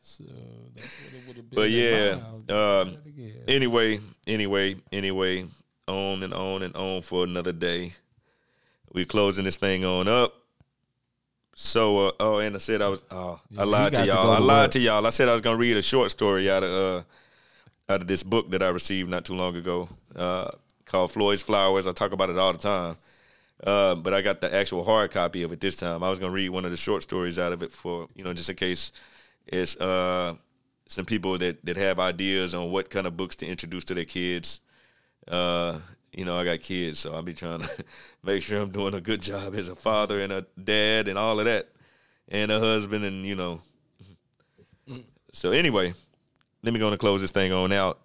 so 0.00 0.24
that's 0.74 0.94
what 1.02 1.14
it 1.14 1.26
would 1.26 1.36
have 1.36 1.50
been. 1.50 1.56
But 1.56 1.70
yeah. 1.70 2.18
Um, 2.50 2.96
anyway, 3.48 4.00
anyway, 4.26 4.76
anyway, 4.92 5.46
on 5.86 6.22
and 6.22 6.34
on 6.34 6.62
and 6.62 6.74
on 6.76 7.02
for 7.02 7.24
another 7.24 7.52
day. 7.52 7.92
We're 8.92 9.04
closing 9.04 9.44
this 9.44 9.56
thing 9.56 9.84
on 9.84 10.08
up. 10.08 10.34
So, 11.54 12.08
uh, 12.08 12.12
oh, 12.20 12.38
and 12.38 12.54
I 12.54 12.58
said 12.58 12.80
I 12.82 12.88
was. 12.88 13.00
Oh, 13.10 13.40
Yeah, 13.50 13.60
I 13.62 13.64
lied 13.64 13.94
to 13.94 14.00
to 14.00 14.06
y'all. 14.06 14.24
go 14.24 14.30
I 14.32 14.38
lied 14.38 14.62
work. 14.64 14.70
to 14.72 14.78
y'all. 14.80 15.06
I 15.06 15.10
said 15.10 15.28
I 15.28 15.32
was 15.32 15.42
gonna 15.42 15.56
read 15.58 15.76
a 15.76 15.82
short 15.82 16.10
story 16.10 16.50
out 16.50 16.62
of 16.62 16.70
uh, 16.70 17.92
out 17.92 18.00
of 18.02 18.06
this 18.08 18.22
book 18.22 18.50
that 18.50 18.62
I 18.62 18.68
received 18.68 19.10
not 19.10 19.24
too 19.24 19.34
long 19.34 19.56
ago, 19.56 19.88
uh, 20.16 20.50
called 20.86 21.10
Floyd's 21.12 21.42
Flowers. 21.42 21.86
I 21.86 21.92
talk 21.92 22.12
about 22.12 22.30
it 22.30 22.38
all 22.38 22.52
the 22.52 22.58
time. 22.58 22.96
Uh, 23.62 23.94
but 23.94 24.14
I 24.14 24.22
got 24.22 24.40
the 24.40 24.52
actual 24.54 24.84
hard 24.84 25.10
copy 25.10 25.42
of 25.42 25.52
it 25.52 25.60
this 25.60 25.76
time. 25.76 26.02
I 26.02 26.08
was 26.08 26.18
gonna 26.18 26.32
read 26.32 26.48
one 26.48 26.64
of 26.64 26.70
the 26.70 26.76
short 26.78 27.02
stories 27.02 27.38
out 27.38 27.52
of 27.52 27.62
it 27.62 27.72
for 27.72 28.08
you 28.14 28.24
know 28.24 28.32
just 28.32 28.48
in 28.48 28.56
case 28.56 28.90
it's 29.46 29.78
uh, 29.78 30.34
some 30.90 31.04
people 31.04 31.38
that 31.38 31.64
that 31.64 31.76
have 31.76 32.00
ideas 32.00 32.52
on 32.52 32.72
what 32.72 32.90
kind 32.90 33.06
of 33.06 33.16
books 33.16 33.36
to 33.36 33.46
introduce 33.46 33.84
to 33.84 33.94
their 33.94 34.04
kids. 34.04 34.60
Uh, 35.28 35.78
you 36.12 36.24
know, 36.24 36.36
I 36.36 36.44
got 36.44 36.58
kids, 36.58 36.98
so 36.98 37.14
I'll 37.14 37.22
be 37.22 37.32
trying 37.32 37.60
to 37.60 37.84
make 38.24 38.42
sure 38.42 38.60
I'm 38.60 38.72
doing 38.72 38.94
a 38.94 39.00
good 39.00 39.22
job 39.22 39.54
as 39.54 39.68
a 39.68 39.76
father 39.76 40.20
and 40.20 40.32
a 40.32 40.46
dad 40.62 41.06
and 41.06 41.16
all 41.16 41.38
of 41.38 41.44
that, 41.44 41.68
and 42.28 42.50
a 42.50 42.58
husband, 42.58 43.04
and 43.04 43.24
you 43.24 43.36
know. 43.36 43.60
So 45.32 45.52
anyway, 45.52 45.94
let 46.64 46.74
me 46.74 46.80
go 46.80 46.88
and 46.88 46.98
close 46.98 47.20
this 47.20 47.30
thing 47.30 47.52
on 47.52 47.72
out. 47.72 48.00